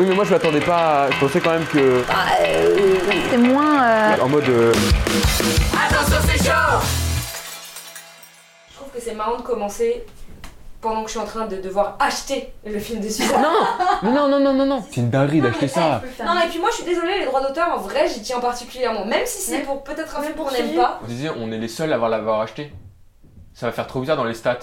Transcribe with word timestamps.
Oui, 0.00 0.06
mais 0.08 0.14
moi 0.14 0.24
je 0.24 0.30
m'attendais 0.30 0.60
pas. 0.60 1.04
à- 1.04 1.10
Je 1.10 1.18
pensais 1.20 1.40
quand 1.40 1.50
même 1.50 1.66
que. 1.66 2.02
C'est 3.30 3.36
moins. 3.36 3.82
euh, 3.84 4.16
En 4.22 4.28
mode. 4.30 4.48
euh, 4.48 4.72
Je 8.70 8.76
trouve 8.76 8.88
que 8.94 9.00
c'est 9.00 9.14
marrant 9.14 9.36
de 9.36 9.42
commencer 9.42 10.06
pendant 10.80 11.02
que 11.02 11.08
je 11.08 11.10
suis 11.12 11.20
en 11.20 11.26
train 11.26 11.46
de 11.46 11.56
devoir 11.56 11.96
acheter 12.00 12.52
le 12.64 12.78
film 12.78 13.00
de 13.00 13.08
Suzanne. 13.10 13.42
Non 14.02 14.12
non, 14.14 14.28
non, 14.28 14.40
non, 14.40 14.54
non, 14.54 14.64
non 14.64 14.82
C'est 14.90 15.02
une 15.02 15.10
dinguerie 15.10 15.42
d'acheter 15.42 15.68
ça 15.68 16.00
Non, 16.24 16.32
et 16.40 16.48
puis 16.48 16.58
moi 16.58 16.70
je 16.70 16.76
suis 16.76 16.84
désolée, 16.86 17.18
les 17.18 17.26
droits 17.26 17.42
d'auteur, 17.46 17.68
en 17.74 17.76
vrai, 17.78 18.08
j'y 18.08 18.22
tiens 18.22 18.40
particulièrement. 18.40 19.04
Même 19.04 19.26
si 19.26 19.42
c'est 19.42 19.58
pour 19.58 19.84
peut-être 19.84 20.18
un 20.18 20.22
film 20.22 20.34
qu'on 20.34 20.50
n'aime 20.50 20.74
pas. 20.76 20.98
On 21.04 21.06
disait, 21.06 21.28
on 21.38 21.52
est 21.52 21.58
les 21.58 21.68
seuls 21.68 21.92
à 21.92 21.96
avoir 21.96 22.08
l'avoir 22.08 22.40
acheté. 22.40 22.72
Ça 23.52 23.66
va 23.66 23.72
faire 23.72 23.86
trop 23.86 24.00
bizarre 24.00 24.16
dans 24.16 24.24
les 24.24 24.32
stats. 24.32 24.60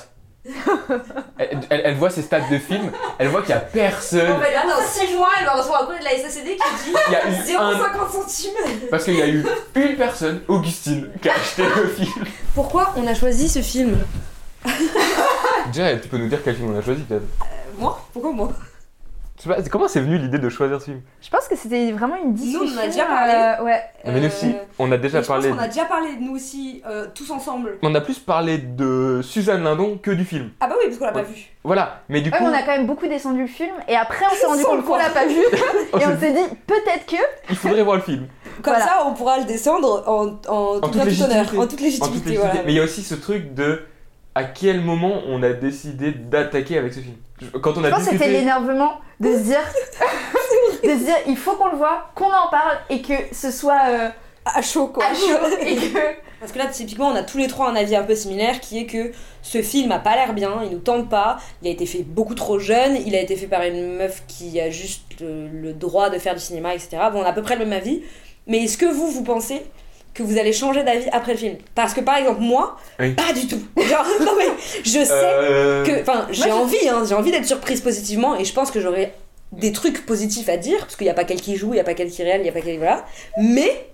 Elle, 1.38 1.60
elle- 1.70 1.82
elle 1.86 1.96
voit 1.96 2.10
ses 2.10 2.22
stats 2.22 2.42
de 2.50 2.58
film, 2.58 2.92
elle 3.20 3.28
voit 3.30 3.42
qu'il 3.42 3.50
y 3.52 3.54
a 3.54 3.60
personne. 3.60 4.32
En 4.32 4.40
fait, 4.40 4.54
là, 4.54 4.64
dans 4.66 4.82
6 4.86 5.16
mois, 5.16 5.30
elle 5.40 5.46
va 5.46 5.54
recevoir 5.54 5.84
un 5.84 5.86
code 5.88 6.00
de 6.00 6.04
la 6.04 6.12
SACD 6.12 6.56
qui 6.56 6.92
dit 6.92 6.96
Il 7.08 7.14
y 7.14 7.16
a 7.16 7.28
eu 7.28 7.56
un. 7.58 7.72
0,50 7.74 8.12
centimes. 8.12 8.52
Parce 8.90 9.04
qu'il 9.06 9.16
y 9.16 9.22
a 9.22 9.28
eu 9.28 9.46
une 9.76 9.96
personne, 9.96 10.42
Augustine, 10.48 11.10
qui 11.22 11.30
a 11.30 11.34
acheté 11.36 11.64
le 11.64 11.88
film. 11.88 12.26
Pourquoi 12.56 12.94
on 12.98 13.06
a 13.08 13.14
choisi 13.14 13.48
ce 13.50 13.60
film? 13.62 13.98
Déjà, 15.72 15.96
tu 15.98 16.08
peux 16.08 16.18
nous 16.18 16.28
dire 16.28 16.40
quel 16.44 16.56
film 16.56 16.74
on 16.76 16.80
a 16.80 16.82
choisi 16.82 17.02
peut-être 17.04 17.24
Moi? 17.78 18.00
Pourquoi 18.14 18.32
moi? 18.32 18.52
Comment 19.72 19.88
c'est 19.88 20.00
venu 20.02 20.18
l'idée 20.18 20.40
de 20.40 20.50
choisir 20.50 20.80
ce 20.80 20.86
film 20.86 21.02
Je 21.22 21.30
pense 21.30 21.48
que 21.48 21.56
c'était 21.56 21.92
vraiment 21.92 22.16
une 22.24 22.34
discussion. 22.34 22.64
Nous, 22.66 22.72
on 22.74 22.78
en 22.78 22.84
a 22.84 22.88
déjà 22.88 23.06
parlé. 23.06 23.34
euh, 23.34 23.64
ouais. 23.64 23.82
Mais 24.06 24.20
nous 24.22 24.28
aussi, 24.28 24.56
on 24.80 24.92
a 24.92 24.98
déjà 24.98 25.22
je 25.22 25.28
parlé. 25.28 25.50
pense 25.50 25.58
qu'on 25.58 25.64
a 25.64 25.68
déjà 25.68 25.86
parlé 25.86 26.16
de 26.16 26.22
nous 26.22 26.36
aussi, 26.36 26.82
euh, 26.88 27.08
tous 27.14 27.30
ensemble. 27.32 27.78
On 27.84 27.94
a 27.96 28.02
plus 28.02 28.20
parlé 28.20 28.58
de 28.58 29.22
Suzanne 29.24 29.64
Lindon 29.64 30.00
que 30.02 30.12
du 30.12 30.26
film. 30.26 30.50
Ah 30.60 30.68
bah 30.68 30.76
oui, 30.80 30.86
parce 30.88 30.98
qu'on 30.98 31.06
l'a 31.06 31.12
pas 31.12 31.22
vu. 31.22 31.36
Voilà, 31.64 32.02
mais 32.10 32.22
du 32.22 32.30
Ouais, 32.32 32.38
coup. 32.38 32.44
on 32.46 32.54
a 32.54 32.62
quand 32.62 32.76
même 32.78 32.88
beaucoup 32.88 33.08
descendu 33.08 33.42
le 33.42 33.48
film 33.48 33.74
et 33.90 33.96
après 33.96 34.26
on 34.32 34.36
s'est 34.36 34.46
rendu 34.46 34.64
compte 34.64 34.86
qu'on 34.86 34.96
l'a 34.98 35.10
pas 35.10 35.26
vu 35.26 35.36
on 35.94 35.98
et 36.00 36.06
on 36.06 36.12
dit, 36.16 36.20
s'est 36.22 36.32
dit 36.34 36.56
peut-être 36.66 37.06
que 37.06 37.18
il 37.50 37.56
faudrait 37.58 37.84
voir 37.84 37.98
le 37.98 38.02
film. 38.04 38.28
Comme 38.64 38.74
Voilà. 38.74 38.86
ça, 38.86 39.04
on 39.06 39.14
pourra 39.14 39.38
le 39.40 39.44
descendre 39.46 40.04
en, 40.08 40.40
en, 40.52 40.80
toute 40.80 40.92
toute 40.94 40.96
honneur, 40.96 41.06
légitimité. 41.06 41.40
en 41.40 41.46
toute 41.46 41.60
En 41.60 41.68
toute 41.68 41.80
légitimité. 41.82 42.14
légitimité. 42.30 42.38
voilà. 42.38 42.62
Mais 42.66 42.72
il 42.72 42.76
y 42.76 42.80
a 42.80 42.84
aussi 42.84 43.04
ce 43.04 43.16
truc 43.16 43.54
de 43.54 43.82
à 44.38 44.44
quel 44.44 44.82
moment 44.82 45.22
on 45.28 45.42
a 45.44 45.54
décidé 45.54 46.12
d'attaquer 46.12 46.78
avec 46.78 46.94
ce 46.94 47.00
film. 47.00 47.16
Je- 47.42 47.58
Quand 47.58 47.78
on 47.78 47.84
a 47.84 47.88
je 47.90 47.94
pense 47.96 48.06
que 48.06 48.12
c'était 48.12 48.30
l'énervement 48.30 48.94
de 49.20 49.32
se 49.34 49.40
dire 49.44 49.60
de 50.84 50.90
se 50.90 51.04
dire 51.06 51.16
il 51.28 51.38
faut 51.38 51.56
qu'on 51.56 51.70
le 51.72 51.78
voit, 51.78 52.10
qu'on 52.16 52.26
en 52.28 52.50
parle 52.50 52.78
et 52.90 53.02
que 53.02 53.14
ce 53.32 53.52
soit 53.52 53.82
euh, 53.90 54.10
À 54.46 54.62
chaud 54.62 54.88
quoi. 54.88 55.06
à 55.06 55.14
chaud 55.14 55.58
et 55.62 55.76
que 55.76 56.00
Parce 56.40 56.52
que 56.52 56.58
là, 56.60 56.68
typiquement, 56.68 57.08
on 57.08 57.16
a 57.16 57.24
tous 57.24 57.38
les 57.40 57.48
trois 57.48 57.70
un 57.70 57.76
avis 57.76 57.96
un 57.96 58.04
peu 58.04 58.16
similaire 58.16 58.60
qui 58.60 58.78
est 58.80 58.86
que 58.86 59.12
ce 59.42 59.62
film 59.62 59.92
a 59.92 60.00
pas 60.00 60.16
l'air 60.16 60.34
bien, 60.34 60.62
il 60.64 60.70
nous 60.72 60.80
tente 60.80 61.10
pas, 61.10 61.38
il 61.62 61.68
a 61.68 61.72
été 61.72 61.86
fait 61.88 62.04
beaucoup 62.04 62.36
trop 62.36 62.60
jeune, 62.60 62.96
il 63.08 63.16
a 63.16 63.20
été 63.22 63.36
fait 63.36 63.48
par 63.48 63.64
une 63.64 63.96
meuf 63.98 64.24
qui 64.28 64.60
a 64.62 64.70
juste 64.70 65.20
le, 65.20 65.48
le 65.48 65.74
droit 65.74 66.10
de 66.12 66.20
faire 66.20 66.36
du 66.36 66.40
cinéma, 66.42 66.74
etc. 66.76 66.98
Bon, 67.12 67.22
on 67.22 67.24
a 67.24 67.30
à 67.30 67.34
peu 67.34 67.42
près 67.42 67.56
le 67.56 67.66
même 67.66 67.74
avis. 67.78 68.04
Mais 68.46 68.64
est-ce 68.64 68.78
que 68.78 68.86
vous, 68.86 69.08
vous 69.12 69.24
pensez 69.24 69.64
que 70.18 70.24
vous 70.24 70.38
allez 70.38 70.52
changer 70.54 70.84
d'avis 70.84 71.08
après 71.12 71.34
le 71.34 71.38
film 71.38 71.56
Parce 71.76 71.94
que 71.94 72.02
par 72.02 72.18
exemple, 72.18 72.42
moi, 72.42 72.78
Oui. 73.00 73.12
pas 73.14 73.32
du 73.34 73.48
tout. 73.48 73.62
Genre, 73.78 74.06
non 74.22 74.32
mais, 74.38 74.46
je 74.84 74.90
sais 74.90 75.08
Euh, 75.12 75.86
que. 75.86 76.02
Enfin, 76.02 76.28
j'ai 76.32 76.52
envie, 76.52 76.90
hein, 76.90 77.04
j'ai 77.08 77.14
envie 77.16 77.32
d'être 77.32 77.46
surprise 77.46 77.82
positivement 77.82 78.36
et 78.38 78.44
je 78.44 78.54
pense 78.54 78.72
que 78.72 78.80
j'aurai 78.82 79.14
des 79.52 79.72
trucs 79.72 80.06
positifs 80.06 80.50
à 80.50 80.58
dire, 80.58 80.80
parce 80.80 80.96
qu'il 80.96 81.06
n'y 81.06 81.12
a 81.12 81.14
pas 81.14 81.24
qu'elle 81.24 81.40
qui 81.40 81.56
joue, 81.56 81.68
il 81.68 81.74
n'y 81.76 81.80
a 81.80 81.84
pas 81.86 81.94
qu'elle 81.94 82.10
qui 82.10 82.24
réelle, 82.24 82.42
il 82.42 82.44
n'y 82.44 82.50
a 82.50 82.52
pas 82.52 82.62
qu'elle. 82.62 82.78
Voilà. 82.80 83.06
Mais, 83.42 83.88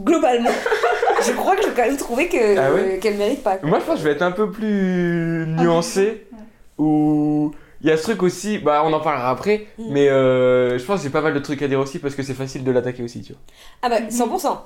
globalement, 0.00 0.50
je 1.26 1.32
crois 1.32 1.56
que 1.56 1.62
je 1.62 1.68
vais 1.68 1.74
quand 1.74 1.86
même 1.86 1.96
trouver 1.96 2.28
que, 2.28 2.56
Ah 2.58 2.72
ouais 2.72 2.98
qu'elle 3.02 3.16
mérite 3.16 3.42
pas. 3.42 3.56
quoi. 3.56 3.68
Moi, 3.68 3.80
je 3.80 3.84
pense 3.84 3.94
que 3.96 4.00
je 4.00 4.04
vais 4.08 4.14
être 4.14 4.22
un 4.22 4.32
peu 4.32 4.50
plus 4.50 5.44
nuancé. 5.48 6.26
Ou. 6.78 7.52
Il 7.80 7.88
y 7.88 7.92
a 7.92 7.98
ce 7.98 8.02
truc 8.04 8.22
aussi, 8.22 8.56
bah 8.56 8.82
on 8.86 8.92
en 8.94 9.00
parlera 9.00 9.28
après, 9.30 9.66
Mm. 9.78 9.84
mais 9.90 10.08
euh, 10.08 10.78
je 10.78 10.84
pense 10.84 11.00
que 11.00 11.04
j'ai 11.04 11.10
pas 11.10 11.20
mal 11.20 11.34
de 11.34 11.38
trucs 11.38 11.60
à 11.60 11.68
dire 11.68 11.78
aussi 11.78 11.98
parce 11.98 12.14
que 12.14 12.22
c'est 12.22 12.32
facile 12.32 12.64
de 12.64 12.70
l'attaquer 12.72 13.02
aussi, 13.02 13.20
tu 13.20 13.34
vois. 13.34 13.42
Ah 13.82 13.90
bah, 13.90 13.98
100%. 14.08 14.56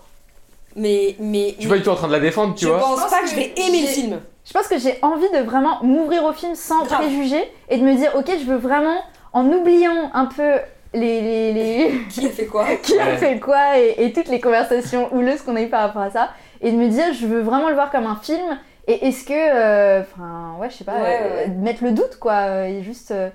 Mais. 0.76 1.16
mais 1.18 1.54
suis 1.58 1.68
pas 1.68 1.76
du 1.76 1.82
tout 1.82 1.90
en 1.90 1.94
train 1.96 2.08
de 2.08 2.12
la 2.12 2.20
défendre, 2.20 2.54
tu 2.54 2.64
je 2.66 2.70
vois. 2.70 2.78
Je 2.78 2.82
pense 2.84 3.10
pas 3.10 3.18
que 3.20 3.24
que 3.24 3.30
je 3.30 3.34
vais 3.36 3.52
aimer 3.56 3.80
le 3.82 3.86
j'ai- 3.86 3.92
film. 3.92 4.20
je 4.44 4.52
pense 4.52 4.68
que 4.68 4.78
j'ai 4.78 4.98
envie 5.02 5.28
de 5.30 5.38
vraiment 5.44 5.82
m'ouvrir 5.82 6.24
au 6.24 6.32
film 6.32 6.54
sans 6.54 6.84
Grave. 6.84 7.00
préjugés 7.02 7.44
et 7.68 7.78
de 7.78 7.82
me 7.84 7.94
dire 7.94 8.12
ok 8.16 8.30
je 8.38 8.44
veux 8.44 8.56
vraiment 8.58 8.98
en 9.32 9.46
oubliant 9.46 10.10
un 10.14 10.26
peu 10.26 10.52
les, 10.94 11.20
les, 11.20 11.52
les... 11.52 11.92
Qui 12.10 12.26
a 12.26 12.30
fait 12.30 12.46
quoi 12.46 12.64
qui 12.82 12.98
a 12.98 13.04
Ouais. 13.06 13.16
fait 13.18 13.38
quoi 13.38 13.78
et, 13.78 13.94
et 13.98 14.12
toutes 14.12 14.28
les 14.28 14.40
conversations 14.40 15.08
houleuses 15.14 15.42
qu'on 15.42 15.54
a 15.56 15.60
eues 15.62 15.68
par 15.68 15.82
rapport 15.82 16.00
à 16.02 16.10
ça 16.10 16.30
et 16.62 16.70
de 16.72 16.76
me 16.76 16.88
dire 16.88 17.12
je 17.12 17.26
veux 17.26 17.40
vraiment 17.40 17.68
le 17.68 17.74
voir 17.74 17.90
comme 17.90 18.06
un 18.06 18.16
film 18.16 18.58
et 18.86 19.06
est-ce 19.08 19.24
que 19.24 19.34
euh, 19.34 20.00
enfin 20.00 20.54
ouais 20.58 20.70
je 20.70 20.76
sais 20.76 20.84
pas 20.84 20.94
Ouais, 20.94 21.20
euh, 21.22 21.44
ouais. 21.44 21.48
mettre 21.48 21.84
le 21.84 21.92
doute 21.92 22.16
quoi 22.18 22.66
et 22.68 22.82
juste 22.82 23.10
euh, 23.10 23.28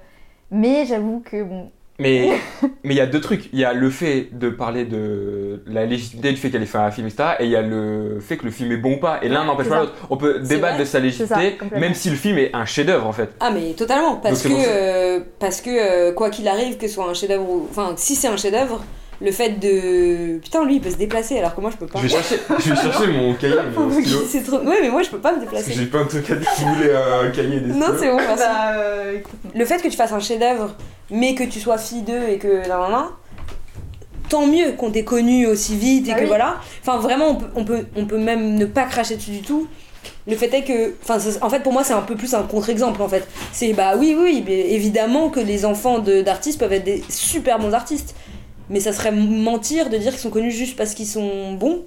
mais 0.49 0.85
j'avoue 0.85 1.21
que 1.23 1.43
bon 1.43 1.69
Mais 2.03 2.29
mais 2.83 2.93
il 2.93 2.97
y 2.97 3.01
a 3.01 3.05
deux 3.05 3.21
trucs. 3.21 3.49
Il 3.53 3.59
y 3.59 3.65
a 3.65 3.73
le 3.73 3.89
fait 3.89 4.29
de 4.31 4.49
parler 4.49 4.85
de 4.85 5.63
la 5.67 5.85
légitimité 5.85 6.31
du 6.31 6.37
fait 6.37 6.49
qu'elle 6.49 6.61
ait 6.61 6.67
fait 6.67 6.77
un 6.77 6.91
film, 6.91 7.07
etc. 7.07 7.29
Et 7.39 7.45
il 7.45 7.51
y 7.51 7.55
a 7.55 7.61
le 7.61 8.19
fait 8.19 8.37
que 8.37 8.45
le 8.45 8.51
film 8.51 8.71
est 8.71 8.77
bon 8.77 8.95
ou 8.95 8.99
pas. 8.99 9.19
Et 9.21 9.29
l'un 9.29 9.45
n'empêche 9.45 9.69
pas 9.69 9.79
l'autre. 9.79 9.93
On 10.09 10.17
peut 10.17 10.39
débattre 10.39 10.75
vrai. 10.75 10.83
de 10.83 10.85
sa 10.85 10.99
légitimité, 10.99 11.57
ça, 11.59 11.79
même 11.79 11.93
si 11.93 12.09
le 12.09 12.15
film 12.15 12.37
est 12.37 12.53
un 12.53 12.65
chef-d'œuvre 12.65 13.07
en 13.07 13.13
fait. 13.13 13.29
Ah 13.39 13.51
mais 13.51 13.73
totalement 13.73 14.17
parce 14.17 14.43
que 14.43 14.49
euh, 14.51 15.21
parce 15.39 15.61
que 15.61 15.69
euh, 15.69 16.13
quoi 16.13 16.29
qu'il 16.29 16.47
arrive 16.47 16.77
que 16.77 16.87
ce 16.87 16.95
soit 16.95 17.09
un 17.09 17.13
chef-d'œuvre 17.13 17.49
ou 17.49 17.67
enfin 17.69 17.93
si 17.95 18.15
c'est 18.15 18.27
un 18.27 18.37
chef-d'œuvre 18.37 18.83
le 19.21 19.31
fait 19.31 19.51
de 19.59 20.39
putain 20.39 20.65
lui 20.65 20.75
il 20.75 20.81
peut 20.81 20.89
se 20.89 20.95
déplacer 20.97 21.37
alors 21.37 21.55
que 21.55 21.61
moi 21.61 21.69
je 21.71 21.77
peux 21.77 21.87
pas. 21.87 21.99
Je 21.99 22.03
vais 22.03 22.09
chercher, 22.09 22.39
je 22.59 22.69
vais 22.69 22.75
chercher 22.75 23.07
mon 23.07 23.33
cahier, 23.35 23.55
c'est 24.27 24.43
trop 24.43 24.57
ouais 24.59 24.79
mais 24.81 24.89
moi 24.89 25.01
je 25.03 25.09
peux 25.09 25.19
pas 25.19 25.33
me 25.35 25.39
déplacer. 25.41 25.71
j'ai 25.73 25.85
plein 25.85 26.03
de 26.03 26.09
trucs 26.09 26.29
à 26.31 26.35
dire. 26.35 26.49
Si 26.55 26.63
vous 26.63 26.73
voulez 26.75 26.91
un 26.93 27.29
cahier 27.31 27.59
des 27.59 27.73
Non 27.73 27.87
c'est 27.97 28.09
bon 28.09 28.17
merci. 28.17 28.43
euh, 28.75 29.17
Le 29.55 29.65
fait 29.65 29.81
que 29.81 29.87
tu 29.87 29.95
fasses 29.97 30.11
un 30.11 30.19
chef-d'œuvre 30.19 30.75
mais 31.11 31.35
que 31.35 31.43
tu 31.43 31.59
sois 31.59 31.77
fille 31.77 32.01
d'eux 32.01 32.27
et 32.29 32.37
que 32.37 32.67
nan, 32.67 32.79
nan, 32.79 32.91
nan, 32.91 33.03
tant 34.29 34.47
mieux 34.47 34.71
qu'on 34.73 34.89
t'ait 34.91 35.03
connu 35.03 35.45
aussi 35.47 35.75
vite 35.75 36.07
et 36.07 36.11
Ah 36.11 36.15
que 36.15 36.21
oui. 36.21 36.27
voilà. 36.27 36.57
Enfin 36.81 36.97
vraiment 36.97 37.29
on 37.29 37.35
peut, 37.35 37.47
on 37.55 37.63
peut 37.65 37.85
on 37.95 38.05
peut 38.05 38.17
même 38.17 38.55
ne 38.55 38.65
pas 38.65 38.83
cracher 38.83 39.15
dessus 39.15 39.31
du 39.31 39.41
tout. 39.41 39.67
Le 40.25 40.37
fait 40.37 40.53
est 40.53 40.63
que, 40.63 40.93
enfin, 41.03 41.17
en 41.41 41.49
fait, 41.49 41.59
pour 41.59 41.73
moi, 41.73 41.83
c'est 41.83 41.93
un 41.93 42.01
peu 42.01 42.15
plus 42.15 42.33
un 42.33 42.43
contre-exemple, 42.43 43.01
en 43.01 43.09
fait. 43.09 43.27
C'est, 43.51 43.73
bah 43.73 43.95
oui, 43.97 44.15
oui, 44.17 44.41
évidemment 44.47 45.27
que 45.29 45.41
les 45.41 45.65
enfants 45.65 45.99
de- 45.99 46.21
d'artistes 46.21 46.57
peuvent 46.61 46.71
être 46.71 46.85
des 46.85 47.03
super 47.09 47.59
bons 47.59 47.73
artistes. 47.73 48.15
Mais 48.69 48.79
ça 48.79 48.93
serait 48.93 49.11
mentir 49.11 49.89
de 49.89 49.97
dire 49.97 50.11
qu'ils 50.11 50.19
sont 50.21 50.29
connus 50.29 50.51
juste 50.51 50.75
parce 50.77 50.93
qu'ils 50.93 51.07
sont 51.07 51.53
bons. 51.53 51.85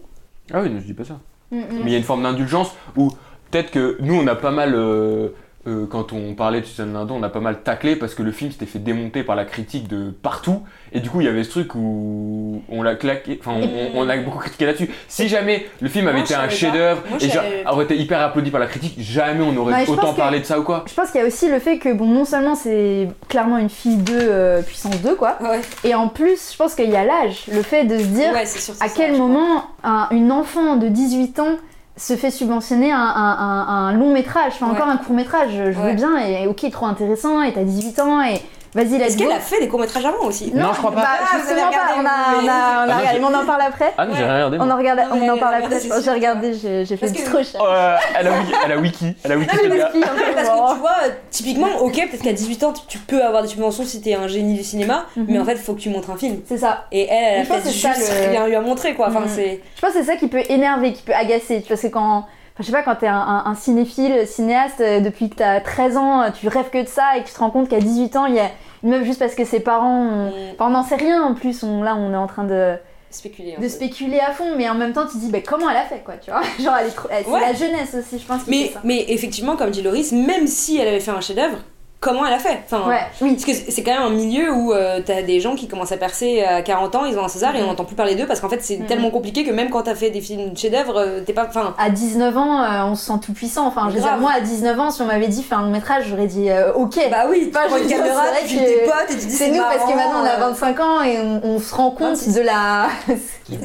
Ah 0.53 0.61
oui, 0.63 0.71
non, 0.71 0.79
je 0.81 0.85
dis 0.87 0.95
pas 0.95 1.05
ça. 1.05 1.19
mm, 1.51 1.59
mm. 1.59 1.65
Mais 1.73 1.87
il 1.87 1.93
y 1.93 1.95
a 1.95 1.99
une 1.99 2.05
forme 2.05 2.23
d'indulgence 2.23 2.71
où 2.97 3.11
peut-être 3.51 3.71
que 3.71 3.97
nous, 4.01 4.15
on 4.15 4.27
a 4.27 4.35
pas 4.35 4.51
mal, 4.51 4.75
euh, 4.75 5.29
euh, 5.67 5.87
quand 5.87 6.13
on 6.13 6.35
parlait 6.35 6.61
de 6.61 6.67
Suzanne 6.67 6.93
Lindon, 6.93 7.17
on 7.19 7.23
a 7.23 7.29
pas 7.29 7.41
mal 7.41 7.63
taclé 7.63 7.97
parce 7.97 8.15
que 8.15 8.23
le 8.23 8.33
film 8.33 8.51
s'était 8.53 8.67
fait 8.67 8.79
démonter 8.79 9.23
par 9.23 9.35
la 9.37 9.45
critique 9.45 9.89
de 9.89 10.11
partout. 10.11 10.63
Et 10.93 11.01
du 11.01 11.11
coup, 11.11 11.21
il 11.21 11.25
y 11.27 11.29
avait 11.29 11.43
ce 11.45 11.51
truc 11.51 11.75
où 11.75 12.63
on 12.69 12.83
l'a 12.83 12.95
claqué, 12.95 13.39
enfin, 13.41 13.53
on, 13.61 13.99
on 14.01 14.09
a 14.09 14.17
beaucoup 14.19 14.39
critiqué 14.39 14.67
là-dessus. 14.67 14.91
Si 15.09 15.29
jamais 15.29 15.67
le 15.81 15.89
film 15.89 16.07
avait 16.09 16.19
Moi, 16.19 16.25
été 16.25 16.35
un 16.35 16.49
chef-d'œuvre 16.49 17.03
et 17.21 17.29
savais- 17.29 17.65
aurait 17.71 17.85
été 17.85 17.97
hyper 17.97 18.21
applaudi 18.21 18.51
par 18.51 18.61
la 18.61 18.67
critique, 18.67 18.95
jamais 18.99 19.43
on 19.45 19.57
aurait 19.57 19.75
Ouais, 19.75 19.85
je 19.87 19.91
autant 19.91 20.13
que- 20.13 20.17
parlé 20.19 20.41
de 20.41 20.45
ça 20.45 20.59
ou 20.61 20.63
quoi. 20.63 20.85
je 20.89 20.95
pense 20.95 21.11
qu'il 21.11 21.21
y 21.21 21.25
a 21.25 21.27
aussi 21.27 21.49
le 21.51 21.59
fait 21.59 21.79
que 21.79 21.93
bon 21.93 22.07
non 22.07 22.25
seulement 22.25 22.55
c'est 22.55 23.09
clairement 23.29 23.59
une 23.59 23.69
fille 23.69 23.97
de 23.97 24.15
euh, 24.17 24.63
puissance 24.63 25.01
2 25.03 25.15
quoi 25.17 25.37
Ouais, 25.43 25.61
et 25.85 25.95
en 25.95 26.09
plus 26.09 26.53
je 26.53 26.57
pense 26.57 26.75
qu'il 26.75 26.89
y 26.91 26.97
a 26.97 27.05
l'âge 27.05 27.45
le 27.53 27.63
fait 27.63 27.85
de 27.85 27.99
se 27.99 28.05
dire 28.05 28.33
ouais 28.33 28.45
à 28.81 28.89
quel 28.89 29.17
moment 29.17 29.65
un- 29.83 30.09
une 30.13 30.31
enfant 30.33 30.77
de 30.77 30.89
18 30.89 31.39
ans 31.41 31.57
se 31.97 32.15
fait 32.17 32.31
subventionner 32.31 32.93
un, 32.93 32.99
un- 32.99 33.37
un- 33.39 33.87
un 33.89 33.93
long 33.93 34.13
métrage, 34.13 34.53
enfin 34.55 34.67
Ouais. 34.67 34.73
encore 34.73 34.89
un 34.89 34.99
court 34.99 35.15
métrage, 35.15 35.49
je 35.55 35.63
veux 35.71 35.83
Ouais. 35.87 35.95
bien, 35.95 36.19
et 36.19 36.47
ok, 36.47 36.71
trop 36.71 36.87
intéressant, 36.87 37.41
et 37.43 37.53
t'as 37.55 37.63
18 37.65 37.99
ans, 38.01 38.23
et 38.23 38.41
vas-y, 38.77 38.95
Est-ce 39.03 39.17
qu'elle 39.17 39.33
a 39.33 39.41
fait 39.41 39.59
des 39.61 39.69
courts-métrages 39.69 40.05
avant 40.05 40.25
aussi? 40.25 40.53
Non, 40.55 40.73
je 40.73 40.79
crois 40.79 40.93
pas. 40.93 41.01
Bah, 41.01 41.09
Ah, 41.21 41.37
justement 41.39 41.71
pas, 41.71 41.77
on 41.97 42.05
a, 42.05 42.43
on 42.43 42.47
a, 42.47 42.87
on 42.87 42.91
a 42.91 42.95
Ah, 43.09 43.19
non, 43.19 43.29
on 43.33 43.35
en 43.43 43.47
parle 43.47 43.63
après. 43.63 43.93
Ah 43.99 44.07
non, 44.07 44.15
j'ai 44.15 44.23
rien 44.25 44.35
regardé. 44.35 44.59
On 44.61 44.71
en, 44.71 44.77
regarde, 44.77 45.01
on 45.13 45.29
en 45.29 45.39
parle 45.39 45.55
après, 45.55 45.77
j'ai 45.81 46.11
regardé, 46.11 46.55
j'ai 46.55 46.85
j'ai 46.85 46.97
fait 46.97 47.07
recherche. 47.07 47.55
Euh, 47.61 47.97
elle, 48.19 48.29
a 48.29 48.33
wiki, 48.39 48.53
elle 48.65 48.73
a 48.73 48.77
wiki, 48.79 49.15
elle 49.25 49.33
a 49.33 49.37
peu, 49.37 49.47
Parce 50.35 50.49
que 50.49 50.75
tu 50.75 50.81
vois, 50.81 50.97
typiquement, 51.31 51.69
ok, 51.81 51.95
peut-être 51.95 52.23
qu'à 52.23 52.33
18 52.33 52.65
ans, 52.65 52.73
tu- 52.89 52.99
peux 52.99 53.23
avoir 53.23 53.43
des 53.43 53.49
subventions 53.49 53.85
si 53.85 54.01
t'es 54.01 54.15
un 54.15 54.27
génie 54.27 54.55
du 54.55 54.65
cinéma, 54.65 55.05
Mhm. 55.17 55.27
mais 55.29 55.39
en 55.39 55.45
fait, 55.45 55.53
il 55.53 55.59
faut 55.59 55.75
que 55.75 55.81
tu 55.81 55.91
montres 55.91 56.11
un 56.11 56.17
film. 56.17 56.41
C'est 56.47 56.59
ça. 56.59 56.85
Et 56.93 57.07
elle, 57.09 57.47
elle 57.49 57.53
a 57.53 57.61
ça, 57.61 57.71
juste 57.71 57.99
le- 58.25 58.31
rien 58.31 58.47
eu 58.49 58.55
à 58.57 58.61
montrer, 58.61 58.95
quoi. 58.95 59.09
Enfin, 59.09 59.21
Mhm. 59.21 59.29
c'est. 59.29 59.61
Je 59.77 59.81
pense 59.81 59.91
que 59.93 59.99
c'est 60.01 60.05
ça 60.05 60.17
qui 60.17 60.27
peut 60.29 60.43
énerver, 60.49 60.93
qui 60.93 61.03
peut 61.03 61.15
agacer. 61.15 61.65
Parce 61.69 61.81
que 61.83 61.87
quand. 61.89 62.19
Enfin, 62.19 62.27
je 62.61 62.65
sais 62.67 62.73
pas, 62.73 62.83
quand 62.83 62.97
t'es 62.97 63.07
un, 63.07 63.15
un, 63.15 63.45
un 63.47 63.55
cinéphile, 63.55 64.27
cinéaste, 64.27 64.81
euh, 64.81 65.01
depuis 65.01 65.29
que 65.29 65.37
t'as 65.37 65.61
13 65.61 65.97
ans, 65.99 66.25
tu 66.33 66.49
rêves 66.49 66.71
que 66.73 66.83
de 66.83 66.89
ça 66.89 67.17
et 67.17 67.23
que 67.23 67.29
tu 67.29 67.35
te 67.35 67.39
rends 67.39 67.51
compte 67.51 67.69
qu'à 67.69 67.79
18 67.81 68.17
ans, 68.17 68.25
il 68.27 68.35
y 68.35 68.41
a 68.41 68.49
une 68.83 68.91
meuf 68.91 69.05
juste 69.05 69.19
parce 69.19 69.35
que 69.35 69.45
ses 69.45 69.61
parents. 69.61 70.03
ont- 70.03 70.27
Mm, 70.31 70.53
Enfin, 70.55 70.67
on 70.67 70.71
n'en 70.71 70.83
sait 70.83 70.97
rien 70.97 71.23
en 71.23 71.35
plus, 71.35 71.63
on, 71.63 71.83
là 71.83 71.95
on 71.97 72.13
est 72.13 72.17
en 72.17 72.27
train 72.27 72.45
de, 72.45 72.77
spéculer. 73.11 73.53
de 73.53 73.61
peu. 73.63 73.69
spéculer 73.69 74.19
à 74.21 74.33
fond, 74.33 74.55
mais 74.57 74.69
en 74.69 74.75
même 74.75 74.93
temps 74.93 75.07
tu 75.07 75.15
te 75.15 75.19
dis 75.19 75.31
bah, 75.31 75.39
comment 75.47 75.69
elle 75.71 75.77
a 75.77 75.85
fait 75.85 76.03
quoi, 76.05 76.15
tu 76.23 76.31
vois? 76.31 76.43
Genre 76.61 76.75
elle 76.81 76.89
est 76.89 76.91
trop. 76.91 77.09
C'est 77.11 77.27
Ouais. 77.29 77.41
la 77.41 77.53
jeunesse 77.53 77.95
aussi, 77.99 78.19
je 78.19 78.27
pense. 78.27 78.43
Mais, 78.49 78.69
ça. 78.73 78.81
mais 78.85 79.05
effectivement, 79.09 79.57
comme 79.57 79.71
dit 79.71 79.83
Loris, 79.83 80.13
même 80.13 80.47
si 80.47 80.79
elle 80.79 80.89
avait 80.89 81.01
fait 81.01 81.11
un 81.11 81.21
chef-d'œuvre, 81.21 81.59
comment 82.07 82.25
elle 82.27 82.33
a 82.33 82.39
fait. 82.39 82.61
Enfin, 82.71 82.89
Ouais, 82.89 83.01
oui. 83.21 83.33
Parce 83.35 83.45
que 83.45 83.53
c'est 83.71 83.83
quand 83.83 83.93
même 83.93 84.03
un 84.03 84.11
milieu 84.11 84.53
où 84.53 84.73
euh, 84.73 85.01
t'as 85.05 85.23
des 85.23 85.41
gens 85.41 85.55
qui 85.57 85.69
commencent 85.69 85.93
à 85.93 85.97
percer 85.97 86.43
à 86.43 86.63
40 86.63 86.95
ans, 86.95 87.05
ils 87.05 87.19
ont 87.19 87.25
un 87.25 87.29
César 87.29 87.55
et 87.55 87.59
on 87.59 87.63
Mhm. 87.63 87.69
n'entend 87.69 87.85
plus 87.85 87.97
parler 87.97 88.15
d'eux 88.15 88.27
parce 88.27 88.41
qu'en 88.41 88.49
fait 88.49 88.63
c'est 88.63 88.79
Mhm. 88.79 88.87
tellement 88.87 89.11
compliqué 89.11 89.45
que 89.45 89.51
même 89.51 89.69
quand 89.71 89.83
t'as 89.83 89.95
fait 89.95 90.11
des 90.11 90.21
films 90.21 90.57
chefs-d'œuvre, 90.57 90.97
euh, 90.97 91.21
t'es 91.21 91.33
pas. 91.33 91.47
Enfin, 91.49 91.75
À 91.79 91.91
19 91.91 92.37
ans, 92.37 92.63
euh, 92.63 92.85
on 92.85 92.95
se 92.95 93.05
sent 93.07 93.19
tout 93.25 93.33
puissant. 93.33 93.67
Enfin, 93.67 93.89
je 93.91 93.95
veux 93.97 94.01
Grave. 94.01 94.13
dire, 94.15 94.21
moi, 94.21 94.31
à 94.37 94.41
19 94.41 94.79
ans, 94.81 94.91
si 94.91 95.03
on 95.03 95.07
m'avait 95.07 95.29
dit 95.29 95.43
fais 95.43 95.55
un 95.57 95.63
long 95.63 95.71
métrage, 95.71 96.05
j'aurais 96.09 96.27
dit 96.29 96.49
euh, 96.51 96.73
ok. 96.75 96.97
bah 97.11 97.25
oui, 97.29 97.43
tu 97.45 97.51
prends 97.51 97.77
je 97.77 97.83
une 97.83 97.89
caméra, 97.89 98.23
tu 98.47 98.55
que 98.57 98.61
tes 98.61 98.85
potes 98.85 99.11
et 99.11 99.15
tu 99.19 99.27
dis 99.27 99.31
c'est 99.33 99.51
nous 99.51 99.63
parce 99.63 99.85
que 99.85 99.97
maintenant 99.97 100.23
on 100.23 100.27
a 100.27 100.35
euh, 100.37 100.49
25 100.51 100.81
ans 100.81 101.03
et 101.03 101.19
on, 101.19 101.41
on 101.45 101.59
se 101.59 101.75
rend 101.75 101.91
compte 101.91 102.17
26. 102.17 102.35
de 102.35 102.41
la. 102.43 102.87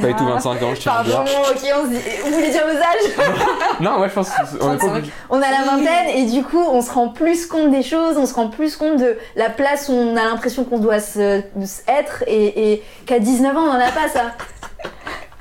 Pas 0.01 0.07
du 0.07 0.13
tout 0.15 0.25
25 0.25 0.49
ans, 0.63 0.75
je 0.75 0.79
tiens 0.81 0.91
à 0.91 0.95
Pardon, 0.95 1.23
dire. 1.23 1.39
ok, 1.51 1.73
on 1.79 1.85
se 1.85 1.89
dit. 1.89 1.99
Vous 2.25 2.31
voulez 2.33 2.49
dire 2.49 2.63
vos 2.65 2.77
âges 2.77 3.27
Non, 3.79 3.99
ouais, 3.99 4.09
je 4.09 4.13
pense 4.13 4.29
qu'on 4.29 4.43
est 4.43 4.59
pas 4.59 4.65
35. 4.77 4.89
obligé. 4.97 5.11
On 5.29 5.37
a 5.37 5.49
la 5.51 5.63
vingtaine 5.65 6.09
et 6.15 6.25
du 6.25 6.43
coup, 6.43 6.59
on 6.71 6.81
se 6.81 6.91
rend 6.91 7.09
plus 7.09 7.45
compte 7.47 7.71
des 7.71 7.81
choses, 7.83 8.15
on 8.17 8.25
se 8.31 8.35
rend 8.35 8.47
plus 8.49 8.75
compte 8.75 8.97
de 8.97 9.17
la 9.35 9.49
place 9.49 9.87
où 9.89 9.93
on 9.93 10.15
a 10.17 10.23
l'impression 10.23 10.63
qu'on 10.63 10.79
doit 10.79 10.99
se, 10.99 11.41
se 11.65 11.81
être 11.87 12.23
et, 12.27 12.73
et 12.73 12.83
qu'à 13.05 13.19
19 13.19 13.55
ans, 13.55 13.61
on 13.61 13.73
n'en 13.73 13.79
a 13.79 13.91
pas 13.91 14.07
ça. 14.11 14.31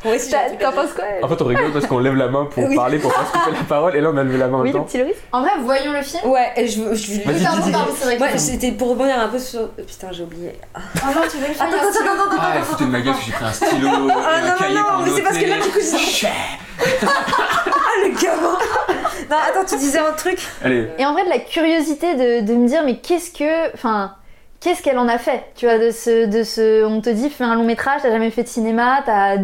Si 0.03 0.31
j'ai 0.31 0.57
T'en 0.57 0.73
penses 0.73 0.95
quoi 0.95 1.05
En 1.23 1.29
fait, 1.29 1.43
on 1.43 1.45
rigole 1.45 1.73
parce 1.75 1.85
qu'on 1.85 1.99
lève 1.99 2.15
la 2.15 2.29
main 2.29 2.47
pour 2.47 2.65
Oui. 2.65 2.75
parler, 2.75 2.99
pour 2.99 3.13
pas 3.13 3.27
se 3.27 3.33
couper 3.33 3.51
la 3.55 3.65
parole, 3.65 3.95
et 3.95 4.01
là 4.01 4.09
on 4.11 4.17
a 4.17 4.23
levé 4.23 4.39
la 4.39 4.49
main 4.49 4.57
en 4.57 4.61
Oui, 4.63 4.69
le 4.73 4.79
temps. 4.79 4.85
petit 4.85 4.97
Loris 4.97 5.15
En 5.31 5.43
vrai, 5.43 5.51
voyons 5.63 5.93
le 5.93 6.01
film. 6.01 6.25
Ouais, 6.31 6.51
et 6.57 6.67
je 6.67 6.81
veux. 6.81 6.95
Je... 6.95 7.19
Que- 7.21 8.19
Ouais, 8.23 8.39
c'était 8.39 8.73
pour 8.73 8.89
rebondir 8.89 9.21
un 9.21 9.29
peu 9.29 9.39
sur. 9.39 9.69
Putain, 9.73 10.09
j'ai 10.11 10.23
oublié. 10.23 10.59
Ah 10.75 10.79
Oh 11.03 11.07
non, 11.15 11.21
tu 11.31 11.37
veux 11.37 11.49
le 11.49 11.53
film 11.53 11.67
Attends, 11.69 11.77
attends, 11.77 12.13
attends, 12.15 12.31
attends, 12.35 12.43
Ah, 12.43 12.63
foutez 12.63 12.85
de 12.87 12.89
ma 12.91 13.01
gueule, 13.03 13.13
parce 13.13 13.27
que 13.27 13.27
j'ai 13.27 13.33
pris 13.37 13.45
un 13.45 13.53
stylo, 13.53 13.89
Ah, 13.93 14.01
non, 14.01 14.15
un 14.15 14.69
non, 14.73 14.81
non, 14.81 14.85
pour 14.97 15.05
mais 15.05 15.11
c'est 15.17 15.23
parce 15.23 15.37
que 15.37 15.45
là, 15.47 15.57
du 15.57 15.69
coup, 15.69 15.81
je- 15.81 15.97
Chut. 15.99 16.29
Ah, 17.03 18.07
le 18.07 18.23
gamin 18.23 18.59
Non, 19.31 19.37
attends, 19.37 19.65
tu 19.65 19.77
disais 19.77 19.99
un 19.99 20.13
truc 20.13 20.41
Allez, 20.65 20.89
Et 20.99 21.07
en 21.07 21.13
vrai, 21.13 21.25
de 21.25 21.29
la 21.29 21.39
curiosité 21.39 22.15
de, 22.15 22.47
de 22.47 22.55
me 22.55 22.67
dire, 22.67 22.83
mais 22.85 22.99
qu'est-ce 22.99 23.31
que. 23.31 23.73
Enfin. 23.75 24.15
Qu'est-ce 24.61 24.83
qu'elle 24.83 24.99
en 24.99 25.09
a 25.09 25.17
fait 25.17 25.43
Tu 25.55 25.65
vois, 25.65 25.79
de 25.79 25.91
ce, 25.91 26.27
de 26.27 26.43
ce. 26.43 26.85
On 26.85 27.01
te 27.01 27.09
dit, 27.09 27.31
fais 27.31 27.45
un 27.45 27.55
long 27.55 27.65
métrage, 27.65 28.01
t'as 28.03 28.11
jamais 28.11 28.31
fait 28.31 28.43
de 28.43 28.49
cinéma, 28.49 29.03
t'as. 29.07 29.37
Ouais, 29.37 29.39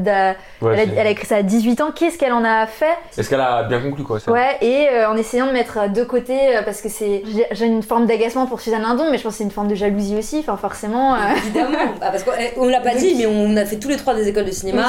elle, 0.63 0.69
a, 0.69 0.77
c'est- 0.77 0.91
elle 0.95 1.07
a 1.07 1.11
écrit 1.11 1.27
ça 1.27 1.37
à 1.37 1.43
18 1.43 1.81
ans, 1.81 1.91
qu'est-ce 1.91 2.19
qu'elle 2.19 2.35
en 2.35 2.45
a 2.45 2.67
fait? 2.67 2.85
Est-ce 3.17 3.31
qu'elle 3.31 3.41
a 3.41 3.63
bien 3.63 3.81
conclu 3.81 4.05
quoi 4.05 4.21
ça? 4.21 4.31
Ouais, 4.31 4.59
et 4.61 4.89
euh, 4.91 5.09
en 5.09 5.17
essayant 5.17 5.47
de 5.47 5.53
mettre 5.53 5.91
de 5.91 6.05
côté, 6.05 6.59
euh, 6.59 6.63
parce 6.63 6.83
que 6.83 6.91
c'est. 6.91 7.23
j'ai- 7.53 7.65
une 7.67 7.83
forme 7.83 8.05
d'agacement 8.05 8.45
pour 8.45 8.61
Suzanne 8.61 8.83
Lindon, 8.83 9.07
mais 9.11 9.17
je 9.17 9.23
pense 9.23 9.33
que 9.33 9.39
c'est 9.39 9.45
une 9.45 9.51
forme 9.51 9.69
de 9.69 9.75
jalousie 9.75 10.17
aussi, 10.17 10.41
enfin 10.41 10.59
forcément. 10.59 11.15
euh, 11.15 11.19
Évidemment, 11.39 11.79
Ah, 12.03 12.11
parce 12.11 12.23
qu'on 12.23 12.69
l'a 12.69 12.81
pas 12.81 12.95
dit, 12.95 13.15
mais 13.17 13.25
on 13.27 13.57
a 13.57 13.65
fait 13.65 13.77
tous 13.77 13.89
les 13.89 13.97
trois 13.97 14.15
des 14.15 14.29
écoles 14.29 14.45
de 14.45 14.51
cinéma. 14.51 14.85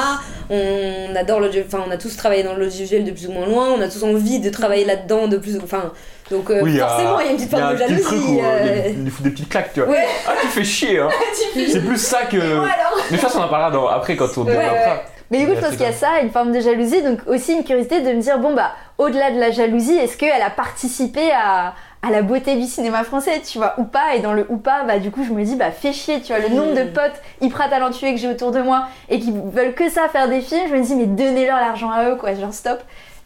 On 0.50 1.16
adore 1.16 1.40
l'audio, 1.40 1.62
enfin 1.66 1.82
on 1.86 1.90
a 1.90 1.96
tous 1.96 2.14
travaillé 2.18 2.42
dans 2.42 2.54
l'audiovisuel 2.54 3.04
de 3.04 3.12
plus 3.12 3.28
ou 3.28 3.32
moins 3.32 3.46
loin. 3.46 3.68
On 3.76 3.80
a 3.80 3.88
tous 3.88 4.02
envie 4.04 4.40
de 4.40 4.50
travailler 4.50 4.84
là-dedans 4.84 5.26
de 5.26 5.38
plus, 5.38 5.58
enfin 5.62 5.92
donc 6.30 6.50
euh, 6.50 6.60
Oui, 6.62 6.70
il 6.72 6.76
y 6.76 6.80
a- 6.80 6.86
forcément 6.88 7.20
il 7.20 7.26
y 7.26 7.28
a 7.28 7.30
une 7.32 7.36
petite 7.36 7.54
un 7.54 7.72
de 7.72 7.76
petit 7.78 8.00
truc 8.02 8.18
jalousie. 8.18 8.32
où 8.32 8.40
euh, 8.44 8.58
il 8.60 8.66
y 8.66 8.70
a- 8.70 8.72
euh, 8.84 8.88
il 8.90 9.04
lui 9.04 9.10
fout 9.10 9.24
des 9.24 9.30
petites 9.30 9.48
claques, 9.48 9.72
tu 9.72 9.80
vois. 9.80 9.90
Ouais. 9.90 10.04
Ah, 10.26 10.32
tu 10.40 10.46
fais 10.48 10.64
chier, 10.64 10.98
hein 11.00 11.08
C'est 11.54 11.80
plus 11.84 11.98
ça 11.98 12.24
que. 12.24 12.36
Mais 12.36 12.42
de 12.42 13.08
toute 13.10 13.20
façon, 13.20 13.38
on 13.40 13.44
en 13.44 13.48
parlera 13.48 13.70
dans- 13.70 13.88
après 13.88 14.16
quand 14.16 14.26
on 14.36 14.42
Ouais, 14.44 14.52
développera. 14.52 14.74
ouais. 14.94 15.02
Mais 15.30 15.40
du 15.40 15.46
coup, 15.46 15.52
je 15.56 15.60
pense 15.60 15.70
qu'il 15.72 15.80
y 15.82 15.84
a 15.84 15.92
ça, 15.92 16.20
une 16.22 16.30
forme 16.30 16.52
de 16.52 16.60
jalousie, 16.60 17.02
donc 17.02 17.18
aussi 17.26 17.52
une 17.52 17.62
curiosité 17.62 18.00
de 18.00 18.12
me 18.14 18.20
dire, 18.20 18.38
bon 18.38 18.54
bah, 18.54 18.72
au-delà 18.96 19.30
de 19.30 19.38
la 19.38 19.50
jalousie, 19.50 19.94
est-ce 19.96 20.16
qu'elle 20.16 20.40
a 20.40 20.48
participé 20.48 21.20
à, 21.32 21.74
à 22.02 22.10
la 22.10 22.22
beauté 22.22 22.54
du 22.56 22.64
cinéma 22.64 23.04
français, 23.04 23.42
tu 23.46 23.58
vois, 23.58 23.74
ou 23.76 23.84
pas? 23.84 24.14
Et 24.16 24.20
dans 24.20 24.32
le 24.32 24.46
ou 24.48 24.56
pas, 24.56 24.84
bah 24.84 24.98
du 24.98 25.10
coup, 25.10 25.22
je 25.28 25.32
me 25.34 25.44
dis, 25.44 25.54
bah 25.56 25.70
fais 25.70 25.92
chier, 25.92 26.22
tu 26.22 26.32
vois, 26.32 26.40
le 26.40 26.48
nombre 26.54 26.72
de 26.72 26.84
potes 26.84 27.20
hyper 27.42 27.68
talentueux 27.68 28.12
que 28.12 28.16
j'ai 28.16 28.28
autour 28.28 28.52
de 28.52 28.62
moi 28.62 28.84
et 29.10 29.20
qui 29.20 29.30
veulent 29.52 29.74
que 29.74 29.90
ça 29.90 30.08
faire 30.10 30.28
des 30.30 30.40
films, 30.40 30.62
je 30.70 30.74
me 30.74 30.82
dis, 30.82 30.94
mais 30.94 31.04
donnez-leur 31.04 31.58
l'argent 31.58 31.90
à 31.90 32.08
eux, 32.08 32.16
quoi, 32.16 32.34
genre 32.34 32.54
stop. 32.54 32.80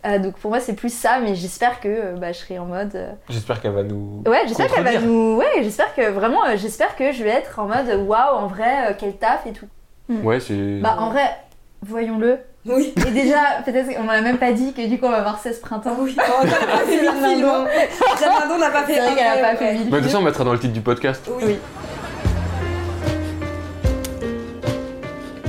Euh, 0.04 0.18
donc 0.18 0.34
pour 0.34 0.50
moi, 0.50 0.58
c'est 0.58 0.72
plus 0.72 0.92
ça, 0.92 1.20
mais 1.22 1.34
j'espère 1.36 1.78
que 1.80 1.86
euh, 1.88 2.12
bah, 2.16 2.32
je 2.32 2.38
serai 2.38 2.58
en 2.58 2.64
mode. 2.66 2.90
euh, 2.96 3.12
J'espère 3.28 3.60
qu'elle 3.60 3.70
va 3.72 3.84
nous. 3.84 4.22
Ouais, 4.26 4.42
j'espère 4.48 4.66
qu'elle 4.74 4.82
va 4.84 4.98
nous. 5.00 5.36
Ouais, 5.36 5.62
j'espère 5.62 5.94
que 5.94 6.10
vraiment, 6.10 6.44
euh, 6.44 6.56
j'espère 6.56 6.96
que 6.96 7.12
je 7.12 7.22
vais 7.22 7.30
être 7.30 7.58
en 7.60 7.66
mode 7.66 7.88
waouh, 8.06 8.36
en 8.36 8.46
vrai, 8.48 8.90
euh, 8.90 8.94
quel 8.98 9.16
taf 9.16 9.46
et 9.46 9.52
tout. 9.52 9.66
Ouais, 10.08 10.40
c'est. 10.40 10.80
Bah 10.80 10.96
en 10.98 11.10
vrai, 11.10 11.30
voyons-le. 11.86 12.38
Oui. 12.66 12.92
Et 13.06 13.10
déjà, 13.12 13.38
peut-être 13.64 13.88
qu'on 13.94 14.04
en 14.04 14.08
a 14.08 14.20
même 14.20 14.38
pas 14.38 14.52
dit 14.52 14.72
que 14.72 14.86
du 14.88 14.98
coup 14.98 15.06
on 15.06 15.10
va 15.10 15.22
voir 15.22 15.38
16 15.38 15.60
printemps. 15.60 15.96
Oui. 16.00 16.16
Oh, 16.18 16.22
on 16.42 16.46
n'a 16.46 16.52
pas 16.52 16.78
fait 16.84 17.00
mille 17.00 17.10
films. 17.10 17.44
hein. 17.48 17.64
N'a 18.58 18.70
pas 18.70 18.82
fait. 18.84 18.94
C'est 18.94 19.00
vrai 19.00 19.14
qu'elle 19.16 19.26
a 19.44 19.50
pas 19.50 19.56
fait 19.56 19.72
mille 19.74 19.88
Bah, 19.90 19.96
de 19.98 20.02
toute 20.02 20.10
façon, 20.10 20.18
on 20.18 20.24
mettra 20.26 20.44
dans 20.44 20.52
le 20.52 20.58
titre 20.58 20.72
du 20.72 20.80
podcast. 20.80 21.28
Oui. 21.38 21.44
Oui. 21.46 21.58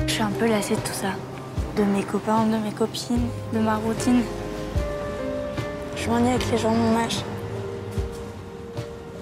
Je 0.07 0.11
suis 0.13 0.23
un 0.23 0.31
peu 0.39 0.47
lassée 0.47 0.75
de 0.75 0.79
tout 0.81 0.93
ça. 0.93 1.07
De 1.77 1.83
mes 1.83 2.03
copains, 2.03 2.43
de 2.45 2.57
mes 2.63 2.71
copines, 2.71 3.27
de 3.51 3.59
ma 3.59 3.75
routine. 3.77 4.21
Je 5.95 6.09
m'ennuie 6.09 6.29
avec 6.29 6.51
les 6.51 6.57
gens 6.57 6.71
de 6.71 6.77
mon 6.77 6.97
âge. 6.97 7.23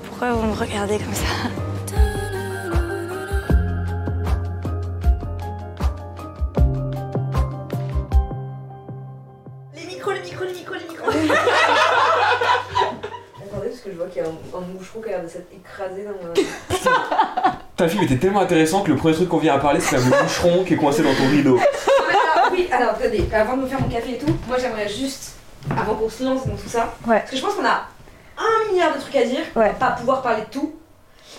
Pourquoi 0.07 0.33
vous 0.33 0.47
me 0.47 0.53
regardez 0.53 0.97
comme 0.97 1.13
ça? 1.13 1.25
Les 9.75 9.85
micros, 9.85 10.11
le 10.11 10.21
micro, 10.21 10.43
le 10.43 10.51
micro, 10.51 10.73
le 10.73 10.81
micro. 10.89 11.09
Attendez, 13.41 13.69
parce 13.69 13.81
que 13.81 13.91
je 13.91 13.97
vois 13.97 14.07
qu'il 14.07 14.21
y 14.21 14.25
a 14.25 14.27
un, 14.27 14.57
un 14.57 14.61
moucheron 14.73 15.01
qui 15.01 15.09
a 15.09 15.11
l'air 15.13 15.23
de 15.23 15.27
s'être 15.27 15.47
écrasé 15.53 16.03
dans 16.05 16.11
ma. 16.11 16.33
Ta 17.75 17.87
film 17.87 18.03
était 18.03 18.17
tellement 18.17 18.41
intéressant 18.41 18.81
que 18.83 18.91
le 18.91 18.97
premier 18.97 19.15
truc 19.15 19.29
qu'on 19.29 19.37
vient 19.39 19.55
à 19.55 19.59
parler, 19.59 19.79
c'est 19.79 19.97
le 19.97 20.03
boucheron 20.03 20.63
qui 20.63 20.73
est 20.75 20.77
coincé 20.77 21.03
dans 21.03 21.13
ton 21.15 21.27
rideau. 21.29 21.57
alors, 22.09 22.51
oui, 22.51 22.67
alors 22.71 22.89
attendez, 22.91 23.23
avant 23.33 23.57
de 23.57 23.61
me 23.63 23.67
faire 23.67 23.81
mon 23.81 23.87
café 23.89 24.13
et 24.13 24.17
tout, 24.17 24.35
moi 24.47 24.57
j'aimerais 24.59 24.87
juste, 24.89 25.20
avant 25.81 25.95
qu'on 25.95 26.09
se 26.09 26.23
lance 26.23 26.45
dans 26.47 26.55
tout 26.55 26.67
ça, 26.69 26.93
Ouais. 27.07 27.19
parce 27.19 27.31
que 27.31 27.37
je 27.37 27.41
pense 27.41 27.53
qu'on 27.55 27.65
a 27.65 27.85
un 28.37 28.71
milliard 28.71 28.93
de 28.95 28.99
trucs 28.99 29.15
à 29.15 29.23
dire, 29.25 29.41
Ouais. 29.55 29.73
pas 29.79 29.91
pouvoir 29.91 30.21
parler 30.21 30.41
de 30.43 30.49
tout. 30.59 30.73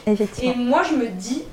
Et 0.07 0.13
Effectivement. 0.13 0.55
moi 0.57 0.83
je 0.89 0.95
me 0.95 1.07
dis, 1.09 1.45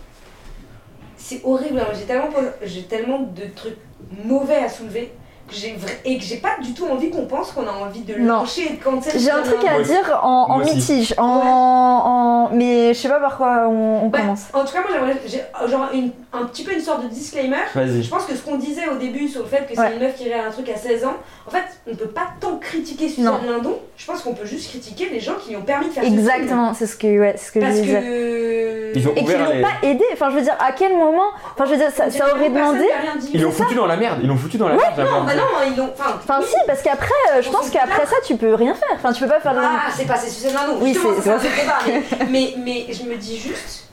c'est 1.18 1.42
horrible, 1.44 1.80
hein, 1.80 1.88
j'ai 1.98 2.06
tellement, 2.06 2.30
j'ai 2.64 2.84
tellement 2.84 3.20
de 3.20 3.44
trucs 3.56 3.78
mauvais 4.26 4.58
à 4.58 4.70
soulever. 4.70 5.12
que 5.50 5.56
j'ai 5.56 5.70
vra- 5.70 5.90
Et 6.06 6.20
que 6.20 6.24
j'ai 6.24 6.38
pas 6.38 6.58
du 6.62 6.76
tout 6.76 6.86
envie 6.86 7.10
qu'on 7.10 7.26
pense 7.26 7.52
qu'on 7.54 7.66
a 7.66 7.72
envie 7.72 8.02
de 8.02 8.14
lâcher 8.14 8.68
et 8.72 8.78
de 8.78 8.84
cancel. 8.84 9.20
J'ai 9.20 9.32
un 9.32 9.42
truc 9.42 9.58
à 9.68 9.82
dire 9.82 10.20
en, 10.22 10.46
en 10.48 10.60
mitige, 10.60 11.16
en, 11.18 11.24
en- 11.24 12.50
mais 12.54 12.94
je 12.94 13.00
sais 13.00 13.10
pas 13.10 13.20
par 13.20 13.36
quoi 13.36 13.66
on, 13.68 14.04
on 14.04 14.10
Ouais, 14.12 14.20
commence. 14.20 14.44
En 14.54 14.64
tout 14.64 14.72
cas, 14.74 14.82
moi 14.82 14.92
j'aimerais, 14.94 15.18
j'ai 15.26 15.42
genre 15.68 15.90
une- 15.92 16.12
un 16.34 16.46
petit 16.46 16.64
peu 16.64 16.72
une 16.72 16.80
sorte 16.82 17.02
de 17.02 17.08
disclaimer. 17.08 17.58
Vas-y. 17.74 18.04
Je 18.04 18.10
pense 18.12 18.26
que 18.26 18.36
ce 18.36 18.44
qu'on 18.44 18.58
disait 18.58 18.88
au 18.90 18.98
début 18.98 19.28
sur 19.28 19.42
le 19.42 19.48
fait 19.48 19.66
que 19.68 19.74
c'est 19.74 19.80
Ouais. 19.82 19.94
une 19.96 20.00
meuf 20.04 20.14
qui 20.16 20.26
réalise 20.26 20.50
un 20.50 20.52
truc 20.52 20.70
à 20.70 20.76
16 20.78 21.04
ans, 21.04 21.16
en 21.50 21.52
fait, 21.52 21.64
on 21.92 21.96
peut 21.96 22.08
pas 22.08 22.28
tant 22.40 22.58
critiquer 22.58 23.10
Suzanne 23.10 23.46
Lindon. 23.48 23.80
Je 23.98 24.06
pense 24.06 24.22
qu'on 24.22 24.34
peut 24.36 24.46
juste 24.46 24.70
critiquer 24.70 25.10
les 25.10 25.20
gens 25.20 25.34
qui 25.42 25.50
lui 25.50 25.56
ont 25.58 25.64
permis 25.64 25.88
de 25.88 25.92
faire 25.92 26.04
ce. 26.04 26.10
Exactement, 26.10 26.74
c'est 26.76 26.86
ce 26.86 26.96
que, 26.96 27.20
ouais, 27.20 27.34
c'est 27.38 27.48
ce 27.48 27.52
que 27.54 27.60
Parce 27.60 27.76
je 27.78 27.82
disais. 27.82 28.02
que. 28.02 28.92
Ils 28.96 29.08
ont 29.08 29.14
Et 29.16 29.24
qui 29.24 29.34
l'ont 29.34 29.50
les- 29.54 29.62
pas 29.62 29.72
aidé. 29.84 30.04
Enfin, 30.14 30.30
je 30.32 30.36
veux 30.36 30.42
dire, 30.42 30.56
à 30.60 30.72
quel 30.72 30.94
moment 30.94 31.28
Enfin, 31.54 31.66
je 31.66 31.72
veux 31.72 31.78
dire, 31.78 31.92
ça, 31.92 32.10
ça 32.10 32.32
aurait 32.36 32.50
demandé. 32.50 32.86
Ils 33.34 33.42
l'ont 33.42 33.52
foutu 33.52 33.76
dans 33.76 33.86
la 33.88 33.98
merde. 33.98 34.20
Ils 34.22 34.28
l'ont 34.28 34.38
foutu 34.38 34.58
dans 34.58 34.68
la 34.70 34.76
merde. 34.76 34.94
j'avais 34.96 35.10
Non, 35.10 35.24
bah 35.26 35.36
non, 35.36 35.44
ils 35.68 35.76
l'ont. 35.78 35.90
Enfin, 35.94 36.16
Enfin, 36.24 36.42
si, 36.46 36.56
parce 36.68 36.82
qu'après, 36.82 37.10
euh, 37.34 37.42
je 37.42 37.50
On 37.50 37.52
pense 37.52 37.66
se 37.68 37.72
qu'après 37.72 38.06
ça, 38.06 38.16
tu 38.26 38.36
peux 38.36 38.54
rien 38.56 38.74
faire. 38.76 38.90
Enfin, 38.94 39.12
tu 39.14 39.24
peux 39.24 39.30
pas 39.30 39.40
faire 39.40 39.54
de. 39.54 39.60
Ah, 39.62 39.90
c'est 39.96 40.06
pas, 40.06 40.16
c'est 40.18 40.30
Suzanne 40.30 40.54
Lindon. 40.54 40.78
Oui, 40.82 40.94
Justement, 40.94 41.16
c'est- 41.40 41.50
ça, 41.66 41.80
mais, 42.30 42.54
mais 42.64 42.86
je 42.92 43.04
me 43.04 43.16
dis 43.16 43.38
juste. 43.38 43.86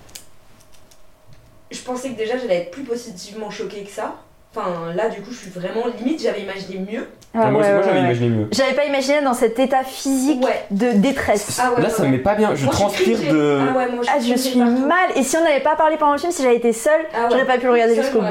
Je 1.70 1.80
pensais 1.82 2.10
que 2.10 2.16
déjà 2.16 2.38
j'allais 2.38 2.56
être 2.62 2.70
plus 2.70 2.84
positivement 2.84 3.50
choquée 3.50 3.82
que 3.82 3.90
ça. 3.90 4.14
Enfin, 4.56 4.94
là, 4.94 5.08
du 5.10 5.20
coup, 5.20 5.30
je 5.32 5.36
suis 5.36 5.50
vraiment 5.50 5.82
limite, 5.98 6.22
j'avais 6.22 6.40
imaginé 6.40 6.78
mieux. 6.90 7.06
Ah, 7.34 7.50
moi, 7.50 7.60
ouais, 7.60 7.68
moi, 7.68 7.78
ouais, 7.78 7.82
j'avais 7.84 7.98
ouais. 7.98 8.04
imaginé 8.04 8.28
mieux. 8.30 8.48
J'avais 8.52 8.72
pas 8.72 8.84
imaginé 8.86 9.20
dans 9.20 9.34
cet 9.34 9.58
état 9.58 9.84
physique 9.84 10.42
Ouais. 10.42 10.64
de 10.70 10.92
détresse. 10.92 11.60
Ah 11.62 11.70
ouais, 11.72 11.82
Là, 11.82 11.88
ouais, 11.88 11.90
ça 11.90 12.02
ouais. 12.02 12.08
me 12.08 12.12
met 12.12 12.22
pas 12.22 12.34
bien. 12.34 12.54
Je 12.54 12.64
Moi, 12.64 12.72
transpire 12.72 13.18
de. 13.18 13.60
Ah 13.60 13.76
ouais, 13.76 13.88
moi, 13.92 14.04
Ah, 14.08 14.18
je 14.18 14.34
suis 14.34 14.58
partout. 14.58 14.86
mal. 14.86 15.10
Et 15.14 15.22
si 15.22 15.36
on 15.36 15.42
n'avait 15.44 15.60
pas 15.60 15.76
parlé 15.76 15.96
pendant 15.98 16.12
le 16.12 16.18
film, 16.18 16.32
si 16.32 16.42
j'avais 16.42 16.56
été 16.56 16.72
seule, 16.72 16.92
Ah 17.14 17.24
ouais. 17.24 17.28
j'aurais 17.32 17.44
pas 17.44 17.58
pu 17.58 17.66
le 17.66 17.72
regarder 17.72 17.94
jusqu'au 17.96 18.20
bout. 18.20 18.26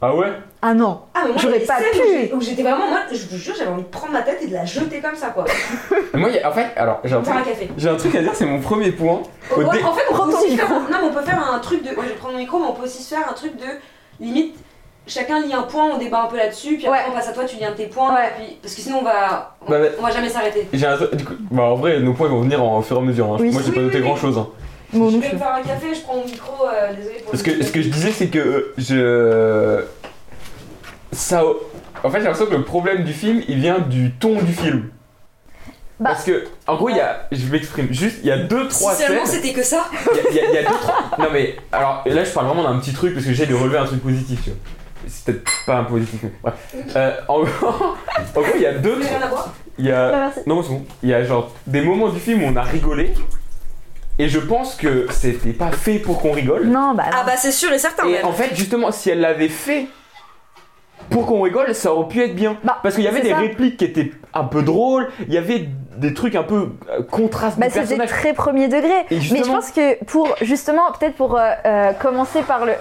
Ah 0.00 0.16
ouais? 0.16 0.26
Ah 0.62 0.74
non. 0.74 1.02
Ah, 1.14 1.20
J'aurais 1.36 1.60
pas 1.60 1.76
pu. 1.78 2.34
Où 2.34 2.40
j'étais 2.40 2.62
vraiment, 2.62 2.88
moi, 2.88 2.98
je 3.12 3.26
vous 3.28 3.38
jure, 3.38 3.54
j'avais 3.56 3.70
envie 3.70 3.82
de 3.82 3.88
prendre 3.88 4.12
ma 4.12 4.22
tête 4.22 4.38
et 4.42 4.48
de 4.48 4.52
la 4.54 4.64
jeter 4.64 5.00
comme 5.00 5.14
ça, 5.16 5.28
quoi. 5.28 5.44
Moi, 6.14 6.28
en 6.44 6.50
fait, 6.52 6.66
alors, 6.76 7.00
j'ai 7.04 7.14
un, 7.14 7.22
truc... 7.22 7.34
café. 7.44 7.68
j'ai 7.78 7.88
un 7.88 7.96
truc 7.96 8.14
à 8.16 8.20
dire, 8.20 8.32
c'est 8.34 8.44
mon 8.44 8.60
premier 8.60 8.90
point. 8.90 9.22
Dé- 9.56 9.64
En 9.64 9.70
fait, 9.70 10.02
on 10.10 10.14
peut 10.16 10.22
aussi 10.34 10.56
faire. 10.56 10.68
micro. 10.68 10.80
Non, 10.92 10.98
mais 11.00 11.08
on 11.08 11.14
peut 11.14 11.22
faire 11.22 11.50
un 11.54 11.58
truc 11.60 11.82
de. 11.88 11.94
Moi, 11.94 12.04
je 12.04 12.10
vais 12.10 12.16
prendre 12.16 12.34
mon 12.34 12.40
micro, 12.40 12.58
mais 12.58 12.66
on 12.68 12.72
peut 12.72 12.82
aussi 12.84 13.02
se 13.02 13.14
faire 13.14 13.26
un 13.30 13.32
truc 13.32 13.56
de. 13.56 13.64
Limite, 14.20 14.54
chacun 15.10 15.40
lit 15.40 15.52
un 15.52 15.62
point, 15.62 15.90
on 15.94 15.98
débat 15.98 16.22
un 16.22 16.26
peu 16.26 16.36
là-dessus, 16.36 16.76
puis 16.76 16.86
après, 16.86 17.00
Ouais. 17.00 17.04
on 17.10 17.14
passe 17.14 17.28
à 17.28 17.32
toi, 17.32 17.44
tu 17.44 17.56
lis 17.56 17.64
un 17.64 17.72
de 17.72 17.76
tes 17.76 17.86
points, 17.86 18.14
Ouais. 18.14 18.26
et 18.28 18.42
puis... 18.44 18.56
parce 18.62 18.74
que 18.74 18.80
sinon, 18.80 18.98
on 19.00 19.04
va. 19.04 19.56
On, 19.66 19.70
Bah, 19.70 19.78
bah. 19.80 19.86
on 19.98 20.02
va 20.02 20.10
jamais 20.10 20.28
s'arrêter. 20.28 20.68
J'ai 20.72 20.86
un 20.86 20.96
truc. 20.96 21.14
Du 21.14 21.24
coup, 21.24 21.34
bah, 21.50 21.64
en 21.64 21.74
vrai, 21.74 21.98
nos 22.00 22.14
points 22.14 22.28
ils 22.28 22.32
vont 22.32 22.40
venir 22.42 22.62
en, 22.62 22.78
au 22.78 22.82
fur 22.82 22.96
et 22.96 23.00
à 23.00 23.02
mesure. 23.02 23.26
hein. 23.26 23.36
Oui. 23.40 23.50
Moi, 23.50 23.60
j'ai 23.62 23.70
Oui, 23.70 23.74
pas 23.76 23.80
noté 23.82 23.96
oui, 23.96 24.02
oui. 24.02 24.08
grand 24.08 24.16
chose. 24.16 24.40
Moi 24.92 25.06
je 25.08 25.18
vais 25.18 25.32
me 25.32 25.38
faire 25.38 25.54
un 25.54 25.62
café, 25.62 25.94
je 25.94 26.00
prends 26.00 26.16
mon 26.16 26.24
micro, 26.24 26.66
euh, 26.66 26.92
désolé 26.96 27.20
pour 27.24 27.38
Ce 27.38 27.46
le 27.46 27.52
que, 27.58 27.64
ce 27.64 27.70
que 27.70 27.80
je 27.80 27.88
disais, 27.90 28.10
c'est 28.10 28.26
que 28.26 28.38
euh, 28.40 28.74
je. 28.76 29.84
Ça. 31.16 31.44
En 32.02 32.10
fait, 32.10 32.18
j'ai 32.18 32.24
l'impression 32.24 32.46
que 32.50 32.56
le 32.56 32.64
problème 32.64 33.04
du 33.04 33.12
film, 33.12 33.42
il 33.48 33.58
vient 33.60 33.78
du 33.78 34.10
ton 34.12 34.34
du 34.42 34.52
film. 34.52 34.90
Bah. 36.00 36.10
Parce 36.10 36.24
que, 36.24 36.44
en 36.66 36.76
gros, 36.76 36.88
il 36.88 36.96
y 36.96 37.00
a. 37.00 37.26
Je 37.30 37.46
m'exprime. 37.46 37.88
Juste, 37.92 38.18
il 38.22 38.28
y 38.28 38.32
a 38.32 38.38
deux, 38.38 38.66
trois 38.68 38.94
Si 38.94 39.02
seulement 39.04 39.24
scènes. 39.26 39.40
c'était 39.42 39.52
que 39.52 39.62
ça. 39.62 39.84
Il 40.28 40.34
y 40.34 40.40
a- 40.40 40.44
y, 40.44 40.54
y 40.54 40.58
deux, 40.58 40.64
trois. 40.64 40.94
Non, 41.18 41.26
mais. 41.32 41.56
Alors, 41.72 42.02
et 42.06 42.10
là, 42.10 42.24
je 42.24 42.30
parle 42.32 42.46
vraiment 42.46 42.64
d'un 42.64 42.78
petit 42.80 42.92
truc 42.92 43.14
parce 43.14 43.24
que 43.26 43.32
j'essaie 43.32 43.48
de 43.50 43.54
relever 43.54 43.78
un 43.78 43.84
truc 43.84 44.02
positif, 44.02 44.40
tu 44.42 44.50
vois. 44.50 44.58
C'est 45.06 45.24
peut-être 45.26 45.50
pas 45.66 45.76
un 45.78 45.84
positif, 45.84 46.20
mais. 46.22 46.30
Bref. 46.42 46.74
Euh, 46.96 47.16
en, 47.28 47.42
gros, 47.42 47.66
en 48.36 48.40
gros, 48.40 48.52
il 48.56 48.62
y 48.62 48.66
a 48.66 48.72
deux, 48.74 48.98
Il 49.78 49.86
y 49.86 49.90
a. 49.92 50.10
Bah. 50.10 50.30
Non, 50.46 50.62
c'est 50.62 50.70
bon. 50.70 50.84
Il 51.02 51.08
y 51.08 51.14
a 51.14 51.24
genre 51.24 51.50
des 51.66 51.80
moments 51.82 52.08
du 52.08 52.20
film 52.20 52.42
où 52.42 52.46
on 52.46 52.56
a 52.56 52.62
rigolé. 52.62 53.12
Et 54.18 54.28
je 54.28 54.38
pense 54.38 54.74
que 54.74 55.06
c'était 55.10 55.52
pas 55.54 55.70
fait 55.72 55.98
pour 55.98 56.20
qu'on 56.20 56.32
rigole. 56.32 56.66
Non, 56.66 56.92
bah. 56.94 57.04
Ah 57.12 57.22
bah 57.24 57.36
c'est 57.36 57.52
sûr 57.52 57.72
et 57.72 57.78
certain 57.78 58.06
Et 58.06 58.12
même. 58.12 58.26
en 58.26 58.32
fait, 58.32 58.54
justement, 58.54 58.92
si 58.92 59.08
elle 59.08 59.20
l'avait 59.20 59.48
fait 59.48 59.86
pour 61.08 61.24
qu'on 61.26 61.40
rigole, 61.42 61.74
ça 61.74 61.92
aurait 61.94 62.08
pu 62.08 62.22
être 62.22 62.34
bien. 62.36 62.58
Bah, 62.62 62.78
Parce 62.82 62.94
qu'il 62.96 63.04
y 63.04 63.08
avait 63.08 63.22
des 63.22 63.30
ça. 63.30 63.38
répliques 63.38 63.78
qui 63.78 63.84
étaient 63.86 64.12
un 64.34 64.44
peu 64.44 64.62
drôles, 64.62 65.08
il 65.26 65.32
y 65.32 65.38
avait 65.38 65.68
des 65.96 66.12
trucs 66.14 66.34
un 66.34 66.42
peu 66.42 66.72
euh, 66.90 67.02
contrastes 67.02 67.58
Bah, 67.58 67.66
c'était 67.70 68.06
très 68.06 68.32
premier 68.34 68.68
degré. 68.68 69.06
Mais 69.10 69.18
je 69.42 69.50
pense 69.50 69.70
que 69.70 70.02
pour, 70.04 70.34
justement, 70.42 70.92
peut-être 70.98 71.16
pour 71.16 71.36
euh, 71.38 71.50
euh, 71.64 71.92
commencer 71.94 72.42
par 72.42 72.66
le. 72.66 72.72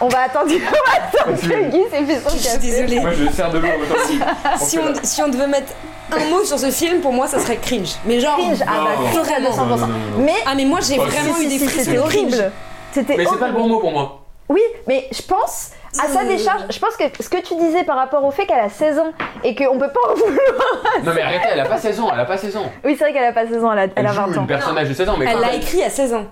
On 0.00 0.08
va 0.08 0.20
attendre, 0.22 0.50
on 0.52 0.58
va 0.58 1.30
attendre 1.32 1.40
que. 1.40 1.70
Guy 1.70 1.82
s'est 1.90 2.04
fait 2.04 2.20
son 2.20 2.30
Je 2.30 2.36
suis 2.42 2.44
café. 2.46 2.58
désolée. 2.58 3.00
Moi, 3.00 3.10
je 3.12 3.30
sers 3.30 3.50
de 3.50 3.58
l'eau 3.58 3.66
en 3.68 3.78
même 3.78 3.88
temps. 3.88 4.56
Si 4.58 4.78
on, 4.78 4.92
si 5.02 5.22
on 5.22 5.28
devait 5.28 5.46
mettre 5.46 5.72
un 6.12 6.24
mot 6.30 6.44
sur 6.44 6.58
ce 6.58 6.70
film, 6.70 7.00
pour 7.00 7.12
moi, 7.12 7.26
ça 7.26 7.38
serait 7.40 7.56
cringe. 7.56 7.94
Mais 8.06 8.20
genre. 8.20 8.36
Cringe, 8.36 8.58
ah 8.62 8.84
bah 8.84 8.90
Non. 9.00 9.22
cringe 9.22 9.28
à 9.36 9.40
200%. 9.40 9.56
Non, 9.56 9.64
non, 9.66 9.76
non, 9.76 9.86
non. 9.86 9.94
Mais, 10.18 10.34
Ah, 10.46 10.54
mais 10.54 10.64
moi, 10.64 10.78
j'ai 10.80 10.96
vraiment 10.98 11.34
si, 11.34 11.44
eu 11.44 11.48
des 11.48 11.58
si, 11.58 11.66
frissons 11.66 11.84
c'était 11.84 11.98
horrible. 11.98 12.52
C'était 12.92 13.16
Mais 13.16 13.24
c'est 13.24 13.30
pas 13.38 13.48
le 13.48 13.52
horrible. 13.54 13.58
bon 13.58 13.68
mot 13.68 13.80
pour 13.80 13.92
moi. 13.92 14.20
Oui, 14.48 14.62
mais 14.86 15.06
je 15.12 15.20
pense, 15.20 15.72
à 16.02 16.08
sa 16.08 16.20
Euh. 16.20 16.24
décharge, 16.28 16.62
je 16.70 16.78
pense 16.78 16.96
que 16.96 17.04
ce 17.22 17.28
que 17.28 17.36
tu 17.36 17.54
disais 17.56 17.84
par 17.84 17.96
rapport 17.96 18.24
au 18.24 18.30
fait 18.30 18.46
qu'elle 18.46 18.58
a 18.60 18.70
16 18.70 18.98
ans 18.98 19.12
et 19.44 19.54
qu'on 19.54 19.78
peut 19.78 19.90
pas 19.90 20.10
en 20.10 20.14
vouloir. 20.14 21.04
Non 21.04 21.12
mais 21.14 21.20
arrêtez, 21.20 21.48
elle 21.52 21.60
a 21.60 21.66
pas 21.66 21.76
16 21.76 22.00
ans, 22.00 22.08
elle 22.14 22.20
a 22.20 22.24
pas 22.24 22.38
16 22.38 22.56
ans. 22.56 22.64
Oui, 22.82 22.96
c'est 22.98 23.04
vrai 23.04 23.12
qu'elle 23.12 23.24
a 23.24 23.32
pas 23.32 23.46
16 23.46 23.62
ans, 23.62 23.72
elle 23.72 23.78
a, 23.78 23.82
elle 23.84 23.90
Elle 23.96 24.06
a 24.06 24.12
joue 24.12 24.20
20 24.22 24.38
ans. 24.38 24.40
une 24.40 24.46
personnage 24.46 24.88
de 24.88 24.94
16 24.94 25.06
ans, 25.10 25.16
mais 25.18 25.26
Elle 25.26 25.32
quand 25.34 25.40
l'a 25.40 25.46
même- 25.48 25.56
écrit 25.60 25.82
à 25.82 25.90
16 25.90 26.14
ans. 26.14 26.24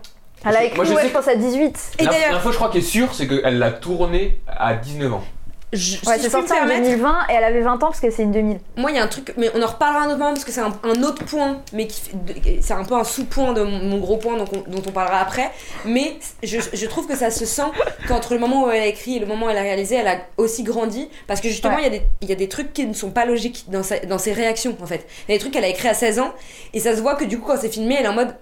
Elle 0.44 0.56
a 0.56 0.64
écrit, 0.64 0.76
Moi, 0.76 0.84
je 0.84 0.92
ouais, 0.94 1.02
sais 1.02 1.08
je 1.08 1.12
pense, 1.12 1.28
à 1.28 1.34
18. 1.34 1.78
Et 1.98 2.04
L'inf- 2.04 2.12
d'ailleurs- 2.14 2.32
L'info, 2.32 2.50
je 2.52 2.56
crois, 2.56 2.70
qui 2.70 2.78
est 2.78 2.82
sûre, 2.82 3.14
c'est 3.14 3.26
qu'elle 3.26 3.58
l'a 3.58 3.70
tourné 3.72 4.40
à 4.46 4.74
19 4.74 5.12
ans. 5.14 5.24
Je, 5.72 5.96
Ouais, 6.06 6.14
si 6.16 6.22
c'est 6.22 6.28
je 6.28 6.30
peux 6.30 6.42
me 6.42 6.46
sorti 6.46 6.52
en 6.52 6.56
permettre, 6.66 6.82
2020 6.84 7.18
et 7.28 7.32
elle 7.32 7.42
avait 7.44 7.60
20 7.60 7.74
ans 7.74 7.78
parce 7.88 7.98
que 7.98 8.08
c'est 8.08 8.22
une 8.22 8.30
2000. 8.30 8.58
Moi, 8.76 8.92
il 8.92 8.96
y 8.96 9.00
a 9.00 9.02
un 9.02 9.08
truc, 9.08 9.34
mais 9.36 9.50
on 9.52 9.60
en 9.60 9.66
reparlera 9.66 10.04
un 10.04 10.06
autre 10.06 10.18
moment 10.18 10.32
parce 10.32 10.44
que 10.44 10.52
c'est 10.52 10.60
un, 10.60 10.72
un 10.84 11.02
autre 11.02 11.24
point, 11.24 11.60
mais 11.72 11.88
qui 11.88 12.00
fait- 12.00 12.16
de- 12.16 12.62
c'est 12.62 12.72
un 12.72 12.84
peu 12.84 12.94
un 12.94 13.02
sous-point 13.02 13.52
de 13.52 13.62
mon, 13.64 13.78
mon 13.80 13.98
gros 13.98 14.16
point 14.16 14.36
dont 14.36 14.44
on, 14.52 14.70
dont 14.70 14.82
on 14.86 14.92
parlera 14.92 15.18
après. 15.18 15.50
Mais 15.84 16.14
je, 16.44 16.58
je 16.72 16.86
trouve 16.86 17.08
que 17.08 17.16
ça 17.16 17.32
se 17.32 17.44
sent 17.44 17.66
qu'entre 18.06 18.32
le 18.34 18.38
moment 18.38 18.64
où 18.64 18.70
elle 18.70 18.80
a 18.82 18.86
écrit 18.86 19.16
et 19.16 19.18
le 19.18 19.26
moment 19.26 19.46
où 19.46 19.50
elle 19.50 19.58
a 19.58 19.62
réalisé, 19.62 19.96
elle 19.96 20.06
a 20.08 20.18
aussi 20.36 20.62
grandi 20.62 21.08
parce 21.26 21.40
que 21.40 21.48
justement, 21.48 21.74
Ouais. 21.74 21.80
il 21.82 21.92
y, 21.92 21.96
a 21.96 21.98
des- 21.98 22.02
il 22.22 22.28
y 22.28 22.32
a 22.32 22.36
des 22.36 22.48
trucs 22.48 22.72
qui 22.72 22.86
ne 22.86 22.94
sont 22.94 23.10
pas 23.10 23.24
logiques 23.26 23.64
dans, 23.68 23.82
sa- 23.82 23.98
dans 23.98 24.18
ses 24.18 24.32
réactions 24.32 24.76
en 24.80 24.86
fait. 24.86 25.04
Il 25.28 25.32
y 25.32 25.34
a 25.34 25.36
des 25.36 25.40
trucs 25.40 25.52
qu'elle 25.52 25.64
a 25.64 25.68
écrit 25.68 25.88
à 25.88 25.94
16 25.94 26.20
ans 26.20 26.32
et 26.74 26.80
ça 26.80 26.94
se 26.94 27.00
voit 27.00 27.16
que 27.16 27.24
du 27.24 27.40
coup, 27.40 27.48
quand 27.48 27.58
c'est 27.60 27.70
filmé, 27.72 27.96
elle 27.98 28.04
est 28.04 28.08
en 28.08 28.14
mode. 28.14 28.36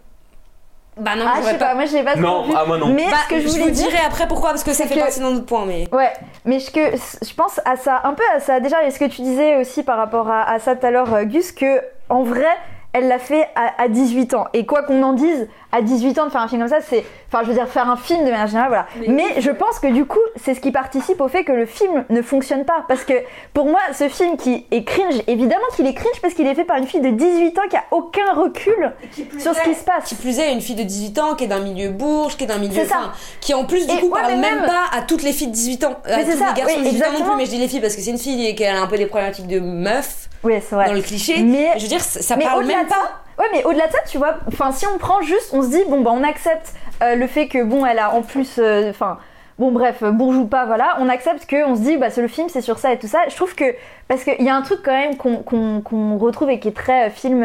Bah 0.96 1.16
non, 1.16 1.24
Ah, 1.26 1.38
je 1.42 1.46
sais 1.48 1.58
pas, 1.58 1.74
moi 1.74 1.86
je 1.86 1.92
l'ai 1.96 2.04
pas 2.04 2.14
Non, 2.16 2.44
ah 2.56 2.64
moi 2.66 2.78
non. 2.78 2.86
Mais 2.88 3.06
Bah, 3.10 3.16
ce 3.24 3.28
que 3.28 3.40
je 3.40 3.46
je 3.48 3.52
voulais 3.52 3.64
vous 3.64 3.70
dire. 3.70 3.88
dirai 3.88 3.98
après 4.06 4.28
pourquoi 4.28 4.50
parce 4.50 4.62
que 4.62 4.72
ça 4.72 4.84
c'est 4.84 4.88
fait 4.90 4.94
que- 4.94 5.00
partie 5.00 5.18
d'un 5.20 5.34
autre 5.34 5.44
point. 5.46 5.64
Mais 5.66 5.88
Ouais, 5.92 6.12
mais 6.44 6.60
je, 6.60 6.70
que, 6.70 6.96
je 6.96 7.34
pense 7.34 7.60
à 7.64 7.76
ça, 7.76 8.00
un 8.04 8.14
peu 8.14 8.22
à 8.34 8.38
ça. 8.40 8.60
Déjà, 8.60 8.84
et 8.84 8.90
ce 8.92 8.98
que 9.00 9.06
tu 9.06 9.22
disais 9.22 9.56
aussi 9.56 9.82
par 9.82 9.96
rapport 9.96 10.30
à, 10.30 10.42
à 10.48 10.58
ça 10.60 10.76
tout 10.76 10.86
à 10.86 10.90
l'heure, 10.92 11.12
euh, 11.12 11.24
Gus, 11.24 11.50
que 11.50 11.80
en 12.08 12.22
vrai, 12.22 12.46
elle 12.94 13.08
l'a 13.08 13.18
fait 13.18 13.46
à, 13.54 13.82
à 13.82 13.88
18 13.88 14.32
ans. 14.34 14.46
Et 14.54 14.64
quoi 14.64 14.82
qu'on 14.84 15.02
en 15.02 15.12
dise, 15.12 15.48
à 15.72 15.82
18 15.82 16.18
ans 16.20 16.24
de 16.26 16.30
faire 16.30 16.40
un 16.40 16.48
film 16.48 16.60
comme 16.62 16.70
ça, 16.70 16.80
c'est. 16.80 17.04
Enfin, 17.28 17.42
je 17.42 17.48
veux 17.48 17.54
dire, 17.54 17.68
faire 17.68 17.90
un 17.90 17.96
film 17.96 18.20
de 18.24 18.30
manière 18.30 18.46
générale, 18.46 18.68
voilà. 18.68 18.86
Mais- 19.00 19.08
Mais, 19.34 19.40
je 19.40 19.50
pense 19.50 19.80
que 19.80 19.88
du 19.88 20.04
coup, 20.06 20.20
c'est 20.36 20.54
ce 20.54 20.60
qui 20.60 20.70
participe 20.70 21.20
au 21.20 21.26
fait 21.28 21.42
que 21.44 21.50
le 21.52 21.66
film 21.66 22.04
ne 22.08 22.22
fonctionne 22.22 22.64
pas. 22.64 22.84
Parce 22.88 23.04
que 23.04 23.12
pour 23.52 23.66
moi, 23.66 23.80
ce 23.92 24.08
film 24.08 24.36
qui 24.36 24.66
est 24.70 24.84
cringe, 24.84 25.16
évidemment 25.26 25.64
qu'il 25.74 25.86
est 25.86 25.94
cringe 25.94 26.20
parce 26.22 26.32
qu'il 26.34 26.46
est 26.46 26.54
fait 26.54 26.64
par 26.64 26.76
une 26.76 26.86
fille 26.86 27.00
de 27.00 27.10
18 27.10 27.58
ans 27.58 27.62
qui 27.68 27.76
a 27.76 27.84
aucun 27.90 28.32
recul 28.34 28.92
sur 29.38 29.52
ce 29.54 29.62
qui 29.64 29.74
se 29.74 29.84
passe. 29.84 30.04
Qui 30.04 30.14
plus 30.14 30.38
est, 30.38 30.52
une 30.52 30.60
fille 30.60 30.76
de 30.76 30.84
18 30.84 31.18
ans 31.18 31.34
qui 31.34 31.44
est 31.44 31.48
d'un 31.48 31.58
milieu 31.60 31.88
bourge, 31.90 32.36
qui 32.36 32.44
est 32.44 32.46
d'un 32.46 32.58
milieu. 32.58 32.72
C'est 32.74 32.86
ça. 32.86 32.98
enfin, 33.00 33.12
Qui 33.40 33.52
en 33.54 33.64
plus, 33.64 33.86
du 33.88 33.94
Et 33.94 33.98
coup, 34.00 34.06
ouais, 34.06 34.20
parle 34.20 34.34
même, 34.36 34.40
même- 34.60 34.66
pas 34.66 34.96
à 34.96 35.02
toutes 35.02 35.24
les 35.24 35.32
filles 35.32 35.48
de 35.48 35.52
18 35.52 35.82
ans. 35.84 35.96
À 36.04 36.16
Mais 36.18 36.24
tous 36.24 36.30
c'est 36.30 36.36
ça, 36.38 36.52
les 36.54 36.60
garçons 36.60 36.74
oui, 36.78 36.84
de 36.84 36.88
18 36.90 37.02
ans 37.04 37.12
non 37.18 37.24
plus, 37.24 37.36
mais 37.36 37.46
je 37.46 37.50
dis 37.50 37.58
les 37.58 37.66
filles 37.68 37.80
parce 37.80 37.96
que 37.96 38.00
c'est 38.02 38.10
une 38.12 38.18
fille 38.18 38.46
et 38.46 38.54
qu'elle 38.54 38.76
a 38.76 38.80
un 38.80 38.86
peu 38.86 38.96
des 38.96 39.06
problématiques 39.06 39.48
de 39.48 39.58
meuf 39.58 40.23
Oui, 40.44 40.54
c'est 40.60 40.74
vrai. 40.74 40.86
dans 40.86 40.92
le 40.92 41.00
cliché. 41.02 41.42
Mais- 41.42 41.72
je 41.76 41.82
veux 41.82 41.88
dire, 41.88 42.00
ça, 42.00 42.36
mais 42.36 42.44
parle 42.44 42.64
même 42.66 42.88
ça. 42.88 42.96
Ouais, 43.38 43.46
mais 43.52 43.64
au-delà 43.64 43.86
de 43.88 43.92
ça, 43.92 43.98
tu 44.08 44.18
vois, 44.18 44.34
enfin, 44.46 44.70
si 44.70 44.86
on 44.86 44.96
prend 44.98 45.20
juste, 45.22 45.50
on 45.52 45.62
se 45.62 45.68
dit, 45.68 45.82
bon, 45.88 46.02
bah, 46.02 46.12
on 46.14 46.22
accepte 46.22 46.72
euh, 47.02 47.16
le 47.16 47.26
fait 47.26 47.48
que, 47.48 47.64
bon, 47.64 47.84
elle 47.84 47.98
a 47.98 48.14
en 48.14 48.22
plus, 48.22 48.58
euh, 48.58 48.90
enfin, 48.90 49.18
bon, 49.58 49.72
bref, 49.72 50.04
bourge 50.04 50.36
ou 50.36 50.46
pas, 50.46 50.66
voilà, 50.66 50.96
on 51.00 51.08
accepte 51.08 51.46
que, 51.46 51.66
on 51.66 51.74
se 51.74 51.80
dit, 51.80 51.96
bah, 51.96 52.10
c'est 52.10 52.22
le 52.22 52.28
film, 52.28 52.48
c'est 52.48 52.60
sur 52.60 52.78
ça 52.78 52.92
et 52.92 52.98
tout 52.98 53.08
ça. 53.08 53.18
Je 53.28 53.34
trouve 53.34 53.54
que, 53.56 53.64
parce 54.06 54.22
qu'il 54.22 54.40
y 54.42 54.48
a 54.48 54.54
un 54.54 54.62
truc 54.62 54.80
quand 54.84 54.92
même 54.92 55.16
qu'on 55.16 56.18
retrouve 56.18 56.50
et 56.50 56.60
qui 56.60 56.68
est 56.68 56.76
très 56.76 57.08
euh, 57.08 57.10
film, 57.10 57.44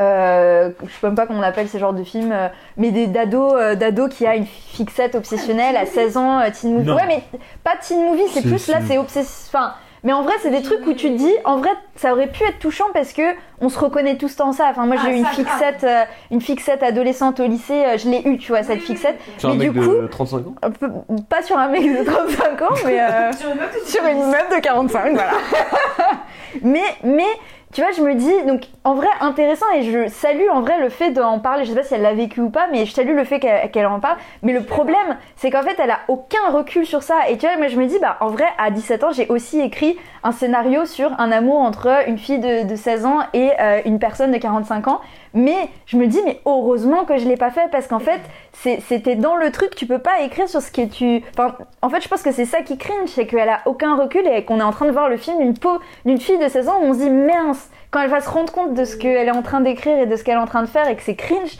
euh, 0.00 0.70
je 0.84 0.90
sais 0.92 1.06
même 1.06 1.14
pas 1.14 1.26
comment 1.26 1.38
on 1.38 1.42
appelle 1.42 1.68
ce 1.68 1.78
genre 1.78 1.92
de 1.92 2.02
film, 2.02 2.32
euh, 2.32 2.48
mais 2.76 2.90
des 2.90 3.06
d'ados 3.06 3.52
euh, 3.54 4.08
qui 4.08 4.26
a 4.26 4.34
une 4.34 4.46
fixette 4.46 5.14
obsessionnelle 5.14 5.76
à 5.76 5.86
16 5.86 6.16
ans, 6.16 6.40
euh, 6.40 6.48
teen 6.50 6.74
movie. 6.74 6.86
Non. 6.86 6.96
Ouais, 6.96 7.06
mais 7.06 7.22
pas 7.62 7.72
teen 7.80 8.04
movie, 8.04 8.22
c'est 8.32 8.42
plus 8.42 8.66
là, 8.68 8.78
c'est- 8.80 8.88
c'est 8.88 8.98
obsess... 8.98 9.50
Enfin, 9.52 9.74
mais 10.04 10.12
en 10.12 10.22
vrai, 10.22 10.34
c'est 10.42 10.50
des 10.50 10.62
trucs 10.62 10.86
où 10.86 10.92
tu 10.94 11.08
te 11.10 11.16
dis, 11.16 11.32
en 11.44 11.56
vrai, 11.58 11.70
ça 11.96 12.12
aurait 12.12 12.28
pu 12.28 12.44
être 12.44 12.58
touchant 12.58 12.86
parce 12.94 13.12
que 13.12 13.22
on 13.60 13.68
se 13.68 13.78
reconnaît 13.78 14.16
tous 14.16 14.36
dans 14.36 14.52
ça. 14.52 14.68
Enfin, 14.70 14.86
moi, 14.86 14.96
j'ai 15.02 15.08
Ah, 15.08 15.12
eu 15.12 15.16
une 15.16 15.26
fixette, 15.26 15.84
euh, 15.84 16.04
une 16.30 16.40
fixette 16.40 16.82
adolescente 16.82 17.40
au 17.40 17.46
lycée, 17.46 17.84
euh, 17.84 17.98
je 17.98 18.08
l'ai 18.08 18.22
eu, 18.24 18.38
tu 18.38 18.52
vois, 18.52 18.62
cette 18.62 18.80
fixette. 18.82 19.16
Sur 19.38 19.48
un 19.50 19.54
mais 19.54 19.64
mec 19.66 19.72
du 19.72 19.80
coup, 19.80 19.94
de 19.94 20.06
35 20.06 20.36
ans 20.46 20.54
un 20.62 20.70
peu- 20.70 20.90
pas 21.28 21.42
sur 21.42 21.58
un 21.58 21.68
mec 21.68 21.82
de 21.82 22.04
35 22.04 22.62
ans, 22.62 22.74
mais 22.84 23.00
euh, 23.00 23.32
sur 23.84 24.04
une 24.06 24.26
meuf 24.26 24.48
de 24.54 24.60
45, 24.60 25.12
voilà. 25.14 25.32
mais, 26.62 26.82
mais, 27.02 27.24
tu 27.72 27.82
vois, 27.82 27.90
je 27.92 28.00
me 28.00 28.14
dis, 28.14 28.46
donc, 28.46 28.62
en 28.84 28.94
vrai, 28.94 29.08
intéressant, 29.20 29.66
et 29.74 29.82
je 29.82 30.08
salue 30.08 30.48
en 30.50 30.62
vrai 30.62 30.80
le 30.80 30.88
fait 30.88 31.10
d'en 31.10 31.38
parler. 31.38 31.64
Je 31.64 31.70
sais 31.70 31.76
pas 31.76 31.82
si 31.82 31.94
elle 31.94 32.02
l'a 32.02 32.14
vécu 32.14 32.40
ou 32.40 32.48
pas, 32.48 32.66
mais 32.72 32.86
je 32.86 32.92
salue 32.92 33.14
le 33.14 33.24
fait 33.24 33.40
qu'elle 33.40 33.86
en 33.86 34.00
parle. 34.00 34.16
Mais 34.42 34.54
le 34.54 34.62
problème, 34.62 35.16
c'est 35.36 35.50
qu'en 35.50 35.62
fait, 35.62 35.76
elle 35.78 35.90
a 35.90 36.00
aucun 36.08 36.50
recul 36.50 36.86
sur 36.86 37.02
ça. 37.02 37.28
Et 37.28 37.36
tu 37.36 37.46
vois, 37.46 37.56
moi, 37.58 37.68
je 37.68 37.76
me 37.76 37.86
dis, 37.86 37.98
bah, 38.00 38.16
en 38.20 38.28
vrai, 38.28 38.46
à 38.56 38.70
17 38.70 39.04
ans, 39.04 39.12
j'ai 39.12 39.28
aussi 39.28 39.60
écrit 39.60 39.98
un 40.22 40.32
scénario 40.32 40.86
sur 40.86 41.12
un 41.20 41.30
amour 41.30 41.58
entre 41.58 42.08
une 42.08 42.18
fille 42.18 42.38
de, 42.38 42.66
de 42.66 42.74
16 42.74 43.04
ans 43.04 43.18
et 43.34 43.50
euh, 43.60 43.82
une 43.84 43.98
personne 43.98 44.32
de 44.32 44.38
45 44.38 44.88
ans. 44.88 45.00
Mais 45.34 45.68
je 45.86 45.96
me 45.96 46.06
dis, 46.06 46.20
mais 46.24 46.40
heureusement 46.46 47.04
que 47.04 47.18
je 47.18 47.28
l'ai 47.28 47.36
pas 47.36 47.50
fait 47.50 47.68
parce 47.70 47.86
qu'en 47.86 47.98
fait, 47.98 48.20
c'était 48.52 49.14
dans 49.14 49.36
le 49.36 49.50
truc, 49.50 49.74
tu 49.76 49.86
peux 49.86 49.98
pas 49.98 50.20
écrire 50.22 50.48
sur 50.48 50.60
ce 50.62 50.70
que 50.70 50.86
tu. 50.86 51.22
Enfin, 51.36 51.54
en 51.82 51.90
fait, 51.90 52.00
je 52.02 52.08
pense 52.08 52.22
que 52.22 52.32
c'est 52.32 52.44
ça 52.44 52.62
qui 52.62 52.78
cringe, 52.78 53.08
c'est 53.08 53.26
qu'elle 53.26 53.48
a 53.48 53.60
aucun 53.66 53.96
recul 53.96 54.26
et 54.26 54.44
qu'on 54.44 54.60
est 54.60 54.64
en 54.64 54.72
train 54.72 54.86
de 54.86 54.92
voir 54.92 55.08
le 55.08 55.16
film 55.16 55.38
d'une 55.38 55.56
peau 55.58 55.78
d'une 56.04 56.18
fille 56.20 56.38
de 56.38 56.48
16 56.48 56.68
ans 56.68 56.78
où 56.80 56.86
on 56.86 56.94
se 56.94 56.98
dit, 57.00 57.10
mince, 57.10 57.68
quand 57.90 58.00
elle 58.00 58.10
va 58.10 58.20
se 58.20 58.28
rendre 58.30 58.52
compte 58.52 58.74
de 58.74 58.84
ce 58.84 58.96
qu'elle 58.96 59.28
est 59.28 59.30
en 59.36 59.42
train 59.42 59.60
d'écrire 59.60 59.98
et 59.98 60.06
de 60.06 60.16
ce 60.16 60.24
qu'elle 60.24 60.36
est 60.36 60.40
en 60.40 60.46
train 60.46 60.62
de 60.62 60.68
faire 60.68 60.88
et 60.88 60.96
que 60.96 61.02
c'est 61.02 61.14
cringe. 61.16 61.58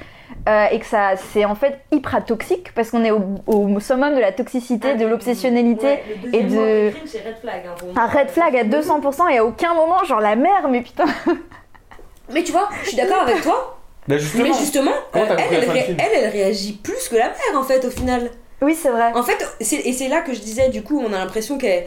euh, 0.48 0.66
et 0.70 0.78
que 0.78 0.86
ça 0.86 1.16
c'est 1.16 1.44
en 1.44 1.54
fait 1.54 1.80
hyper 1.90 2.24
toxique 2.24 2.72
parce 2.74 2.90
qu'on 2.90 3.02
est 3.04 3.10
au, 3.10 3.20
au 3.46 3.80
summum 3.80 4.14
de 4.14 4.20
la 4.20 4.30
toxicité, 4.32 4.94
de 4.94 5.06
l'obsessionnalité 5.06 5.98
et 6.32 6.42
de 6.42 6.86
red 6.90 7.38
flag. 7.40 7.62
hein, 7.66 7.74
un 7.96 8.06
moi. 8.06 8.06
red 8.06 8.28
flag 8.30 8.56
à 8.56 8.64
200% 8.64 9.30
et 9.32 9.38
à 9.38 9.44
aucun 9.44 9.74
moment 9.74 10.04
genre 10.04 10.20
la 10.20 10.36
mère 10.36 10.68
mais 10.70 10.82
putain 10.82 11.04
Mais 12.32 12.42
tu 12.44 12.52
vois, 12.52 12.68
je 12.82 12.88
suis 12.88 12.96
d'accord 12.96 13.22
avec 13.22 13.42
toi. 13.42 13.78
Bah 14.06 14.16
justement, 14.16 14.44
Mais 14.44 14.52
justement, 14.54 14.90
euh, 15.16 15.26
elle, 15.50 15.96
elle, 15.98 16.30
réagit 16.30 16.72
plus 16.72 17.08
que 17.08 17.16
la 17.16 17.26
mère 17.28 17.56
en 17.58 17.62
fait 17.62 17.84
au 17.84 17.90
final. 17.90 18.30
oui 18.62 18.74
c'est 18.74 18.88
vrai 18.88 19.12
En 19.14 19.22
fait, 19.22 19.36
c'est- 19.60 19.86
et 19.86 19.92
c'est 19.92 20.08
là 20.08 20.22
que 20.22 20.32
je 20.32 20.40
disais, 20.40 20.70
du 20.70 20.82
coup, 20.82 20.98
on 20.98 21.12
a 21.12 21.18
l'impression 21.18 21.58
qu'elle. 21.58 21.84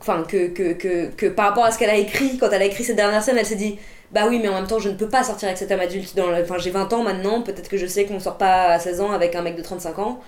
Enfin, 0.00 0.24
que, 0.28 0.48
que, 0.48 0.72
que, 0.72 1.06
que 1.06 1.26
par 1.26 1.46
rapport 1.48 1.64
à 1.64 1.70
ce 1.70 1.78
qu'elle 1.78 1.90
a 1.90 1.96
écrit, 1.96 2.36
quand 2.38 2.50
elle 2.50 2.60
a 2.62 2.64
écrit 2.66 2.84
cette 2.84 2.96
dernière 2.96 3.22
scène, 3.22 3.38
elle 3.38 3.46
s'est 3.46 3.54
dit 3.54 3.78
Bah 4.10 4.26
oui, 4.28 4.38
mais 4.42 4.48
en 4.48 4.54
même 4.54 4.66
temps, 4.66 4.78
je 4.80 4.88
ne 4.90 4.94
peux 4.96 5.08
pas 5.08 5.22
sortir 5.22 5.46
avec 5.48 5.56
cet 5.58 5.70
homme 5.70 5.80
adulte. 5.80 6.14
Dans 6.16 6.26
le- 6.30 6.42
Enfin, 6.42 6.58
j'ai 6.58 6.70
20 6.70 6.92
ans 6.92 7.02
maintenant, 7.02 7.40
peut-être 7.42 7.68
que 7.68 7.76
je 7.78 7.86
sais 7.86 8.04
qu'on 8.04 8.20
sort 8.20 8.36
pas 8.36 8.64
à 8.72 8.78
16 8.78 9.00
ans 9.00 9.12
avec 9.12 9.34
un 9.34 9.42
mec 9.42 9.56
de 9.56 9.62
35 9.62 9.98
ans. 10.00 10.20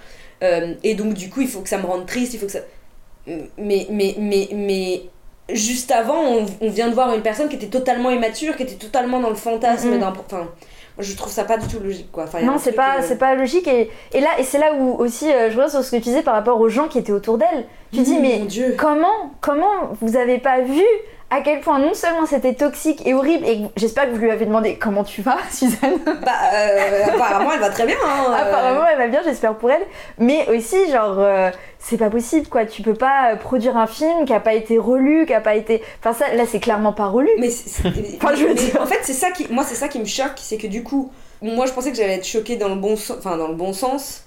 Euh, 0.42 0.74
et 0.82 0.94
donc, 0.94 1.12
du 1.14 1.28
coup, 1.28 1.40
il 1.42 1.48
faut 1.48 1.60
que 1.60 1.68
ça 1.68 1.78
me 1.78 1.86
rende 1.86 2.06
triste, 2.06 2.32
il 2.34 2.40
faut 2.40 2.46
que 2.46 2.52
ça. 2.52 2.60
Mais, 3.26 3.86
mais, 3.90 4.14
mais, 4.18 4.48
mais. 4.52 5.02
Juste 5.48 5.92
avant, 5.92 6.20
on, 6.22 6.46
on 6.60 6.70
vient 6.70 6.88
de 6.88 6.94
voir 6.94 7.14
une 7.14 7.22
personne 7.22 7.48
qui 7.48 7.54
était 7.56 7.66
totalement 7.68 8.10
immature, 8.10 8.56
qui 8.56 8.64
était 8.64 8.74
totalement 8.74 9.20
dans 9.20 9.28
le 9.30 9.36
fantasme 9.36 9.90
Mhm. 9.92 10.00
d'un. 10.00 10.08
Enfin, 10.08 10.48
je 10.98 11.14
trouve 11.14 11.30
ça 11.32 11.44
pas 11.44 11.56
du 11.56 11.68
tout 11.68 11.78
logique, 11.78 12.10
quoi. 12.10 12.24
Enfin, 12.24 12.40
Non, 12.40 12.58
c'est 12.58 12.72
pas, 12.72 12.96
euh, 12.98 13.02
c'est 13.06 13.18
pas 13.18 13.34
logique. 13.36 13.68
Et, 13.68 13.90
et 14.12 14.20
là, 14.20 14.30
et 14.38 14.42
c'est 14.42 14.58
là 14.58 14.74
où 14.74 14.96
aussi, 14.98 15.30
euh, 15.32 15.50
je 15.50 15.56
reviens 15.56 15.68
sur 15.68 15.84
ce 15.84 15.90
que 15.92 15.96
tu 15.96 16.02
disais 16.02 16.22
par 16.22 16.34
rapport 16.34 16.60
aux 16.60 16.68
gens 16.68 16.88
qui 16.88 16.98
étaient 16.98 17.12
autour 17.12 17.38
d'elle. 17.38 17.66
Tu 17.92 18.00
dis, 18.00 18.16
Mmh, 18.16 18.22
mais 18.22 18.38
Dieu. 18.40 18.74
comment, 18.78 19.30
comment 19.40 19.92
vous 20.00 20.16
avez 20.16 20.38
pas 20.38 20.62
vu 20.62 20.82
à 21.30 21.40
quel 21.40 21.60
point 21.60 21.78
non 21.80 21.92
seulement 21.94 22.24
c'était 22.24 22.54
toxique 22.54 23.04
et 23.04 23.12
horrible, 23.12 23.44
et 23.46 23.62
j'espère 23.76 24.06
que 24.06 24.10
vous 24.10 24.18
lui 24.18 24.30
avez 24.30 24.46
demandé 24.46 24.76
comment 24.76 25.02
tu 25.02 25.22
vas, 25.22 25.38
Suzanne. 25.50 25.98
Bah, 26.04 26.32
euh, 26.54 27.04
apparemment, 27.14 27.50
elle 27.52 27.60
va 27.60 27.70
très 27.70 27.84
bien. 27.86 27.96
Hein, 28.04 28.26
euh. 28.30 28.34
Apparemment, 28.34 28.86
elle 28.90 28.98
va 28.98 29.08
bien, 29.08 29.22
j'espère 29.24 29.54
pour 29.56 29.70
elle. 29.70 29.82
Mais 30.18 30.48
aussi, 30.48 30.76
genre, 30.90 31.16
euh, 31.18 31.50
c'est 31.80 31.96
pas 31.96 32.10
possible, 32.10 32.46
quoi. 32.46 32.64
Tu 32.64 32.82
peux 32.82 32.94
pas 32.94 33.34
produire 33.36 33.76
un 33.76 33.88
film 33.88 34.24
qui 34.24 34.32
a 34.32 34.40
pas 34.40 34.54
été 34.54 34.78
relu, 34.78 35.26
qui 35.26 35.34
a 35.34 35.40
pas 35.40 35.56
été. 35.56 35.82
Enfin, 35.98 36.12
ça, 36.12 36.32
là, 36.34 36.44
c'est 36.46 36.60
clairement 36.60 36.92
pas 36.92 37.06
relu. 37.06 37.30
Mais, 37.38 37.48
Enfin, 37.48 38.34
je 38.34 38.42
veux 38.42 38.48
mais 38.48 38.54
dire. 38.54 38.80
en 38.80 38.86
fait, 38.86 39.00
c'est 39.02 39.12
ça 39.12 39.30
qui, 39.32 39.46
moi, 39.52 39.64
c'est 39.66 39.74
ça 39.74 39.88
qui 39.88 39.98
me 39.98 40.04
choque, 40.04 40.32
c'est 40.36 40.58
que 40.58 40.66
du 40.68 40.82
coup, 40.84 41.10
moi, 41.42 41.66
je 41.66 41.72
pensais 41.72 41.90
que 41.90 41.96
j'allais 41.96 42.14
être 42.14 42.26
choquée 42.26 42.56
dans 42.56 42.68
le 42.68 42.76
bon, 42.76 42.94
enfin, 42.94 43.36
dans 43.36 43.48
le 43.48 43.54
bon 43.54 43.72
sens, 43.72 44.25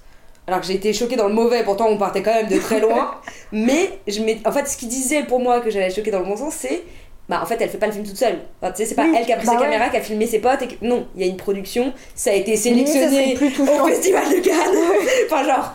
alors 0.50 0.60
que 0.60 0.66
j'ai 0.66 0.74
été 0.74 0.92
choquée 0.92 1.16
dans 1.16 1.28
le 1.28 1.34
mauvais. 1.34 1.62
Pourtant, 1.62 1.86
on 1.88 1.96
partait 1.96 2.22
quand 2.22 2.34
même 2.34 2.48
de 2.48 2.58
très 2.58 2.80
loin. 2.80 3.12
mais 3.52 3.98
je 4.08 4.20
en 4.44 4.52
fait, 4.52 4.66
ce 4.66 4.76
qui 4.76 4.86
disait 4.86 5.22
pour 5.22 5.38
moi 5.40 5.60
que 5.60 5.70
j'allais 5.70 5.86
être 5.86 5.94
choquée 5.94 6.10
dans 6.10 6.18
le 6.20 6.24
bon 6.26 6.36
sens, 6.36 6.54
c'est 6.58 6.82
bah 7.28 7.38
en 7.40 7.46
fait 7.46 7.56
elle 7.60 7.68
fait 7.68 7.78
pas 7.78 7.86
le 7.86 7.92
film 7.92 8.04
toute 8.04 8.16
seule. 8.16 8.38
Enfin, 8.60 8.72
tu 8.72 8.78
sais, 8.78 8.86
c'est 8.86 8.94
pas 8.96 9.04
Oui, 9.04 9.14
elle 9.16 9.24
qui 9.24 9.32
a 9.32 9.36
pris 9.36 9.46
bah 9.46 9.52
ses 9.52 9.58
ouais. 9.58 9.64
caméras, 9.64 9.88
qui 9.90 9.96
a 9.96 10.00
filmé 10.00 10.26
ses 10.26 10.40
potes 10.40 10.62
et 10.62 10.66
que... 10.66 10.74
non, 10.84 11.06
il 11.14 11.20
y 11.22 11.24
a 11.24 11.28
une 11.28 11.36
production, 11.36 11.92
ça 12.16 12.30
a 12.30 12.34
été 12.34 12.56
sélectionné 12.56 13.36
au 13.36 13.86
festival 13.86 14.24
de 14.28 14.40
Cannes. 14.40 14.56
enfin 15.26 15.44
genre, 15.44 15.74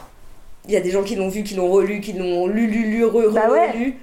il 0.67 0.73
y 0.73 0.77
a 0.77 0.81
des 0.81 0.91
gens 0.91 1.03
qui 1.03 1.15
l'ont 1.15 1.29
vu, 1.29 1.43
qui 1.43 1.53
l'ont 1.55 1.69
relu, 1.71 2.01
qui 2.01 2.11
l'ont 2.11 2.47
lu, 2.47 2.67
lu, 2.67 2.83
lu, 2.89 3.05
re, 3.05 3.31
Bah 3.31 3.49
ouais. 3.49 3.71
relu. 3.71 3.95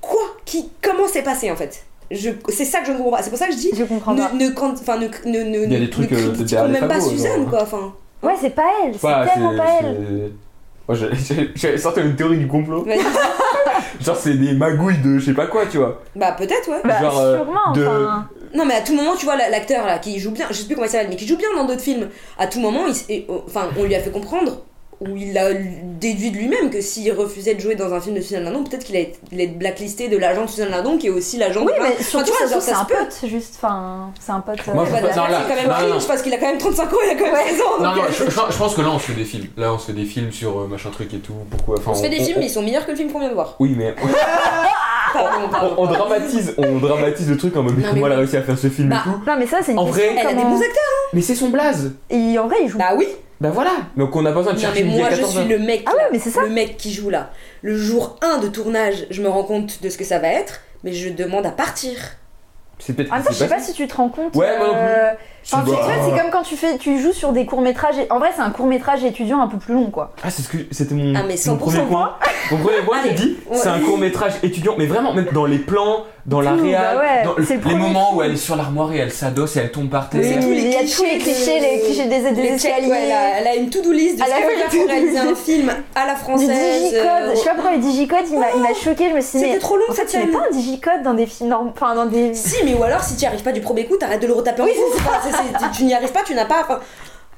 Quoi? 0.00 0.22
Qui 0.44 0.68
Comment 0.82 1.06
c'est 1.06 1.22
passé 1.22 1.50
en 1.52 1.56
fait? 1.56 1.84
Je, 2.10 2.30
c'est 2.48 2.64
ça 2.64 2.80
que 2.80 2.86
je 2.86 2.92
ne 2.92 2.96
comprends 2.96 3.16
pas. 3.16 3.22
C'est 3.22 3.30
pour 3.30 3.38
ça 3.38 3.46
que 3.46 3.52
je 3.52 3.58
dis 3.58 3.70
Je 3.76 3.84
comprends 3.84 4.14
pas. 4.14 4.32
ne, 4.32 4.48
quand- 4.50 4.72
enfin, 4.72 4.96
ne, 4.98 5.06
ne, 5.26 5.42
ne, 5.44 5.64
Il 5.64 5.72
y 5.72 5.76
a 5.76 5.80
des 5.80 5.90
trucs, 5.90 6.10
ne 6.10 6.16
euh, 6.18 6.68
même 6.68 6.88
pas 6.88 7.00
Suzanne 7.00 7.42
genre. 7.42 7.50
quoi. 7.50 7.62
Enfin, 7.62 7.94
Ouais, 8.22 8.34
c'est 8.40 8.50
pas 8.54 8.64
elle, 8.84 8.92
c'est 8.94 9.00
Voilà, 9.00 9.26
tellement 9.26 9.56
pas 9.56 9.64
elle. 9.80 10.32
c'est- 10.88 11.56
Moi, 11.68 11.78
sorti 11.78 12.00
une 12.00 12.16
théorie 12.16 12.38
du 12.38 12.46
complot. 12.48 12.84
Vas-y. 12.84 12.98
Genre, 14.00 14.16
c'est 14.16 14.34
des 14.34 14.52
magouilles 14.54 14.98
de 14.98 15.18
je 15.18 15.26
sais 15.26 15.34
pas 15.34 15.46
quoi, 15.46 15.66
tu 15.66 15.78
vois. 15.78 16.00
bah 16.14 16.32
peut-être, 16.32 16.68
ouais. 16.70 16.80
Bah, 16.84 17.00
genre, 17.00 17.18
euh, 17.18 17.36
sûrement, 17.36 17.72
de- 17.74 17.86
enfin. 17.86 18.28
Non 18.54 18.64
mais 18.64 18.74
à 18.74 18.80
tout 18.80 18.94
moment, 18.94 19.14
tu 19.16 19.24
vois 19.26 19.36
la- 19.36 19.50
l'acteur 19.50 19.84
là 19.86 19.98
qui 19.98 20.18
joue 20.18 20.30
bien, 20.30 20.46
je 20.50 20.54
sais 20.54 20.64
plus 20.66 20.74
comment 20.74 20.86
il 20.86 20.90
s'appelle, 20.90 21.08
mais 21.10 21.16
qui 21.16 21.26
joue 21.26 21.36
bien 21.36 21.48
dans 21.56 21.64
d'autres 21.66 21.80
films. 21.82 22.08
À 22.38 22.46
tout 22.46 22.60
moment, 22.60 22.86
il 22.86 22.90
s- 22.92 23.04
et, 23.08 23.26
euh, 23.28 23.38
enfin, 23.46 23.68
on 23.78 23.84
lui 23.84 23.94
a 23.94 24.00
fait 24.00 24.10
comprendre 24.10 24.62
ou 25.00 25.14
il 25.16 25.36
a 25.36 25.52
déduit 25.52 26.30
de 26.30 26.36
lui-même 26.38 26.70
que 26.70 26.80
s'il 26.80 27.12
refusait 27.12 27.54
de 27.54 27.60
jouer 27.60 27.74
dans 27.74 27.92
un 27.92 28.00
film 28.00 28.14
de 28.16 28.20
Suzanne 28.22 28.44
Lindon, 28.44 28.64
peut-être 28.64 28.84
qu'il 28.84 28.96
allait 28.96 29.12
être- 29.32 29.58
blacklisté 29.58 30.08
de 30.08 30.16
l'agent 30.16 30.44
de 30.44 30.50
Suzanne 30.50 30.70
Lindon 30.70 30.96
qui 30.96 31.08
est 31.08 31.10
aussi 31.10 31.36
l'agent 31.36 31.60
Oui, 31.66 31.72
de. 31.76 31.82
mais 31.82 31.90
Enfin, 31.92 32.02
surtout, 32.02 32.32
c'est 32.38 32.48
ça 32.60 32.78
un 32.78 32.82
se 32.82 32.86
peut. 32.88 32.94
pote, 32.98 33.30
juste. 33.30 33.54
Enfin, 33.56 34.10
c'est 34.18 34.32
un 34.32 34.40
pote. 34.40 34.58
Moi, 34.68 34.82
euh, 34.84 34.86
je 34.86 34.92
Ouais, 34.92 35.00
pense- 35.02 35.10
bah, 35.10 35.16
non, 35.16 35.28
là- 35.30 35.42
c'est 35.46 35.54
quand 35.54 35.60
même 35.62 35.88
non, 35.88 35.94
non, 35.96 36.00
parce 36.08 36.22
qu'il 36.22 36.32
a 36.32 36.38
quand 36.38 36.46
même 36.46 36.58
35 36.58 36.92
ans, 36.92 36.96
il 37.04 37.10
a 37.10 37.14
quand 37.14 37.24
même 37.24 37.34
Ouais. 37.34 37.48
16 37.50 37.60
ans. 37.60 37.64
Non, 37.82 37.94
non, 37.96 38.02
euh, 38.02 38.06
je, 38.10 38.24
je- 38.24 38.30
je 38.30 38.56
pense 38.58 38.74
que 38.74 38.80
là, 38.80 38.88
on 38.90 38.98
se 38.98 39.04
fait 39.04 39.12
des 39.14 39.24
films. 39.24 39.46
Là, 39.56 39.72
on 39.74 39.78
se 39.78 39.86
fait 39.86 39.92
des 39.92 40.04
films 40.06 40.32
sur 40.32 40.60
euh, 40.60 40.66
machin 40.66 40.90
truc 40.90 41.12
et 41.12 41.18
tout. 41.18 41.34
Pourquoi 41.50 41.76
enfin, 41.78 41.90
On 41.90 41.94
se 41.94 42.02
fait 42.02 42.08
des 42.08 42.20
films, 42.24 42.38
mais 42.38 42.46
ils 42.46 42.50
sont 42.50 42.62
meilleurs 42.62 42.86
que 42.86 42.90
le 42.92 42.96
film 42.96 43.12
qu'on 43.12 43.20
vient 43.20 43.28
de 43.28 43.34
voir. 43.34 43.56
Oui, 43.60 43.74
mais 43.76 43.94
Pardon, 45.12 45.28
on, 45.44 45.48
pardon, 45.48 45.74
on 45.78 45.86
pardon. 45.86 45.98
dramatise, 46.04 46.54
on 46.58 46.78
dramatise 46.78 47.30
le 47.30 47.36
truc 47.36 47.56
en 47.56 47.62
mode 47.62 47.74
mais 47.78 47.84
comment 47.88 48.06
elle 48.06 48.12
a 48.12 48.16
réussi 48.16 48.36
à 48.36 48.42
faire 48.42 48.58
ce 48.58 48.68
film 48.68 48.88
Bah, 48.90 48.96
et 49.06 49.08
tout. 49.10 49.20
Non, 49.26 49.36
mais 49.38 49.46
ça, 49.46 49.58
c'est 49.62 49.72
une 49.72 49.78
En 49.78 49.86
question. 49.86 50.02
vrai, 50.12 50.16
Elle 50.20 50.26
a 50.26 50.34
des 50.34 50.42
bons 50.42 50.56
acteurs. 50.56 50.82
Mais 51.12 51.20
c'est 51.22 51.34
son 51.34 51.48
blaze. 51.48 51.92
Et 52.10 52.38
en 52.38 52.46
vrai, 52.48 52.56
il 52.62 52.68
joue. 52.68 52.78
Bah 52.78 52.90
oui. 52.96 53.06
Bah 53.40 53.50
voilà. 53.50 53.72
Donc 53.96 54.16
on 54.16 54.24
a 54.24 54.30
pas 54.32 54.38
besoin 54.38 54.52
de 54.52 54.58
Non 54.58 54.62
chercher 54.62 54.82
mais 54.84 54.88
midi 54.90 55.00
à 55.00 55.04
moi 55.04 55.10
je 55.10 55.16
14 55.16 55.38
suis 55.40 55.44
le 55.48 55.58
mec 55.58 55.82
Ah 55.86 55.94
ouais, 55.94 56.08
mais 56.12 56.18
c'est 56.18 56.30
ça. 56.30 56.42
le 56.42 56.48
mec 56.50 56.76
qui 56.76 56.92
joue 56.92 57.10
là. 57.10 57.30
Le 57.62 57.76
jour 57.76 58.18
1 58.22 58.38
de 58.38 58.48
tournage, 58.48 59.06
je 59.10 59.20
me 59.22 59.28
rends 59.28 59.42
compte 59.44 59.82
de 59.82 59.88
ce 59.90 59.98
que 59.98 60.04
ça 60.04 60.18
va 60.18 60.28
être, 60.28 60.60
mais 60.84 60.92
je 60.92 61.10
demande 61.10 61.44
à 61.46 61.50
partir. 61.50 61.96
C'est 62.78 62.94
peut-être. 62.94 63.12
En 63.12 63.16
même 63.16 63.24
temps, 63.24 63.30
c'est 63.32 63.44
je 63.44 63.48
sais 63.48 63.54
pas- 63.54 63.60
si 63.60 63.72
tu 63.74 63.86
te 63.86 63.94
rends 63.96 64.08
compte. 64.08 64.34
Ouais, 64.36 64.56
moi 64.58 64.66
non 64.68 64.72
plus. 64.74 65.18
Enfin, 65.52 65.62
vois, 65.62 65.78
c'est 66.04 66.20
comme 66.20 66.30
quand 66.30 66.42
tu 66.42 66.56
fais, 66.56 66.76
tu 66.78 66.98
joues 67.00 67.12
sur 67.12 67.32
des 67.32 67.46
courts 67.46 67.60
métrages. 67.60 67.94
En 68.10 68.18
vrai, 68.18 68.30
c'est 68.34 68.42
un 68.42 68.50
court 68.50 68.66
métrage 68.66 69.04
étudiant 69.04 69.40
un 69.40 69.46
peu 69.48 69.58
plus 69.58 69.74
long, 69.74 69.90
quoi. 69.90 70.12
Ah, 70.24 70.30
c'est 70.30 70.42
ce 70.42 70.48
que 70.48 70.58
c'était 70.72 70.94
mon, 70.94 71.14
Ah, 71.14 71.22
mais 71.26 71.34
mon 71.46 71.54
100% 71.54 71.58
premier 71.58 71.80
point. 71.82 72.14
Mon 72.50 72.58
premier 72.58 72.78
point, 72.84 72.96
j'ai 73.04 73.12
dit, 73.12 73.36
ouais. 73.50 73.56
c'est 73.56 73.68
un 73.68 73.78
court 73.80 73.98
métrage 73.98 74.32
étudiant, 74.42 74.74
mais 74.78 74.86
vraiment, 74.86 75.12
même 75.12 75.28
dans 75.32 75.46
les 75.46 75.58
plans, 75.58 76.04
dans 76.26 76.40
la 76.40 76.54
réal, 76.54 76.96
bah 76.96 77.00
ouais, 77.00 77.22
dans 77.24 77.44
c'est 77.46 77.54
le 77.62 77.68
les 77.68 77.74
moments 77.76 78.08
où 78.14 78.18
film. 78.18 78.22
elle 78.24 78.32
est 78.32 78.36
sur 78.36 78.56
l'armoire 78.56 78.92
et 78.92 78.96
elle 78.98 79.12
s'adosse 79.12 79.56
et 79.56 79.60
elle 79.60 79.70
tombe 79.70 79.88
par 79.88 80.10
terre. 80.10 80.20
Les 80.22 80.30
il 80.30 80.34
y 80.72 80.74
a 80.76 80.80
tous 80.80 81.04
les 81.04 81.18
clichés 81.18 81.60
les 81.60 81.80
clichés 81.82 82.08
des, 82.08 82.32
des 82.32 82.42
escaliers. 82.54 82.88
ouais, 82.88 82.98
elle, 83.04 83.12
a, 83.12 83.38
elle 83.40 83.46
a 83.46 83.54
une 83.54 83.70
to-do 83.70 83.92
list 83.92 84.16
de 84.18 84.22
Elle 84.22 84.28
ce 84.28 84.32
a 84.32 84.36
qu'elle 84.38 84.44
fait 84.48 84.54
veut 84.56 84.58
faire 84.58 84.72
une 84.74 84.80
pour 84.80 84.90
réaliser 84.90 85.18
un 85.18 85.34
film 85.36 85.72
à 85.94 86.06
la 86.06 86.14
Du 86.14 86.20
française. 86.20 86.48
digicode, 86.48 87.06
euh, 87.06 87.30
je 87.30 87.36
sais 87.36 87.44
pas 87.44 87.54
pourquoi 87.54 87.72
le 87.74 87.78
digicode 87.78 88.24
il 88.28 88.38
m'a 88.40 88.46
m'a 88.56 88.74
choqué, 88.74 89.10
je 89.10 89.14
me 89.14 89.20
suis 89.20 89.38
dit 89.38 89.44
C'était 89.44 89.58
trop 89.60 89.76
long 89.76 89.84
en 89.88 89.92
fait 89.94 90.08
scène. 90.10 90.30
pas 90.32 90.38
un 90.48 90.52
digicode 90.52 91.02
dans 91.04 91.14
des 91.14 91.26
films 91.26 91.54
enfin 91.70 91.94
dans 91.94 92.06
des 92.06 92.34
Si, 92.34 92.56
mais 92.64 92.74
ou 92.74 92.82
alors 92.82 93.04
si 93.04 93.16
tu 93.16 93.24
arrives 93.24 93.44
pas 93.44 93.52
du 93.52 93.60
premier 93.60 93.86
coup, 93.86 93.96
t'arrêtes 93.96 94.20
de 94.22 94.26
le 94.26 94.32
retaper 94.32 94.62
en 94.62 94.64
Oui, 94.64 94.72
c'est- 94.74 95.35
tu- 95.72 95.78
Tu 95.78 95.84
n'y 95.84 95.94
arrives 95.94 96.12
pas, 96.12 96.22
tu 96.24 96.34
n'as 96.34 96.44
pas. 96.46 96.62
enfin, 96.62 96.80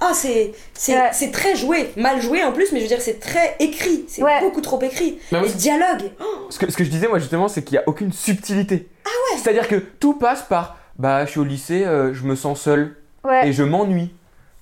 Ah, 0.00 0.12
c'est 0.14 0.52
c'est 0.74 0.94
Ouais. 0.94 1.08
c'est 1.12 1.32
très 1.32 1.56
joué, 1.56 1.90
mal 1.96 2.22
joué 2.22 2.44
en 2.44 2.52
plus, 2.52 2.70
mais 2.70 2.78
je 2.78 2.84
veux 2.84 2.88
dire, 2.88 3.00
c'est 3.00 3.18
très 3.18 3.56
écrit, 3.58 4.04
c'est 4.06 4.22
Ouais. 4.22 4.38
beaucoup 4.40 4.60
trop 4.60 4.80
écrit. 4.80 5.18
Bah 5.32 5.40
oui. 5.42 5.48
Et 5.48 5.50
ce 5.50 5.56
dialogue, 5.56 6.12
oh, 6.20 6.46
Ce 6.50 6.58
que, 6.60 6.70
ce 6.70 6.76
que 6.76 6.84
je 6.84 6.88
disais 6.90 7.08
moi 7.08 7.18
justement, 7.18 7.48
c'est 7.48 7.64
qu'il 7.64 7.76
n'y 7.76 7.82
a 7.82 7.88
aucune 7.88 8.12
subtilité. 8.12 8.88
Ah 9.04 9.08
ouais 9.08 9.40
C'est-à-dire 9.42 9.66
que 9.66 9.74
tout 9.74 10.14
passe 10.14 10.42
par 10.42 10.76
bah 11.00 11.24
je 11.24 11.30
suis 11.32 11.40
au 11.40 11.44
lycée, 11.44 11.84
euh, 11.84 12.14
je 12.14 12.22
me 12.22 12.36
sens 12.36 12.60
seul 12.60 12.94
ouais 13.24 13.48
et 13.48 13.52
je 13.52 13.64
m'ennuie. 13.64 14.14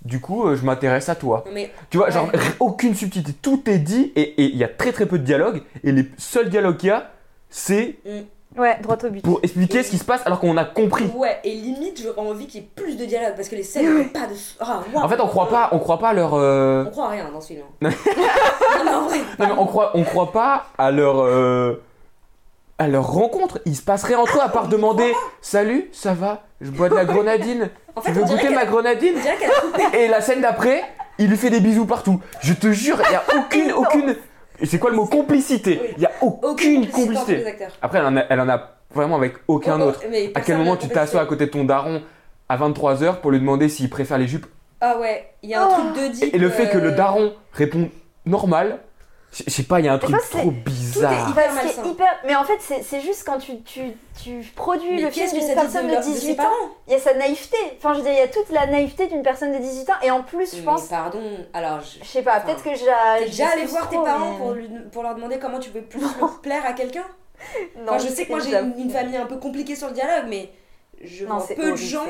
Du 0.07 0.21
coup, 0.21 0.47
euh, 0.47 0.57
je 0.57 0.65
m'intéresse 0.65 1.09
à 1.11 1.17
toi. 1.17 1.45
mais 1.53 1.71
Tu 1.91 1.99
vois, 1.99 2.09
genre 2.09 2.31
aucune 2.61 2.95
subtilité. 2.95 3.33
Tout 3.35 3.63
est 3.69 3.79
dit 3.79 4.13
et 4.17 4.23
et 4.43 4.45
il 4.45 4.57
y 4.57 4.65
a 4.65 4.69
très 4.69 4.93
très 4.93 5.05
peu 5.05 5.19
de 5.19 5.25
dialogue. 5.25 5.61
Et 5.85 5.93
les 5.93 6.07
seuls 6.17 6.49
dialogues 6.49 6.79
qu'il 6.79 6.89
y 6.89 6.93
a, 6.93 7.11
c'est 7.51 7.97
ouais 8.59 8.79
droit 8.83 8.97
au 9.05 9.11
but. 9.11 9.23
pour 9.23 9.41
expliquer 9.43 9.83
ce 9.83 9.91
qui 9.91 9.99
se 9.99 10.05
passe 10.05 10.23
alors 10.27 10.41
qu'on 10.41 10.57
a 10.57 10.65
compris. 10.65 11.05
ouais, 11.17 11.39
et 11.45 11.55
limite, 11.55 12.01
j'aurais 12.03 12.29
envie 12.29 12.47
qu'il 12.47 12.61
y 12.61 12.65
ait 12.65 12.69
plus 12.75 12.97
de 12.97 13.05
dialogue 13.05 13.35
parce 13.37 13.49
que 13.49 13.57
les 13.57 13.63
scènes 13.63 13.97
n'ont 13.99 14.09
pas 14.09 14.27
de. 14.27 14.35
Ah, 14.61 14.81
waouh. 14.93 15.05
En 15.05 15.09
fait, 15.09 15.21
on 15.21 15.27
croit 15.29 15.49
pas, 15.49 15.69
on 15.73 15.79
croit 15.79 15.99
pas 15.99 16.09
à 16.11 16.13
leur. 16.13 16.35
euh, 16.35 16.85
On 16.87 16.91
croit 16.91 17.07
à 17.07 17.11
rien 17.11 17.29
dans 17.33 17.41
ce 17.41 17.49
film. 17.49 17.63
hein. 17.83 17.89
non, 17.91 18.85
mais 18.85 18.91
en 18.95 19.03
vrai. 19.07 19.19
Non 19.39 19.47
mais 19.47 19.55
on 19.59 19.67
croit, 19.67 19.91
on 19.95 20.05
croit 20.05 20.33
pas 20.33 20.67
à 20.79 20.91
leur. 20.91 21.21
euh, 21.21 21.83
à 22.79 22.89
leur 22.89 23.07
rencontre. 23.07 23.59
Il 23.65 23.75
se 23.75 23.83
passe 23.83 24.05
rien 24.05 24.19
entre 24.19 24.37
eux 24.37 24.43
à 24.43 24.49
part 24.51 24.69
demander 24.69 25.11
Salut, 25.41 25.89
ça 25.93 26.13
va 26.13 26.43
Je 26.61 26.71
bois 26.71 26.89
de 26.91 26.95
la 26.95 27.07
grenadine. 27.07 27.71
En 27.95 28.01
Tu 28.03 28.09
fait, 28.09 28.13
veux 28.13 28.23
on 28.23 28.27
dirait 28.27 28.43
goûter 28.43 28.55
ma 28.55 28.67
grenadine. 28.67 29.15
Et 29.95 30.09
la 30.09 30.21
scène 30.21 30.43
d'après, 30.43 30.83
il 31.19 31.29
lui 31.31 31.39
fait 31.39 31.49
des 31.49 31.61
bisous 31.61 31.87
partout. 31.87 32.21
Je 32.43 32.53
te 32.53 32.71
jure, 32.73 33.01
il 33.09 33.13
y 33.13 33.15
a 33.17 33.23
aucune, 33.39 33.73
aucune. 33.73 34.17
C'est 34.65 34.79
quoi 34.79 34.91
le 34.91 34.97
mot 34.97 35.07
complicité 35.07 35.79
Oui. 35.83 35.89
Il 35.97 36.03
y 36.03 36.07
a 36.07 36.13
aucune 36.23 36.89
complicité. 36.89 37.45
Après, 37.83 37.99
elle 37.99 38.07
en, 38.07 38.17
a, 38.17 38.21
elle 38.29 38.41
en 38.41 38.49
a 38.49 38.71
vraiment 38.95 39.17
avec 39.17 39.35
aucun 39.49 39.79
Oh, 39.81 39.85
oh, 39.85 39.89
autre. 39.89 40.01
À 40.35 40.41
quel 40.41 40.57
moment 40.59 40.77
tu 40.77 40.89
t'assois 40.89 41.21
à 41.21 41.27
côté 41.27 41.47
de 41.47 41.51
ton 41.51 41.65
daron 41.65 42.03
à 42.49 42.57
23h 42.57 43.17
pour 43.21 43.31
lui 43.33 43.41
demander 43.41 43.69
s'il 43.69 43.91
préfère 43.91 44.19
les 44.19 44.27
jupes 44.29 44.47
Ah 44.81 44.99
ouais, 44.99 45.29
il 45.43 45.51
y 45.51 45.55
a 45.55 45.63
un 45.65 45.69
Oh. 45.69 45.73
truc 45.93 46.05
de 46.05 46.13
dit. 46.13 46.25
Et 46.33 46.39
le 46.39 46.49
fait 46.49 46.71
que 46.71 46.79
le 46.79 46.93
daron 46.93 47.33
répond 47.53 47.91
normal, 48.25 48.79
je 49.47 49.51
sais 49.51 49.63
pas, 49.65 49.81
il 49.81 49.87
y 49.87 49.89
a 49.89 49.93
un 49.95 49.99
truc 49.99 50.17
trop 50.31 50.39
c'est- 50.41 50.51
bizarre. 50.51 51.35
malsain. 51.35 51.85
hyper 51.85 52.07
mais 52.27 52.35
en 52.37 52.45
fait 52.45 52.59
c'est 52.83 53.01
juste 53.01 53.25
quand 53.27 53.39
tu, 53.39 53.61
tu, 53.63 53.93
tu 54.23 54.41
produis 54.55 54.97
Mais 54.97 55.03
le 55.03 55.11
film 55.11 55.31
d'une 55.31 55.55
personne 55.55 55.83
de, 55.85 55.89
de, 55.89 55.93
leur- 55.95 56.01
de 56.01 56.07
ses 56.07 56.13
18 56.21 56.41
ans, 56.41 56.45
il 56.87 56.93
y 56.93 56.97
a 56.97 56.99
sa 56.99 57.15
naïveté. 57.15 57.57
Enfin 57.79 57.93
je 57.95 57.99
veux 57.99 58.05
dire 58.05 58.13
il 58.13 58.19
y 58.19 58.23
a 58.23 58.29
toute 58.29 58.51
la 58.51 58.67
naïveté 58.67 59.07
d'une 59.09 59.23
personne 59.23 59.53
de 59.53 59.59
18 59.59 59.91
ans 59.91 59.95
et 60.03 60.11
en 60.11 60.23
plus 60.23 60.51
je 60.53 60.57
Mais 60.59 60.63
pense 60.63 60.85
pardon, 60.87 61.21
alors 61.53 61.81
je. 61.81 62.05
je 62.05 62.09
sais 62.09 62.23
pas, 62.23 62.37
Enfin, 62.39 62.47
peut-être 62.47 62.63
que 62.63 62.71
j'ai 62.75 62.85
T'es 63.19 63.25
déjà 63.27 63.49
allé 63.49 63.65
voir 63.67 63.89
tes 63.89 63.97
parents 63.97 64.31
pour, 64.37 64.39
pour 64.47 64.53
lui- 64.53 64.69
pour 64.93 65.03
leur 65.03 65.15
demander 65.15 65.39
comment 65.39 65.59
tu 65.59 65.71
peux 65.71 65.83
plus 65.83 66.01
plaire 66.43 66.65
à 66.67 66.73
quelqu'un? 66.73 67.05
Non, 67.79 67.93
Enfin, 67.93 67.99
je 67.99 68.09
sais 68.13 68.25
que 68.25 68.31
moi 68.31 68.41
j'ai 68.41 68.55
une, 68.57 68.75
une 68.79 68.91
famille 68.91 69.17
un 69.17 69.27
peu 69.27 69.37
compliquée 69.37 69.77
sur 69.77 69.89
le 69.89 69.93
dialogue, 69.93 70.25
mais 70.29 70.51
je 71.03 71.25
Non, 71.27 71.39
vois 71.39 71.55
peu 71.55 71.71
de 71.73 71.77
gens 71.77 72.07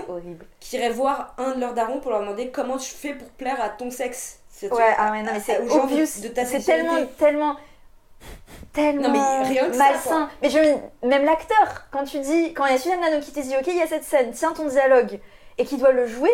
qui 0.60 0.76
iraient 0.76 0.90
voir 0.90 1.34
un 1.38 1.54
de 1.54 1.60
leurs 1.60 1.74
darons 1.74 2.00
pour 2.00 2.10
leur 2.10 2.20
demander 2.20 2.50
comment 2.50 2.76
tu 2.78 2.90
fais 2.94 3.14
pour 3.14 3.28
plaire 3.30 3.60
à 3.62 3.68
ton 3.70 3.90
sexe. 3.90 4.40
Ouais, 4.62 4.68
ah 4.96 5.10
ouais, 5.12 5.22
non, 5.22 5.32
mais 5.34 5.40
c'est 5.40 5.60
de- 5.60 6.28
de 6.28 6.32
ta 6.32 6.44
C'est 6.46 6.60
tellement, 6.60 6.94
tellement, 7.18 7.56
tellement 8.72 9.02
Non, 9.02 9.10
mais 9.42 9.48
rien 9.48 9.66
que 9.68 9.72
ça, 9.76 9.78
malsain. 9.90 10.30
mais 10.40 10.48
je, 10.50 10.58
même 11.06 11.24
l'acteur, 11.24 11.84
quand 11.90 12.04
tu 12.04 12.18
dis, 12.20 12.54
quand 12.54 12.64
il 12.66 12.72
y 12.72 12.74
a 12.74 12.78
Suzanne 12.78 13.00
Lano 13.00 13.20
qui 13.20 13.32
te 13.32 13.40
dit, 13.40 13.54
ok, 13.54 13.66
il 13.66 13.76
y 13.76 13.82
a 13.82 13.86
cette 13.86 14.04
scène, 14.04 14.30
tiens 14.32 14.52
ton 14.52 14.66
dialogue, 14.66 15.20
et 15.58 15.64
qui 15.64 15.76
doit 15.76 15.92
le 15.92 16.06
jouer, 16.06 16.32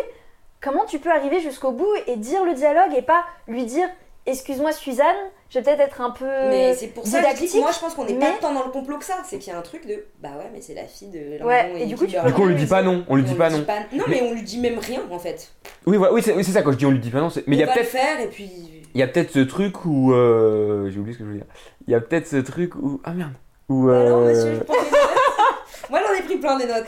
comment 0.61 0.85
tu 0.85 0.99
peux 0.99 1.11
arriver 1.11 1.41
jusqu'au 1.41 1.71
bout 1.71 1.93
et 2.07 2.15
dire 2.15 2.45
le 2.45 2.53
dialogue 2.53 2.93
et 2.95 3.01
pas 3.01 3.25
lui 3.47 3.65
dire, 3.65 3.89
excuse-moi 4.25 4.71
Suzanne, 4.71 5.15
je 5.53 5.59
vais 5.59 5.63
peut-être 5.63 5.81
être 5.81 6.01
un 6.01 6.09
peu 6.09 6.25
Mais 6.49 6.73
c'est 6.73 6.87
pour 6.87 7.05
ça 7.05 7.21
que 7.21 7.25
je 7.25 7.29
dis 7.29 7.33
que 7.33 7.39
didactique. 7.41 7.61
moi 7.61 7.71
je 7.71 7.79
pense 7.79 7.93
qu'on 7.93 8.05
n'est 8.05 8.13
mais- 8.13 8.19
pas 8.19 8.31
tant 8.41 8.53
dans 8.53 8.63
le 8.65 8.71
complot 8.71 8.97
que 8.97 9.05
ça. 9.05 9.17
C'est 9.23 9.37
qu'il 9.37 9.53
y 9.53 9.55
a 9.55 9.59
un 9.59 9.61
truc 9.61 9.85
de 9.85 10.03
bah 10.21 10.29
ouais, 10.39 10.49
mais 10.51 10.61
c'est 10.61 10.73
la 10.73 10.85
fille 10.85 11.09
de 11.09 11.43
Ouais, 11.43 11.73
et 11.79 11.85
du 11.85 11.95
coup, 11.95 12.05
tu 12.07 12.15
Du 12.25 12.33
coup, 12.33 12.41
on 12.41 12.45
lui 12.47 12.55
dit 12.55 12.65
pas 12.65 12.81
non, 12.81 13.05
on 13.07 13.15
lui 13.15 13.23
dit 13.23 13.35
pas 13.35 13.49
non. 13.51 13.63
Non, 13.93 14.03
mais 14.07 14.21
on 14.23 14.33
lui 14.33 14.41
dit 14.41 14.59
même 14.59 14.79
rien 14.79 15.01
en 15.11 15.19
fait. 15.19 15.51
Oui, 15.85 15.97
voilà, 15.97 16.11
oui, 16.13 16.21
c'est 16.23 16.33
oui, 16.33 16.43
c'est 16.43 16.51
ça 16.53 16.61
quand 16.63 16.71
je 16.71 16.77
dis 16.77 16.85
on 16.87 16.91
lui 16.91 16.99
dit 16.99 17.11
pas 17.11 17.19
non. 17.19 17.29
c'est- 17.29 17.43
Mais 17.47 17.55
il 17.55 17.59
y 17.59 17.63
a 17.63 17.67
peut-être, 17.67 17.85
faire 17.87 18.19
et 18.19 18.27
puis. 18.27 18.49
il 18.95 18.99
y 18.99 19.03
a 19.03 19.07
peut-être 19.07 19.31
ce 19.31 19.39
truc 19.39 19.85
où, 19.85 20.11
euh, 20.13 20.89
j'ai 20.89 20.99
oublié 20.99 21.13
ce 21.13 21.19
que 21.19 21.23
je 21.25 21.29
voulais 21.29 21.41
dire. 21.43 21.53
Il 21.87 21.91
y 21.91 21.95
a 21.95 22.01
peut-être 22.01 22.27
ce 22.27 22.37
truc 22.37 22.73
où, 22.75 22.99
ah 23.03 23.11
merde, 23.13 23.33
où, 23.69 23.89
Alors, 23.89 24.19
euh, 24.21 24.29
monsieur, 24.29 24.53
je 24.55 24.63
prends 24.63 24.73
des 24.73 24.89
notes. 24.89 24.99
Moi 25.89 25.99
j'en 26.07 26.13
ai 26.17 26.23
pris 26.23 26.37
plein 26.37 26.57
des 26.57 26.65
notes. 26.65 26.87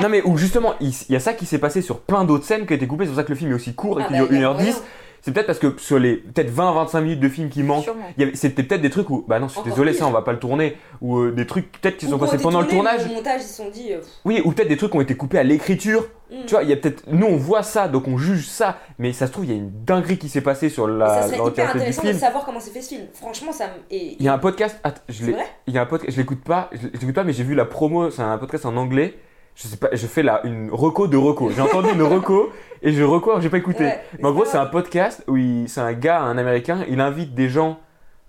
non 0.00 0.08
mais 0.08 0.22
où 0.22 0.38
justement, 0.38 0.74
il, 0.80 0.92
y 1.10 1.16
a 1.16 1.20
ça 1.20 1.34
qui 1.34 1.44
s'est 1.44 1.58
passé 1.58 1.82
sur 1.82 2.00
plein 2.00 2.24
d'autres 2.24 2.44
scènes 2.46 2.64
qui 2.64 2.72
ont 2.72 2.76
été 2.76 2.86
coupées. 2.86 3.04
C'est 3.04 3.10
pour 3.10 3.16
ça 3.18 3.24
que 3.24 3.28
le 3.32 3.34
film 3.36 3.50
est 3.50 3.54
aussi 3.54 3.74
court 3.74 4.00
et 4.00 4.04
Ah 4.04 4.06
qu'il 4.08 4.16
bah, 4.18 4.26
dure 4.26 4.32
il 4.34 4.40
y 4.40 4.44
a 4.44 4.52
1h10. 4.54 4.76
C'est 5.22 5.32
peut-être 5.32 5.46
parce 5.46 5.58
que 5.58 5.74
sur 5.78 5.98
les 5.98 6.16
peut-être 6.16 6.50
20-25 6.54 7.00
minutes 7.02 7.20
de 7.20 7.28
film 7.28 7.48
qui 7.50 7.62
manquent, 7.62 7.90
c'était 8.34 8.62
peut-être 8.62 8.80
des 8.80 8.90
trucs 8.90 9.10
où, 9.10 9.24
bah 9.28 9.38
non, 9.38 9.46
je 9.48 9.52
suis 9.52 9.60
Encore 9.60 9.70
désolé, 9.72 9.90
pire. 9.92 10.00
ça 10.00 10.06
on 10.06 10.10
va 10.12 10.22
pas 10.22 10.32
le 10.32 10.38
tourner, 10.38 10.76
ou 11.02 11.18
euh, 11.18 11.30
des 11.32 11.46
trucs 11.46 11.70
peut-être 11.72 11.98
qui 11.98 12.06
Ou 12.06 12.10
sont 12.10 12.18
passés 12.18 12.38
pendant 12.38 12.60
le 12.62 12.66
tournage. 12.66 13.04
Au 13.04 13.14
montage, 13.14 13.42
ils 13.42 13.46
se 13.46 13.54
sont 13.54 13.68
dit. 13.70 13.92
euh, 13.92 14.00
Oui, 14.24 14.40
ou 14.44 14.52
peut-être 14.52 14.68
des 14.68 14.76
trucs 14.78 14.90
qui 14.92 14.96
ont 14.96 15.00
été 15.02 15.14
coupés 15.16 15.38
à 15.38 15.42
l'écriture. 15.42 16.06
hmm. 16.30 16.44
Tu 16.46 16.54
vois, 16.54 16.62
il 16.62 16.70
y 16.70 16.72
a 16.72 16.76
peut-être. 16.76 17.04
Nous, 17.08 17.26
on 17.26 17.36
voit 17.36 17.62
ça, 17.62 17.86
donc 17.88 18.08
on 18.08 18.16
juge 18.16 18.46
ça, 18.48 18.78
mais 18.98 19.12
ça 19.12 19.26
se 19.26 19.32
trouve, 19.32 19.44
il 19.44 19.50
y 19.50 19.54
a 19.54 19.56
une 19.56 19.70
dinguerie 19.84 20.16
qui 20.18 20.28
s'est 20.30 20.40
passée 20.40 20.68
sur 20.70 20.86
ça 20.86 20.92
la 20.92 21.22
serait 21.22 21.26
hyper 21.36 21.38
l'entièreté 21.44 21.72
du 21.72 21.78
intéressant 21.80 22.02
de 22.02 22.06
film. 22.08 22.18
savoir 22.18 22.44
comment 22.46 22.60
s'est 22.60 22.70
fait 22.70 22.82
ce 22.82 22.88
film. 22.94 23.06
Franchement, 23.12 23.52
ça 23.52 23.66
et- 23.90 24.16
Il 24.18 24.24
y 24.24 24.28
a 24.28 24.32
un 24.32 24.38
podcast. 24.38 24.78
Attends, 24.82 25.02
je 25.08 25.24
Il 25.66 25.74
y 25.74 25.78
a 25.78 25.82
un 25.82 25.86
podcast. 25.86 26.12
Je 26.12 26.20
l'écoute 26.20 26.42
pas. 26.42 26.70
Je 26.72 26.86
l'écoute 26.86 27.14
pas, 27.14 27.24
mais 27.24 27.32
j'ai 27.34 27.44
vu 27.44 27.54
la 27.54 27.66
promo. 27.66 28.10
C'est 28.10 28.22
un 28.22 28.38
podcast 28.38 28.64
en 28.64 28.76
anglais. 28.76 29.16
Je 29.54 29.68
sais 29.68 29.76
pas. 29.76 29.88
Je 29.92 30.06
fais 30.06 30.22
là 30.22 30.40
une 30.44 30.70
reco 30.70 31.06
de 31.06 31.16
reco. 31.16 31.50
J'ai 31.50 31.60
entendu 31.60 31.88
une 31.92 32.02
reco 32.02 32.50
et 32.82 32.92
je 32.92 33.02
reco. 33.02 33.30
alors 33.30 33.42
J'ai 33.42 33.50
pas 33.50 33.58
écouté. 33.58 33.84
Ouais, 33.84 34.00
mais 34.18 34.28
en 34.28 34.32
gros, 34.32 34.44
c'est 34.44 34.58
un 34.58 34.66
podcast 34.66 35.22
où 35.26 35.36
c'est 35.66 35.80
un 35.80 35.92
gars, 35.92 36.20
un 36.20 36.38
américain. 36.38 36.84
Il 36.88 37.00
invite 37.00 37.34
des 37.34 37.48
gens, 37.48 37.78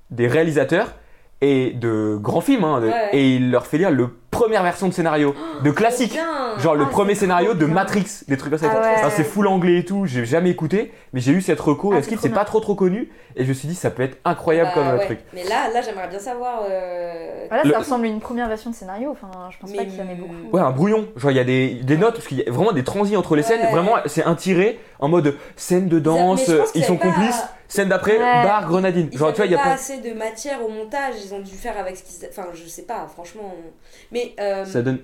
des 0.09 0.27
réalisateurs 0.27 0.93
et 1.41 1.71
de 1.71 2.17
grands 2.21 2.41
films, 2.41 2.63
hein, 2.63 2.79
de- 2.79 2.85
Ouais, 2.87 2.91
ouais. 2.93 3.09
et 3.13 3.35
il 3.35 3.51
leur 3.51 3.65
fait 3.65 3.77
lire 3.77 3.91
le 3.91 4.09
première 4.29 4.63
version 4.63 4.87
de 4.87 4.93
scénario, 4.93 5.35
de 5.63 5.71
classique. 5.71 6.17
Genre 6.59 6.75
le 6.75 6.85
Ah, 6.85 6.89
premier 6.91 7.15
scénario 7.15 7.53
de. 7.53 7.65
Matrix, 7.65 8.05
des 8.27 8.37
trucs 8.37 8.51
comme 8.51 8.59
ça. 8.59 8.67
Ah 8.73 9.05
ouais. 9.05 9.11
C'est 9.15 9.23
full 9.23 9.47
anglais 9.47 9.79
et 9.79 9.85
tout, 9.85 10.05
j'ai 10.05 10.25
jamais 10.25 10.49
écouté, 10.49 10.91
mais 11.13 11.19
j'ai 11.21 11.31
eu 11.31 11.41
cette 11.41 11.59
reco, 11.59 11.93
Ah, 11.93 11.99
et 11.99 12.01
c'est 12.03 12.29
pas 12.29 12.43
trop 12.45 12.59
trop 12.59 12.75
connu, 12.75 13.09
et 13.35 13.43
je 13.43 13.49
me 13.49 13.53
suis 13.53 13.67
dit 13.67 13.75
ça 13.75 13.89
peut 13.89 14.03
être 14.03 14.17
incroyable 14.25 14.69
Bah, 14.69 14.81
comme 14.81 14.87
euh, 14.93 14.97
ouais. 14.97 15.05
truc. 15.05 15.19
Mais 15.33 15.43
là, 15.45 15.69
là 15.73 15.81
j'aimerais 15.81 16.07
bien 16.09 16.19
savoir. 16.19 16.63
euh, 16.69 17.45
Voilà, 17.49 17.63
Le- 17.63 17.71
ça 17.71 17.79
ressemble 17.79 18.05
à 18.05 18.09
une 18.09 18.19
première 18.19 18.47
version 18.47 18.69
de 18.69 18.75
scénario. 18.75 19.09
Enfin, 19.11 19.29
je 19.49 19.57
pense 19.59 19.71
pas 19.73 19.83
qu'il 19.85 19.95
y 19.95 20.01
en 20.01 20.09
ait 20.09 20.15
beaucoup. 20.15 20.33
Ouais, 20.55 20.61
un 20.61 20.71
brouillon, 20.71 21.07
genre 21.15 21.31
il 21.31 21.37
y 21.37 21.39
a 21.39 21.43
des, 21.45 21.69
des 21.75 21.97
notes, 21.97 22.15
parce 22.15 22.27
qu'il 22.27 22.37
y 22.39 22.47
a 22.47 22.51
vraiment 22.51 22.71
des 22.73 22.83
transis 22.83 23.15
entre 23.17 23.35
les 23.35 23.43
scènes, 23.43 23.61
vraiment 23.71 23.93
c'est 24.05 24.23
un 24.23 24.35
tiré 24.35 24.79
en 24.99 25.07
mode 25.07 25.35
scène 25.55 25.87
de 25.87 25.99
danse, 25.99 26.49
ils 26.75 26.83
sont 26.83 26.97
pas- 26.97 27.07
complices, 27.07 27.43
scène 27.71 27.89
d'après, 27.89 28.13
Ouais. 28.13 28.43
bar, 28.43 28.67
grenadine. 28.67 29.09
Ils 29.11 29.17
Genre 29.17 29.31
tu 29.31 29.37
vois, 29.37 29.45
il 29.45 29.51
y 29.51 29.55
a 29.55 29.57
pas 29.57 29.63
pas. 29.63 29.71
assez 29.73 29.97
de 29.97 30.13
matière 30.13 30.63
au 30.63 30.69
montage, 30.69 31.15
ils 31.23 31.33
ont 31.33 31.39
dû 31.39 31.55
faire 31.55 31.77
avec 31.77 31.97
ce 31.97 32.03
qu'ils. 32.03 32.27
Enfin, 32.29 32.47
je 32.53 32.67
sais 32.67 32.83
pas, 32.83 33.07
franchement. 33.07 33.53
Mais 34.11 34.33
euh, 34.39 34.65
Ça 34.65 34.81
donne. 34.81 34.99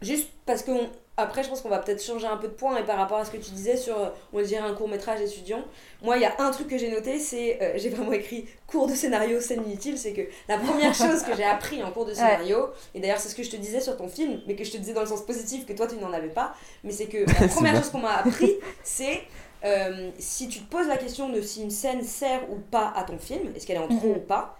juste 0.00 0.28
parce 0.46 0.62
qu'on 0.62 0.88
après, 1.18 1.42
je 1.42 1.48
pense 1.50 1.60
qu'on 1.60 1.68
va 1.68 1.78
peut-être 1.78 2.02
changer 2.02 2.26
un 2.26 2.38
peu 2.38 2.48
de 2.48 2.54
point 2.54 2.78
et 2.78 2.84
par 2.84 2.96
rapport 2.96 3.18
à 3.18 3.24
ce 3.26 3.30
que 3.30 3.36
tu 3.36 3.50
disais 3.50 3.76
sur, 3.76 3.94
on 4.32 4.40
dirait 4.40 4.62
un 4.66 4.72
court 4.72 4.88
métrage 4.88 5.20
étudiant. 5.20 5.62
Moi, 6.00 6.16
il 6.16 6.22
y 6.22 6.24
a 6.24 6.32
un 6.38 6.50
truc 6.50 6.68
que 6.68 6.78
j'ai 6.78 6.90
noté, 6.90 7.18
c'est, 7.18 7.58
euh, 7.62 7.72
j'ai 7.76 7.90
vraiment 7.90 8.12
écrit 8.12 8.46
cours 8.66 8.86
de 8.88 8.94
scénario, 8.94 9.38
scène 9.38 9.62
inutile, 9.66 9.98
c'est 9.98 10.14
que 10.14 10.22
la 10.48 10.56
première 10.56 10.94
chose 11.04 11.22
que 11.22 11.36
j'ai 11.36 11.44
appris 11.44 11.82
en 11.82 11.90
cours 11.90 12.06
de 12.06 12.14
scénario, 12.14 12.70
et 12.94 13.00
d'ailleurs 13.00 13.18
c'est 13.18 13.28
ce 13.28 13.34
que 13.34 13.42
je 13.42 13.50
te 13.50 13.56
disais 13.56 13.80
sur 13.80 13.94
ton 13.98 14.08
film, 14.08 14.40
mais 14.46 14.56
que 14.56 14.64
je 14.64 14.72
te 14.72 14.78
disais 14.78 14.94
dans 14.94 15.02
le 15.02 15.06
sens 15.06 15.20
positif 15.20 15.66
que 15.66 15.74
toi 15.74 15.86
tu 15.86 15.96
n'en 15.96 16.14
avais 16.14 16.30
pas, 16.30 16.54
mais 16.82 16.92
c'est 16.92 17.06
que 17.06 17.18
la 17.42 17.48
première 17.54 17.76
chose 17.76 17.90
qu'on 17.90 17.98
m'a 18.00 18.16
appris, 18.16 18.54
c'est 18.82 19.20
euh, 19.64 20.10
si 20.18 20.48
tu 20.48 20.60
te 20.60 20.70
poses 20.70 20.88
la 20.88 20.96
question 20.96 21.28
de 21.28 21.40
si 21.40 21.62
une 21.62 21.70
scène 21.70 22.02
sert 22.02 22.50
ou 22.50 22.56
pas 22.70 22.92
à 22.96 23.04
ton 23.04 23.18
film, 23.18 23.42
est-ce 23.54 23.66
qu'elle 23.66 23.76
est 23.76 23.80
en 23.80 23.88
trop 23.88 24.08
Mhm. 24.08 24.16
ou 24.16 24.20
pas, 24.20 24.58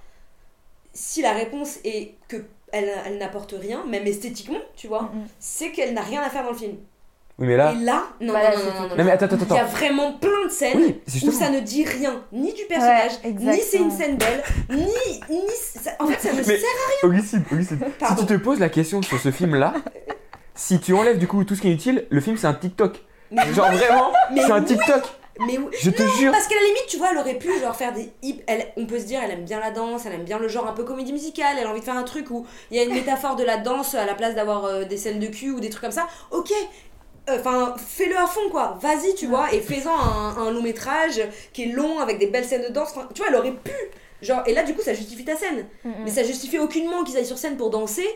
si 0.92 1.22
la 1.22 1.32
réponse 1.32 1.78
est 1.84 2.14
que 2.28 2.44
elle, 2.74 2.90
elle 3.06 3.18
n'apporte 3.18 3.54
rien, 3.58 3.84
même 3.86 4.06
esthétiquement, 4.06 4.60
tu 4.76 4.88
vois, 4.88 5.02
Mhm. 5.14 5.26
c'est 5.38 5.72
qu'elle 5.72 5.92
n'a 5.94 6.00
rien 6.02 6.22
à 6.22 6.30
faire 6.30 6.42
dans 6.44 6.50
le 6.52 6.56
film. 6.56 6.76
Oui, 7.38 7.46
mais 7.46 7.56
là. 7.56 7.72
Et 7.72 7.82
là, 7.84 8.04
non, 8.20 8.32
Voilà, 8.32 8.56
non, 8.56 8.62
non, 8.64 8.64
non, 8.82 8.88
non, 8.88 8.96
Non, 8.96 9.04
mais 9.04 9.10
attends, 9.10 9.24
attends, 9.26 9.36
Il 9.50 9.54
y 9.56 9.58
a 9.58 9.64
vraiment 9.64 10.12
plein 10.12 10.44
de 10.46 10.50
scènes 10.50 10.76
Oui, 10.78 11.00
où 11.26 11.32
ça 11.32 11.50
ne 11.50 11.60
dit 11.60 11.84
rien, 11.84 12.22
ni 12.30 12.52
du 12.52 12.64
personnage, 12.66 13.12
Ouais, 13.24 13.32
ni 13.32 13.58
c'est 13.60 13.78
une 13.78 13.90
scène 13.90 14.16
belle, 14.16 14.42
ni. 14.70 14.86
ni 15.30 15.40
ça- 15.56 15.96
en 15.98 16.06
fait, 16.06 16.20
ça 16.20 16.32
ne 16.32 16.38
Mais- 16.46 16.58
sert 16.58 16.68
Augustine, 17.02 17.42
Augustine, 17.50 17.78
si 18.08 18.14
tu 18.16 18.26
te 18.26 18.34
poses 18.34 18.60
la 18.60 18.68
question 18.68 19.00
sur 19.02 19.18
ce 19.18 19.30
film-là, 19.30 19.74
si 20.54 20.78
tu 20.78 20.92
enlèves 20.94 21.18
du 21.18 21.26
coup 21.26 21.42
tout 21.44 21.54
ce 21.56 21.62
qui 21.62 21.68
est 21.68 21.72
inutile, 21.72 22.06
le 22.10 22.20
film 22.20 22.36
c'est 22.36 22.46
un 22.46 22.54
TikTok. 22.54 23.02
Mais, 23.32 23.52
Genre 23.54 23.72
vraiment, 23.72 24.12
c'est 24.36 24.50
un 24.52 24.62
TikTok. 24.62 25.02
mais 25.40 25.58
oui. 25.58 25.74
Je 25.80 25.90
te 25.90 26.02
jure. 26.18 26.30
Parce 26.30 26.46
qu'à 26.46 26.54
la 26.54 26.60
limite, 26.66 26.86
tu 26.88 26.98
vois, 26.98 27.08
elle 27.12 27.18
aurait 27.18 27.38
pu 27.38 27.48
genre 27.60 27.74
faire 27.74 27.92
des 27.92 28.12
hip. 28.22 28.42
Elle, 28.46 28.66
on 28.76 28.86
peut 28.86 28.98
se 28.98 29.04
dire, 29.04 29.20
elle 29.24 29.30
aime 29.30 29.44
bien 29.44 29.58
la 29.58 29.70
danse, 29.70 30.04
elle 30.06 30.12
aime 30.12 30.24
bien 30.24 30.38
le 30.38 30.48
genre 30.48 30.66
un 30.66 30.72
peu 30.72 30.84
comédie 30.84 31.12
musicale, 31.12 31.56
elle 31.58 31.66
a 31.66 31.70
envie 31.70 31.80
de 31.80 31.84
faire 31.84 31.96
un 31.96 32.02
truc 32.02 32.30
où 32.30 32.46
il 32.70 32.76
y 32.76 32.80
a 32.80 32.84
une 32.84 32.92
métaphore 32.94 33.34
de 33.36 33.42
la 33.44 33.56
danse 33.56 33.94
à 33.94 34.04
la 34.04 34.14
place 34.14 34.34
d'avoir 34.34 34.66
euh, 34.66 34.84
des 34.84 34.96
scènes 34.98 35.18
de 35.18 35.26
cul 35.28 35.50
ou 35.50 35.60
des 35.60 35.70
trucs 35.70 35.82
comme 35.82 35.90
ça. 35.90 36.06
Ok. 36.30 36.52
Enfin, 37.30 37.74
fais-le 37.78 38.16
à 38.16 38.26
fond 38.26 38.50
quoi, 38.50 38.78
vas-y, 38.82 39.14
tu 39.14 39.28
vois, 39.28 39.52
et 39.54 39.60
fais-en 39.60 39.94
un, 39.96 40.36
un 40.38 40.50
long 40.50 40.60
métrage 40.60 41.22
qui 41.52 41.62
est 41.62 41.72
long 41.72 42.00
avec 42.00 42.18
des 42.18 42.26
belles 42.26 42.44
scènes 42.44 42.64
de 42.64 42.72
danse. 42.72 42.90
Enfin, 42.96 43.08
tu 43.14 43.20
vois, 43.22 43.30
elle 43.30 43.36
aurait 43.36 43.52
pu. 43.52 43.70
Genre, 44.22 44.40
et 44.46 44.54
là, 44.54 44.62
du 44.62 44.72
coup, 44.74 44.80
ça 44.82 44.94
justifie 44.94 45.24
ta 45.24 45.36
scène. 45.36 45.66
Mhm. 45.84 45.92
Mais 46.04 46.10
ça 46.10 46.22
justifie 46.22 46.58
aucunement 46.58 47.02
qu'ils 47.04 47.16
aillent 47.16 47.26
sur 47.26 47.36
scène 47.38 47.56
pour 47.56 47.70
danser, 47.70 48.06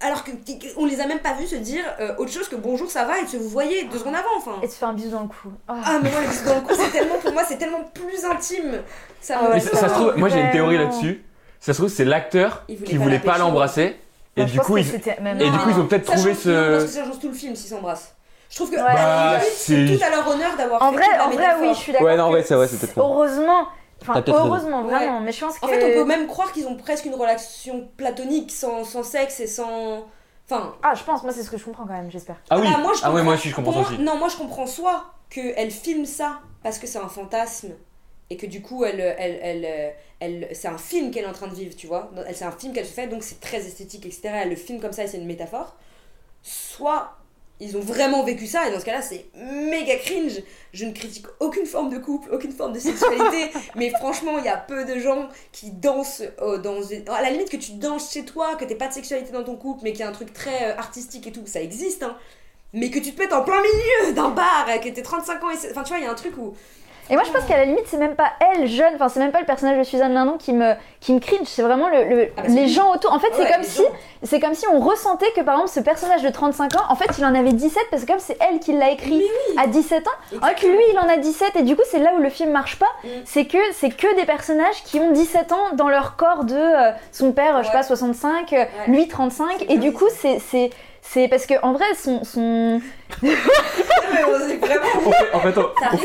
alors 0.00 0.24
que 0.24 0.30
on 0.76 0.86
les 0.86 1.00
a 1.00 1.06
même 1.06 1.18
pas 1.18 1.34
vus 1.34 1.46
se 1.48 1.56
dire 1.56 1.82
euh, 2.00 2.14
autre 2.18 2.30
chose 2.32 2.48
que 2.48 2.56
bonjour, 2.56 2.90
ça 2.90 3.04
va, 3.04 3.18
et 3.18 3.24
de 3.24 3.28
se 3.28 3.36
vous 3.36 3.48
voyez 3.48 3.84
deux 3.84 3.98
secondes 3.98 4.14
avant, 4.14 4.28
enfin. 4.36 4.60
Et 4.62 4.68
se 4.68 4.76
faire 4.76 4.88
un 4.88 4.92
bisou 4.94 5.10
dans 5.10 5.22
le 5.22 5.28
cou. 5.28 5.48
Oh. 5.68 5.72
Ah 5.84 5.98
mais 6.02 6.10
moi 6.10 6.20
les 6.20 6.28
bisous 6.28 6.44
dans 6.46 6.54
le 6.54 6.60
cou 6.60 6.74
c'est 6.76 6.90
tellement 6.90 7.16
pour 7.18 7.32
moi 7.32 7.42
c'est 7.46 7.56
tellement 7.58 7.84
plus 7.92 8.24
intime. 8.24 8.82
Ça 9.20 9.40
Ah 9.42 9.50
ouais, 9.50 9.60
ça, 9.60 9.76
ça 9.76 9.88
se 9.88 9.94
trouve, 9.94 10.16
moi 10.16 10.28
j'ai 10.28 10.40
une 10.40 10.50
théorie 10.50 10.78
là-dessus. 10.78 11.22
Ça 11.60 11.72
se 11.72 11.78
trouve, 11.78 11.90
c'est 11.90 12.04
l'acteur 12.04 12.64
qui 12.84 12.96
voulait 12.96 13.14
la 13.18 13.32
pas 13.32 13.38
l'embrasser. 13.38 13.96
Et 14.36 14.44
du 14.44 14.60
coup, 14.60 14.76
ils. 14.76 14.84
c'était 14.86 15.20
même- 15.20 15.40
et 15.40 15.50
du 15.50 15.58
coup, 15.58 15.70
ils 15.70 15.80
ont 15.80 15.86
peut-être 15.86 16.04
trouvé 16.04 16.30
non, 16.30 16.36
parce 16.36 16.38
ce. 16.42 16.82
que 16.84 16.86
ça 16.86 17.04
change 17.04 17.18
tout 17.18 17.28
le 17.28 17.34
film 17.34 17.56
s'ils 17.56 17.70
s'embrassent. 17.70 18.14
Je 18.48 18.54
trouve 18.56 18.70
que 18.70 18.76
Ouais. 18.76 18.82
Bah, 18.82 19.40
c'est 19.40 19.98
tout 19.98 20.04
à 20.04 20.10
leur 20.10 20.28
honneur 20.28 20.56
d'avoir 20.56 20.80
En 20.82 20.90
fait 20.92 20.96
vrai, 20.98 21.18
en 21.20 21.30
vrai, 21.30 21.46
oui, 21.60 21.68
je 21.72 21.78
suis 21.78 21.92
d'accord. 21.92 22.06
Ouais, 22.06 22.16
non, 22.16 22.24
en 22.24 22.30
vrai, 22.30 22.42
c'est 22.44 22.54
vrai, 22.54 22.68
c'est 22.68 22.78
peut-être 22.78 22.94
faux. 22.94 23.00
Heureusement, 23.02 23.66
enfin, 24.02 24.22
heureusement, 24.28 24.82
vraiment, 24.82 25.20
mais 25.20 25.32
je 25.32 25.44
pense 25.44 25.58
que. 25.58 25.64
En 25.66 25.68
fait 25.68 25.84
on 25.84 26.02
peut 26.02 26.04
même 26.08 26.26
croire 26.26 26.52
qu'ils 26.52 26.66
ont 26.66 26.76
presque 26.76 27.04
une 27.06 27.14
relation 27.14 27.88
platonique 27.96 28.50
sans, 28.52 28.84
sans 28.84 29.02
sexe 29.02 29.40
et 29.40 29.46
sans... 29.46 30.06
Enfin... 30.50 30.74
Ah, 30.82 30.94
je 30.94 31.04
pense, 31.04 31.22
moi, 31.24 31.32
c'est 31.32 31.42
ce 31.42 31.50
que 31.50 31.58
je 31.58 31.64
comprends 31.64 31.86
quand 31.86 31.92
même, 31.92 32.10
j'espère. 32.10 32.36
Ah 32.48 32.58
oui, 32.58 32.66
ah, 32.74 32.78
moi, 32.78 32.92
je 32.94 33.00
ah 33.02 33.12
ouais, 33.12 33.22
moi 33.22 33.34
aussi, 33.34 33.50
je 33.50 33.54
comprends 33.54 33.72
moi- 33.72 33.82
aussi. 33.82 33.98
Non, 33.98 34.16
moi 34.16 34.28
je 34.28 34.36
comprends 34.36 34.66
soit 34.66 35.04
qu'elle 35.28 35.70
filme 35.70 36.06
ça 36.06 36.40
parce 36.62 36.78
que 36.78 36.86
c'est 36.86 36.98
un 36.98 37.08
fantasme 37.08 37.72
et 38.30 38.36
que 38.36 38.46
du 38.46 38.62
coup 38.62 38.84
elle, 38.84 39.00
elle, 39.00 39.38
elle, 39.42 39.94
elle, 40.20 40.48
c'est 40.54 40.68
un 40.68 40.78
film 40.78 41.10
qu'elle 41.10 41.24
est 41.24 41.28
en 41.28 41.32
train 41.32 41.48
de 41.48 41.54
vivre, 41.54 41.74
tu 41.76 41.86
vois. 41.86 42.10
Elle- 42.26 42.34
C'est 42.34 42.44
un 42.46 42.50
film 42.52 42.72
qu'elle 42.72 42.86
se 42.86 42.92
fait 42.92 43.06
donc 43.08 43.22
c'est 43.22 43.40
très 43.40 43.58
esthétique, 43.58 44.06
etc. 44.06 44.22
Elle 44.42 44.50
le 44.50 44.56
filme 44.56 44.80
comme 44.80 44.92
ça 44.92 45.04
et 45.04 45.06
c'est 45.06 45.18
une 45.18 45.26
métaphore. 45.26 45.76
Soit 46.42 47.16
ils 47.60 47.76
ont 47.76 47.80
vraiment 47.80 48.22
vécu 48.24 48.46
ça 48.46 48.68
et 48.68 48.72
dans 48.72 48.78
ce 48.80 48.84
cas-là 48.84 49.02
c'est 49.02 49.26
méga 49.34 49.96
cringe. 49.96 50.42
Je 50.72 50.84
ne 50.84 50.92
critique 50.92 51.26
aucune 51.40 51.66
forme 51.66 51.90
de 51.90 51.98
couple, 51.98 52.32
aucune 52.32 52.52
forme 52.52 52.72
de 52.72 52.78
sexualité, 52.78 53.50
mais 53.76 53.90
franchement 53.90 54.38
il 54.38 54.44
y 54.44 54.48
a 54.48 54.56
peu 54.56 54.84
de 54.84 54.98
gens 54.98 55.28
qui 55.52 55.70
dansent 55.70 56.22
euh, 56.40 56.58
dans 56.58 56.78
à 57.12 57.22
la 57.22 57.30
limite 57.30 57.50
que 57.50 57.56
tu 57.56 57.72
danses 57.72 58.12
chez 58.12 58.24
toi, 58.24 58.54
que 58.56 58.64
t'aies 58.64 58.74
pas 58.76 58.88
de 58.88 58.92
sexualité 58.92 59.32
dans 59.32 59.44
ton 59.44 59.56
couple, 59.56 59.80
mais 59.82 59.90
qu'il 59.92 60.00
y 60.00 60.04
a 60.04 60.08
un 60.08 60.12
truc 60.12 60.32
très 60.32 60.70
euh, 60.72 60.76
artistique 60.76 61.26
et 61.26 61.32
tout, 61.32 61.42
ça 61.46 61.60
existe. 61.60 62.02
Hein 62.02 62.16
mais 62.74 62.90
que 62.90 62.98
tu 62.98 63.12
te 63.14 63.18
mettes 63.18 63.32
en 63.32 63.42
plein 63.44 63.62
milieu 63.62 64.12
d'un 64.12 64.28
bar, 64.28 64.66
euh, 64.68 64.76
que 64.76 64.90
t'es 64.90 65.00
35 65.02 65.42
ans 65.42 65.50
et 65.50 65.56
c'est- 65.56 65.70
enfin 65.70 65.82
tu 65.84 65.88
vois 65.88 65.98
il 65.98 66.04
y 66.04 66.06
a 66.06 66.10
un 66.10 66.14
truc 66.14 66.36
où 66.36 66.54
Et 67.10 67.14
moi, 67.14 67.24
je 67.26 67.30
pense 67.32 67.44
qu'à 67.44 67.56
la 67.56 67.64
limite, 67.64 67.84
c'est 67.86 67.96
même 67.96 68.14
pas 68.14 68.30
elle, 68.54 68.66
jeune, 68.66 68.94
enfin, 68.96 69.08
c'est 69.08 69.20
même 69.20 69.32
pas 69.32 69.40
le 69.40 69.46
personnage 69.46 69.78
de 69.78 69.82
Suzanne 69.82 70.12
Lindon 70.12 70.36
qui 70.38 70.52
me, 70.52 70.74
qui 71.00 71.12
me 71.14 71.20
cringe, 71.20 71.46
c'est 71.46 71.62
vraiment 71.62 71.88
le, 71.88 72.04
le- 72.04 72.28
Ah 72.36 72.42
les 72.48 72.68
gens 72.68 72.92
autour. 72.94 73.12
En 73.12 73.18
fait, 73.18 73.28
c'est 73.34 73.50
comme 73.50 73.62
si, 73.62 73.82
c'est 74.22 74.40
comme 74.40 74.54
si 74.54 74.66
on 74.68 74.78
ressentait 74.80 75.30
que, 75.34 75.40
par 75.40 75.54
exemple, 75.54 75.70
ce 75.70 75.80
personnage 75.80 76.22
de 76.22 76.28
35 76.28 76.76
ans, 76.76 76.82
en 76.90 76.96
fait, 76.96 77.06
il 77.18 77.24
en 77.24 77.34
avait 77.34 77.52
17 77.52 77.82
parce 77.90 78.02
que 78.04 78.08
comme 78.12 78.18
c'est 78.20 78.36
elle 78.48 78.58
qui 78.60 78.72
l'a 78.72 78.90
écrit 78.90 79.22
à 79.56 79.66
17 79.66 80.06
ans, 80.06 80.10
alors 80.42 80.54
que 80.56 80.66
lui, 80.66 80.82
il 80.92 80.98
en 80.98 81.08
a 81.08 81.16
17 81.16 81.56
et 81.56 81.62
du 81.62 81.76
coup, 81.76 81.82
c'est 81.90 81.98
là 81.98 82.10
où 82.16 82.20
le 82.22 82.28
film 82.30 82.50
marche 82.50 82.78
pas, 82.78 82.86
Mm. 83.04 83.08
c'est 83.24 83.44
que 83.46 83.58
c'est 83.74 83.90
que 83.90 84.14
des 84.16 84.24
personnages 84.24 84.82
qui 84.84 84.98
ont 85.00 85.12
17 85.12 85.52
ans 85.52 85.74
dans 85.74 85.88
leur 85.88 86.16
corps 86.16 86.44
de 86.44 86.54
euh, 86.56 86.90
son 87.12 87.32
père, 87.32 87.62
je 87.62 87.68
sais 87.68 87.72
pas, 87.72 87.82
65, 87.82 88.52
euh, 88.52 88.64
lui 88.88 89.06
35 89.08 89.46
C'est 89.60 89.70
et 89.72 89.78
du 89.78 89.92
coup, 89.92 90.08
c'est 90.10 90.40
c'est 90.40 90.70
c'est 91.12 91.28
parce 91.28 91.46
que 91.46 91.54
en 91.62 91.72
vrai, 91.72 91.84
son, 92.02 92.22
son... 92.24 92.40
Non, 92.40 92.80
mais 93.22 94.24
on- 94.24 94.46
c'est 94.48 94.56
vraiment 94.56 94.86
On 95.06 95.10
fait, 95.10 95.32
en 95.32 95.40
fait, 95.40 95.54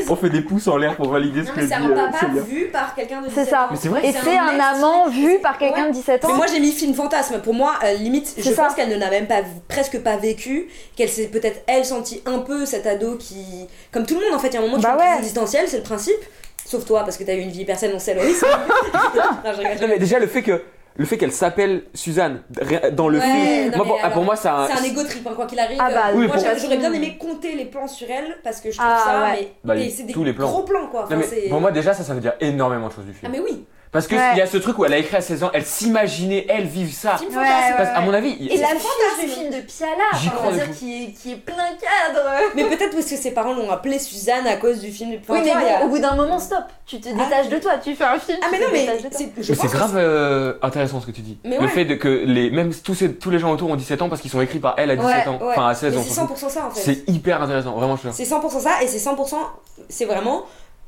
on, 0.09 0.15
fait 0.15 0.29
des 0.29 0.41
pouces 0.41 0.67
en 0.67 0.77
l'air 0.77 0.95
pour 0.95 1.09
valider 1.09 1.43
ce 1.43 1.49
non 1.49 1.53
que 1.55 1.59
dit 1.61 1.67
c'est 1.67 1.73
un 1.73 1.89
papa 1.89 2.25
vu 2.47 2.65
par 2.71 2.95
quelqu'un 2.95 3.21
de 3.21 3.27
17 3.27 3.43
c'est 3.43 3.49
ça. 3.49 3.67
Mais 3.71 3.77
c'est 3.77 3.89
vrai. 3.89 4.05
Et 4.05 4.11
c'est 4.13 4.37
un 4.37 4.59
amant 4.59 5.09
vu 5.09 5.39
par 5.39 5.57
quelqu'un 5.57 5.83
Ouais. 5.83 5.89
de 5.89 5.93
17 5.93 6.23
ans. 6.25 6.27
Mais 6.29 6.35
moi 6.35 6.45
j'ai 6.47 6.59
mis 6.59 6.71
film 6.71 6.93
fantasme. 6.93 7.39
Pour 7.41 7.53
moi, 7.53 7.73
euh, 7.83 7.93
limite, 7.93 8.33
je 8.37 8.43
ça. 8.51 8.63
pense 8.63 8.75
qu'elle 8.75 8.89
ne 8.89 8.95
l'a 8.97 9.09
même 9.09 9.27
pas, 9.27 9.41
presque 9.67 9.99
pas 10.01 10.15
vécu, 10.17 10.67
qu'elle 10.95 11.09
s'est 11.09 11.27
peut-être 11.27 11.61
elle 11.67 11.83
sentie 11.85 12.21
un 12.25 12.39
peu 12.39 12.65
cet 12.65 12.87
ado 12.87 13.15
qui, 13.17 13.67
comme 13.91 14.05
tout 14.05 14.15
le 14.15 14.21
monde 14.25 14.33
en 14.35 14.39
fait, 14.39 14.47
il 14.49 14.53
y 14.53 14.57
a 14.57 14.59
un 14.59 14.63
moment 14.63 14.77
tu 14.77 14.83
Bah 14.83 14.95
ouais. 14.97 15.17
existentielle, 15.19 15.65
c'est 15.67 15.77
le 15.77 15.83
principe. 15.83 16.15
Sauf 16.65 16.85
toi 16.85 17.01
parce 17.01 17.17
que 17.17 17.23
t'as 17.25 17.33
eu 17.35 17.39
une 17.41 17.49
vie 17.51 17.65
personnelle, 17.65 17.95
on 17.97 17.99
sait 17.99 18.13
Loïs. 18.13 18.41
non, 18.41 18.47
je 19.43 19.49
rigole, 19.49 19.53
je 19.57 19.61
Non, 19.63 19.69
rigole. 19.69 19.89
mais 19.89 19.99
déjà, 19.99 20.17
le 20.19 20.27
fait 20.27 20.41
que. 20.43 20.61
Le 20.95 21.05
fait 21.05 21.17
qu'elle 21.17 21.31
s'appelle 21.31 21.83
Suzanne 21.95 22.43
dans 22.91 23.07
le 23.09 23.17
Ouais, 23.17 23.23
film, 23.23 23.71
non, 23.71 23.77
moi, 23.77 23.85
pour, 23.85 23.99
ah, 24.03 24.19
moi, 24.21 24.35
ça. 24.35 24.67
C'est 24.71 24.79
un 24.79 24.83
égo 24.83 25.03
trip, 25.03 25.25
hein, 25.25 25.31
quoi 25.35 25.47
qu'il 25.47 25.57
arrive. 25.59 25.79
Ah 25.81 25.89
bah, 25.91 26.01
Oui, 26.13 26.27
moi 26.27 26.35
pour- 26.35 26.43
j'a- 26.43 26.55
j'aurais 26.55 26.77
bien 26.77 26.93
aimé 26.93 27.17
compter 27.19 27.55
les 27.55 27.65
plans 27.65 27.87
sur 27.87 28.07
elle 28.11 28.37
parce 28.43 28.61
que 28.61 28.69
je 28.71 28.77
trouve 28.77 28.89
Ah, 28.91 29.03
ça, 29.03 29.21
ouais. 29.23 29.37
mais, 29.41 29.53
Bah, 29.63 29.73
mais 29.75 29.89
c'est 29.89 30.03
des 30.03 30.13
tous 30.13 30.23
les 30.23 30.33
plans. 30.33 30.47
gros 30.47 30.61
plans 30.63 30.87
quoi. 30.87 31.05
Enfin, 31.05 31.15
Non, 31.15 31.21
mais 31.21 31.27
c'est- 31.27 31.49
pour 31.49 31.59
moi, 31.59 31.71
déjà, 31.71 31.93
ça, 31.95 32.03
ça 32.03 32.13
veut 32.13 32.21
dire 32.21 32.33
énormément 32.39 32.89
de 32.89 32.93
choses 32.93 33.05
du 33.05 33.11
Ah, 33.15 33.19
film. 33.21 33.31
mais 33.31 33.39
oui. 33.39 33.65
Parce 33.93 34.07
qu'il 34.07 34.17
Ouais. 34.17 34.35
y 34.35 34.41
a 34.41 34.47
ce 34.47 34.57
truc 34.57 34.77
où 34.79 34.85
elle 34.85 34.93
a 34.93 34.97
écrit 34.97 35.15
à 35.15 35.21
16 35.21 35.43
ans, 35.43 35.51
elle 35.53 35.65
s'imaginait, 35.65 36.45
elle, 36.49 36.65
vivre 36.65 36.91
ça. 36.91 37.15
Parce- 37.77 37.89
à 37.95 38.01
mon 38.01 38.13
avis, 38.13 38.35
il- 38.39 38.51
Et 38.51 38.57
la 38.57 38.69
C'est 38.69 38.79
fiche 38.79 39.23
du 39.23 39.27
film 39.29 39.49
de 39.51 39.61
Piala, 39.61 40.67
qui 40.79 41.03
est, 41.03 41.07
qui 41.11 41.31
est 41.33 41.35
plein 41.35 41.55
cadre. 41.79 42.27
Mais 42.55 42.63
peut-être 42.65 42.91
parce 42.95 43.05
que 43.05 43.15
ses 43.15 43.31
parents 43.31 43.53
l'ont 43.53 43.69
appelée 43.69 43.99
Suzanne 43.99 44.47
à 44.47 44.57
cause 44.57 44.79
du 44.79 44.91
film. 44.91 45.11
Oui, 45.29 45.39
mais 45.43 45.51
il 45.51 45.85
au 45.85 45.89
bout 45.89 45.99
d'un 45.99 46.15
moment, 46.15 46.39
stop. 46.39 46.63
Tu 46.87 46.99
te 46.99 47.07
détaches 47.09 47.49
de 47.49 47.59
toi, 47.59 47.73
tu 47.83 47.95
fais 47.95 48.03
un 48.03 48.17
film. 48.19 48.39
Ah, 48.41 48.47
mais 48.51 48.59
non, 48.59 48.65
mais 48.71 48.87
c'est 49.11 49.55
que 49.55 49.67
grave 49.67 49.93
euh, 49.95 50.53
intéressant 50.63 50.99
ce 50.99 51.05
que 51.05 51.11
tu 51.11 51.21
dis. 51.21 51.37
Mais 51.43 51.57
Le 51.57 51.63
ouais. 51.63 51.67
fait 51.69 51.85
de 51.85 51.93
que 51.95 52.07
les, 52.09 52.49
même 52.49 52.73
tous, 52.73 52.95
ces- 52.95 53.13
tous 53.13 53.29
les 53.29 53.37
gens 53.39 53.51
autour 53.51 53.69
ont 53.69 53.75
17 53.75 54.01
ans 54.01 54.09
parce 54.09 54.21
qu'ils 54.21 54.31
sont 54.31 54.41
écrits 54.41 54.59
par 54.59 54.73
elle 54.77 54.89
à 54.91 54.95
17 54.95 55.15
Ouais, 55.15 55.27
ans. 55.27 55.39
ouais. 55.39 55.51
Enfin, 55.51 55.67
à 55.67 55.75
16 55.75 55.93
Mais 55.93 55.99
ans. 55.99 56.03
c'est 56.03 56.13
surtout. 56.13 56.33
100% 56.33 56.49
ça 56.49 56.65
en 56.65 56.71
fait. 56.71 56.81
C'est 56.81 57.09
hyper 57.13 57.41
intéressant, 57.43 57.71
vraiment, 57.73 57.95
je 57.95 58.01
suis 58.01 58.09
C'est 58.13 58.25
100% 58.25 58.59
ça 58.59 58.81
et 58.81 58.87
c'est 58.87 58.97
100%. 58.99 59.37
C'est 59.87 60.05
vraiment. 60.05 60.43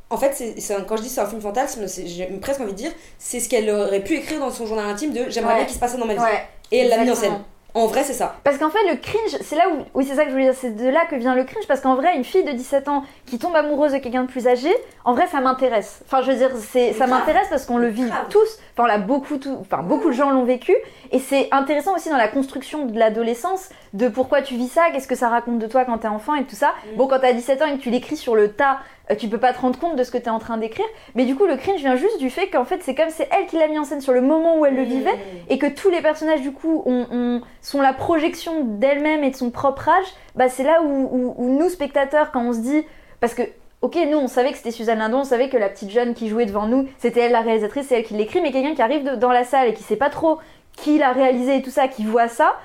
En 0.10 0.18
fait, 0.18 0.44
quand 0.88 0.98
je 0.98 1.02
dis 1.02 1.10
c'est 1.10 1.22
un 1.22 1.26
film 1.26 1.42
fantasme, 1.42 1.86
j'ai 2.06 2.26
presque 2.42 2.62
envie 2.62 2.72
de 2.74 2.78
dire, 2.78 2.92
c'est 3.18 3.40
ce 3.40 3.50
qu'elle 3.50 3.70
aurait 3.70 4.02
pu 4.04 4.16
écrire 4.16 4.40
dans 4.40 4.52
son 4.52 4.66
journal 4.68 4.86
intime 4.88 5.12
de 5.14 5.26
j'aimerais 5.30 5.54
Ouais. 5.54 5.60
bien 5.60 5.66
qu'il 5.66 5.76
se 5.76 5.80
passait 5.80 5.98
dans 5.98 6.06
ma 6.06 6.14
vie. 6.14 6.20
Ouais. 6.20 6.46
et 6.72 6.80
elle 6.80 6.90
l'a 6.90 6.98
mis 7.00 7.10
en 7.12 7.16
scène. 7.16 7.40
En 7.74 7.88
vrai, 7.88 8.04
c'est 8.06 8.14
ça. 8.14 8.38
Parce 8.46 8.58
qu'en 8.58 8.70
fait, 8.70 8.80
le 8.90 8.96
cringe, 8.96 9.38
c'est 9.42 9.58
là 9.58 9.66
où. 9.70 9.84
Oui, 9.96 10.06
c'est 10.08 10.16
ça 10.16 10.24
que 10.24 10.30
je 10.30 10.34
voulais 10.34 10.46
dire, 10.46 10.54
c'est 10.58 10.78
de 10.78 10.88
là 10.88 11.02
que 11.10 11.16
vient 11.18 11.36
le 11.36 11.44
cringe. 11.44 11.68
Parce 11.68 11.82
qu'en 11.82 11.96
vrai, 11.96 12.16
une 12.16 12.24
fille 12.24 12.46
de 12.46 12.54
17 12.54 12.88
ans 12.88 13.04
qui 13.26 13.38
tombe 13.38 13.54
amoureuse 13.54 13.92
de 13.92 13.98
quelqu'un 13.98 14.22
de 14.24 14.30
plus 14.32 14.48
âgé, 14.48 14.74
en 15.04 15.14
vrai, 15.14 15.28
ça 15.30 15.42
m'intéresse. 15.42 16.00
Enfin, 16.06 16.22
je 16.22 16.32
veux 16.32 16.38
dire, 16.38 16.52
c'est, 16.72 16.94
ça 16.94 17.06
m'intéresse 17.06 17.48
parce 17.50 17.66
qu'on 17.66 17.78
le 17.78 17.90
vit 17.90 18.06
Grave. 18.06 18.28
tous. 18.30 18.48
Enfin, 18.74 18.84
on 18.84 18.86
l'a 18.86 18.98
beaucoup, 18.98 19.36
tout, 19.36 19.58
enfin, 19.60 19.84
beaucoup 19.84 20.08
de 20.08 20.14
gens 20.16 20.30
l'ont 20.30 20.46
vécu. 20.46 20.74
Et 21.12 21.20
c'est 21.20 21.50
intéressant 21.52 21.94
aussi 21.94 22.08
dans 22.10 22.16
la 22.16 22.30
construction 22.30 22.86
de 22.86 22.98
l'adolescence, 22.98 23.68
de 23.92 24.08
pourquoi 24.08 24.42
tu 24.42 24.56
vis 24.56 24.70
ça, 24.70 24.84
qu'est-ce 24.94 25.08
que 25.10 25.16
ça 25.16 25.28
raconte 25.28 25.60
de 25.60 25.68
toi 25.68 25.84
quand 25.84 25.98
t'es 25.98 26.08
enfant 26.08 26.36
et 26.36 26.46
tout 26.46 26.56
ça. 26.56 26.70
Mm. 26.94 26.96
Bon, 26.96 27.08
quand 27.08 27.20
t'as 27.20 27.34
17 27.34 27.62
ans 27.62 27.66
et 27.66 27.78
que 27.78 27.82
tu 27.84 27.90
l'écris 27.90 28.16
sur 28.16 28.38
le 28.38 28.54
tas, 28.54 28.78
tu 29.18 29.28
peux 29.28 29.38
pas 29.38 29.54
te 29.54 29.60
rendre 29.62 29.78
compte 29.78 29.96
de 29.96 30.04
ce 30.04 30.10
que 30.12 30.18
t'es 30.18 30.30
en 30.32 30.40
train 30.40 30.58
d'écrire. 30.58 30.86
Mais 31.14 31.26
du 31.26 31.36
coup, 31.36 31.46
le 31.46 31.58
cringe 31.58 31.80
vient 31.80 31.96
juste 31.96 32.18
du 32.20 32.30
fait 32.30 32.48
qu'en 32.50 32.66
fait, 32.66 32.82
c'est 32.82 32.96
comme 32.96 33.10
c'est 33.10 33.30
elle 33.32 33.46
qui 33.46 33.58
l'a 33.58 33.68
mis 33.68 33.78
en 33.78 33.84
scène 33.84 34.02
sur 34.02 34.14
le 34.14 34.22
moment 34.22 34.58
où 34.58 34.66
elle 34.66 34.76
le 34.76 34.84
vivait 34.84 35.12
et 35.50 35.58
que 35.60 35.68
tous 35.68 35.90
les 35.90 36.02
personnages 36.02 36.42
du 36.42 36.52
coup 36.52 36.82
ont- 36.86 37.06
ont- 37.12 37.42
sont 37.62 37.82
la 37.82 37.94
projection 37.94 38.64
d'elle-même 38.64 39.24
et 39.24 39.30
de 39.30 39.36
son 39.36 39.52
propre 39.52 39.90
âge, 39.90 40.06
bah 40.36 40.50
c'est 40.50 40.64
là 40.64 40.82
où, 40.82 40.88
où- 40.88 41.36
où 41.38 41.50
nous 41.50 41.70
spectateurs 41.70 42.32
quand 42.32 42.42
on 42.42 42.54
se 42.54 42.60
dit 42.60 42.84
parce 43.20 43.34
que 43.36 43.44
ok 43.82 43.96
nous 44.10 44.18
on 44.18 44.28
savait 44.28 44.52
que 44.52 44.58
c'était 44.58 44.72
Suzanne 44.72 45.00
Lindon, 45.00 45.20
on 45.20 45.24
savait 45.24 45.50
que 45.50 45.58
la 45.58 45.70
petite 45.70 45.92
jeune 45.92 46.14
qui 46.16 46.28
jouait 46.30 46.46
devant 46.48 46.66
nous 46.66 46.88
c'était 46.98 47.20
elle 47.22 47.32
la 47.32 47.42
réalisatrice, 47.42 47.88
c'est 47.90 47.96
elle 48.00 48.04
qui 48.06 48.16
l'écrit, 48.16 48.42
mais 48.42 48.52
quelqu'un 48.52 48.74
qui 48.74 48.82
arrive 48.82 49.04
de- 49.04 49.16
dans 49.16 49.32
la 49.32 49.44
salle 49.44 49.68
et 49.70 49.74
qui 49.74 49.84
sait 49.84 49.96
pas 49.98 50.10
trop 50.10 50.40
qui 50.76 50.98
l'a 50.98 51.12
réalisé 51.12 51.58
et 51.58 51.62
tout 51.62 51.70
ça, 51.70 51.88
qui 51.88 52.04
voit 52.06 52.28
ça, 52.28 52.56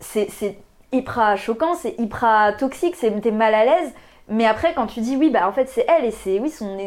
c'est 0.00 0.26
c'est 0.30 0.56
hyper 0.92 1.36
choquant, 1.36 1.74
c'est 1.74 1.94
hyper 1.98 2.54
toxique, 2.58 2.94
c'est 2.96 3.10
t'es 3.20 3.30
mal 3.30 3.54
à 3.54 3.64
l'aise. 3.64 3.92
Mais 4.28 4.46
après, 4.46 4.72
quand 4.74 4.86
tu 4.86 5.00
dis 5.00 5.16
oui, 5.16 5.28
bah 5.30 5.46
en 5.46 5.52
fait 5.52 5.68
c'est 5.68 5.84
elle 5.86 6.06
et 6.06 6.10
c'est 6.10 6.38
oui 6.40 6.48
son, 6.50 6.78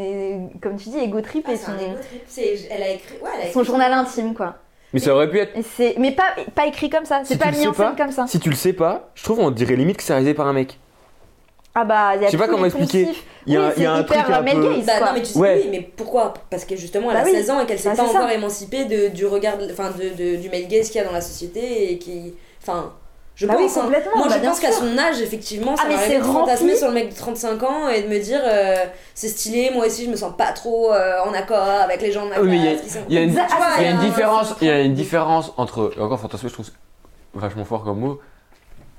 comme 0.61 0.75
tu 0.75 0.89
dis, 0.89 0.97
égo 0.97 1.21
trip 1.21 1.45
Ah, 1.47 1.53
et 1.53 1.57
son, 1.57 1.71
un 1.71 1.77
ego 1.77 1.95
trip. 2.01 2.21
C'est- 2.27 2.67
Elle 2.71 2.81
a 2.83 2.89
écrit. 2.89 3.15
Ouais, 3.21 3.29
elle 3.41 3.49
a 3.49 3.51
son 3.53 3.63
journal 3.63 3.93
intime 3.93 4.33
quoi. 4.33 4.55
Mais 4.93 4.99
ça 4.99 5.13
aurait 5.13 5.29
pu 5.29 5.37
être. 5.39 5.53
Mais 5.99 6.11
pas, 6.11 6.33
pas 6.55 6.65
écrit 6.65 6.89
comme 6.89 7.05
ça. 7.05 7.21
C'est 7.23 7.33
Si 7.33 7.39
pas 7.39 7.51
mis 7.51 7.67
en 7.67 7.73
scène 7.73 7.95
pas, 7.95 7.95
comme 8.03 8.11
ça. 8.11 8.25
Si 8.25 8.39
tu 8.39 8.49
le 8.49 8.55
sais 8.55 8.73
pas, 8.73 9.09
je 9.15 9.23
trouve 9.23 9.39
on 9.39 9.51
dirait 9.51 9.75
limite 9.75 9.97
que 9.97 10.03
c'est 10.03 10.13
réalisé 10.13 10.33
par 10.33 10.47
un 10.47 10.53
mec. 10.53 10.79
Ah 11.75 11.85
bah, 11.85 12.15
il 12.15 12.21
y 12.21 12.23
a 12.23 12.27
Je 12.27 12.31
sais 12.31 12.37
pas 12.37 12.47
comment 12.47 12.65
expliquer. 12.65 13.07
Il 13.45 13.53
y 13.53 13.57
a, 13.57 13.67
Oui, 13.77 13.83
y 13.83 13.85
a 13.85 13.93
un 13.93 14.03
truc 14.03 14.17
un 14.17 14.23
peu. 14.43 14.75
gaze. 14.75 14.85
Bah 14.87 14.93
non, 14.99 15.13
mais 15.13 15.19
tu 15.21 15.25
sais, 15.27 15.37
Ouais. 15.39 15.61
oui, 15.63 15.69
mais 15.69 15.81
pourquoi? 15.95 16.33
Parce 16.49 16.65
que 16.65 16.75
justement, 16.75 17.11
elle 17.11 17.17
Bah 17.17 17.21
a 17.21 17.25
oui. 17.25 17.31
16 17.33 17.51
ans 17.51 17.59
et 17.61 17.65
qu'elle 17.67 17.77
s'est 17.77 17.89
Bah, 17.89 17.97
pas 17.97 18.07
ça. 18.07 18.17
encore 18.17 18.31
émancipée 18.31 18.85
de, 18.85 19.09
du 19.09 19.27
regard, 19.27 19.57
enfin, 19.71 19.91
de, 19.91 20.09
de- 20.09 20.35
du 20.37 20.49
male 20.49 20.67
gaze 20.67 20.87
qu'il 20.89 20.99
y 20.99 21.03
a 21.03 21.07
dans 21.07 21.13
la 21.13 21.21
société 21.21 21.91
et 21.93 21.99
qui. 21.99 22.33
Enfin, 22.63 22.93
je 23.37 23.45
Bah 23.47 23.53
oui, 23.57 23.63
pense. 23.65 23.77
hein. 23.77 23.81
complètement, 23.83 24.17
Moi, 24.17 24.27
bah, 24.27 24.35
je 24.41 24.45
pense 24.45 24.59
qu'à 24.59 24.71
son 24.73 24.97
âge, 24.97 25.21
effectivement, 25.21 25.77
ça 25.77 25.83
Ah, 25.87 25.93
c'est 26.05 26.17
de 26.19 26.23
fantasmer 26.23 26.75
sur 26.75 26.87
le 26.89 26.93
mec 26.95 27.09
de 27.09 27.15
35 27.15 27.63
ans 27.63 27.87
et 27.87 28.01
de 28.01 28.07
me 28.07 28.19
dire 28.19 28.41
euh, 28.43 28.75
c'est 29.13 29.27
stylé, 29.29 29.69
moi 29.73 29.85
aussi, 29.85 30.05
je 30.05 30.09
me 30.09 30.15
sens 30.15 30.33
pas 30.37 30.51
trop 30.51 30.91
euh, 30.91 31.13
en 31.25 31.33
accord 31.33 31.57
avec 31.83 32.01
les 32.01 32.11
gens 32.11 32.25
de 32.25 32.31
ma 32.31 32.39
Oui, 32.41 32.47
mais 32.49 32.57
il 32.57 32.63
y 32.65 32.67
a- 32.67 32.73
classe 32.73 32.97
Il 33.07 33.15
y 33.15 33.17
a 33.17 33.21
une, 33.21 33.29
vois, 33.31 33.41
y 33.79 33.85
a 33.87 33.93
différence. 33.93 34.49
c'est- 34.49 34.55
Il 34.65 34.67
y 34.67 34.71
a 34.71 34.81
une 34.81 34.93
différence 34.95 35.53
entre. 35.57 35.93
et 35.97 36.01
Encore 36.01 36.19
fantasmer, 36.19 36.49
je 36.49 36.53
trouve 36.53 36.65
vachement 37.35 37.63
fort 37.65 37.83
comme 37.83 37.99
mot. 37.99 38.19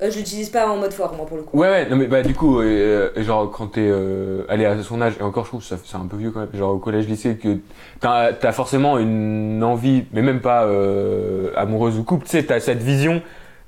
Euh, 0.00 0.12
je 0.12 0.18
l'utilise 0.18 0.48
pas 0.50 0.68
en 0.68 0.76
mode 0.76 0.92
fort, 0.92 1.12
moi, 1.16 1.26
pour 1.26 1.36
le 1.36 1.42
coup. 1.42 1.58
Ouais, 1.58 1.68
ouais, 1.68 1.88
non, 1.88 1.96
mais 1.96 2.06
bah, 2.06 2.22
du 2.22 2.32
coup, 2.32 2.60
euh, 2.60 3.10
euh, 3.16 3.22
genre, 3.24 3.50
quand 3.50 3.66
t'es 3.66 3.80
euh, 3.84 4.44
allé 4.48 4.64
à 4.64 4.80
son 4.80 5.02
âge, 5.02 5.14
et 5.18 5.22
encore, 5.24 5.42
je 5.42 5.48
trouve 5.50 5.60
que 5.60 5.66
ça- 5.66 5.74
c'est 5.84 5.96
un 5.96 6.06
peu 6.06 6.16
vieux 6.16 6.30
quand 6.30 6.38
même, 6.38 6.48
genre 6.54 6.72
au 6.72 6.78
collège, 6.78 7.08
lycée, 7.08 7.36
que 7.36 7.58
t'as 8.00 8.30
as 8.40 8.52
forcément 8.52 8.96
une 8.98 9.60
envie, 9.64 10.04
mais 10.12 10.22
même 10.22 10.40
pas 10.40 10.66
euh, 10.66 11.50
amoureuse 11.56 11.98
ou 11.98 12.04
couple, 12.04 12.26
tu 12.26 12.30
sais, 12.30 12.44
t'as 12.44 12.60
cette 12.60 12.78
vision 12.80 13.20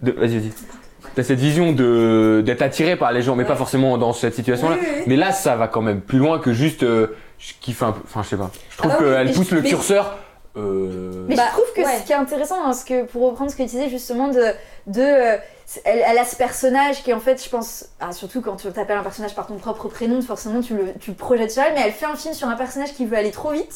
de. 0.03 0.13
Vas-y, 0.13 0.39
vas-y. 0.39 0.53
T'as 1.15 1.23
cette 1.25 1.39
vision 1.41 1.73
de 1.73 2.43
d'être 2.45 2.63
attiré 2.63 2.95
par 2.97 3.11
les 3.13 3.23
gens, 3.23 3.35
mais 3.35 3.43
Ouais. 3.43 3.49
pas 3.49 3.57
forcément 3.57 3.99
dans 3.99 4.13
cette 4.13 4.35
situation-là. 4.35 4.77
Oui, 4.81 4.87
oui, 4.87 4.95
oui. 4.99 5.05
Mais 5.07 5.17
là, 5.17 5.33
ça 5.33 5.57
va 5.57 5.67
quand 5.69 5.83
même 5.83 6.01
plus 6.01 6.19
loin 6.19 6.39
que 6.39 6.53
juste. 6.53 6.83
euh, 6.85 7.09
je 7.39 7.53
kiffe 7.61 7.83
un 7.83 7.93
peu. 7.93 8.01
Enfin, 8.05 8.23
je 8.23 8.29
sais 8.29 8.37
pas. 8.37 8.51
Je 8.71 8.77
trouve 8.77 8.93
Ah 8.95 8.99
bah 9.01 9.05
oui, 9.07 9.15
qu'elle 9.27 9.33
pousse 9.35 9.49
je- 9.51 9.55
le 9.57 9.63
mais- 9.63 9.69
curseur. 9.71 10.19
euh, 10.57 11.25
Mais 11.29 11.37
Bah, 11.37 11.45
je 11.49 11.53
trouve 11.53 11.73
que 11.75 11.81
ouais. 11.81 11.99
ce 12.01 12.07
qui 12.07 12.13
est 12.13 12.17
intéressant 12.17 12.63
dans 12.65 12.73
ce 12.73 12.85
que, 12.85 13.05
pour 13.05 13.23
reprendre 13.31 13.51
ce 13.51 13.57
que 13.57 13.63
tu 13.63 13.69
disais 13.71 13.89
justement 13.89 14.29
de, 14.29 14.43
de 14.89 15.01
euh, 15.01 15.37
elle 15.85 16.19
a 16.19 16.25
ce 16.25 16.37
personnage 16.37 17.03
qui 17.03 17.15
en 17.15 17.21
fait 17.21 17.43
je 17.43 17.49
pense, 17.49 17.87
ah, 18.01 18.13
surtout 18.13 18.41
quand 18.43 18.57
tu 18.57 18.69
t'appelles 18.73 18.99
un 18.99 19.03
personnage 19.03 19.35
par 19.35 19.47
ton 19.47 19.55
propre 19.57 19.89
prénom, 19.89 20.21
forcément 20.21 20.61
tu 20.61 20.75
le, 20.75 20.93
tu 21.01 21.11
le 21.13 21.17
projettes 21.17 21.53
sur 21.53 21.63
elle, 21.63 21.75
mais 21.75 21.83
elle 21.87 21.93
fait 21.93 22.07
un 22.07 22.17
film 22.17 22.35
sur 22.35 22.49
un 22.49 22.57
personnage 22.57 22.93
qui 22.95 23.07
veut 23.07 23.17
aller 23.17 23.31
trop 23.31 23.53
vite, 23.53 23.75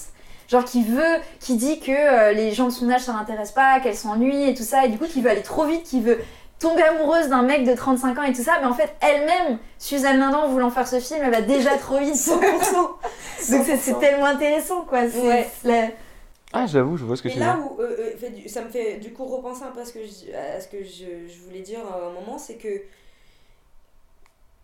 genre 0.48 0.64
qui 0.64 0.82
veut, 0.84 1.16
qui 1.40 1.56
dit 1.56 1.80
que 1.80 1.90
euh, 1.92 2.32
les 2.32 2.52
gens 2.52 2.66
de 2.66 2.70
son 2.72 2.90
âge 2.90 3.02
ça 3.02 3.12
l'intéresse 3.12 3.52
pas, 3.52 3.80
qu'elle 3.80 3.94
s'ennuie 3.96 4.48
et 4.48 4.54
tout 4.54 4.62
ça, 4.62 4.84
et 4.84 4.88
du 4.88 4.98
coup 4.98 5.06
qui 5.06 5.20
veut 5.22 5.30
aller 5.30 5.42
trop 5.42 5.64
vite, 5.64 5.82
qui 5.84 6.00
veut 6.00 6.18
tomber 6.60 6.82
amoureuse 6.82 7.28
d'un 7.28 7.42
mec 7.42 7.64
de 7.64 7.74
35 7.74 8.18
ans 8.18 8.22
et 8.22 8.32
tout 8.32 8.42
ça, 8.42 8.52
mais 8.60 8.66
en 8.66 8.74
fait 8.74 8.94
elle-même, 9.00 9.58
Suzanne 9.78 10.18
Lindan 10.18 10.48
voulant 10.48 10.70
faire 10.70 10.86
ce 10.88 11.00
film, 11.00 11.20
elle 11.24 11.30
va 11.32 11.40
déjà 11.42 11.76
trop 11.76 11.98
vite. 11.98 12.14
100%. 12.14 12.30
Donc 13.50 13.64
c'est- 13.66 13.76
c'est 13.76 13.98
tellement 13.98 14.26
intéressant 14.26 14.82
quoi. 14.82 15.08
C'est- 15.08 15.20
Ouais. 15.26 15.48
la- 15.64 15.88
Ah, 16.56 16.66
j'avoue, 16.66 16.96
je 16.96 17.04
vois 17.04 17.16
ce 17.16 17.22
que 17.22 17.28
Mais 17.28 17.34
tu 17.34 17.40
veux 17.40 17.46
là 17.46 17.54
dire. 17.56 17.64
où 17.66 17.80
euh, 17.80 17.96
euh, 17.98 18.16
fait 18.16 18.30
du- 18.30 18.48
ça 18.48 18.62
me 18.62 18.68
fait 18.70 18.98
du 18.98 19.12
coup 19.12 19.24
repenser 19.24 19.64
un 19.64 19.72
peu 19.72 19.80
à 19.80 19.84
ce 19.84 19.92
que 19.92 19.98
je, 20.04 20.32
à 20.36 20.60
ce 20.60 20.68
que 20.68 20.84
je, 20.84 21.28
je 21.28 21.40
voulais 21.44 21.62
dire 21.62 21.80
à 21.80 22.06
un 22.06 22.12
moment, 22.12 22.38
c'est 22.38 22.54
que 22.54 22.68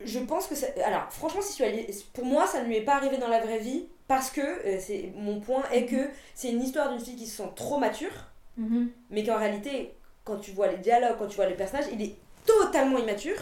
je 0.04 0.18
pense 0.20 0.46
que 0.46 0.54
ça, 0.54 0.66
alors 0.84 1.06
franchement 1.10 1.42
si 1.42 1.62
pour 2.14 2.24
moi 2.24 2.46
ça 2.46 2.62
ne 2.62 2.66
lui 2.66 2.76
est 2.76 2.82
pas 2.84 2.94
arrivé 2.94 3.18
dans 3.18 3.28
la 3.28 3.40
vraie 3.40 3.58
vie 3.58 3.86
parce 4.08 4.30
que 4.30 4.40
euh, 4.40 4.78
c'est 4.80 5.12
mon 5.16 5.40
point 5.40 5.62
est 5.72 5.86
que 5.86 6.08
c'est 6.34 6.50
une 6.50 6.62
histoire 6.62 6.90
d'une 6.90 7.00
fille 7.04 7.16
qui 7.16 7.26
se 7.26 7.38
sent 7.38 7.50
trop 7.56 7.78
mature 7.78 8.12
Mhm. 8.56 8.90
mais 9.10 9.24
qu'en 9.24 9.38
réalité 9.38 9.94
quand 10.24 10.36
tu 10.38 10.50
vois 10.50 10.66
les 10.66 10.76
dialogues 10.78 11.16
quand 11.18 11.28
tu 11.28 11.36
vois 11.36 11.46
les 11.46 11.54
personnages 11.54 11.86
il 11.92 12.02
est 12.02 12.14
totalement 12.44 12.98
immature 12.98 13.36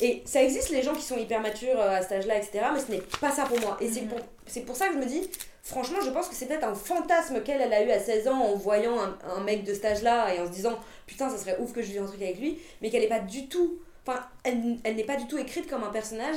et 0.00 0.22
ça 0.26 0.42
existe 0.42 0.68
les 0.70 0.82
gens 0.82 0.92
qui 0.94 1.02
sont 1.02 1.16
hyper 1.16 1.40
matures 1.40 1.80
euh, 1.80 1.96
à 1.96 2.02
cet 2.02 2.12
âge 2.12 2.26
là 2.26 2.36
etc 2.36 2.60
mais 2.74 2.80
ce 2.80 2.90
n'est 2.90 3.02
pas 3.20 3.30
ça 3.30 3.44
pour 3.44 3.58
moi 3.60 3.76
et 3.80 3.88
c'est 3.90 4.02
Mhm. 4.02 4.08
pour, 4.08 4.18
c'est 4.46 4.60
pour 4.62 4.76
ça 4.76 4.88
que 4.88 4.94
je 4.94 4.98
me 4.98 5.06
dis 5.06 5.28
franchement 5.62 5.98
je 6.04 6.10
pense 6.10 6.28
que 6.28 6.34
c'est 6.34 6.46
peut-être 6.46 6.64
un 6.66 6.74
fantasme 6.74 7.42
qu'elle 7.42 7.60
elle 7.60 7.72
a 7.72 7.82
eu 7.82 7.90
à 7.90 7.98
16 7.98 8.28
ans 8.28 8.38
en 8.40 8.54
voyant 8.56 8.96
un, 9.00 9.16
un 9.36 9.40
mec 9.40 9.64
de 9.64 9.72
cet 9.72 9.84
âge 9.86 10.02
là 10.02 10.34
et 10.34 10.40
en 10.40 10.46
se 10.46 10.52
disant 10.52 10.78
putain 11.06 11.30
ça 11.30 11.38
serait 11.38 11.56
ouf 11.58 11.72
que 11.72 11.80
je 11.82 11.88
vive 11.92 12.02
un 12.02 12.06
truc 12.06 12.20
avec 12.22 12.38
lui 12.38 12.58
mais 12.82 12.90
qu'elle 12.90 13.02
est 13.04 13.08
pas 13.08 13.20
du 13.20 13.48
tout 13.48 13.78
enfin 14.06 14.20
elle, 14.44 14.76
elle 14.84 14.96
n'est 14.96 15.04
pas 15.04 15.16
du 15.16 15.26
tout 15.26 15.38
écrite 15.38 15.68
comme 15.68 15.84
un 15.84 15.90
personnage 15.90 16.36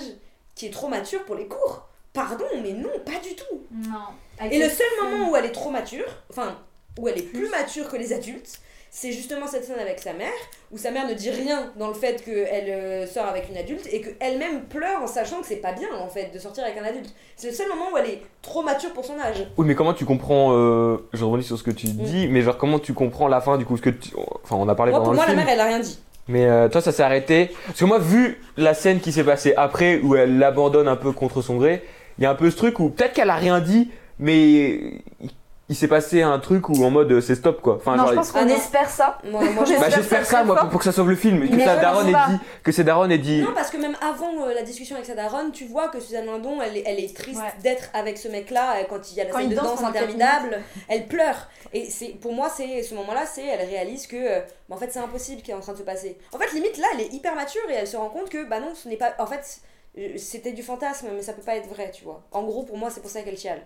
qui 0.55 0.65
est 0.67 0.71
trop 0.71 0.87
mature 0.87 1.23
pour 1.25 1.35
les 1.35 1.47
cours 1.47 1.87
pardon 2.13 2.45
mais 2.61 2.73
non 2.73 2.89
pas 3.05 3.19
du 3.27 3.35
tout 3.35 3.61
Non. 3.71 4.47
et 4.51 4.59
le 4.59 4.69
seul 4.69 4.85
moment 5.01 5.31
où 5.31 5.35
elle 5.35 5.45
est 5.45 5.51
trop 5.51 5.71
mature, 5.71 6.05
enfin, 6.29 6.57
où 6.99 7.07
elle 7.07 7.17
est 7.17 7.23
plus 7.23 7.49
mature 7.49 7.89
que 7.89 7.95
les 7.97 8.13
adultes, 8.13 8.59
c'est 8.91 9.11
justement 9.11 9.47
cette 9.47 9.65
scène 9.65 9.79
avec 9.79 9.97
sa 9.99 10.13
mère, 10.13 10.29
où 10.71 10.77
sa 10.77 10.91
mère 10.91 11.07
ne 11.07 11.15
dit 11.15 11.31
rien 11.31 11.71
dans 11.77 11.87
le 11.87 11.95
fait 11.95 12.23
qu'elle 12.23 12.69
euh, 12.69 13.07
sort 13.07 13.25
avec 13.25 13.49
une 13.49 13.57
adulte 13.57 13.87
et 13.91 14.01
qu'elle-même 14.01 14.65
pleure 14.65 15.01
en 15.01 15.07
sachant 15.07 15.41
que 15.41 15.47
c'est 15.47 15.55
pas 15.55 15.71
bien 15.73 15.87
en 15.99 16.07
fait 16.07 16.31
de 16.31 16.37
sortir 16.37 16.63
avec 16.63 16.77
un 16.77 16.83
adulte. 16.83 17.09
C'est 17.35 17.47
le 17.47 17.53
seul 17.55 17.67
moment 17.69 17.85
où 17.91 17.97
elle 17.97 18.07
est 18.11 18.21
trop 18.43 18.61
mature 18.61 18.93
pour 18.93 19.03
son 19.05 19.17
âge. 19.19 19.47
Oui, 19.57 19.65
mais 19.65 19.73
comment 19.73 19.95
tu 19.95 20.05
comprends. 20.05 20.51
Euh, 20.53 20.97
je 21.13 21.25
rebondis 21.25 21.43
sur 21.43 21.57
ce 21.57 21.63
que 21.63 21.71
tu 21.71 21.87
Mm. 21.87 21.91
dis, 22.03 22.27
mais 22.27 22.43
genre, 22.43 22.59
comment 22.59 22.77
tu 22.77 22.93
comprends 22.93 23.27
la 23.27 23.41
fin 23.41 23.57
du 23.57 23.65
coup 23.65 23.75
ce 23.77 23.81
que 23.81 23.89
tu- 23.89 24.11
Enfin, 24.43 24.55
on 24.57 24.69
a 24.69 24.75
parlé 24.75 24.91
Moi, 24.91 24.99
pendant 24.99 25.13
pour 25.13 25.15
moi, 25.15 25.25
le 25.25 25.31
la 25.31 25.37
film. 25.41 25.45
mère, 25.47 25.53
elle 25.55 25.59
a 25.61 25.65
rien 25.65 25.79
dit. 25.79 25.99
Mais 26.27 26.45
euh, 26.45 26.69
toi, 26.69 26.81
ça 26.81 26.91
s'est 26.91 27.03
arrêté. 27.03 27.51
Parce 27.67 27.79
que 27.79 27.85
moi, 27.85 27.99
vu 27.99 28.39
la 28.57 28.73
scène 28.73 28.99
qui 28.99 29.11
s'est 29.11 29.23
passée 29.23 29.53
après, 29.57 29.99
où 30.01 30.15
elle 30.15 30.39
l'abandonne 30.39 30.87
un 30.87 30.95
peu 30.95 31.11
contre 31.11 31.41
son 31.41 31.57
gré, 31.57 31.83
il 32.17 32.23
y 32.23 32.27
a 32.27 32.31
un 32.31 32.35
peu 32.35 32.49
ce 32.49 32.55
truc 32.55 32.79
où 32.79 32.89
peut-être 32.89 33.13
qu'elle 33.13 33.29
a 33.29 33.35
rien 33.35 33.59
dit, 33.59 33.89
mais 34.19 35.01
il, 35.73 35.75
s'est 35.75 35.87
passé 35.87 36.21
un 36.21 36.39
truc 36.39 36.69
où 36.69 36.83
en 36.83 36.89
mode 36.89 37.11
euh, 37.11 37.21
c'est 37.21 37.35
stop 37.35 37.61
quoi. 37.61 37.75
Enfin, 37.75 37.95
non, 37.95 38.03
genre, 38.03 38.09
je 38.11 38.15
pense 38.15 38.31
qu'on 38.31 38.45
non. 38.45 38.55
espère 38.55 38.89
ça. 38.89 39.17
Moi, 39.23 39.41
moi, 39.51 39.65
je- 39.65 39.71
J'espère 39.71 39.89
bah, 40.19 40.25
ça 40.25 40.37
ça, 40.37 40.43
moi, 40.43 40.55
pour, 40.55 40.69
pour 40.69 40.79
que 40.79 40.85
ça 40.85 40.91
sauve 40.91 41.09
le 41.09 41.15
film. 41.15 41.43
Et 41.43 41.49
que 41.49 41.55
daronne 41.57 42.11
pense 42.11 42.29
ait 42.29 42.31
dit, 42.33 42.39
que 42.63 42.71
ses 42.71 42.83
daronnes 42.83 43.11
ait 43.11 43.17
dit. 43.17 43.41
Non, 43.41 43.53
parce 43.53 43.69
que 43.69 43.77
même 43.77 43.95
avant 44.01 44.45
euh, 44.47 44.53
la 44.53 44.63
discussion 44.63 44.95
avec 44.95 45.05
sa 45.07 45.15
daronne, 45.15 45.51
tu 45.51 45.65
vois 45.65 45.89
que 45.89 45.99
Suzanne 45.99 46.25
Lindon, 46.25 46.61
elle 46.61 46.77
est, 46.77 46.83
elle 46.85 46.99
est 46.99 47.15
triste 47.15 47.39
Ouais. 47.41 47.53
d'être 47.61 47.89
avec 47.93 48.17
ce 48.17 48.27
mec-là 48.27 48.77
euh, 48.77 48.83
quand 48.89 49.11
il 49.11 49.17
y 49.17 49.21
a 49.21 49.25
la 49.25 49.31
Quand 49.31 49.39
scène 49.39 49.49
de 49.49 49.55
danse 49.55 49.83
interminable. 49.83 50.61
Elle 50.87 51.07
pleure. 51.07 51.49
Et 51.73 51.89
c'est 51.89 52.09
pour 52.09 52.33
moi, 52.33 52.49
c'est 52.55 52.83
ce 52.83 52.93
moment-là, 52.95 53.25
c'est 53.25 53.45
elle 53.45 53.67
réalise 53.67 54.07
que 54.07 54.15
euh, 54.15 54.39
bah, 54.69 54.75
en 54.75 54.77
fait 54.77 54.91
c'est 54.91 54.99
impossible 54.99 55.41
qui 55.41 55.51
est 55.51 55.55
en 55.55 55.59
train 55.59 55.73
de 55.73 55.77
se 55.79 55.83
passer. 55.83 56.17
En 56.31 56.37
fait, 56.37 56.53
limite 56.53 56.77
là, 56.77 56.85
elle 56.93 57.01
est 57.01 57.13
hyper 57.13 57.35
mature 57.35 57.61
et 57.69 57.73
elle 57.73 57.87
se 57.87 57.97
rend 57.97 58.09
compte 58.09 58.29
que 58.29 58.47
bah 58.47 58.59
non, 58.59 58.73
ce 58.75 58.87
n'est 58.87 58.97
pas. 58.97 59.13
En 59.19 59.25
fait, 59.25 59.61
c'était 60.17 60.51
du 60.53 60.63
fantasme, 60.63 61.07
mais 61.15 61.21
ça 61.21 61.33
peut 61.33 61.41
pas 61.41 61.55
être 61.55 61.67
vrai, 61.69 61.91
tu 61.91 62.03
vois. 62.03 62.23
En 62.31 62.43
gros, 62.43 62.63
pour 62.63 62.77
moi, 62.77 62.89
c'est 62.89 63.01
pour 63.01 63.09
ça 63.09 63.21
qu'elle 63.21 63.37
chiale. 63.37 63.61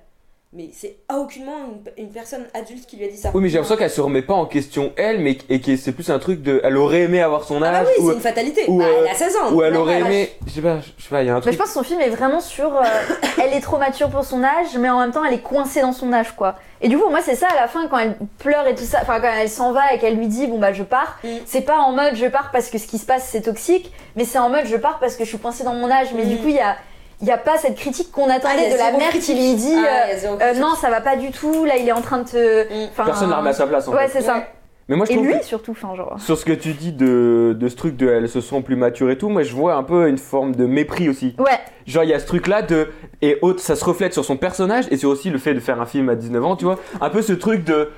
Mais 0.53 0.69
c'est 0.73 0.95
aucunement 1.13 1.51
une, 1.97 2.05
une 2.05 2.09
personne 2.09 2.45
adulte 2.53 2.85
qui 2.87 2.95
lui 2.95 3.03
a 3.03 3.09
dit 3.09 3.17
ça. 3.17 3.31
Oui, 3.33 3.41
mais 3.43 3.49
j'ai 3.49 3.55
l'impression 3.55 3.75
qu'elle 3.75 3.91
se 3.91 3.99
remet 3.99 4.21
pas 4.21 4.33
en 4.33 4.45
question 4.45 4.93
elle, 4.95 5.19
mais 5.19 5.37
et 5.49 5.59
que 5.59 5.75
c'est 5.75 5.91
plus 5.91 6.09
un 6.09 6.19
truc 6.19 6.41
de. 6.41 6.61
Elle 6.63 6.77
aurait 6.77 7.01
aimé 7.01 7.21
avoir 7.21 7.43
son 7.43 7.57
Ah 7.61 7.69
bah 7.71 7.77
âge. 7.79 7.87
oui, 7.99 8.03
ou, 8.05 8.09
c'est 8.09 8.15
une 8.15 8.21
fatalité. 8.21 8.61
ou, 8.69 8.79
Bah, 8.79 8.85
euh, 8.85 9.01
elle 9.01 9.11
a 9.11 9.13
16 9.13 9.35
ans. 9.35 9.51
ou 9.53 9.61
elle 9.61 9.73
normal. 9.73 10.01
aurait 10.03 10.09
aimé. 10.09 10.29
Je 10.47 10.51
sais 10.53 10.61
pas, 10.61 10.79
je 10.79 11.03
sais 11.03 11.09
pas, 11.09 11.21
il 11.21 11.27
y 11.27 11.29
a 11.29 11.35
un 11.35 11.41
truc. 11.41 11.51
je 11.51 11.57
pense 11.57 11.67
que 11.67 11.73
son 11.73 11.83
film 11.83 11.99
est 11.99 12.09
vraiment 12.09 12.39
sur. 12.39 12.73
euh, 12.77 12.81
elle 13.43 13.51
est 13.53 13.59
trop 13.59 13.77
mature 13.77 14.09
pour 14.09 14.23
son 14.23 14.41
âge, 14.41 14.77
mais 14.79 14.89
en 14.89 14.99
même 15.01 15.11
temps, 15.11 15.25
elle 15.25 15.33
est 15.33 15.41
coincée 15.43 15.81
dans 15.81 15.91
son 15.91 16.13
âge, 16.13 16.31
quoi. 16.31 16.55
Et 16.79 16.87
du 16.87 16.97
coup, 16.97 17.09
moi, 17.09 17.19
c'est 17.21 17.35
ça 17.35 17.47
à 17.51 17.55
la 17.59 17.67
fin, 17.67 17.85
quand 17.89 17.97
elle 17.97 18.15
pleure 18.39 18.65
et 18.67 18.73
tout 18.75 18.85
ça, 18.85 18.99
enfin, 19.01 19.19
quand 19.19 19.31
elle 19.37 19.49
s'en 19.49 19.73
va 19.73 19.93
et 19.93 19.99
qu'elle 19.99 20.15
lui 20.15 20.27
dit, 20.27 20.47
bon, 20.47 20.59
bah, 20.59 20.71
je 20.71 20.83
pars, 20.83 21.19
Mm. 21.25 21.27
c'est 21.45 21.61
pas 21.61 21.79
en 21.79 21.91
mode 21.91 22.15
je 22.15 22.25
pars 22.27 22.51
parce 22.53 22.69
que 22.69 22.77
ce 22.77 22.87
qui 22.87 22.99
se 22.99 23.05
passe, 23.05 23.27
c'est 23.29 23.41
toxique, 23.41 23.91
mais 24.15 24.23
c'est 24.23 24.39
en 24.39 24.47
mode 24.49 24.65
je 24.65 24.77
pars 24.77 24.99
parce 24.99 25.17
que 25.17 25.25
je 25.25 25.29
suis 25.29 25.39
coincée 25.39 25.65
dans 25.65 25.73
mon 25.73 25.91
âge. 25.91 26.07
Mais 26.15 26.23
Mm. 26.23 26.29
du 26.29 26.37
coup, 26.37 26.47
il 26.47 26.55
y 26.55 26.59
a, 26.59 26.77
il 27.21 27.27
y 27.27 27.31
a 27.31 27.37
pas 27.37 27.57
cette 27.57 27.75
critique 27.75 28.11
qu'on 28.11 28.29
Ah, 28.29 28.33
attendait 28.35 28.55
il 28.57 28.69
y 28.71 28.73
a 28.73 28.73
de 28.73 28.77
la 28.93 28.97
mère 28.97 29.11
qui 29.11 29.33
lui 29.33 29.55
dit, 29.55 29.73
Ah, 29.75 30.07
euh, 30.13 30.37
euh, 30.41 30.53
non, 30.59 30.75
ça 30.75 30.89
va 30.89 31.01
pas 31.01 31.15
du 31.15 31.31
tout, 31.31 31.65
là, 31.65 31.77
il 31.77 31.87
est 31.87 31.91
en 31.91 32.01
train 32.01 32.19
de 32.19 32.27
te. 32.27 32.63
Mm. 32.63 32.89
Personne 32.95 33.29
l'a 33.29 33.37
remis 33.37 33.49
à 33.49 33.53
sa 33.53 33.67
place 33.67 33.87
en 33.87 33.93
Ouais, 33.93 34.07
fait. 34.07 34.19
c'est 34.19 34.25
ça. 34.25 34.43
Mais 34.89 34.95
moi, 34.95 35.05
je 35.05 35.11
Et 35.11 35.15
lui, 35.17 35.37
que 35.37 35.43
surtout, 35.43 35.75
genre. 35.75 36.15
sur 36.17 36.37
ce 36.37 36.45
que 36.45 36.53
tu 36.53 36.71
dis 36.71 36.93
de, 36.93 37.53
de 37.59 37.67
ce 37.67 37.75
truc 37.75 37.97
de 37.97 38.07
elle 38.07 38.29
se 38.29 38.39
sent 38.39 38.61
plus 38.61 38.77
mature 38.77 39.09
et 39.11 39.17
tout, 39.17 39.27
moi 39.27 39.43
je 39.43 39.53
vois 39.53 39.73
un 39.75 39.83
peu 39.83 40.07
une 40.07 40.17
forme 40.17 40.55
de 40.55 40.65
mépris 40.65 41.09
aussi. 41.09 41.35
Ouais, 41.39 41.59
Genre 41.85 42.05
il 42.05 42.09
y 42.09 42.13
a 42.13 42.19
ce 42.19 42.25
truc 42.25 42.47
là 42.47 42.61
de 42.61 42.87
et 43.21 43.37
autre, 43.41 43.59
ça 43.59 43.75
se 43.75 43.83
reflète 43.83 44.13
sur 44.13 44.23
son 44.23 44.37
personnage 44.37 44.85
et 44.89 44.95
sur 44.95 45.09
aussi 45.09 45.29
le 45.29 45.39
fait 45.39 45.53
de 45.53 45.59
faire 45.59 45.81
un 45.81 45.85
film 45.85 46.07
à 46.07 46.15
19 46.15 46.45
ans, 46.45 46.55
tu 46.55 46.63
vois. 46.63 46.77
Un 47.01 47.09
peu 47.09 47.21
ce 47.21 47.33
truc 47.33 47.65
de 47.65 47.89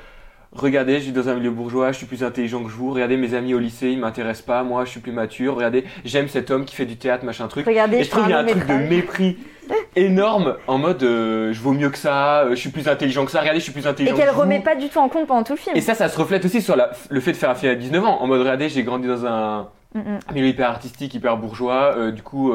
regardez, 0.52 1.00
je 1.00 1.06
vis 1.06 1.12
dans 1.12 1.30
un 1.30 1.36
milieu 1.36 1.52
bourgeois, 1.52 1.92
je 1.92 1.98
suis 1.98 2.06
plus 2.08 2.24
intelligent 2.24 2.64
que 2.64 2.70
vous. 2.70 2.92
Regardez 2.92 3.18
mes 3.18 3.34
amis 3.34 3.54
au 3.54 3.60
lycée, 3.60 3.90
ils 3.92 4.00
m'intéressent 4.00 4.46
pas, 4.46 4.64
moi 4.64 4.86
je 4.86 4.90
suis 4.92 5.00
plus 5.00 5.12
mature. 5.12 5.56
Regardez, 5.56 5.84
j'aime 6.06 6.28
cet 6.28 6.52
homme 6.52 6.66
qui 6.66 6.76
fait 6.76 6.86
du 6.86 6.98
théâtre, 6.98 7.24
machin 7.26 7.48
truc. 7.48 7.66
regardez, 7.66 7.98
Et 7.98 8.04
je 8.04 8.10
trouve 8.10 8.24
qu'il 8.24 8.32
y 8.32 8.34
a 8.34 8.40
un 8.40 8.46
truc 8.46 8.66
de 8.68 8.74
mépris 8.74 9.38
énorme 9.96 10.56
en 10.68 10.78
mode 10.80 11.04
euh, 11.04 11.54
je 11.54 11.62
vaux 11.62 11.74
mieux 11.74 11.90
que 11.90 11.98
ça, 11.98 12.40
euh, 12.42 12.50
je 12.52 12.56
suis 12.56 12.70
plus 12.70 12.88
intelligent 12.88 13.26
que 13.26 13.32
ça. 13.32 13.40
Regardez, 13.40 13.60
je 13.60 13.66
suis 13.66 13.74
plus 13.74 13.86
intelligent 13.88 14.16
Et 14.16 14.18
qu'elle 14.18 14.30
que 14.30 14.34
vous. 14.34 14.42
remet 14.42 14.60
pas 14.62 14.76
du 14.76 14.90
tout 14.90 15.00
en 15.00 15.10
compte 15.10 15.28
pendant 15.28 15.44
tout 15.44 15.54
le 15.54 15.60
film. 15.60 15.76
Et 15.78 15.82
ça, 15.82 15.94
ça 15.94 16.10
se 16.10 16.18
reflète 16.18 16.44
aussi 16.46 16.62
sur 16.62 16.76
la- 16.76 16.92
le 17.10 17.20
fait 17.20 17.32
de 17.34 17.38
faire 17.38 17.52
un 17.52 17.56
film 17.56 17.72
à 17.72 17.76
19 17.76 18.04
ans. 18.06 18.22
En 18.22 18.28
mode, 18.28 18.40
regardez, 18.40 18.70
j'ai 18.70 18.84
grandi 18.84 19.08
dans 19.08 19.26
un 19.26 19.68
Mm, 19.96 20.00
mm. 20.02 20.20
milieu 20.36 20.48
hyper 20.48 20.70
artistique, 20.70 21.14
hyper 21.16 21.36
bourgeois. 21.38 21.96
euh, 21.98 22.12
du 22.12 22.22
coup, 22.22 22.54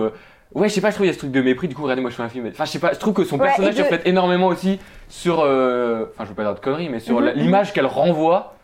ouais, 0.55 0.69
je 0.69 0.75
sais 0.75 0.81
pas, 0.81 0.91
je 0.91 0.95
trouve 0.95 1.05
qu'il 1.07 1.09
y 1.09 1.11
a 1.11 1.15
ce 1.15 1.19
truc 1.19 1.31
de 1.33 1.43
mépris. 1.43 1.69
Du 1.69 1.75
coup, 1.75 1.83
regardez, 1.83 2.03
moi 2.03 2.11
je 2.11 2.17
fais 2.17 2.23
un 2.23 2.29
film. 2.29 2.47
Enfin, 2.49 2.65
je 2.65 2.71
sais 2.71 2.79
pas, 2.79 2.93
je 2.93 2.99
trouve 2.99 3.15
que 3.15 3.25
son 3.25 3.39
Ouais, 3.39 3.47
personnage 3.49 3.75
et 3.75 3.79
de- 3.79 3.83
reflète 3.83 4.07
énormément 4.07 4.47
aussi 4.49 4.79
sur. 5.09 5.41
euh, 5.41 6.07
Enfin, 6.13 6.25
je 6.25 6.31
veux 6.31 6.35
pas 6.35 6.43
dire 6.45 6.55
de 6.55 6.61
conneries, 6.61 6.89
mais 6.89 7.01
sur 7.01 7.19
Mhm, 7.21 7.25
la- 7.27 7.35
mhm. 7.35 7.41
l'image 7.41 7.73
qu'elle 7.73 7.87
renvoie 7.87 8.57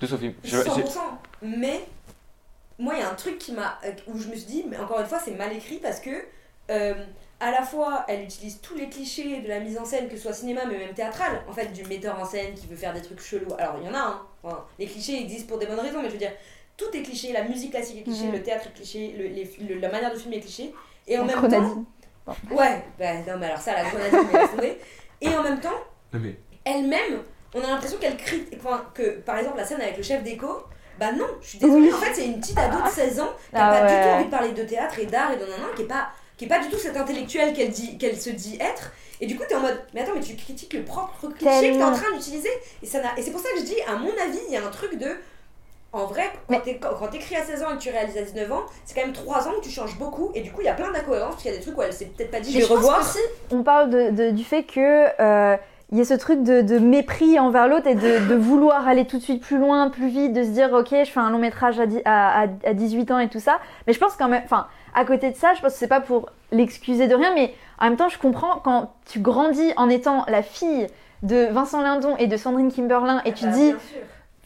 de 0.00 0.06
son 0.06 0.18
film. 0.18 0.32
Je- 0.44 0.56
100%. 0.58 1.00
j'ai- 1.42 1.48
Mais 1.48 1.80
moi, 2.78 2.94
il 2.96 3.00
y 3.00 3.02
a 3.02 3.10
un 3.10 3.14
truc 3.14 3.38
qui 3.38 3.52
m'a 3.52 3.78
euh, 3.84 3.90
où 4.08 4.18
je 4.18 4.28
me 4.28 4.34
suis 4.34 4.46
dit, 4.46 4.64
mais 4.68 4.78
encore 4.78 5.00
une 5.00 5.06
fois, 5.06 5.18
c'est 5.24 5.32
mal 5.36 5.52
écrit 5.52 5.76
parce 5.78 6.00
que 6.00 6.10
euh, 6.70 6.94
à 7.40 7.50
la 7.50 7.62
fois, 7.62 8.04
elle 8.08 8.22
utilise 8.22 8.60
tous 8.60 8.76
les 8.76 8.88
clichés 8.88 9.40
de 9.40 9.48
la 9.48 9.58
mise 9.58 9.76
en 9.76 9.84
scène, 9.84 10.08
que 10.08 10.16
ce 10.16 10.22
soit 10.22 10.32
cinéma, 10.32 10.60
mais 10.68 10.78
même 10.78 10.94
théâtrale, 10.94 11.42
en 11.48 11.52
fait, 11.52 11.72
du 11.72 11.82
metteur 11.84 12.18
en 12.20 12.24
scène 12.24 12.54
qui 12.54 12.68
veut 12.68 12.76
faire 12.76 12.92
des 12.94 13.02
trucs 13.02 13.20
chelous. 13.20 13.52
Alors, 13.58 13.74
il 13.82 13.86
y 13.86 13.90
en 13.90 13.94
a, 13.94 13.98
hein. 13.98 14.20
Enfin, 14.44 14.64
les 14.78 14.86
clichés 14.86 15.20
existent 15.20 15.48
pour 15.48 15.58
des 15.58 15.66
bonnes 15.66 15.80
raisons, 15.80 15.98
mais 16.00 16.08
je 16.08 16.12
veux 16.12 16.18
dire, 16.18 16.30
tout 16.76 16.86
est 16.94 17.02
cliché, 17.02 17.32
la 17.32 17.42
musique 17.42 17.72
classique 17.72 17.98
est 17.98 18.02
cliché, 18.02 18.26
Mhm. 18.26 18.32
le 18.32 18.42
théâtre 18.42 18.66
est 18.68 18.74
cliché, 18.76 19.14
le- 19.18 19.26
les- 19.26 19.50
le- 19.74 19.80
la 19.80 19.88
manière 19.90 20.12
de 20.12 20.18
filmer 20.18 20.36
est 20.36 20.40
cliché. 20.40 20.72
Et 21.06 21.18
en 21.18 21.22
La 21.22 21.26
même 21.26 21.36
grenadine. 21.38 21.84
temps. 22.26 22.34
Ouais, 22.50 22.84
bah 22.98 23.14
non, 23.26 23.38
mais 23.38 23.46
alors 23.46 23.58
ça, 23.58 23.72
la 23.74 23.84
grenadine, 23.90 24.48
tomber. 24.50 24.78
Et 25.20 25.28
en 25.28 25.42
même 25.42 25.60
temps, 25.60 25.70
mais. 26.12 26.36
elle-même, 26.64 27.22
on 27.54 27.60
a 27.62 27.66
l'impression 27.66 27.98
qu'elle 27.98 28.16
crie. 28.16 28.44
Enfin, 28.56 28.84
que 28.94 29.18
par 29.20 29.38
exemple, 29.38 29.56
la 29.58 29.64
scène 29.64 29.80
avec 29.80 29.96
le 29.96 30.02
chef 30.02 30.22
d'éco. 30.22 30.46
Bah 31.00 31.10
non, 31.12 31.26
je 31.40 31.48
suis 31.48 31.58
désolée, 31.58 31.86
Oui. 31.88 31.92
en 31.92 31.96
fait 31.96 32.14
c'est 32.14 32.26
une 32.26 32.38
petite 32.38 32.58
ado 32.58 32.80
de 32.82 32.88
16 32.88 33.18
ans 33.20 33.30
qui 33.50 33.56
a 33.56 33.66
Ah 33.66 33.80
pas 33.80 33.86
du 33.88 33.94
tout 33.94 34.08
envie 34.10 34.24
de 34.26 34.30
parler 34.30 34.52
de 34.52 34.62
théâtre 34.62 34.98
et 34.98 35.06
d'art 35.06 35.32
et 35.32 35.36
de 35.36 35.40
nanan, 35.46 35.68
qui 35.74 35.82
est 35.82 35.86
pas 35.86 36.10
qui 36.36 36.44
est 36.44 36.48
pas 36.48 36.58
du 36.58 36.68
tout 36.68 36.76
cette 36.76 36.96
intellectuelle 36.96 37.54
qu'elle 37.54 37.70
dit 37.70 37.96
qu'elle 37.98 38.20
se 38.20 38.28
dit 38.30 38.56
être 38.60 38.92
et 39.20 39.26
du 39.26 39.36
coup 39.36 39.42
t'es 39.48 39.54
en 39.54 39.60
mode 39.60 39.80
mais 39.94 40.02
attends 40.02 40.12
mais 40.14 40.20
tu 40.20 40.36
critiques 40.36 40.74
le 40.74 40.84
propre 40.84 41.28
cliché 41.28 41.32
que 41.32 41.38
t'es 41.38 41.48
en 41.48 41.60
Tellement. 41.60 41.92
train 41.92 42.12
d'utiliser 42.14 42.50
et 42.82 42.86
ça 42.86 43.00
n'a 43.00 43.18
et 43.18 43.22
c'est 43.22 43.30
pour 43.30 43.40
ça 43.40 43.48
que 43.54 43.60
je 43.60 43.64
dis 43.64 43.80
à 43.88 43.96
mon 43.96 44.10
avis 44.10 44.38
il 44.48 44.52
y 44.52 44.56
a 44.56 44.64
un 44.64 44.70
truc 44.70 44.96
de 44.98 45.16
en 45.92 46.06
vrai 46.06 46.22
quand 46.48 47.08
t'écris 47.08 47.36
à 47.36 47.42
16 47.44 47.62
ans 47.64 47.66
et 47.72 47.76
que 47.76 47.82
tu 47.82 47.90
réalises 47.90 48.16
à 48.16 48.22
19 48.22 48.50
ans 48.52 48.62
c'est 48.84 48.94
quand 48.94 49.04
même 49.06 49.12
3 49.12 49.48
ans 49.48 49.52
où 49.58 49.60
tu 49.60 49.70
changes 49.70 49.98
beaucoup 49.98 50.30
et 50.34 50.40
du 50.40 50.50
coup 50.50 50.60
il 50.62 50.66
y 50.66 50.68
a 50.68 50.74
plein 50.74 50.90
d'incohérences 50.90 51.32
parce 51.32 51.42
qu'il 51.42 51.50
y 51.52 51.54
a 51.54 51.58
des 51.58 51.62
trucs 51.64 51.76
où 51.76 51.82
elle 51.82 51.92
s'est 51.92 52.06
peut-être 52.06 52.30
pas 52.30 52.40
dit 52.40 52.50
je 52.52 52.58
vais 52.58 52.64
revoir 52.64 52.98
qu'aussi, 53.00 53.18
on 53.50 53.62
parle 53.62 53.90
de, 53.90 54.10
de- 54.10 54.30
du 54.30 54.42
fait 54.44 54.62
que 54.62 55.06
euh, 55.20 55.56
il 55.90 55.98
y 55.98 56.00
a 56.00 56.04
ce 56.06 56.14
truc 56.14 56.42
de, 56.42 56.62
de 56.62 56.78
mépris 56.78 57.38
envers 57.38 57.68
l'autre 57.68 57.86
et 57.86 57.94
de, 57.94 58.26
de 58.26 58.34
vouloir 58.34 58.88
aller 58.88 59.04
tout 59.06 59.18
de 59.18 59.22
suite 59.22 59.42
plus 59.42 59.58
loin, 59.58 59.90
plus 59.90 60.08
vite, 60.08 60.32
de 60.32 60.42
se 60.42 60.48
dire 60.48 60.72
ok, 60.72 60.88
je 60.90 61.10
fais 61.10 61.20
un 61.20 61.28
long 61.28 61.36
métrage 61.38 61.78
à, 61.78 61.84
dix- 61.84 62.00
à, 62.06 62.44
à- 62.44 62.46
à 62.64 62.72
18 62.72 63.10
ans 63.10 63.18
et 63.18 63.28
tout 63.28 63.40
ça. 63.40 63.58
Mais 63.86 63.92
je 63.92 63.98
pense 63.98 64.14
quand 64.16 64.28
même, 64.28 64.40
enfin, 64.46 64.68
à 64.94 65.04
côté 65.04 65.30
de 65.30 65.36
ça, 65.36 65.52
je 65.54 65.60
pense 65.60 65.74
que 65.74 65.78
c'est 65.78 65.88
pas 65.88 66.00
pour 66.00 66.30
l'excuser 66.50 67.08
de 67.08 67.14
rien, 67.14 67.34
mais 67.34 67.52
en 67.78 67.84
même 67.84 67.96
temps, 67.96 68.08
je 68.08 68.16
comprends 68.18 68.56
quand 68.64 68.94
tu 69.04 69.18
grandis 69.20 69.70
en 69.76 69.90
étant 69.90 70.24
la 70.28 70.42
fille 70.42 70.86
de 71.22 71.48
Vincent 71.52 71.82
Lindon 71.82 72.16
et 72.16 72.26
de 72.26 72.38
Sandrine 72.38 72.72
Kimberlin 72.72 73.20
et 73.26 73.32
tu 73.34 73.44
Bah, 73.44 73.50
dis. 73.50 73.74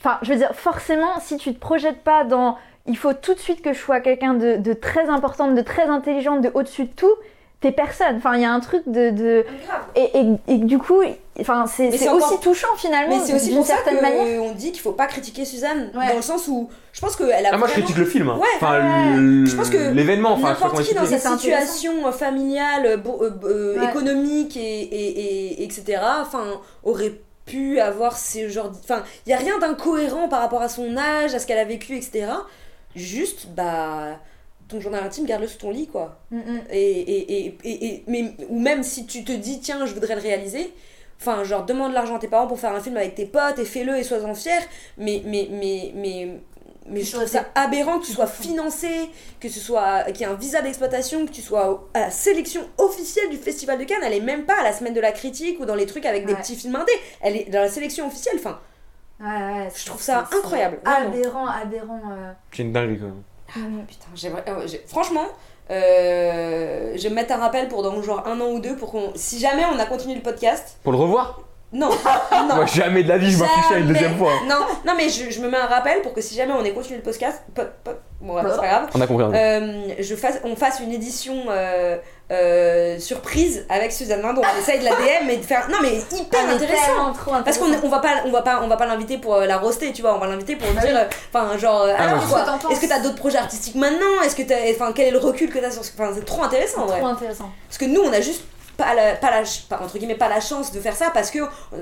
Enfin, 0.06 0.18
je 0.22 0.32
veux 0.32 0.38
dire, 0.38 0.52
forcément, 0.54 1.18
si 1.20 1.36
tu 1.36 1.52
te 1.52 1.58
projettes 1.58 2.02
pas 2.04 2.22
dans. 2.24 2.56
Il 2.86 2.96
faut 2.96 3.12
tout 3.12 3.34
de 3.34 3.40
suite 3.40 3.62
que 3.62 3.72
je 3.72 3.78
sois 3.80 3.98
quelqu'un 3.98 4.34
de, 4.34 4.56
de 4.58 4.72
très 4.72 5.08
importante, 5.08 5.56
de 5.56 5.62
très 5.62 5.86
intelligente, 5.86 6.40
de 6.42 6.50
au-dessus 6.54 6.84
de 6.84 6.92
tout, 6.94 7.12
t'es 7.60 7.72
personne. 7.72 8.14
Enfin, 8.18 8.36
il 8.36 8.42
y 8.42 8.44
a 8.44 8.52
un 8.52 8.60
truc 8.60 8.82
de. 8.86 9.10
de- 9.10 9.44
Grave. 9.66 9.80
Et, 9.96 10.20
et- 10.20 10.54
et 10.54 10.58
du 10.58 10.78
coup, 10.78 11.00
enfin, 11.40 11.64
c'est 11.66 11.88
aussi 11.88 12.08
encore- 12.08 12.38
touchant 12.38 12.68
finalement, 12.76 13.16
Mais 13.18 13.24
c'est 13.24 13.34
aussi 13.34 13.52
pour 13.52 13.66
ça 13.66 13.74
manière. 14.00 14.38
qu'on 14.40 14.52
dit 14.52 14.70
qu'il 14.70 14.80
faut 14.82 14.92
pas 14.92 15.06
critiquer 15.08 15.44
Suzanne 15.44 15.90
Ouais. 15.96 16.10
dans 16.10 16.14
le 16.16 16.22
sens 16.22 16.46
où 16.46 16.68
je 16.92 17.00
pense 17.00 17.16
qu'elle 17.16 17.44
a 17.44 17.50
Ah, 17.52 17.58
moi 17.58 17.66
je 17.66 17.72
critique 17.72 17.96
le 17.98 18.04
film. 18.04 18.28
hein. 18.28 18.38
Ouais, 18.40 18.46
enfin, 18.56 18.74
ouais. 18.78 19.46
Je 19.46 19.56
pense 19.56 19.68
que 19.70 19.90
l'événement, 19.92 20.30
enfin, 20.34 20.50
N'importe 20.50 20.82
qui 20.84 20.94
dans 20.94 21.02
intéressant. 21.02 21.32
situation 21.36 22.06
euh, 22.06 22.12
familiale, 22.12 22.86
euh, 22.86 22.96
euh, 23.44 23.78
Ouais. 23.80 23.84
économique 23.90 24.56
et, 24.56 24.60
et, 24.60 25.60
et- 25.60 25.64
etc. 25.64 25.98
Enfin, 26.22 26.44
aurait 26.84 27.14
pu 27.46 27.80
avoir 27.80 28.16
ces 28.18 28.50
genres. 28.50 28.72
Enfin, 28.82 29.04
il 29.26 29.30
y 29.30 29.32
a 29.32 29.38
rien 29.38 29.58
d'incohérent 29.58 30.28
par 30.28 30.40
rapport 30.40 30.62
à 30.62 30.68
son 30.68 30.96
âge, 30.96 31.34
à 31.34 31.38
ce 31.38 31.46
qu'elle 31.46 31.58
a 31.58 31.64
vécu, 31.64 31.96
etc. 31.96 32.26
Juste, 32.94 33.48
bah, 33.54 34.20
ton 34.68 34.80
journal 34.80 35.04
intime, 35.04 35.26
garde-le 35.26 35.48
sous 35.48 35.58
ton 35.58 35.70
lit, 35.70 35.86
quoi. 35.86 36.20
Mm, 36.30 36.38
mm. 36.38 36.60
Et, 36.70 36.90
et, 37.00 37.46
et, 37.46 37.58
et, 37.64 37.86
et- 37.86 38.04
mais, 38.08 38.34
ou 38.48 38.58
même 38.60 38.82
si 38.82 39.06
tu 39.06 39.24
te 39.24 39.32
dis, 39.32 39.60
tiens, 39.60 39.86
je 39.86 39.94
voudrais 39.94 40.14
le 40.16 40.20
réaliser. 40.22 40.72
Enfin, 41.20 41.44
genre, 41.44 41.64
demande 41.64 41.92
l'argent 41.92 42.16
à 42.16 42.18
tes 42.18 42.28
parents 42.28 42.46
pour 42.46 42.58
faire 42.60 42.72
un 42.74 42.80
film 42.80 42.96
avec 42.96 43.14
tes 43.14 43.26
potes 43.26 43.58
et 43.58 43.64
fais-le 43.64 43.96
et 43.96 44.02
sois-en 44.04 44.34
fier. 44.34 44.60
Mais, 44.98 45.22
mais, 45.24 45.48
mais, 45.50 45.92
mais, 45.94 46.40
mais 46.88 47.02
je 47.02 47.12
trouve 47.16 47.26
ça 47.26 47.44
aberrant 47.54 47.98
que 47.98 48.06
tu 48.06 48.12
sois 48.12 48.26
financé, 48.26 49.10
que 49.40 49.48
ce 49.48 49.60
soit 49.60 50.04
qu'il 50.12 50.20
y 50.20 50.22
ait 50.24 50.32
un 50.32 50.34
visa 50.34 50.60
d'exploitation, 50.62 51.26
que 51.26 51.32
tu 51.32 51.42
sois 51.42 51.88
à 51.94 52.00
la 52.00 52.10
sélection 52.10 52.62
officielle 52.78 53.28
du 53.30 53.36
Festival 53.36 53.78
de 53.78 53.84
Cannes. 53.84 54.02
Elle 54.04 54.14
est 54.14 54.20
même 54.20 54.44
pas 54.44 54.60
à 54.60 54.62
la 54.62 54.72
semaine 54.72 54.94
de 54.94 55.00
la 55.00 55.12
critique 55.12 55.58
ou 55.60 55.64
dans 55.66 55.74
les 55.74 55.86
trucs 55.86 56.06
avec 56.06 56.26
des 56.26 56.34
petits 56.34 56.56
films 56.56 56.76
indés. 56.76 56.92
Elle 57.20 57.36
est 57.36 57.50
dans 57.50 57.60
la 57.60 57.68
sélection 57.68 58.06
officielle. 58.06 58.36
Enfin, 58.38 58.58
Ouais, 59.18 59.26
ouais, 59.26 59.68
Je 59.74 59.86
trouve 59.86 60.02
ça 60.02 60.28
incroyable. 60.30 60.78
Aberrant, 60.84 61.46
aberrant. 61.46 62.00
euh. 62.10 62.32
C'est 62.52 62.62
une 62.64 62.72
dinguerie 62.72 62.98
quand 62.98 63.06
même. 63.06 63.22
Ah, 63.48 63.82
putain, 63.88 64.06
j'aimerais. 64.14 64.44
euh, 64.46 64.66
j'ai- 64.66 64.84
franchement, 64.86 65.24
euh, 65.70 66.92
je 66.96 67.02
vais 67.02 67.08
me 67.10 67.14
mettre 67.14 67.32
un 67.32 67.38
rappel 67.38 67.68
pour 67.68 67.82
dans 67.82 68.00
genre 68.02 68.26
un 68.26 68.38
an 68.40 68.50
ou 68.50 68.60
deux 68.60 68.76
pour 68.76 68.90
qu'on. 68.90 69.12
Si 69.14 69.38
jamais 69.38 69.62
on 69.72 69.78
a 69.78 69.86
continué 69.86 70.14
le 70.14 70.20
podcast. 70.20 70.78
Pour 70.82 70.92
le 70.92 70.98
revoir? 70.98 71.40
Non, 71.72 71.90
non. 72.48 72.54
Moi 72.54 72.66
jamais 72.66 73.02
de 73.02 73.08
la 73.08 73.18
vie 73.18 73.30
je 73.32 73.38
m'affiche 73.38 73.64
une 73.70 73.78
Jamais. 73.78 73.92
deuxième 73.92 74.16
fois. 74.16 74.32
Non, 74.48 74.60
non, 74.86 74.92
mais 74.96 75.08
je, 75.08 75.30
je 75.30 75.40
me 75.40 75.48
mets 75.48 75.56
un 75.58 75.66
rappel 75.66 76.00
pour 76.00 76.14
que 76.14 76.20
si 76.20 76.34
jamais 76.34 76.52
on 76.52 76.64
ait 76.64 76.72
continué 76.72 76.98
le 76.98 77.02
podcast. 77.02 77.42
po- 77.54 77.62
po- 77.82 77.90
bon, 78.20 78.34
ouais, 78.34 78.42
c'est 78.50 78.60
pas 78.60 78.66
grave. 78.68 78.88
On 78.94 79.00
a 79.00 79.06
compris. 79.06 79.24
Euh, 79.36 79.88
je 79.98 80.14
fasse, 80.14 80.38
on 80.44 80.54
fasse 80.54 80.78
une 80.80 80.92
édition 80.92 81.34
euh, 81.50 81.96
euh, 82.30 82.98
surprise 83.00 83.66
avec 83.68 83.90
Suzanne 83.92 84.22
Lindon. 84.22 84.42
On 84.44 84.58
essaye 84.60 84.78
de 84.78 84.84
la 84.84 84.92
DM 84.92 85.28
et 85.28 85.36
de 85.38 85.42
faire. 85.44 85.68
Non, 85.68 85.78
mais 85.82 85.94
hyper 86.16 86.40
Ah, 86.40 86.44
mais 86.46 86.54
intéressant. 86.54 87.12
trop 87.12 87.32
Parce 87.44 87.58
qu'on 87.58 87.64
intéressant. 87.66 87.86
on 87.86 87.88
va 87.90 87.98
pas 87.98 88.08
on 88.26 88.30
va 88.30 88.42
pas 88.42 88.60
on 88.62 88.68
va 88.68 88.76
pas 88.76 88.86
l'inviter 88.86 89.18
pour 89.18 89.36
la 89.36 89.58
roaster 89.58 89.92
tu 89.92 90.02
vois 90.02 90.14
on 90.14 90.18
va 90.18 90.28
l'inviter 90.28 90.54
pour 90.56 90.70
Bah 90.72 90.80
dire 90.82 90.90
oui. 90.94 90.98
euh, 91.00 91.04
enfin 91.34 91.58
genre 91.58 91.86
Ah, 91.98 92.14
est-ce 92.70 92.80
que 92.80 92.86
t'as 92.86 93.00
d'autres 93.00 93.16
projets 93.16 93.38
artistiques 93.38 93.74
maintenant? 93.74 94.22
Est-ce 94.24 94.36
que 94.36 94.42
t'as 94.42 94.54
enfin 94.72 94.92
quel 94.94 95.08
est 95.08 95.10
le 95.10 95.18
recul 95.18 95.50
que 95.50 95.58
t'as 95.58 95.70
sur 95.72 95.84
ce 95.84 95.90
enfin 95.98 96.12
c'est 96.14 96.24
trop 96.24 96.42
intéressant 96.44 96.86
ouais 96.86 96.98
Trop 96.98 97.06
intéressant. 97.08 97.50
parce 97.68 97.78
que 97.78 97.84
nous 97.86 98.00
on 98.02 98.12
a 98.12 98.20
juste 98.20 98.44
pas 98.76 98.94
la, 98.94 99.14
pas 99.14 99.30
la 99.30 99.44
ch- 99.44 99.64
pas, 99.68 99.80
entre 99.82 99.98
guillemets 99.98 100.14
pas 100.16 100.28
la 100.28 100.40
chance 100.40 100.72
de 100.72 100.80
faire 100.80 100.94
ça 100.94 101.10
parce 101.12 101.30
que 101.30 101.38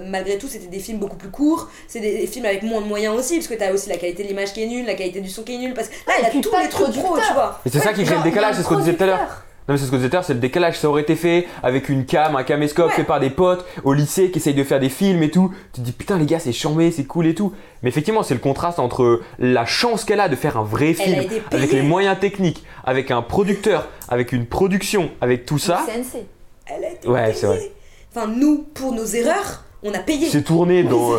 malgré 0.07 0.39
tout 0.39 0.49
c'était 0.49 0.67
des 0.67 0.79
films 0.79 0.99
beaucoup 0.99 1.17
plus 1.17 1.31
courts 1.31 1.69
c'est 1.89 2.01
des, 2.01 2.19
des 2.19 2.27
films 2.27 2.45
avec 2.47 2.63
moins 2.63 2.81
de 2.81 2.87
moyens 2.87 3.17
aussi 3.19 3.37
parce 3.37 3.49
que 3.49 3.55
t'as 3.55 3.73
aussi 3.73 3.89
la 3.89 3.97
qualité 3.97 4.23
de 4.23 4.29
l'image 4.29 4.53
qui 4.53 4.63
est 4.63 4.67
nulle 4.67 4.87
la 4.87 4.95
qualité 4.95 5.21
du 5.21 5.29
son 5.29 5.43
qui 5.43 5.55
est 5.55 5.59
nulle 5.59 5.75
parce 5.75 5.89
que 5.89 5.95
là 6.07 6.15
et 6.19 6.23
il 6.23 6.27
a 6.27 6.31
tous 6.43 6.51
les 6.63 6.69
trucs 6.69 6.95
pro 6.97 7.17
tu 7.19 7.33
vois 7.35 7.61
Et 7.67 7.71
c'est 7.71 7.81
ça 7.81 7.93
qui 7.93 8.05
crée 8.05 8.17
le 8.17 8.23
décalage, 8.23 8.57
c'est 8.57 8.63
ce 8.63 8.69
qu'on 8.69 8.77
disait 8.79 8.95
tout 8.95 9.03
à 9.05 9.07
l'heure. 9.07 9.45
Non 9.67 9.73
mais 9.73 9.79
c'est 9.79 9.87
ce 9.87 9.91
qu'on 9.91 9.97
disait 9.97 10.11
tout 10.11 10.17
à 10.17 10.19
l'heure, 10.19 10.25
c'est 10.27 10.35
le 10.35 10.41
décalage, 10.41 10.79
ça 10.79 10.91
aurait 10.91 11.01
été 11.01 11.17
fait 11.17 11.47
avec 11.63 11.89
une 11.89 12.05
cam, 12.05 12.37
un 12.37 12.43
caméscope 12.45 12.89
Ouais. 12.91 12.97
fait 12.97 13.03
par 13.05 13.19
des 13.19 13.31
potes 13.31 13.65
au 13.83 13.95
lycée 13.95 14.31
qui 14.31 14.39
essayent 14.39 14.53
de 14.53 14.63
faire 14.63 14.79
des 14.79 14.91
films 14.91 15.23
et 15.23 15.31
tout. 15.31 15.55
Tu 15.73 15.81
te 15.81 15.87
dis 15.87 15.93
putain 15.93 16.19
les 16.19 16.27
gars 16.27 16.39
c'est 16.39 16.53
charmé, 16.53 16.91
c'est 16.91 17.05
cool 17.05 17.27
et 17.29 17.35
tout. 17.35 17.55
Mais 17.83 17.89
effectivement 17.89 18.23
c'est 18.23 18.35
le 18.35 18.41
contraste 18.41 18.79
entre 18.79 19.23
la 19.39 19.65
chance 19.65 20.05
qu'elle 20.05 20.21
a 20.21 20.29
de 20.29 20.37
faire 20.37 20.59
un 20.59 20.65
vrai 20.65 20.89
Elle 20.91 20.95
film 20.97 21.19
avec 21.51 21.73
les 21.73 21.81
moyens 21.83 22.19
techniques, 22.21 22.63
avec 22.85 23.11
un 23.11 23.23
producteur, 23.23 23.89
avec 24.11 24.33
une 24.33 24.45
production, 24.45 25.11
avec 25.23 25.47
tout 25.47 25.59
ça. 25.59 25.83
CNC. 25.87 26.27
Elle 26.67 26.85
a 26.85 26.91
été 26.91 27.09
Ouais, 27.09 27.23
payée. 27.25 27.35
c'est 27.35 27.47
vrai. 27.47 27.73
enfin 28.15 28.27
nous 28.27 28.65
pour 28.75 28.93
nos 28.93 29.05
erreurs 29.07 29.63
on 29.87 29.93
a 29.93 29.99
payé 29.99 30.29
C'est 30.31 30.41
tourné 30.45 30.83
dans, 30.93 31.11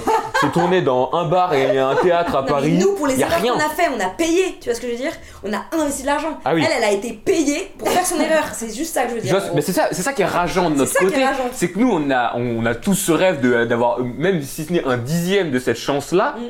c'est 0.41 0.51
tourné 0.51 0.81
dans 0.81 1.11
un 1.13 1.29
bar 1.29 1.53
et 1.53 1.77
un 1.77 1.95
théâtre 1.97 2.35
à 2.35 2.39
Non, 2.39 2.45
mais 2.45 2.51
Paris. 2.51 2.71
nous, 2.79 2.95
pour 2.95 3.05
les 3.05 3.21
erreurs 3.21 3.39
qu'on 3.39 3.59
a 3.59 3.69
fait, 3.69 3.89
on 3.95 3.99
a 4.03 4.09
payé. 4.09 4.57
Tu 4.59 4.65
vois 4.69 4.73
ce 4.73 4.81
que 4.81 4.87
je 4.87 4.93
veux 4.93 4.97
dire? 4.97 5.11
On 5.43 5.53
a 5.53 5.61
investi 5.71 6.01
de 6.01 6.07
l'argent. 6.07 6.39
Ah 6.43 6.55
oui. 6.55 6.63
Elle, 6.65 6.71
elle 6.79 6.83
a 6.83 6.91
été 6.91 7.13
payée 7.13 7.71
pour 7.77 7.87
faire 7.89 8.03
son 8.03 8.19
erreur. 8.19 8.43
C'est 8.53 8.73
juste 8.75 8.95
ça 8.95 9.03
que 9.03 9.11
je 9.11 9.15
veux 9.17 9.21
dire. 9.21 9.39
mais 9.53 9.61
c'est 9.61 9.71
ça, 9.71 9.89
c'est 9.91 10.01
ça 10.01 10.13
qui 10.13 10.23
est 10.23 10.25
rageant 10.25 10.71
de 10.71 10.77
notre 10.77 10.95
côté. 10.97 11.23
C'est 11.53 11.69
que 11.69 11.77
nous, 11.77 11.91
on 11.91 12.09
a, 12.09 12.35
on 12.37 12.65
a 12.65 12.73
tous 12.73 12.95
ce 12.95 13.11
rêve 13.11 13.39
de- 13.39 13.65
d'avoir, 13.65 13.99
même 13.99 14.41
si 14.41 14.65
ce 14.65 14.73
n'est 14.73 14.83
un 14.83 14.97
dixième 14.97 15.51
de 15.51 15.59
cette 15.59 15.77
chance-là. 15.77 16.33
Mm. 16.35 16.41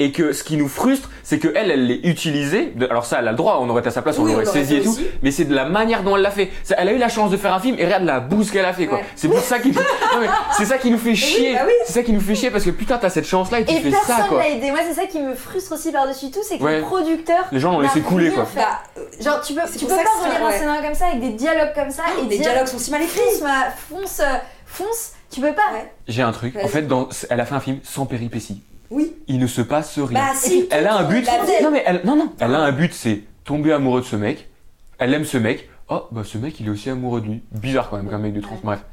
Et 0.00 0.10
que 0.10 0.32
ce 0.32 0.42
qui 0.42 0.56
nous 0.56 0.66
frustre, 0.66 1.08
c'est 1.22 1.38
que 1.38 1.46
elle, 1.54 1.70
elle 1.70 1.86
l'ait 1.86 2.00
utilisée. 2.02 2.72
de- 2.74 2.86
Alors 2.86 3.04
ça, 3.04 3.20
elle 3.20 3.28
a 3.28 3.30
le 3.30 3.36
droit. 3.36 3.58
On 3.62 3.68
aurait 3.70 3.78
été 3.78 3.88
à 3.88 3.92
sa 3.92 4.02
place, 4.02 4.18
on 4.18 4.24
Oui, 4.24 4.30
on 4.32 4.34
l'aurait 4.34 4.44
saisi 4.46 4.76
et 4.78 4.82
tout. 4.82 4.90
aussi. 4.90 5.06
Mais 5.22 5.30
c'est 5.30 5.44
de 5.44 5.54
la 5.54 5.66
manière 5.66 6.02
dont 6.02 6.16
elle 6.16 6.22
l'a 6.22 6.32
fait. 6.32 6.50
Ça- 6.64 6.74
Elle 6.78 6.88
a 6.88 6.92
eu 6.92 6.98
la 6.98 7.08
chance 7.08 7.30
de 7.30 7.36
faire 7.36 7.54
un 7.54 7.60
film 7.60 7.76
et 7.78 7.84
regarde 7.84 8.02
la 8.02 8.18
bouse 8.18 8.50
qu'elle 8.50 8.64
a 8.64 8.72
fait 8.72 8.86
quoi. 8.88 8.98
Ouais. 8.98 9.04
C'est 9.14 9.28
pour 9.28 9.38
ça 9.38 9.60
qui, 9.60 9.72
c'est 10.56 10.64
ça 10.64 10.78
qui 10.78 10.90
nous 10.90 10.98
fait 10.98 11.14
chier. 11.14 11.54
bah 11.54 11.60
oui. 11.64 11.72
C'est 11.86 11.92
ça 11.92 12.02
qui 12.02 12.12
nous 12.12 12.20
fait 12.20 12.34
chier 12.34 12.50
parce 12.50 12.64
que 12.64 12.70
putain, 12.70 12.98
t'as 12.98 13.08
cette 13.08 13.26
chance-là 13.26 13.60
et 13.60 13.64
tu 13.64 13.72
Et 13.72 13.80
fais 13.80 13.90
ça 13.92 13.98
personne 14.04 14.26
quoi. 14.30 14.38
l'a 14.40 14.48
aidé. 14.48 14.70
Moi, 14.72 14.80
c'est 14.88 14.94
ça 15.00 15.06
qui 15.06 15.20
me 15.20 15.32
frustre 15.34 15.72
aussi 15.72 15.92
par-dessus 15.92 16.30
tout, 16.32 16.40
c'est 16.42 16.58
que 16.58 16.64
Ouais. 16.64 16.78
le 16.78 16.82
producteur. 16.84 17.44
Les 17.52 17.60
gens 17.60 17.70
l'ont 17.70 17.80
laissé 17.80 18.00
couler 18.00 18.30
quoi. 18.30 18.48
Bah, 18.56 18.80
euh, 18.98 19.02
Genre, 19.20 19.40
tu 19.42 19.54
peux, 19.54 19.60
tu 19.78 19.84
peux 19.86 19.94
pas 19.94 20.02
relire 20.24 20.44
un 20.44 20.48
ouais. 20.50 20.58
scénario 20.58 20.82
comme 20.82 20.94
ça 20.94 21.06
avec 21.06 21.20
des 21.20 21.30
dialogues 21.30 21.72
comme 21.72 21.90
ça 21.90 22.02
et 22.20 22.28
les 22.28 22.38
dialogues 22.38 22.66
sont 22.66 22.78
si 22.78 22.90
mal 22.90 23.02
écrits. 23.02 23.20
fonce, 23.20 23.42
ma- 23.42 23.70
fonce, 23.70 24.20
euh, 24.20 24.38
fonce, 24.66 25.12
tu 25.30 25.40
peux 25.40 25.52
pas. 25.52 25.72
Ouais. 25.72 25.88
J'ai 26.08 26.22
un 26.22 26.32
truc. 26.32 26.56
En 26.60 26.66
fait, 26.66 26.82
dans, 26.82 27.08
elle 27.30 27.40
a 27.40 27.44
fait 27.46 27.54
un 27.54 27.60
film 27.60 27.78
sans 27.84 28.06
péripéties. 28.06 28.60
Oui. 28.94 29.12
Il 29.26 29.40
ne 29.40 29.46
se 29.48 29.60
passe 29.60 29.98
rien. 29.98 30.20
Bah 30.20 30.32
si. 30.34 30.68
Elle 30.70 30.86
a 30.86 30.98
un 30.98 31.04
but. 31.04 31.28
Non 31.62 31.70
mais 31.72 31.82
elle, 31.84 32.02
non 32.04 32.14
non. 32.14 32.32
Elle 32.38 32.54
a 32.54 32.60
un 32.60 32.72
but, 32.72 32.94
c'est 32.94 33.22
tomber 33.44 33.72
amoureux 33.72 34.00
de 34.00 34.06
ce 34.06 34.14
mec. 34.14 34.48
Elle 34.98 35.12
aime 35.12 35.24
ce 35.24 35.36
mec. 35.36 35.68
Oh 35.88 36.04
bah 36.12 36.22
ce 36.24 36.38
mec, 36.38 36.60
il 36.60 36.66
est 36.68 36.70
aussi 36.70 36.90
amoureux 36.90 37.20
de 37.20 37.26
lui. 37.26 37.42
Bizarre 37.50 37.90
quand 37.90 37.96
même 37.96 38.08
qu'un 38.08 38.18
mec 38.18 38.32
de 38.32 38.40
trans. 38.40 38.58
Bref. 38.62 38.84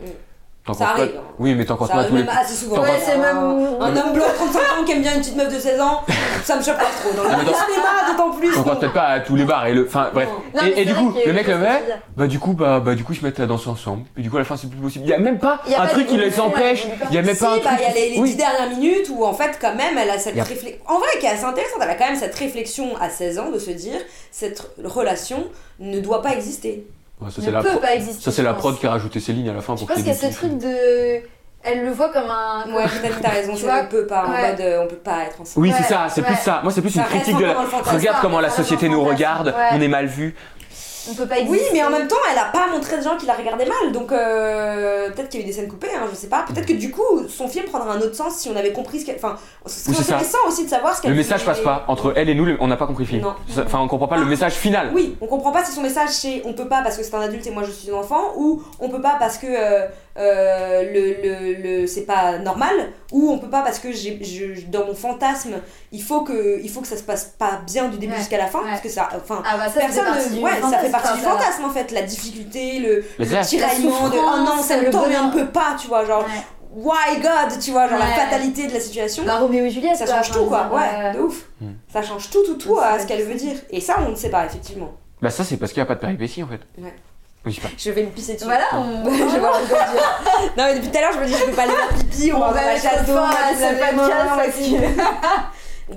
Ça 0.73 0.89
arrive. 0.89 1.11
Oui, 1.39 1.55
mais 1.55 1.65
t'en 1.65 1.75
quoi 1.75 1.87
arrive 1.91 2.09
tous 2.09 2.15
les. 2.17 2.27
assez 2.27 2.53
souvent. 2.55 2.81
Ouais, 2.81 2.89
c'est 3.03 3.17
même. 3.17 3.37
Un 3.37 3.95
homme 3.97 4.13
blanc 4.13 4.25
de 4.27 4.35
35 4.35 4.59
ans 4.59 4.83
qui 4.85 4.91
aime 4.93 5.01
bien 5.01 5.13
une 5.15 5.19
petite 5.21 5.35
meuf 5.35 5.53
de 5.53 5.59
16 5.59 5.79
ans, 5.81 6.01
ça 6.43 6.55
me 6.57 6.61
choque 6.63 6.77
pas 6.77 6.83
trop. 6.85 7.15
Dans 7.15 7.23
le 7.23 7.29
Ah, 7.31 7.33
attends. 7.41 7.53
cinéma, 7.67 8.11
d'autant 8.11 8.31
plus. 8.31 8.53
T'en 8.53 8.63
penses 8.63 8.73
bon. 8.73 8.79
peut-être 8.79 8.93
pas 8.93 9.05
à 9.07 9.19
tous 9.19 9.35
les 9.35 9.45
bars 9.45 9.65
et 9.67 9.73
le. 9.73 9.85
Enfin 9.87 10.09
bref. 10.13 10.29
Non, 10.55 10.61
et 10.75 10.85
du 10.85 10.93
coup, 10.93 11.13
le 11.25 11.33
mec 11.33 11.47
le 11.47 11.55
bizarres. 11.57 11.79
Bah 12.15 12.27
du 12.27 12.39
coup, 12.39 12.53
bah, 12.53 12.79
bah 12.79 12.95
du 12.95 13.03
coup, 13.03 13.13
ils 13.13 13.19
se 13.19 13.25
mettent 13.25 13.39
à 13.39 13.45
danser 13.45 13.69
ensemble. 13.69 14.03
Et 14.17 14.21
du 14.21 14.29
coup, 14.29 14.37
à 14.37 14.39
la 14.39 14.45
fin, 14.45 14.57
c'est 14.57 14.69
plus 14.69 14.79
possible. 14.79 15.05
Il 15.05 15.09
y 15.09 15.13
a 15.13 15.19
même 15.19 15.39
pas 15.39 15.61
un 15.67 15.71
pas 15.73 15.87
truc 15.87 16.07
qui 16.07 16.17
les 16.17 16.39
empêche. 16.39 16.85
Il 17.09 17.15
y 17.15 17.17
a 17.17 17.21
même 17.21 17.35
pas 17.35 17.53
un 17.53 17.57
bah, 17.57 17.61
truc. 17.63 17.79
il 17.79 17.83
y 17.83 17.85
a 17.85 17.93
les, 17.93 18.09
les 18.15 18.19
Oui. 18.19 18.29
dix 18.29 18.35
dernières 18.35 18.69
minutes 18.69 19.09
où 19.13 19.23
en 19.25 19.33
fait 19.33 19.57
quand 19.59 19.75
même 19.75 19.97
elle 19.97 20.09
a 20.09 20.17
cette 20.19 20.35
réflexion 20.35 20.79
en 20.87 20.99
vrai 20.99 21.07
qui 21.19 21.25
est 21.25 21.29
assez 21.29 21.43
intéressante 21.43 21.79
elle 21.81 21.89
a 21.89 21.95
quand 21.95 22.05
même 22.07 22.15
cette 22.15 22.35
réflexion 22.35 22.95
à 22.99 23.09
16 23.09 23.39
ans 23.39 23.49
de 23.51 23.59
se 23.59 23.71
dire 23.71 23.99
cette 24.31 24.71
relation 24.83 25.45
ne 25.79 25.99
doit 25.99 26.21
pas 26.21 26.31
exister 26.33 26.85
Ouais, 27.21 27.29
ça 27.31 27.41
ne 27.41 27.45
c'est 27.45 27.51
la 27.51 27.61
peut 27.61 27.69
pro- 27.69 27.79
pas 27.79 27.93
exister. 27.95 28.23
ça 28.23 28.31
c'est 28.31 28.41
la 28.43 28.49
je 28.49 28.53
pense. 28.55 28.61
prod 28.63 28.79
qui 28.79 28.87
a 28.87 28.91
rajouté 28.91 29.19
ces 29.19 29.33
lignes 29.33 29.49
à 29.49 29.53
la 29.53 29.61
fin 29.61 29.75
Je 29.75 29.79
pour 29.79 29.87
pense 29.89 29.97
qu'il 29.97 30.07
y 30.07 30.09
a 30.09 30.13
ce 30.15 30.33
truc 30.35 30.57
de. 30.57 31.21
Elle 31.63 31.85
le 31.85 31.91
voit 31.91 32.09
comme 32.11 32.29
un. 32.31 32.65
ouais 32.73 32.85
peut-être 32.87 33.19
t'as 33.21 33.29
raison 33.29 33.53
Tu 33.55 33.63
vois 33.63 33.83
ne 33.83 33.87
peut 33.87 34.07
pas 34.07 34.25
en 34.25 34.31
Ouais. 34.31 34.49
mode 34.51 34.61
euh, 34.61 34.81
on 34.83 34.87
peut 34.87 34.95
pas 34.95 35.25
être 35.25 35.39
ensemble 35.41 35.63
Oui, 35.67 35.71
Ouais, 35.71 35.77
c'est 35.77 35.93
ça, 35.93 36.07
c'est 36.09 36.23
plus 36.23 36.35
ça. 36.35 36.61
Moi, 36.63 36.71
c'est 36.71 36.81
plus 36.81 36.89
Ça 36.89 37.01
une 37.01 37.05
critique 37.07 37.37
de 37.37 37.45
la. 37.45 37.53
Regarde 37.53 38.17
comment 38.21 38.39
la 38.39 38.49
société 38.49 38.89
nous 38.89 39.03
regarde, 39.03 39.47
Ouais. 39.55 39.69
on 39.73 39.79
est 39.81 39.87
mal 39.87 40.07
vu. 40.07 40.33
On 41.09 41.13
peut 41.15 41.25
pas 41.25 41.35
oui 41.47 41.59
mais 41.73 41.83
en 41.83 41.89
même 41.89 42.07
temps 42.07 42.15
elle 42.31 42.37
a 42.37 42.45
pas 42.45 42.67
montré 42.67 42.97
de 42.97 43.01
gens 43.01 43.17
qui 43.17 43.25
la 43.25 43.33
regardaient 43.33 43.65
mal 43.65 43.91
donc 43.91 44.11
euh, 44.11 45.09
peut-être 45.11 45.29
qu'il 45.29 45.39
y 45.39 45.43
a 45.43 45.45
eu 45.45 45.49
des 45.49 45.53
scènes 45.53 45.67
coupées 45.67 45.87
hein, 45.95 46.05
je 46.11 46.15
sais 46.15 46.27
pas 46.27 46.43
peut-être 46.47 46.67
que 46.67 46.73
du 46.73 46.91
coup 46.91 47.27
son 47.27 47.47
film 47.47 47.65
prendra 47.65 47.93
un 47.93 47.99
autre 48.01 48.15
sens 48.15 48.35
si 48.35 48.49
on 48.49 48.55
avait 48.55 48.71
compris 48.71 48.99
ce 48.99 49.05
qu'elle 49.05 49.15
enfin 49.15 49.35
ce 49.65 49.89
Oui, 49.89 49.95
serait 49.95 50.03
ça. 50.05 50.15
intéressant 50.15 50.37
aussi 50.47 50.65
de 50.65 50.69
savoir 50.69 50.95
ce 50.95 51.01
qu'elle 51.01 51.11
Le 51.11 51.17
message 51.17 51.43
passe 51.45 51.59
pas. 51.61 51.85
Entre 51.87 52.13
elle 52.15 52.29
et 52.29 52.35
nous, 52.35 52.47
on 52.59 52.67
n'a 52.67 52.77
pas 52.77 52.87
compris 52.87 53.03
le 53.03 53.09
film. 53.09 53.21
Non. 53.21 53.35
Enfin, 53.63 53.79
on 53.79 53.87
comprend 53.87 54.07
pas 54.07 54.17
le 54.17 54.25
message 54.25 54.53
final. 54.53 54.91
Oui, 54.93 55.15
on 55.21 55.27
comprend 55.27 55.51
pas 55.51 55.63
si 55.63 55.71
son 55.71 55.81
message 55.81 56.09
c'est 56.09 56.41
on 56.45 56.53
peut 56.53 56.67
pas 56.67 56.81
parce 56.81 56.97
que 56.97 57.03
c'est 57.03 57.13
un 57.15 57.21
adulte 57.21 57.45
et 57.45 57.51
moi 57.51 57.63
je 57.63 57.71
suis 57.71 57.91
un 57.91 57.95
enfant 57.95 58.33
ou 58.37 58.61
on 58.79 58.89
peut 58.89 59.01
pas 59.01 59.17
parce 59.19 59.37
que 59.37 59.47
euh, 59.47 59.87
euh, 60.17 60.83
le, 60.83 61.21
le, 61.23 61.79
le- 61.81 61.87
c'est 61.87 62.01
pas 62.05 62.37
normal, 62.37 62.73
ou 63.11 63.31
on 63.31 63.39
peut 63.39 63.49
pas 63.49 63.61
parce 63.61 63.79
que 63.79 63.91
j'ai, 63.91 64.19
je, 64.23 64.65
dans 64.67 64.85
mon 64.85 64.93
fantasme, 64.95 65.55
il 65.91 66.01
faut, 66.03 66.21
que, 66.21 66.59
il 66.61 66.69
faut 66.69 66.81
que 66.81 66.87
ça 66.87 66.97
se 66.97 67.03
passe 67.03 67.33
pas 67.37 67.61
bien 67.65 67.87
du 67.89 67.97
début 67.97 68.13
Ouais, 68.13 68.19
jusqu'à 68.19 68.37
la 68.37 68.47
fin, 68.47 68.59
ouais. 68.59 68.69
parce 68.69 68.81
que 68.81 68.89
ça. 68.89 69.09
Enfin, 69.15 69.41
Ah 69.45 69.57
bah 69.57 69.69
ça, 69.69 69.79
Personne, 69.81 70.03
fait 70.05 70.09
partie 70.11 70.29
ne- 70.31 70.35
du 70.35 70.41
ouais, 70.43 70.51
ça 70.51 70.57
fait 70.57 70.89
fantasme, 70.89 70.91
partie 70.91 71.13
du 71.17 71.23
fantasme 71.23 71.65
en 71.65 71.69
fait, 71.69 71.91
la 71.91 72.01
difficulté, 72.01 72.79
le, 72.79 73.05
Mais 73.19 73.25
le 73.25 73.45
tiraillement 73.45 74.09
de 74.09 74.17
oh 74.17 74.37
non, 74.45 74.61
ça 74.61 74.77
me 74.77 74.85
le 74.85 74.89
tombe 74.91 75.09
et 75.11 75.17
on 75.17 75.27
ne 75.27 75.33
peut 75.33 75.47
pas, 75.51 75.75
tu 75.79 75.87
vois, 75.87 76.05
genre 76.05 76.23
Ouais. 76.25 76.83
why 76.83 77.19
God, 77.21 77.59
tu 77.61 77.71
vois, 77.71 77.87
genre 77.89 77.99
la 77.99 78.05
fatalité 78.05 78.67
de 78.67 78.73
la 78.73 78.79
situation. 78.79 79.23
Bah, 79.25 79.37
Roméo 79.39 79.65
et 79.65 79.69
Juliette, 79.69 79.95
ça 79.97 80.05
quoi, 80.05 80.15
change 80.21 80.31
tout 80.31 80.45
quoi, 80.45 80.69
ouais, 80.73 80.81
euh, 81.05 81.13
de 81.13 81.19
ouf. 81.19 81.45
Hmm. 81.59 81.71
Ça 81.91 82.01
change 82.01 82.29
tout, 82.29 82.43
tout, 82.45 82.55
tout 82.55 82.77
à 82.79 82.97
ce 82.99 83.05
qu'elle 83.07 83.23
veut 83.23 83.35
dire. 83.35 83.55
Et 83.69 83.81
ça, 83.81 83.97
on 84.05 84.09
ne 84.11 84.15
sait 84.15 84.29
pas, 84.29 84.45
effectivement. 84.45 84.93
Bah, 85.21 85.29
ça, 85.29 85.43
c'est 85.43 85.57
parce 85.57 85.71
qu'il 85.73 85.81
n'y 85.81 85.83
a 85.83 85.87
pas 85.87 85.95
de 85.95 85.99
péripéties 85.99 86.41
en 86.43 86.47
fait. 86.47 86.61
Ouais. 86.81 86.93
Oui, 87.45 87.53
c'est 87.55 87.61
pas. 87.61 87.69
Je 87.77 87.91
vais 87.91 88.03
me 88.03 88.09
pisser 88.11 88.33
dessus. 88.35 88.45
Voilà, 88.45 88.65
on... 88.73 89.03
je 89.11 89.33
vais 89.33 89.39
voir. 89.39 89.59
Non, 90.57 90.65
mais 90.65 90.75
depuis 90.75 90.89
tout 90.91 90.97
à 90.97 91.01
l'heure, 91.01 91.11
je 91.13 91.19
me 91.19 91.25
dis, 91.25 91.33
je 91.33 91.45
peux 91.45 91.51
pas 91.51 91.63
aller 91.63 91.71
faire 91.73 91.89
pipi, 91.89 92.31
on, 92.33 92.37
On 92.37 92.39
va 92.51 92.53
faire 92.53 92.73
la 92.73 92.79
chasse 92.79 93.05
d'eau, 93.07 93.17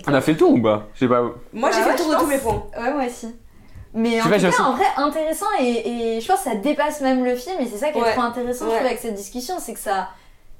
on 0.06 0.14
a 0.14 0.20
fait 0.20 0.32
le 0.32 0.38
tour 0.38 0.52
ou 0.52 0.60
pas? 0.62 0.88
Je 0.94 1.00
sais 1.00 1.08
pas. 1.08 1.22
Moi, 1.52 1.70
j'ai 1.70 1.78
Ah 1.78 1.82
fait 1.82 1.86
ouais, 1.86 1.92
le 1.92 1.98
tour 1.98 2.10
de 2.12 2.16
tous 2.16 2.26
mes 2.26 2.38
points. 2.38 2.66
Ouais, 2.76 2.92
moi 2.92 3.04
aussi. 3.06 3.34
Mais 3.96 4.20
en 4.20 4.24
tout 4.24 4.30
cas, 4.30 4.62
en 4.62 4.72
vrai, 4.74 4.86
intéressant 4.96 5.46
et, 5.60 6.16
et 6.16 6.20
je 6.20 6.26
pense 6.26 6.38
que 6.42 6.50
ça 6.50 6.56
dépasse 6.56 7.00
même 7.00 7.24
le 7.24 7.36
film 7.36 7.60
et 7.60 7.66
c'est 7.68 7.78
ça 7.78 7.90
qui 7.92 7.98
est 7.98 8.02
Ouais. 8.02 8.10
trop 8.12 8.22
intéressant 8.22 8.64
je 8.64 8.70
trouve, 8.74 8.86
avec 8.86 8.98
cette 8.98 9.14
discussion, 9.14 9.54
c'est 9.60 9.72
que 9.72 9.78
ça, 9.78 10.08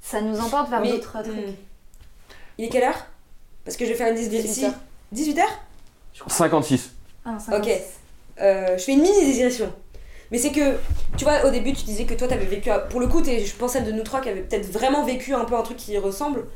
ça 0.00 0.20
nous 0.20 0.38
emporte 0.38 0.70
vers 0.70 0.82
d'autres 0.82 1.20
trucs. 1.22 1.26
hmm. 1.34 1.54
Il 2.58 2.66
est 2.66 2.68
quelle 2.68 2.84
heure? 2.84 3.06
Parce 3.64 3.76
que 3.76 3.84
je 3.86 3.90
vais 3.90 3.96
faire 3.96 4.08
une 4.08 4.14
18 4.14 4.40
18 4.40 4.64
heures. 4.66 4.72
18 5.10 5.38
heures? 5.40 5.58
56. 6.28 6.92
Ah, 7.24 7.30
non, 7.32 7.38
56. 7.40 7.70
Ok. 7.72 7.80
Euh, 8.40 8.78
je 8.78 8.84
fais 8.84 8.92
une 8.92 9.02
mini 9.02 9.24
digression. 9.32 9.72
Mais 10.30 10.38
c'est 10.38 10.52
que, 10.52 10.76
tu 11.16 11.24
vois, 11.24 11.44
au 11.46 11.50
début, 11.50 11.72
tu 11.72 11.84
disais 11.84 12.04
que 12.04 12.14
toi, 12.14 12.28
t'avais 12.28 12.46
vécu. 12.46 12.70
Pour 12.90 13.00
le 13.00 13.06
coup, 13.06 13.20
t'es, 13.20 13.44
je 13.44 13.66
celle 13.68 13.84
de 13.84 13.92
nous 13.92 14.02
trois 14.02 14.20
qui 14.20 14.28
avait 14.28 14.42
peut-être 14.42 14.66
vraiment 14.70 15.04
vécu 15.04 15.34
un 15.34 15.44
peu 15.44 15.54
un 15.54 15.62
truc 15.62 15.76
qui 15.76 15.96
ressemble. 15.98 16.46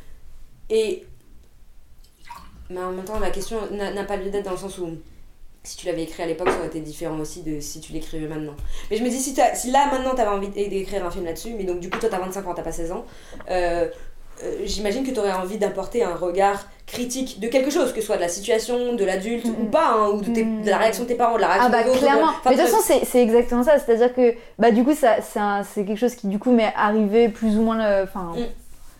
Et. 0.71 1.05
Mais 2.71 2.81
en 2.81 2.93
même 2.93 3.05
temps, 3.05 3.19
la 3.19 3.31
question 3.31 3.59
n'a, 3.71 4.05
pas 4.05 4.17
lieu 4.17 4.31
d'être 4.31 4.45
dans 4.45 4.53
le 4.53 4.57
sens 4.57 4.79
où. 4.79 4.89
Si 5.65 5.77
tu 5.77 5.87
l'avais 5.87 6.05
écrit 6.05 6.23
à 6.23 6.27
l'époque, 6.27 6.49
ça 6.49 6.57
aurait 6.57 6.69
été 6.69 6.81
différent 6.81 7.19
aussi 7.19 7.43
de 7.43 7.61
si 7.61 7.81
tu 7.81 7.93
l'écrivais 7.93 8.29
maintenant. 8.29 8.55
Mais 8.91 8.97
je 8.97 9.03
me 9.03 9.11
dis, 9.11 9.19
si, 9.19 9.35
t'as- 9.35 9.55
si 9.55 9.71
là, 9.71 9.91
maintenant, 9.91 10.15
t'avais 10.15 10.31
envie 10.31 10.49
d'écrire 10.49 11.05
un 11.05 11.11
film 11.11 11.25
là-dessus, 11.25 11.53
mais 11.55 11.65
donc 11.65 11.81
du 11.81 11.91
coup, 11.91 11.99
toi, 11.99 12.09
t'as 12.09 12.21
25 12.21 12.47
ans, 12.47 12.55
t'as 12.55 12.63
pas 12.63 12.73
16 12.73 12.93
ans, 12.93 13.05
euh, 13.51 13.89
euh, 14.45 14.57
j'imagine 14.65 15.05
que 15.07 15.11
t'aurais 15.11 15.33
envie 15.33 15.59
d'apporter 15.59 16.03
un 16.05 16.15
regard 16.15 16.67
critique 16.87 17.39
de 17.41 17.49
quelque 17.49 17.71
chose, 17.71 17.93
que 17.93 18.01
ce 18.01 18.07
soit 18.07 18.17
de 18.17 18.23
la 18.23 18.29
situation, 18.29 18.95
de 18.95 19.05
l'adulte 19.05 19.45
Mhm. 19.45 19.55
ou 19.61 19.65
pas, 19.67 19.95
hein, 19.95 20.09
ou 20.15 20.21
de, 20.23 20.33
tes- 20.33 20.45
de 20.45 20.69
la 20.71 20.79
réaction 20.79 21.03
de 21.05 21.09
tes 21.09 21.15
parents, 21.17 21.37
de 21.37 21.41
la 21.43 21.49
réaction 21.49 21.71
Ah 21.73 21.83
bah 21.83 21.89
autres, 21.91 21.99
clairement. 22.01 22.21
de- 22.23 22.29
enfin, 22.29 22.51
Mais 22.51 22.57
de 22.57 22.61
toute 22.63 22.71
façon 22.71 22.99
c'est 23.05 23.23
exactement 23.23 23.63
ça. 23.63 23.79
C'est-à-dire 23.79 24.15
que 24.15 24.35
bah 24.59 24.71
du 24.71 24.85
coup 24.85 24.95
ça 24.95 25.17
c'est 25.65 25.85
quelque 25.85 25.99
chose 25.99 26.15
qui 26.15 26.29
du 26.29 26.39
coup 26.39 26.51
m'est 26.51 26.73
arrivé 26.77 27.29
plus 27.29 27.57
ou 27.59 27.63
moins 27.63 27.77
le- 27.77 28.05
enfin 28.05 28.33
Mm. 28.37 28.45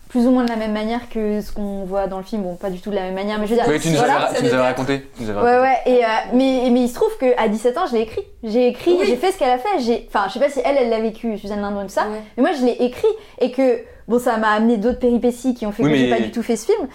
plus 0.09 0.25
ou 0.27 0.31
moins 0.31 0.43
de 0.43 0.49
la 0.49 0.55
même 0.55 0.71
manière 0.73 1.07
que 1.09 1.41
ce 1.41 1.51
qu'on 1.51 1.83
voit 1.85 2.05
dans 2.07 2.17
le 2.19 2.23
film. 2.23 2.43
Bon 2.43 2.55
pas 2.55 2.69
du 2.69 2.79
tout 2.79 2.89
de 2.91 2.95
la 2.95 3.01
même 3.03 3.15
manière 3.15 3.39
mais 3.39 3.45
je 3.47 3.51
veux 3.55 3.57
dire. 3.57 3.65
Oui, 3.67 3.79
tu 3.79 3.89
nous 3.89 3.97
voilà. 3.97 4.27
avais, 4.27 4.37
tu 4.37 4.43
nous 4.43 4.53
avais 4.53 4.61
raconté. 4.63 5.07
Tu 5.17 5.23
nous 5.23 5.29
avais 5.31 5.39
Ouais 5.41 5.57
raconté. 5.57 5.89
ouais 5.91 5.97
et 5.99 6.05
euh, 6.05 6.07
mais 6.33 6.69
mais 6.71 6.81
il 6.81 6.89
se 6.89 6.93
trouve 6.95 7.15
que 7.19 7.39
à 7.41 7.47
17 7.47 7.75
ans 7.77 7.85
je 7.87 7.93
l'ai 7.95 8.01
écrit. 8.01 8.21
J'ai 8.43 8.67
écrit, 8.67 8.97
Oui. 8.99 9.05
j'ai 9.07 9.15
fait 9.15 9.31
ce 9.31 9.39
qu'elle 9.39 9.49
a 9.49 9.57
fait. 9.57 9.79
J'ai 9.79 10.07
enfin 10.13 10.25
je 10.27 10.33
sais 10.33 10.39
pas 10.39 10.49
si 10.49 10.59
elle 10.63 10.77
elle 10.77 10.89
l'a 10.89 10.99
vécu 10.99 11.37
Suzanne 11.39 11.61
Lindon 11.61 11.81
et 11.81 11.85
tout 11.85 11.89
ça. 11.93 12.03
Ouais. 12.03 12.21
Mais 12.37 12.43
moi 12.43 12.51
je 12.59 12.63
l'ai 12.65 12.73
écrit 12.85 13.07
et 13.39 13.49
que 13.51 13.79
bon 14.09 14.19
ça 14.19 14.35
m'a 14.37 14.49
amené 14.49 14.75
d'autres 14.77 14.99
péripéties 14.99 15.53
qui 15.53 15.65
ont 15.65 15.71
fait 15.71 15.83
Oui, 15.83 15.91
que 15.91 15.95
j'ai 15.95 16.09
pas 16.09 16.19
du 16.19 16.31
tout 16.31 16.43
fait 16.43 16.57
ce 16.57 16.65
film. 16.65 16.87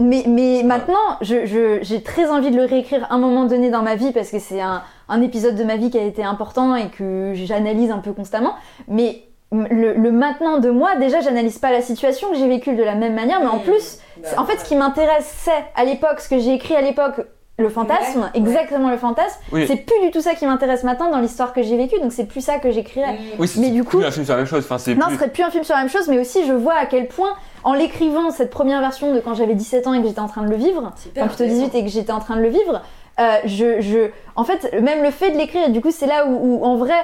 Mais, 0.00 0.22
mais 0.28 0.62
maintenant, 0.62 0.94
je- 1.22 1.44
je- 1.46 1.78
j'ai 1.82 2.02
très 2.04 2.30
envie 2.30 2.52
de 2.52 2.56
le 2.56 2.64
réécrire 2.66 3.04
à 3.10 3.14
un 3.14 3.18
moment 3.18 3.46
donné 3.46 3.68
dans 3.70 3.82
ma 3.82 3.96
vie 3.96 4.12
parce 4.12 4.30
que 4.30 4.38
c'est 4.38 4.60
un, 4.60 4.82
un 5.08 5.20
épisode 5.22 5.56
de 5.56 5.64
ma 5.64 5.76
vie 5.76 5.90
qui 5.90 5.98
a 5.98 6.04
été 6.04 6.22
important 6.22 6.76
et 6.76 6.88
que 6.90 7.32
j'analyse 7.34 7.90
un 7.90 7.98
peu 7.98 8.12
constamment. 8.12 8.52
Mais 8.86 9.22
le, 9.50 9.94
le 9.94 10.12
maintenant 10.12 10.58
de 10.58 10.70
moi, 10.70 10.94
déjà, 10.96 11.20
j'analyse 11.20 11.58
pas 11.58 11.72
la 11.72 11.80
situation 11.80 12.28
que 12.30 12.36
j'ai 12.36 12.46
vécue 12.46 12.74
de 12.76 12.82
la 12.84 12.94
même 12.94 13.14
manière, 13.14 13.40
mais 13.40 13.48
en 13.48 13.58
plus, 13.58 13.98
Bah, 14.22 14.28
c'est- 14.30 14.38
en 14.38 14.44
fait, 14.44 14.58
ce 14.58 14.64
qui 14.66 14.76
m'intéressait 14.76 15.50
à 15.74 15.84
l'époque, 15.84 16.20
ce 16.20 16.28
que 16.28 16.38
j'ai 16.38 16.52
écrit 16.54 16.76
à 16.76 16.82
l'époque, 16.82 17.22
le 17.58 17.68
fantasme, 17.68 18.20
Ouais, 18.20 18.24
ouais. 18.26 18.30
exactement 18.34 18.88
le 18.88 18.96
fantasme, 18.96 19.36
Oui. 19.50 19.64
c'est 19.66 19.76
plus 19.76 20.00
du 20.00 20.12
tout 20.12 20.20
ça 20.20 20.34
qui 20.36 20.46
m'intéresse 20.46 20.84
maintenant 20.84 21.10
dans 21.10 21.18
l'histoire 21.18 21.52
que 21.52 21.60
j'ai 21.62 21.76
vécue, 21.76 21.98
donc 22.00 22.12
c'est 22.12 22.24
plus 22.26 22.40
ça 22.40 22.58
que 22.58 22.70
j'écrirais. 22.70 23.18
Oui, 23.38 23.48
c'est 23.48 23.58
Mais 23.60 23.70
du 23.70 23.82
plus 23.82 23.98
coup- 23.98 24.04
un 24.04 24.10
film 24.12 24.24
sur 24.24 24.34
la 24.34 24.38
même 24.38 24.46
chose. 24.46 24.64
Enfin, 24.68 24.76
Non, 24.94 25.00
ce 25.02 25.08
plus. 25.08 25.16
serait 25.16 25.28
plus 25.30 25.42
un 25.42 25.50
film 25.50 25.64
sur 25.64 25.74
la 25.74 25.80
même 25.80 25.90
chose, 25.90 26.06
mais 26.08 26.20
aussi 26.20 26.46
je 26.46 26.52
vois 26.52 26.74
à 26.74 26.86
quel 26.86 27.08
point, 27.08 27.30
en 27.64 27.72
l'écrivant, 27.74 28.30
cette 28.30 28.50
première 28.50 28.78
version 28.80 29.12
de 29.12 29.18
quand 29.18 29.34
j'avais 29.34 29.54
17 29.56 29.88
ans 29.88 29.92
et 29.94 30.00
que 30.00 30.06
j'étais 30.06 30.20
en 30.20 30.28
train 30.28 30.42
de 30.42 30.50
le 30.50 30.56
vivre, 30.56 30.92
enfin 31.16 31.26
plutôt 31.26 31.44
18 31.44 31.74
et 31.74 31.82
que 31.82 31.90
j'étais 31.90 32.12
en 32.12 32.20
train 32.20 32.36
de 32.36 32.42
le 32.42 32.48
vivre, 32.48 32.80
euh, 33.18 33.24
je, 33.44 33.80
je, 33.80 34.10
en 34.36 34.44
fait, 34.44 34.72
même 34.80 35.02
le 35.02 35.10
fait 35.10 35.32
de 35.32 35.36
l'écrire, 35.36 35.66
et 35.66 35.70
du 35.70 35.80
coup, 35.80 35.90
c'est 35.90 36.06
là 36.06 36.26
où, 36.26 36.60
où, 36.60 36.64
en 36.64 36.76
vrai, 36.76 36.94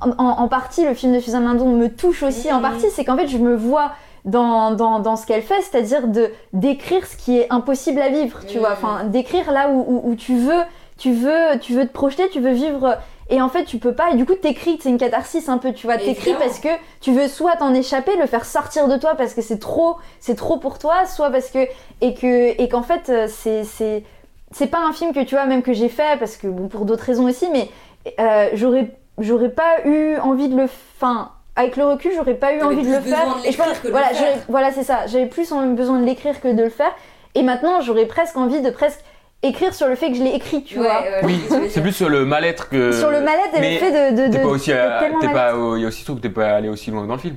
en, 0.00 0.10
en 0.24 0.46
partie, 0.46 0.84
le 0.84 0.94
film 0.94 1.12
de 1.12 1.18
Suzanne 1.18 1.42
Lindon 1.44 1.66
me 1.72 1.88
touche 1.88 2.22
aussi, 2.22 2.52
en 2.52 2.60
partie, 2.60 2.86
c'est 2.90 3.04
qu'en 3.04 3.16
fait, 3.16 3.26
je 3.26 3.38
me 3.38 3.56
vois 3.56 3.90
dans, 4.26 4.72
dans, 4.72 4.98
dans 4.98 5.16
ce 5.16 5.24
qu'elle 5.24 5.42
fait, 5.42 5.62
c'est-à-dire 5.62 6.08
de 6.08 6.30
d'écrire 6.52 7.06
ce 7.06 7.16
qui 7.16 7.38
est 7.38 7.46
impossible 7.50 8.00
à 8.00 8.08
vivre, 8.08 8.40
tu 8.46 8.58
vois, 8.58 8.72
enfin, 8.72 9.04
d'écrire 9.04 9.50
là 9.52 9.70
où, 9.70 9.84
où, 9.86 10.10
où 10.10 10.14
tu 10.16 10.36
veux, 10.36 10.62
tu 10.98 11.12
veux, 11.12 11.58
tu 11.60 11.74
veux 11.74 11.86
te 11.86 11.92
projeter, 11.92 12.28
tu 12.28 12.40
veux 12.40 12.52
vivre. 12.52 12.98
Et 13.28 13.40
en 13.42 13.48
fait, 13.48 13.64
tu 13.64 13.78
peux 13.78 13.92
pas, 13.92 14.10
et 14.12 14.16
du 14.16 14.24
coup, 14.24 14.34
t'écris, 14.34 14.78
c'est 14.80 14.88
une 14.88 14.98
catharsis 14.98 15.48
un 15.48 15.58
peu, 15.58 15.72
tu 15.72 15.86
vois, 15.86 15.98
t'écris 15.98 16.34
parce 16.38 16.60
que 16.60 16.68
tu 17.00 17.12
veux 17.12 17.26
soit 17.26 17.56
t'en 17.56 17.74
échapper, 17.74 18.16
le 18.16 18.26
faire 18.26 18.44
sortir 18.44 18.86
de 18.86 18.96
toi 18.96 19.16
parce 19.16 19.34
que 19.34 19.42
c'est 19.42 19.58
trop, 19.58 19.96
c'est 20.20 20.36
trop 20.36 20.58
pour 20.58 20.78
toi, 20.78 21.06
soit 21.06 21.30
parce 21.30 21.50
que, 21.50 21.66
et 22.00 22.14
que, 22.14 22.60
et 22.60 22.68
qu'en 22.68 22.82
fait, 22.82 23.08
euh, 23.08 23.26
c'est, 23.28 23.64
c'est, 23.64 24.04
c'est 24.52 24.68
pas 24.68 24.78
un 24.78 24.92
film 24.92 25.12
que 25.12 25.24
tu 25.24 25.34
vois, 25.34 25.44
même 25.46 25.62
que 25.62 25.72
j'ai 25.72 25.88
fait, 25.88 26.18
parce 26.20 26.36
que, 26.36 26.46
bon, 26.46 26.68
pour 26.68 26.84
d'autres 26.84 27.02
raisons 27.02 27.24
aussi, 27.24 27.48
mais 27.50 27.68
euh, 28.20 28.48
j'aurais, 28.54 28.96
j'aurais 29.18 29.50
pas 29.50 29.84
eu 29.84 30.18
envie 30.18 30.48
de 30.48 30.56
le, 30.56 30.64
enfin, 30.64 31.32
avec 31.56 31.76
le 31.76 31.84
recul, 31.86 32.12
j'aurais 32.14 32.34
pas 32.34 32.52
eu 32.54 32.60
envie 32.62 32.82
de 32.82 32.94
le 32.94 33.00
faire. 33.00 33.36
de 33.42 33.46
et 33.48 33.52
je 33.52 33.56
pense, 33.58 33.78
que 33.80 33.88
voilà, 33.88 34.10
le 34.10 34.14
faire. 34.14 34.26
j'aurais- 34.32 34.42
voilà, 34.48 34.72
c'est 34.72 34.84
ça. 34.84 35.06
J'avais 35.06 35.26
plus 35.26 35.50
besoin 35.74 35.98
de 36.00 36.04
l'écrire 36.04 36.40
que 36.40 36.48
de 36.48 36.62
le 36.62 36.68
faire. 36.70 36.92
Et 37.34 37.42
maintenant, 37.42 37.80
j'aurais 37.80 38.06
presque 38.06 38.36
envie 38.36 38.60
de 38.62 38.70
presque 38.70 39.00
écrire 39.42 39.74
sur 39.74 39.86
le 39.88 39.94
fait 39.96 40.08
que 40.10 40.16
je 40.16 40.22
l'ai 40.22 40.34
écrit, 40.34 40.62
tu 40.64 40.78
Ouais, 40.78 40.84
vois. 40.86 41.00
ouais, 41.02 41.20
Oui, 41.24 41.40
c'est 41.70 41.80
plus 41.82 41.92
sur 41.92 42.08
le 42.08 42.24
mal-être 42.24 42.68
que. 42.68 42.92
Sur 42.92 43.10
le 43.10 43.20
mal-être 43.20 43.54
et 43.56 43.60
mais 43.60 43.74
le 43.74 43.78
fait 43.78 44.10
de. 44.12 44.16
de, 44.16 44.32
T'es 44.32 44.38
de- 44.38 44.42
pas 44.42 44.48
aussi. 44.48 44.70
Il 44.70 44.74
y 44.74 45.84
a 45.84 45.88
aussi 45.88 46.04
truc 46.04 46.16
que 46.16 46.22
t'es 46.22 46.30
pas 46.30 46.48
allé 46.54 46.68
aussi 46.68 46.90
loin 46.90 47.02
que 47.02 47.08
dans 47.08 47.14
le 47.14 47.20
film. 47.20 47.36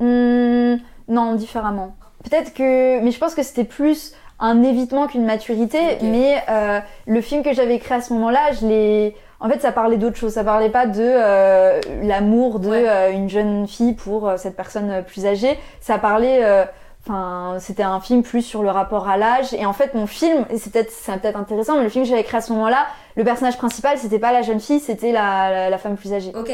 Hmm, 0.00 0.76
non, 1.08 1.34
différemment. 1.34 1.96
Peut-être 2.24 2.54
que. 2.54 3.00
Mais 3.00 3.10
je 3.10 3.18
pense 3.18 3.34
que 3.34 3.42
c'était 3.42 3.64
plus 3.64 4.14
un 4.40 4.62
évitement 4.62 5.06
qu'une 5.08 5.24
maturité. 5.24 5.78
Mais 6.02 6.36
euh, 6.48 6.80
le 7.06 7.20
film 7.20 7.42
que 7.42 7.52
j'avais 7.52 7.74
écrit 7.76 7.94
à 7.94 8.00
ce 8.00 8.12
moment-là, 8.14 8.52
je 8.60 8.66
l'ai. 8.66 9.16
En 9.40 9.48
fait, 9.48 9.60
ça 9.60 9.70
parlait 9.72 9.96
d'autre 9.98 10.16
chose. 10.16 10.32
Ça 10.32 10.42
parlait 10.44 10.68
pas 10.70 10.86
de 10.86 11.00
euh, 11.00 11.80
l'amour 12.02 12.58
de 12.58 12.68
Ouais. 12.70 12.88
euh, 12.88 13.10
une 13.12 13.28
jeune 13.28 13.66
fille 13.68 13.94
pour 13.94 14.28
euh, 14.28 14.36
cette 14.36 14.56
personne 14.56 14.90
euh, 14.90 15.02
plus 15.02 15.26
âgée. 15.26 15.58
Ça 15.80 15.98
parlait. 15.98 16.44
euh, 16.44 16.64
Enfin, 17.06 17.56
c'était 17.58 17.84
un 17.84 18.00
film 18.00 18.22
plus 18.22 18.42
sur 18.42 18.62
le 18.62 18.68
rapport 18.70 19.08
à 19.08 19.16
l'âge. 19.16 19.54
Et 19.54 19.64
en 19.64 19.72
fait, 19.72 19.94
mon 19.94 20.06
film, 20.06 20.44
et 20.50 20.58
c'est 20.58 20.70
peut-être 20.70 20.90
c'est 20.90 21.16
peut-être 21.18 21.38
intéressant, 21.38 21.76
mais 21.76 21.84
le 21.84 21.88
film 21.88 22.04
que 22.04 22.10
j'avais 22.10 22.20
écrit 22.20 22.36
à 22.36 22.40
ce 22.42 22.52
moment-là, 22.52 22.86
le 23.16 23.24
personnage 23.24 23.56
principal, 23.56 23.96
c'était 23.96 24.18
pas 24.18 24.30
la 24.32 24.42
jeune 24.42 24.60
fille, 24.60 24.78
c'était 24.80 25.12
la, 25.12 25.48
la, 25.50 25.70
la 25.70 25.78
femme 25.78 25.96
plus 25.96 26.12
âgée. 26.12 26.32
Ok. 26.34 26.50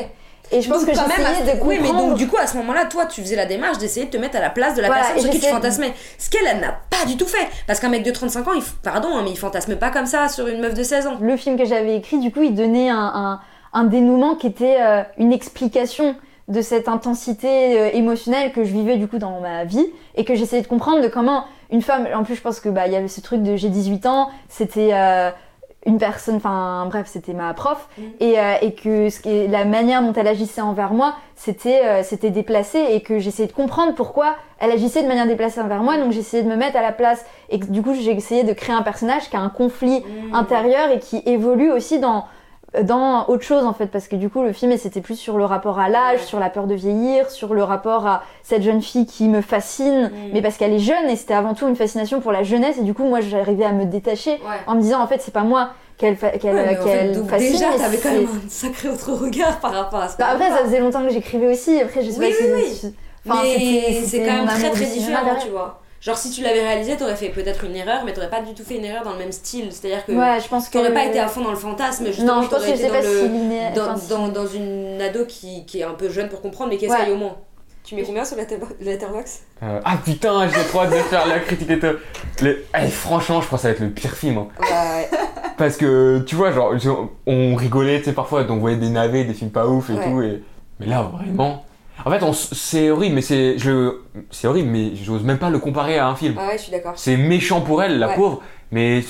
Et 0.52 0.60
je 0.62 0.68
pense 0.68 0.84
Donc, 0.84 0.90
que 0.90 0.94
j'essayais 0.94 1.50
à- 1.50 1.54
de 1.56 1.60
Oui, 1.62 1.78
mais 1.80 1.88
comprendre. 1.88 2.08
donc 2.10 2.18
du 2.18 2.28
coup, 2.28 2.36
à 2.36 2.46
ce 2.46 2.56
moment-là, 2.58 2.84
toi, 2.84 3.06
tu 3.06 3.22
faisais 3.22 3.34
la 3.36 3.46
démarche 3.46 3.78
d'essayer 3.78 4.06
de 4.06 4.10
te 4.10 4.16
mettre 4.18 4.36
à 4.36 4.40
la 4.40 4.50
place 4.50 4.74
de 4.74 4.82
la 4.82 4.88
Voilà, 4.88 5.02
personne 5.04 5.22
sur 5.22 5.30
qui 5.30 5.40
tu 5.40 5.46
fantasmais. 5.46 5.92
Ce 6.18 6.28
qu'elle, 6.30 6.46
elle 6.46 6.60
n'a 6.60 6.76
pas 6.90 7.06
du 7.06 7.16
tout 7.16 7.26
fait. 7.26 7.46
Parce 7.66 7.80
qu'un 7.80 7.88
mec 7.88 8.02
de 8.04 8.10
35 8.10 8.46
ans, 8.48 8.52
il, 8.54 8.62
pardon, 8.82 9.08
hein, 9.16 9.22
mais 9.24 9.30
il 9.30 9.38
fantasme 9.38 9.76
pas 9.76 9.90
comme 9.90 10.06
ça 10.06 10.28
sur 10.28 10.46
une 10.46 10.60
meuf 10.60 10.74
de 10.74 10.82
16 10.82 11.06
ans. 11.06 11.16
le 11.20 11.36
film 11.36 11.56
que 11.58 11.64
j'avais 11.64 11.96
écrit, 11.96 12.18
du 12.18 12.30
coup, 12.30 12.42
il 12.42 12.54
donnait 12.54 12.90
un, 12.90 12.96
un, 12.98 13.40
un 13.72 13.84
dénouement 13.84 14.34
qui 14.36 14.46
était 14.46 14.76
euh, 14.80 15.02
une 15.18 15.32
explication 15.32 16.14
de 16.48 16.60
cette 16.60 16.88
intensité 16.88 17.80
euh, 17.80 17.90
émotionnelle 17.94 18.52
que 18.52 18.64
je 18.64 18.72
vivais 18.72 18.96
du 18.98 19.08
coup 19.08 19.16
dans 19.18 19.40
ma 19.40 19.64
vie 19.64 19.86
et 20.14 20.26
que 20.26 20.34
j'essayais 20.34 20.60
de 20.60 20.66
comprendre 20.66 21.00
de 21.00 21.08
comment 21.08 21.44
une 21.70 21.80
femme, 21.80 22.06
en 22.14 22.22
plus 22.22 22.34
je 22.34 22.42
pense 22.42 22.60
que 22.60 22.68
bah 22.68 22.86
il 22.86 22.92
y 22.92 22.96
avait 22.96 23.08
ce 23.08 23.22
truc 23.22 23.42
de 23.42 23.56
j'ai 23.56 23.70
18 23.70 24.04
ans, 24.04 24.28
c'était 24.50 24.90
euh, 24.92 25.30
une 25.86 25.98
personne, 25.98 26.36
enfin 26.36 26.86
bref 26.88 27.06
c'était 27.06 27.34
ma 27.34 27.52
prof 27.54 27.88
Mm. 27.98 28.02
et, 28.20 28.38
euh, 28.40 28.54
et 28.62 28.72
que 28.74 29.10
ce 29.10 29.20
qui 29.20 29.28
est, 29.28 29.48
la 29.48 29.64
manière 29.64 30.02
dont 30.02 30.12
elle 30.14 30.26
agissait 30.28 30.60
envers 30.62 30.92
moi 30.92 31.14
c'était 31.36 31.82
euh, 31.84 32.02
c'était 32.02 32.30
déplacé 32.30 32.78
et 32.90 33.00
que 33.02 33.18
j'essayais 33.18 33.48
de 33.48 33.52
comprendre 33.52 33.94
pourquoi 33.94 34.36
elle 34.60 34.70
agissait 34.70 35.02
de 35.02 35.08
manière 35.08 35.26
déplacée 35.26 35.60
envers 35.60 35.82
moi 35.82 35.96
donc 35.98 36.12
j'essayais 36.12 36.42
de 36.42 36.48
me 36.48 36.56
mettre 36.56 36.76
à 36.76 36.82
la 36.82 36.92
place 36.92 37.24
et 37.50 37.58
que, 37.60 37.66
du 37.66 37.82
coup 37.82 37.94
j'ai 37.94 38.12
essayé 38.12 38.44
de 38.44 38.52
créer 38.52 38.74
un 38.74 38.82
personnage 38.82 39.28
qui 39.28 39.36
a 39.36 39.40
un 39.40 39.48
conflit 39.50 40.00
Mm. 40.00 40.34
intérieur 40.34 40.90
et 40.90 40.98
qui 41.00 41.22
évolue 41.26 41.70
aussi 41.70 41.98
dans 41.98 42.24
dans 42.82 43.26
autre 43.28 43.42
chose 43.44 43.64
en 43.64 43.72
fait 43.72 43.86
parce 43.86 44.08
que 44.08 44.16
du 44.16 44.28
coup 44.28 44.42
le 44.42 44.52
film 44.52 44.76
c'était 44.76 45.00
plus 45.00 45.16
sur 45.16 45.38
le 45.38 45.44
rapport 45.44 45.78
à 45.78 45.88
l'âge, 45.88 46.20
Ouais. 46.20 46.26
sur 46.26 46.40
la 46.40 46.50
peur 46.50 46.66
de 46.66 46.74
vieillir, 46.74 47.30
sur 47.30 47.54
le 47.54 47.62
rapport 47.62 48.06
à 48.06 48.22
cette 48.42 48.62
jeune 48.62 48.82
fille 48.82 49.06
qui 49.06 49.28
me 49.28 49.40
fascine 49.42 50.04
Mm. 50.12 50.30
mais 50.32 50.42
parce 50.42 50.56
qu'elle 50.56 50.72
est 50.72 50.78
jeune 50.80 51.08
et 51.08 51.16
c'était 51.16 51.34
avant 51.34 51.54
tout 51.54 51.68
une 51.68 51.76
fascination 51.76 52.20
pour 52.20 52.32
la 52.32 52.42
jeunesse 52.42 52.76
et 52.78 52.82
du 52.82 52.92
coup 52.94 53.04
moi 53.04 53.20
j'arrivais 53.20 53.64
à 53.64 53.72
me 53.72 53.84
détacher 53.84 54.32
Ouais. 54.32 54.58
en 54.66 54.74
me 54.74 54.80
disant 54.80 55.00
en 55.00 55.06
fait 55.06 55.20
c'est 55.20 55.32
pas 55.34 55.42
moi 55.44 55.70
qu'elle 55.96 56.16
fa- 56.16 56.32
Ouais, 56.32 56.38
fait, 56.76 57.12
donc 57.12 57.28
fascine 57.28 57.52
déjà, 57.52 57.66
t'avais 57.78 57.98
quand 57.98 58.10
même 58.10 58.26
un 58.26 58.48
sacré 58.48 58.88
autre 58.88 59.12
regard 59.12 59.60
par 59.60 59.72
rapport 59.72 60.00
à 60.00 60.08
ce 60.08 60.16
Bah, 60.16 60.26
après 60.32 60.48
ça 60.50 60.64
faisait 60.64 60.80
longtemps 60.80 61.02
que 61.02 61.10
j'écrivais 61.10 61.46
aussi 61.52 61.80
après 61.80 62.02
je 62.02 62.10
sais 62.10 62.18
Oui, 62.18 62.30
pas 62.30 62.34
si 62.36 62.52
oui, 62.52 62.74
si- 62.74 62.94
enfin, 63.28 63.40
mais 63.44 63.52
c'était- 63.54 64.02
c'est 64.04 64.18
quand 64.24 64.32
même 64.32 64.46
très 64.46 64.70
très 64.70 64.86
différent, 64.86 65.36
tu 65.40 65.48
vois. 65.50 65.80
Genre, 66.04 66.18
si 66.18 66.30
tu 66.30 66.42
l'avais 66.42 66.60
réalisé, 66.60 66.96
t'aurais 66.98 67.16
fait 67.16 67.30
peut-être 67.30 67.64
une 67.64 67.74
erreur, 67.74 68.02
mais 68.04 68.12
t'aurais 68.12 68.28
pas 68.28 68.42
du 68.42 68.52
tout 68.52 68.62
fait 68.62 68.76
une 68.76 68.84
erreur 68.84 69.04
dans 69.04 69.12
le 69.12 69.18
même 69.18 69.32
style. 69.32 69.68
C'est-à-dire 69.70 70.04
que 70.04 70.12
ouais 70.12 70.38
je 70.42 70.48
pense 70.48 70.68
que 70.68 70.72
t'aurais 70.74 70.92
pas 70.92 71.06
été 71.06 71.18
à 71.18 71.28
fond 71.28 71.40
dans 71.40 71.50
le 71.50 71.56
fantasme, 71.56 72.04
justement, 72.06 72.36
non 72.36 72.42
je 72.42 72.48
pense 72.48 72.58
t'aurais 72.60 72.72
que 72.74 72.78
été 72.78 72.88
dans 72.88 72.94
le- 73.00 73.20
si 73.20 73.28
linéaire 73.28 73.72
dans, 73.72 73.82
enfin, 73.84 73.96
si- 73.96 74.08
dans, 74.10 74.28
dans 74.28 74.46
une 74.46 75.00
ado 75.00 75.24
qui, 75.24 75.64
qui 75.64 75.80
est 75.80 75.84
un 75.84 75.94
peu 75.94 76.10
jeune 76.10 76.28
pour 76.28 76.42
comprendre, 76.42 76.70
mais 76.70 76.76
qui 76.76 76.86
Ouais. 76.88 76.94
essaye 77.00 77.12
au 77.12 77.16
moins. 77.16 77.36
Tu 77.84 77.94
mets 77.94 78.02
combien 78.02 78.24
sur 78.24 78.36
la 78.36 78.44
Letterboxd? 78.80 79.40
Euh, 79.62 79.80
ah 79.84 79.96
putain, 80.02 80.46
j'ai 80.48 80.62
trop 80.68 80.80
hâte 80.80 80.90
de 80.90 80.96
faire 80.96 81.26
la 81.26 81.38
critique 81.38 81.70
et 81.70 81.78
tout. 81.78 81.86
Eh, 82.42 82.88
franchement, 82.88 83.40
je 83.42 83.48
pense 83.48 83.58
que 83.60 83.62
ça 83.62 83.68
va 83.68 83.74
être 83.74 83.80
le 83.80 83.90
pire 83.90 84.12
film. 84.12 84.38
hein. 84.38 84.48
Ouais. 84.60 85.08
Parce 85.58 85.76
que, 85.76 86.20
tu 86.26 86.34
vois, 86.34 86.50
genre, 86.50 86.78
genre, 86.78 87.08
on 87.26 87.54
rigolait, 87.54 87.98
tu 87.98 88.06
sais, 88.06 88.12
parfois, 88.12 88.44
on 88.48 88.56
voyait 88.56 88.76
des 88.78 88.88
navets, 88.88 89.24
des 89.24 89.34
films 89.34 89.50
pas 89.50 89.66
ouf 89.66 89.90
et 89.90 89.94
Ouais. 89.94 90.04
tout. 90.04 90.22
Et... 90.22 90.42
Mais 90.80 90.86
là, 90.86 91.02
vraiment. 91.02 91.64
En 92.04 92.10
fait, 92.10 92.20
c'est 92.54 92.90
horrible, 92.90 93.14
mais 93.14 93.22
c'est. 93.22 93.58
Je... 93.58 93.96
C'est 94.30 94.46
horrible, 94.46 94.68
mais 94.68 94.94
j'ose 94.96 95.22
même 95.22 95.38
pas 95.38 95.50
le 95.50 95.58
comparer 95.58 95.98
à 95.98 96.08
un 96.08 96.14
film. 96.16 96.34
Ah 96.38 96.48
ouais, 96.48 96.58
je 96.58 96.62
suis 96.64 96.72
d'accord. 96.72 96.92
C'est 96.96 97.16
méchant 97.16 97.60
pour 97.62 97.82
elle, 97.82 97.98
la 97.98 98.08
Ouais. 98.08 98.14
pauvre, 98.14 98.42
mais 98.72 99.02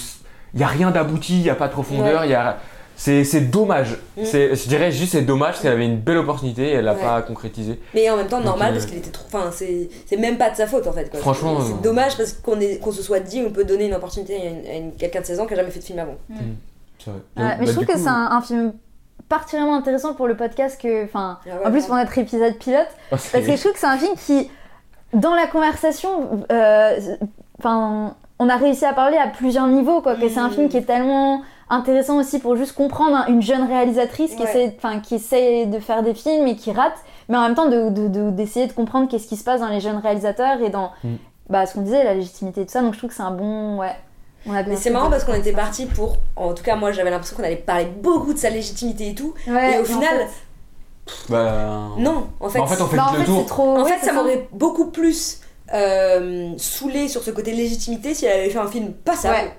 il 0.54 0.60
y 0.60 0.62
a 0.62 0.66
rien 0.68 0.90
d'abouti, 0.90 1.34
il 1.38 1.42
y 1.42 1.50
a 1.50 1.54
pas 1.56 1.66
de 1.68 1.72
profondeur, 1.72 2.24
il 2.24 2.30
y 2.30 2.34
a. 2.34 2.58
C'est 2.96 3.24
c'est 3.24 3.40
dommage. 3.40 3.98
Mm. 4.16 4.24
C'est- 4.24 4.54
Je 4.54 4.68
dirais 4.68 4.92
juste 4.92 5.10
c'est 5.12 5.22
dommage 5.22 5.54
parce 5.54 5.62
qu'elle 5.62 5.72
avait 5.72 5.84
une 5.84 5.98
belle 5.98 6.18
opportunité 6.18 6.62
et 6.68 6.72
elle 6.74 6.84
l'a 6.84 6.94
Ouais. 6.94 7.00
pas 7.00 7.22
concrétisé. 7.22 7.80
Mais 7.92 8.08
en 8.08 8.16
même 8.16 8.28
temps, 8.28 8.36
Donc, 8.36 8.46
normal, 8.46 8.70
euh, 8.70 8.74
parce 8.74 8.86
qu'il 8.86 8.98
était 8.98 9.10
trop. 9.10 9.24
Enfin, 9.26 9.50
c'est 9.50 9.88
c'est 10.06 10.16
même 10.16 10.38
pas 10.38 10.50
de 10.50 10.54
sa 10.56 10.68
faute 10.68 10.86
en 10.86 10.92
fait. 10.92 11.10
Quoi. 11.10 11.18
Franchement, 11.18 11.60
C'est- 11.60 11.72
euh, 11.72 11.76
dommage 11.82 12.16
parce 12.16 12.34
qu'on 12.34 12.60
est- 12.60 12.78
qu'on 12.78 12.92
se 12.92 13.02
soit 13.02 13.18
dit 13.18 13.42
on 13.44 13.50
peut 13.50 13.64
donner 13.64 13.86
une 13.86 13.94
opportunité 13.94 14.36
à, 14.40 14.44
une- 14.44 14.66
à 14.68 14.76
une- 14.76 14.92
quelqu'un 14.92 15.22
de 15.22 15.26
16 15.26 15.40
ans 15.40 15.46
qui 15.46 15.54
a 15.54 15.56
jamais 15.56 15.72
fait 15.72 15.80
de 15.80 15.84
film 15.84 15.98
avant. 15.98 16.14
C'est 16.28 17.10
vrai. 17.10 17.14
Ouais, 17.14 17.18
Donc, 17.18 17.24
mais 17.36 17.42
bah, 17.42 17.56
je 17.66 17.70
trouve 17.72 17.86
du 17.86 17.92
que 17.92 17.98
c'est 17.98 18.06
un, 18.08 18.28
un 18.30 18.40
film 18.40 18.72
particulièrement 19.28 19.76
intéressant 19.76 20.14
pour 20.14 20.26
le 20.26 20.36
podcast 20.36 20.80
que, 20.80 21.04
enfin, 21.04 21.38
Ah 21.44 21.48
ouais, 21.60 21.66
en 21.66 21.70
plus 21.70 21.86
pour 21.86 21.96
notre 21.96 22.16
épisode 22.18 22.54
pilote, 22.58 22.86
Oh, 23.12 23.16
c'est- 23.18 23.32
parce 23.32 23.46
que 23.46 23.56
je 23.56 23.60
trouve 23.60 23.72
que 23.72 23.78
c'est 23.78 23.86
un 23.86 23.96
film 23.98 24.14
qui, 24.16 24.50
dans 25.12 25.34
la 25.34 25.46
conversation, 25.46 26.44
euh, 26.52 26.98
enfin, 27.58 28.14
on 28.38 28.48
a 28.48 28.56
réussi 28.56 28.84
à 28.84 28.92
parler 28.92 29.16
à 29.16 29.28
plusieurs 29.28 29.66
niveaux, 29.68 30.00
quoi. 30.00 30.16
Que 30.16 30.28
c'est 30.28 30.40
un 30.40 30.48
Mm. 30.48 30.52
film 30.52 30.68
qui 30.68 30.76
est 30.76 30.82
tellement 30.86 31.42
intéressant 31.70 32.18
aussi 32.18 32.40
pour 32.40 32.56
juste 32.56 32.74
comprendre 32.74 33.16
hein, 33.16 33.24
une 33.28 33.40
jeune 33.40 33.66
réalisatrice 33.66 34.34
qui 34.34 34.42
Ouais. 34.42 34.48
essaie, 34.48 34.74
enfin, 34.76 35.00
qui 35.00 35.14
essaie 35.14 35.66
de 35.66 35.78
faire 35.78 36.02
des 36.02 36.12
films 36.14 36.46
et 36.46 36.56
qui 36.56 36.72
rate, 36.72 36.96
mais 37.28 37.36
en 37.38 37.42
même 37.42 37.54
temps 37.54 37.68
de- 37.68 37.88
de- 37.90 38.08
de- 38.08 38.30
d'essayer 38.30 38.66
de, 38.66 38.72
comprendre 38.72 39.08
qu'est-ce 39.08 39.26
qui 39.28 39.36
se 39.36 39.44
passe 39.44 39.60
dans 39.60 39.68
les 39.68 39.80
jeunes 39.80 39.96
réalisateurs 39.98 40.60
et 40.60 40.68
dans, 40.68 40.90
Mm. 41.04 41.14
bah, 41.48 41.64
ce 41.66 41.74
qu'on 41.74 41.80
disait, 41.82 42.04
la 42.04 42.14
légitimité 42.14 42.62
et 42.62 42.66
tout 42.66 42.72
ça. 42.72 42.82
Donc 42.82 42.92
je 42.94 42.98
trouve 42.98 43.10
que 43.10 43.16
c'est 43.16 43.22
un 43.22 43.30
bon, 43.30 43.78
ouais. 43.78 43.94
On 44.46 44.52
a 44.54 44.62
bien 44.62 44.74
Mais 44.74 44.78
c'est 44.78 44.90
marrant 44.90 45.10
parce 45.10 45.24
qu'on 45.24 45.34
était 45.34 45.52
parti 45.52 45.86
pour. 45.86 46.18
En 46.36 46.52
tout 46.54 46.62
cas, 46.62 46.76
moi 46.76 46.92
j'avais 46.92 47.10
l'impression 47.10 47.36
qu'on 47.36 47.44
allait 47.44 47.56
parler 47.56 47.86
beaucoup 47.86 48.32
de 48.34 48.38
sa 48.38 48.50
légitimité 48.50 49.10
et 49.10 49.14
tout. 49.14 49.34
Ouais, 49.46 49.74
et 49.76 49.78
au 49.78 49.82
en 49.82 49.84
final, 49.84 50.18
fait- 51.06 51.26
Bah, 51.30 51.88
non. 51.98 52.28
En 52.40 52.48
fait, 52.48 52.58
Bah, 52.58 52.64
en 52.64 52.66
fait, 52.66 52.82
on 52.82 52.86
fait 52.86 52.96
Bah, 52.96 53.06
en 53.08 53.12
le 53.12 53.18
fait, 53.20 53.24
tour. 53.24 53.40
c'est 53.40 53.46
trop. 53.48 53.62
En 53.78 53.82
ouais, 53.84 53.90
fait, 53.90 53.98
c'est 54.00 54.06
ça 54.06 54.12
m'aurait 54.12 54.48
beaucoup 54.52 54.86
plus 54.90 55.40
euh, 55.72 56.52
saoulé 56.58 57.08
sur 57.08 57.22
ce 57.22 57.30
côté 57.30 57.52
légitimité 57.52 58.14
si 58.14 58.26
elle 58.26 58.40
avait 58.40 58.50
fait 58.50 58.58
un 58.58 58.66
film 58.70 58.92
passable, 58.92 59.34
Ouais. 59.34 59.52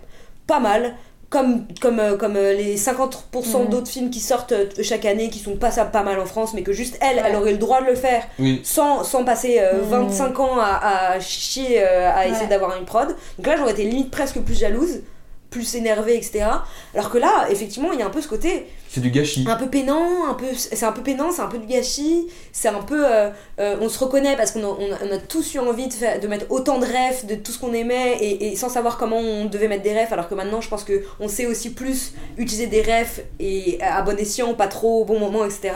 pas 0.47 0.59
mal, 0.59 0.93
comme, 1.30 1.65
comme, 1.82 1.99
euh, 1.99 2.15
comme 2.17 2.36
euh, 2.36 2.53
les 2.53 2.78
50% 2.78 3.63
Mhm. 3.63 3.69
d'autres 3.69 3.88
films 3.89 4.09
qui 4.09 4.19
sortent 4.19 4.51
euh, 4.53 4.65
chaque 4.84 5.05
année 5.05 5.30
qui 5.30 5.39
sont 5.39 5.55
passables 5.55 5.91
pas 5.91 6.03
mal 6.03 6.19
en 6.19 6.26
France, 6.26 6.53
mais 6.53 6.61
que 6.63 6.71
juste 6.73 6.97
elle, 7.01 7.17
Ouais. 7.17 7.23
elle 7.26 7.36
aurait 7.36 7.51
le 7.51 7.57
droit 7.57 7.82
de 7.82 7.88
le 7.88 7.95
faire 7.95 8.23
oui. 8.39 8.61
sans, 8.63 9.03
sans 9.03 9.23
passer 9.23 9.57
euh, 9.59 9.82
Mhm. 9.82 9.89
25 10.07 10.39
ans 10.39 10.59
à, 10.59 11.11
à 11.13 11.19
chier, 11.19 11.82
euh, 11.84 12.11
à 12.13 12.28
essayer 12.28 12.47
d'avoir 12.47 12.78
une 12.78 12.86
prod. 12.86 13.07
Donc 13.38 13.47
là, 13.47 13.55
j'aurais 13.57 13.71
été 13.71 13.84
limite 13.84 14.11
presque 14.11 14.39
plus 14.39 14.57
jalouse, 14.57 15.01
plus 15.49 15.75
énervée, 15.75 16.15
etc. 16.15 16.45
Alors 16.93 17.09
que 17.09 17.17
là, 17.17 17.47
effectivement, 17.49 17.91
il 17.93 17.99
y 17.99 18.01
a 18.01 18.05
un 18.05 18.09
peu 18.09 18.21
ce 18.21 18.27
côté 18.27 18.67
C'est 18.89 18.99
du 18.99 19.09
gâchis. 19.09 19.45
un 19.47 19.55
peu 19.55 19.69
peinant, 19.69 20.27
un 20.27 20.33
peu, 20.33 20.47
c'est 20.55 20.83
un 20.83 20.91
peu 20.91 21.01
peinant, 21.01 21.31
c'est 21.31 21.41
un 21.41 21.47
peu 21.47 21.57
du 21.57 21.67
gâchis, 21.67 22.27
c'est 22.51 22.67
un 22.67 22.81
peu, 22.81 23.05
euh, 23.05 23.29
euh, 23.59 23.77
on 23.81 23.87
se 23.87 23.99
reconnaît 23.99 24.35
parce 24.35 24.51
qu'on 24.51 24.63
a, 24.63 24.67
on 24.67 25.19
tous 25.29 25.53
eu 25.55 25.59
envie 25.59 25.87
de, 25.87 25.93
faire, 25.93 26.19
de 26.19 26.27
mettre 26.27 26.45
autant 26.49 26.79
de 26.79 26.85
refs 26.85 27.25
de 27.25 27.35
tout 27.35 27.51
ce 27.51 27.59
qu'on 27.59 27.73
aimait 27.73 28.17
et, 28.19 28.47
et 28.47 28.55
sans 28.55 28.69
savoir 28.69 28.97
comment 28.97 29.17
on 29.17 29.45
devait 29.45 29.67
mettre 29.67 29.83
des 29.83 29.97
refs, 29.97 30.11
alors 30.11 30.27
que 30.27 30.35
maintenant 30.35 30.61
je 30.61 30.69
pense 30.69 30.83
que 30.83 31.03
on 31.19 31.27
sait 31.27 31.45
aussi 31.45 31.71
plus 31.73 32.13
utiliser 32.37 32.67
des 32.67 32.81
refs 32.81 33.21
et 33.39 33.81
à 33.81 34.01
bon 34.01 34.17
escient, 34.17 34.53
pas 34.55 34.67
trop 34.67 35.01
au 35.01 35.05
bon 35.05 35.19
moment, 35.19 35.45
etc. 35.45 35.73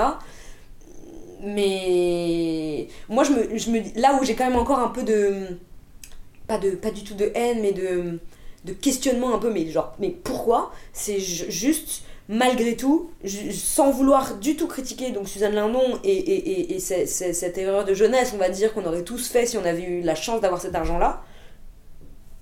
Mais 1.41 2.87
moi 3.07 3.23
je 3.23 3.31
me, 3.31 3.57
je 3.57 3.69
me 3.69 3.79
là 3.95 4.17
où 4.19 4.25
j'ai 4.25 4.35
quand 4.35 4.45
même 4.45 4.59
encore 4.59 4.79
un 4.79 4.89
peu 4.89 5.03
de, 5.03 5.33
pas 6.47 6.57
de, 6.57 6.71
pas 6.71 6.91
du 6.91 7.03
tout 7.03 7.13
de 7.13 7.31
haine, 7.33 7.59
mais 7.61 7.71
de, 7.71 8.19
de 8.65 8.73
questionnement 8.73 9.33
un 9.33 9.39
peu, 9.39 9.51
mais 9.51 9.65
genre, 9.69 9.93
mais 9.99 10.09
pourquoi? 10.09 10.71
C'est 10.93 11.19
ju- 11.19 11.49
juste 11.49 12.03
malgré 12.27 12.75
tout, 12.75 13.09
sans 13.51 13.89
vouloir 13.89 14.35
du 14.35 14.55
tout 14.55 14.67
critiquer 14.67 15.09
donc 15.11 15.27
Suzanne 15.27 15.55
Lindon 15.55 15.97
et, 16.03 16.11
et, 16.11 16.49
et, 16.51 16.75
et 16.75 16.79
c'est- 16.79 17.05
cette 17.07 17.57
erreur 17.57 17.85
de 17.85 17.93
jeunesse, 17.95 18.31
on 18.35 18.37
va 18.37 18.49
dire, 18.49 18.73
qu'on 18.73 18.85
aurait 18.85 19.03
tous 19.03 19.27
fait 19.29 19.45
si 19.47 19.57
on 19.57 19.65
avait 19.65 19.81
eu 19.83 20.01
la 20.01 20.13
chance 20.15 20.39
d'avoir 20.41 20.61
cet 20.61 20.75
argent-là, 20.75 21.23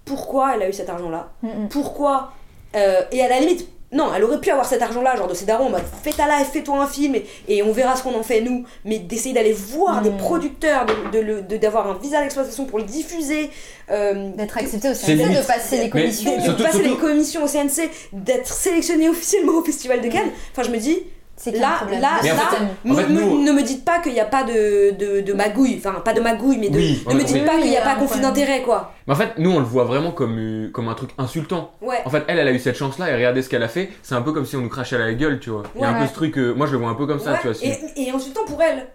pourquoi 0.06 0.56
elle 0.56 0.64
a 0.64 0.70
eu 0.70 0.74
cet 0.74 0.90
argent-là? 0.90 1.32
Mm, 1.42 1.48
mm. 1.48 1.70
Pourquoi 1.70 2.34
euh, 2.76 3.02
Et 3.12 3.22
à 3.22 3.30
la 3.30 3.40
limite, 3.40 3.68
non, 3.94 4.12
elle 4.14 4.24
aurait 4.26 4.42
pu 4.42 4.50
avoir 4.50 4.66
cet 4.68 4.82
argent-là, 4.82 5.16
genre 5.16 5.28
de 5.30 5.34
ses 5.34 5.46
darons 5.46 5.70
mode 5.70 5.82
fais 6.04 6.12
ta 6.12 6.26
live, 6.28 6.46
fais-toi 6.52 6.78
un 6.84 6.88
film 6.88 7.16
et, 7.16 7.26
et 7.48 7.64
on 7.64 7.72
verra 7.72 7.96
ce 7.96 8.04
qu'on 8.04 8.16
en 8.20 8.24
fait 8.24 8.42
nous, 8.42 8.66
mais 8.84 9.00
d'essayer 9.00 9.34
d'aller 9.34 9.54
voir 9.54 10.02
des 10.02 10.10
producteurs, 10.10 10.86
de- 11.14 11.42
de 11.42 11.58
d'avoir 11.58 11.88
un 11.88 11.94
visa 11.94 12.22
d'exploitation 12.22 12.66
pour 12.66 12.80
le 12.80 12.84
diffuser, 12.86 13.50
euh, 13.90 14.32
D'être 14.36 14.58
accepté 14.58 14.90
au 14.90 14.94
CNC, 14.94 15.16
de 15.42 15.48
passer 15.48 15.78
les 15.78 15.90
commissions. 15.90 16.32
de, 16.34 16.38
de 16.38 16.44
Surtout- 16.44 16.64
passer 16.64 16.78
surtout- 16.80 16.90
les 16.90 16.98
commissions 16.98 17.44
au 17.44 17.48
CNC, 17.48 17.90
d'être 18.12 18.52
sélectionné 18.52 19.08
officiellement 19.10 19.54
au 19.54 19.64
Festival 19.64 20.02
de 20.02 20.10
Cannes. 20.10 20.32
Enfin, 20.52 20.64
je 20.64 20.72
me 20.72 20.78
dis, 20.78 21.00
C'est 21.40 21.52
là, 21.52 21.60
là, 21.60 22.20
Mais 22.24 22.32
en 22.32 22.36
là, 22.36 22.42
fait, 22.50 22.60
me- 22.84 22.94
en 22.94 22.96
fait, 22.96 23.08
me- 23.10 23.22
nous- 23.22 23.44
ne 23.44 23.52
me 23.52 23.62
dites 23.62 23.86
pas 23.86 24.00
qu'il 24.00 24.12
n'y 24.14 24.20
a 24.20 24.26
pas 24.26 24.44
de, 24.44 24.90
de, 24.98 25.22
de 25.22 25.34
magouille, 25.34 25.76
enfin, 25.78 26.00
pas 26.04 26.14
de 26.14 26.20
magouille, 26.20 26.58
mais 26.58 26.70
de, 26.70 26.78
Oui, 26.78 27.04
ne 27.08 27.14
me 27.14 27.24
dites 27.24 27.46
pas 27.46 27.58
qu'il 27.60 27.70
n'y 27.70 27.78
a 27.78 27.82
pas 27.82 27.94
conflit 27.96 28.22
d'intérêt, 28.22 28.64
quoi. 28.64 28.94
Mais 29.06 29.14
en 29.14 29.16
fait, 29.16 29.34
nous, 29.38 29.52
on 29.52 29.60
le 29.60 29.66
voit 29.66 29.84
vraiment 29.84 30.12
comme, 30.12 30.36
euh, 30.40 30.72
comme 30.72 30.90
un 30.90 30.96
truc 30.96 31.12
insultant. 31.20 31.74
Ouais. 31.80 31.98
En 32.06 32.10
fait, 32.10 32.24
elle, 32.28 32.40
elle 32.40 32.48
a 32.48 32.52
eu 32.52 32.58
cette 32.60 32.76
chance-là 32.76 33.12
et 33.12 33.16
regardez 33.16 33.44
ce 33.44 33.50
qu'elle 33.50 33.62
a 33.62 33.68
fait. 33.68 33.92
C'est 34.02 34.16
un 34.16 34.24
peu 34.24 34.32
comme 34.34 34.48
si 34.48 34.56
on 34.56 34.62
nous 34.62 34.70
crachait 34.70 34.96
à 34.96 35.00
la 35.00 35.14
gueule, 35.14 35.40
tu 35.40 35.52
vois. 35.52 35.62
Il 35.76 35.82
y 35.82 35.84
a 35.84 35.90
un 35.90 35.94
Ouais. 35.94 36.00
peu 36.02 36.08
ce 36.08 36.14
truc, 36.14 36.38
euh, 36.40 36.54
moi 36.56 36.66
je 36.66 36.72
le 36.72 36.80
vois 36.80 36.90
un 36.90 36.96
peu 36.96 37.06
comme 37.06 37.20
ça, 37.20 37.34
Ouais, 37.34 37.38
tu 37.42 37.48
vois. 37.50 37.56
et, 37.64 38.08
et 38.08 38.10
insultant 38.12 38.44
pour 38.46 38.60
elle. 38.64 38.88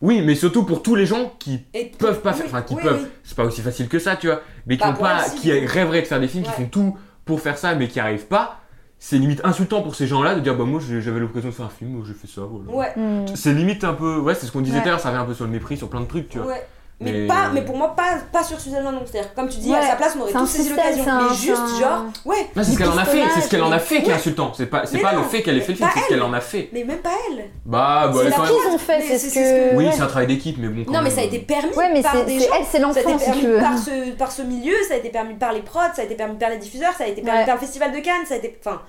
Oui, 0.00 0.22
mais 0.24 0.34
surtout 0.34 0.62
pour 0.64 0.82
tous 0.82 0.94
les 0.94 1.04
gens 1.06 1.32
qui 1.38 1.60
Et 1.74 1.92
peuvent 1.98 2.20
pas 2.22 2.30
oui, 2.32 2.36
faire, 2.38 2.46
enfin 2.46 2.62
qui 2.62 2.74
oui, 2.74 2.82
peuvent, 2.82 3.00
oui. 3.02 3.08
c'est 3.22 3.36
pas 3.36 3.44
aussi 3.44 3.60
facile 3.60 3.88
que 3.88 3.98
ça, 3.98 4.16
tu 4.16 4.26
vois, 4.28 4.40
mais 4.66 4.76
qui 4.78 4.82
Bah, 4.82 4.94
ont 4.98 5.02
pas, 5.02 5.24
qui 5.40 5.52
rêveraient 5.52 6.02
de 6.02 6.06
faire 6.06 6.20
des 6.20 6.28
films, 6.28 6.44
qui 6.44 6.50
font 6.52 6.68
tout 6.70 6.96
pour 7.26 7.40
faire 7.40 7.58
ça, 7.58 7.74
mais 7.74 7.88
qui 7.88 8.00
arrivent 8.00 8.26
pas. 8.26 8.60
C'est 8.98 9.18
limite 9.18 9.40
insultant 9.44 9.82
pour 9.82 9.94
ces 9.94 10.06
gens-là 10.06 10.34
de 10.34 10.40
dire 10.40 10.56
bah 10.56 10.64
moi 10.64 10.80
j'avais 10.80 11.20
l'occasion 11.20 11.50
de 11.50 11.54
faire 11.54 11.66
un 11.66 11.70
film, 11.70 12.02
j'ai 12.06 12.14
fait 12.14 12.26
ça, 12.26 12.40
voilà. 12.42 12.70
Ouais, 12.70 12.92
Mm. 12.96 13.26
C'est 13.34 13.52
limite 13.52 13.84
un 13.84 13.92
peu, 13.92 14.18
ouais, 14.18 14.34
c'est 14.34 14.46
ce 14.46 14.52
qu'on 14.52 14.62
disait 14.62 14.76
Ouais. 14.78 14.82
tout 14.82 14.88
à 14.88 14.90
l'heure, 14.92 15.00
ça 15.00 15.10
revient 15.10 15.20
un 15.20 15.26
peu 15.26 15.34
sur 15.34 15.44
le 15.44 15.50
mépris, 15.50 15.76
sur 15.76 15.88
plein 15.90 16.00
de 16.00 16.06
trucs, 16.06 16.28
tu 16.30 16.38
vois. 16.38 16.46
ouais. 16.48 16.66
Mais, 16.98 17.12
Mais- 17.12 17.26
pas, 17.26 17.50
mais 17.52 17.60
pour 17.60 17.76
moi, 17.76 17.94
pas, 17.94 18.14
pas 18.32 18.42
sur 18.42 18.58
Suzanne 18.58 18.82
Lindon. 18.82 19.02
C'est-à-dire, 19.04 19.34
comme 19.34 19.50
tu 19.50 19.58
dis, 19.58 19.70
Ouais, 19.70 19.76
à 19.76 19.82
sa 19.86 19.96
place, 19.96 20.14
on 20.16 20.22
aurait 20.22 20.32
tous 20.32 20.46
saisi 20.46 20.70
l'occasion. 20.70 21.04
Mais 21.04 21.34
juste, 21.36 21.60
un- 21.60 21.78
genre, 21.78 22.04
ouais, 22.24 22.48
Non, 22.56 22.62
c'est 22.64 22.72
ce 22.72 22.78
qu'elle 22.78 22.88
en 22.88 22.96
a 22.96 23.04
fait, 23.04 23.22
c'est 23.34 23.40
ce 23.42 23.48
qu'elle 23.50 23.62
en 23.62 23.70
a 23.72 23.78
fait 23.78 24.02
qui 24.02 24.08
est 24.08 24.14
insultant. 24.14 24.52
C'est 24.56 24.64
pas, 24.64 24.86
c'est 24.86 24.96
Mais 24.96 25.02
pas 25.02 25.12
non, 25.12 25.20
le 25.20 25.28
fait 25.28 25.42
qu'elle 25.42 25.58
ait 25.58 25.60
fait 25.60 25.72
le 25.72 25.76
film, 25.76 25.90
c'est 25.92 25.98
ce 26.00 26.04
elle. 26.04 26.08
qu'elle 26.08 26.22
en 26.22 26.32
a 26.32 26.40
fait. 26.40 26.70
mais 26.72 26.84
même 26.84 27.00
pas 27.00 27.10
elle. 27.30 27.50
Bah, 27.66 28.10
bah, 28.14 28.20
C'est 28.24 28.30
quand 28.34 28.42
qu'ils 28.44 28.74
ont 28.74 28.78
fait, 28.78 28.98
Mais 29.00 29.04
c'est 29.08 29.18
c'est 29.18 29.28
ce 29.28 29.34
que-. 29.34 29.76
Oui, 29.76 29.84
ouais. 29.84 29.92
c'est 29.92 30.00
un 30.00 30.06
travail 30.06 30.26
d'équipe, 30.28 30.56
mais 30.58 30.68
bon. 30.68 30.84
quand 30.86 30.92
Non, 30.92 31.02
mais 31.02 31.10
ça 31.10 31.20
a 31.20 31.24
euh, 31.24 31.26
été 31.26 31.40
permis 31.40 31.74
Ouais, 31.76 31.90
mais 31.92 32.00
par 32.00 32.12
c'est 32.12 32.24
des 32.24 32.38
c'est 32.40 32.46
gens. 32.48 32.54
elle, 32.58 32.64
c'est 32.64 32.78
Ça 32.78 32.78
a 32.78 32.80
l'enfant 32.86 33.00
été 33.00 33.18
si 33.18 33.24
permis 33.26 33.40
tu 33.42 33.46
veux. 33.46 33.58
par 33.58 33.78
ce, 33.78 34.10
par 34.16 34.32
ce 34.32 34.42
milieu, 34.42 34.74
ça 34.88 34.94
a 34.94 34.96
été 34.96 35.10
permis 35.10 35.34
par 35.34 35.52
les 35.52 35.60
prods, 35.60 35.80
ça 35.94 36.00
a 36.00 36.04
été 36.06 36.14
permis 36.14 36.36
par 36.38 36.48
les 36.48 36.56
diffuseurs, 36.56 36.94
ça 36.96 37.04
a 37.04 37.08
été 37.08 37.20
permis 37.20 37.44
par 37.44 37.56
le 37.56 37.60
festival 37.60 37.92
de 37.92 37.98
Cannes, 37.98 38.24
ça 38.26 38.34
a 38.34 38.36
été. 38.38 38.58
Enfin, 38.64 38.80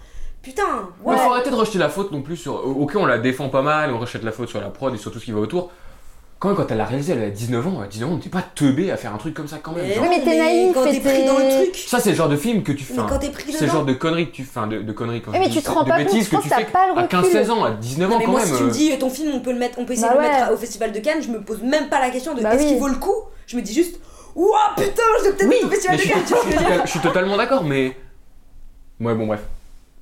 putain, 0.41 0.63
Mais 1.05 1.11
ouais. 1.11 1.17
faut 1.17 1.31
arrêter 1.33 1.49
de 1.49 1.55
rejeter 1.55 1.77
la 1.77 1.89
faute 1.89 2.13
non 2.13 2.21
plus 2.21 2.37
sur. 2.37 2.65
Ok, 2.79 2.93
on 2.95 3.05
la 3.05 3.17
défend 3.17 3.49
pas 3.49 3.61
mal, 3.63 3.91
on 3.93 3.99
rejette 3.99 4.23
la 4.23 4.31
faute 4.31 4.47
sur 4.47 4.61
la 4.61 4.69
prod 4.69 4.93
et 4.95 4.97
sur 4.97 5.11
tout 5.11 5.19
ce 5.19 5.25
qui 5.25 5.33
va 5.33 5.41
autour. 5.41 5.71
Quand 6.39 6.49
même, 6.49 6.57
quand 6.57 6.69
elle 6.69 6.77
l'a 6.77 6.85
réalisé, 6.85 7.13
elle 7.13 7.19
avait 7.19 7.31
19 7.31 7.65
ans. 7.67 7.81
À 7.81 7.87
19 7.87 8.09
ans, 8.11 8.15
n'était 8.15 8.29
pas 8.29 8.43
teubé 8.53 8.91
à 8.91 8.97
faire 8.97 9.11
un 9.11 9.17
truc 9.17 9.33
comme 9.33 9.47
ça 9.47 9.57
quand 9.61 9.71
même. 9.71 9.85
Mais 9.87 9.95
genre. 9.95 10.03
Oui, 10.03 10.09
mais 10.17 10.23
t'es 10.23 10.37
naïf 10.37 10.73
quand 10.73 10.83
t'es 10.83 10.99
pris 10.99 11.25
dans 11.25 11.37
le 11.39 11.43
t'es- 11.43 11.63
truc. 11.63 11.75
Ça, 11.87 11.99
c'est 11.99 12.11
le 12.11 12.15
genre 12.15 12.29
de 12.29 12.37
film 12.37 12.61
que 12.61 12.71
tu 12.71 12.83
fais. 12.83 12.93
Mais 12.93 12.99
quand 13.09 13.17
t'es 13.17 13.29
pris 13.29 13.51
C'est 13.51 13.65
le 13.65 13.71
genre 13.71 13.85
de 13.85 13.93
conneries 13.93 14.27
que 14.29 14.35
tu 14.35 14.43
fais. 14.43 14.49
Enfin, 14.59 14.67
de, 14.67 14.81
de 14.83 14.91
conneries 14.91 15.21
quand 15.21 15.31
mais 15.31 15.49
dis 15.49 15.55
tu 15.57 15.63
te 15.63 15.71
rends 15.71 15.83
de 15.83 15.89
pas 15.89 16.03
compte, 16.03 16.09
je 16.15 16.23
que 16.29 16.35
pense 16.35 16.43
tu 16.43 16.49
que 16.49 16.55
fais 16.55 16.65
t'as 16.65 16.71
pas 16.71 16.87
le 16.93 16.99
à 16.99 17.01
recul. 17.03 17.19
15-16 17.19 17.49
ans, 17.49 17.63
à 17.63 17.71
19 17.71 18.07
Non, 18.09 18.15
ans 18.15 18.19
mais 18.19 18.25
quand 18.25 18.31
moi, 18.31 18.39
même. 18.41 18.49
si 18.49 18.57
tu 18.57 18.63
me 18.63 18.69
euh, 18.69 18.71
dis 18.71 18.99
ton 18.99 19.09
film, 19.09 19.31
on 19.33 19.39
peut 19.39 19.51
le 19.51 19.57
mettre, 19.57 19.79
on 19.79 19.85
peut 19.85 19.93
essayer 19.93 20.07
Bah 20.09 20.15
de 20.15 20.21
le 20.21 20.27
mettre 20.29 20.51
au 20.53 20.57
festival 20.57 20.91
de 20.91 20.99
Cannes, 20.99 21.23
je 21.23 21.29
me 21.29 21.41
pose 21.41 21.63
même 21.63 21.89
pas 21.89 21.99
la 21.99 22.11
question 22.11 22.35
de 22.35 22.41
Bah 22.43 22.53
est-ce 22.53 22.63
oui. 22.63 22.69
qu'il 22.69 22.77
vaut 22.79 22.87
le 22.87 22.95
coup. 22.97 23.15
Je 23.47 23.55
me 23.57 23.61
dis 23.63 23.73
juste, 23.73 23.99
ouah 24.35 24.75
putain, 24.77 25.01
je 25.19 25.23
vais 25.23 25.31
peut-être 25.33 25.49
Oui, 25.49 25.55
au 25.63 25.67
mais 25.69 25.71
festival 25.75 25.97
de 25.97 26.03
Cannes. 26.03 26.81
Je 26.85 26.89
suis 26.91 26.99
totalement 26.99 27.37
d'accord, 27.37 27.63
mais. 27.63 27.97
Ouais, 28.99 29.15
bon, 29.15 29.25
bref. 29.25 29.39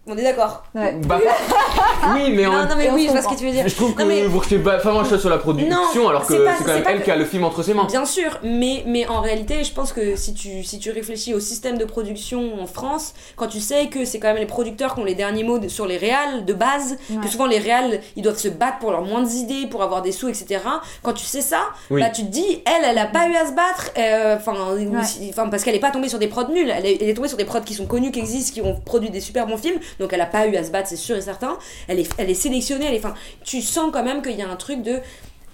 On 0.08 0.16
est 0.18 0.22
d'accord. 0.24 0.64
Ouais. 0.76 0.93
Bah, 1.08 1.20
oui, 2.14 2.32
mais 2.36 2.45
en 2.45 2.51
Non, 2.51 2.58
même 2.60 2.70
non, 2.70 2.76
mais 2.78 2.91
oui, 2.91 3.06
je 3.08 3.12
vois 3.12 3.24
ce 3.24 3.28
que 3.28 3.36
tu 3.39 3.45
veux 3.45 3.51
dire. 3.51 3.68
Je 3.68 3.74
trouve 3.76 3.95
que 3.95 4.03
Non, 4.03 4.08
mais- 4.08 4.24
vous 4.28 4.38
rejetez 4.38 4.60
pas 4.60 4.78
vraiment 4.78 5.03
chose 5.03 5.20
sur 5.20 5.32
la 5.32 5.39
production 5.39 5.76
Non, 6.03 6.10
alors 6.10 6.28
que 6.28 6.34
c'est 6.34 6.64
quand 6.64 6.74
même 6.74 6.84
elle 6.88 6.99
que- 6.99 7.06
qui 7.06 7.12
a 7.12 7.16
le 7.16 7.26
film 7.26 7.43
entre 7.43 7.64
ses 7.64 7.74
mains. 7.74 7.86
Bien 7.86 8.06
sûr, 8.06 8.38
mais, 8.43 8.84
mais 8.86 9.08
en 9.08 9.22
réalité, 9.22 9.64
je 9.64 9.74
pense 9.74 9.93
que 9.93 10.16
si 10.16 10.36
tu, 10.36 10.64
si 10.64 10.78
tu 10.78 10.91
réfléchis 10.91 11.34
au 11.34 11.39
système 11.39 11.80
de 11.80 11.86
production 11.86 12.62
en 12.62 12.68
France, 12.68 13.14
quand 13.36 13.47
tu 13.47 13.60
sais 13.60 13.88
que 13.88 14.06
c'est 14.06 14.20
quand 14.20 14.28
même 14.28 14.38
les 14.38 14.45
producteurs 14.45 14.93
qui 14.93 15.01
ont 15.01 15.06
les 15.06 15.16
derniers 15.16 15.43
mots 15.43 15.58
de- 15.58 15.70
sur 15.70 15.88
les 15.88 15.97
réals 15.97 16.45
de 16.45 16.53
base, 16.53 16.97
que 17.24 17.28
souvent 17.28 17.47
les 17.47 17.58
réals, 17.60 17.99
ils 18.16 18.22
doivent 18.22 18.38
se 18.38 18.47
battre 18.49 18.78
pour 18.80 18.91
leurs 18.91 19.01
moindres 19.03 19.34
idées, 19.34 19.66
pour 19.68 19.82
avoir 19.82 20.03
des 20.03 20.12
sous, 20.12 20.30
etc. 20.30 20.60
Quand 21.01 21.14
tu 21.14 21.26
sais 21.26 21.41
ça, 21.41 21.62
Oui. 21.89 22.01
bah 22.01 22.10
tu 22.10 22.22
te 22.22 22.28
dis, 22.32 22.62
elle, 22.66 22.86
elle 22.91 22.97
a 22.99 23.08
pas 23.08 23.28
eu 23.28 23.36
à 23.36 23.47
se 23.47 23.53
battre, 23.53 23.89
euh, 23.97 24.36
enfin, 24.38 24.53
Ouais. 24.76 25.49
parce 25.49 25.64
qu'elle 25.64 25.76
est 25.76 25.80
pas 25.80 25.89
tombée 25.91 26.10
sur 26.10 26.20
des 26.20 26.28
prods 26.28 26.49
nuls, 26.51 26.70
elle 26.70 26.86
est, 26.86 26.97
elle 27.01 27.10
est 27.10 27.14
tombée 27.16 27.28
sur 27.28 27.38
des 27.38 27.45
prods 27.45 27.62
qui 27.62 27.74
sont 27.74 27.88
connus, 27.88 28.12
qui 28.12 28.20
existent, 28.20 28.53
qui 28.53 28.62
ont 28.62 28.80
produit 28.86 29.10
des 29.10 29.20
super 29.22 29.47
bons 29.47 29.58
films, 29.58 29.80
donc 30.00 30.14
elle 30.14 30.22
a 30.22 30.26
pas 30.26 30.48
eu 30.48 30.56
à 30.56 30.64
se 30.64 30.72
battre, 30.72 30.89
c'est 30.89 30.96
sûr 30.96 31.16
et 31.16 31.22
certain. 31.22 31.58
Elle 31.88 32.00
est, 32.00 32.10
elle 32.18 32.30
est 32.30 32.36
sélectionnée, 32.36 32.86
elle 32.88 32.96
est, 32.96 33.00
enfin, 33.00 33.16
tu 33.43 33.62
sens 33.62 33.91
quand 33.91 34.04
même 34.04 34.22
qu'il 34.22 34.36
y 34.36 34.41
a 34.41 34.50
un 34.50 34.56
truc 34.56 34.82
de, 34.82 35.00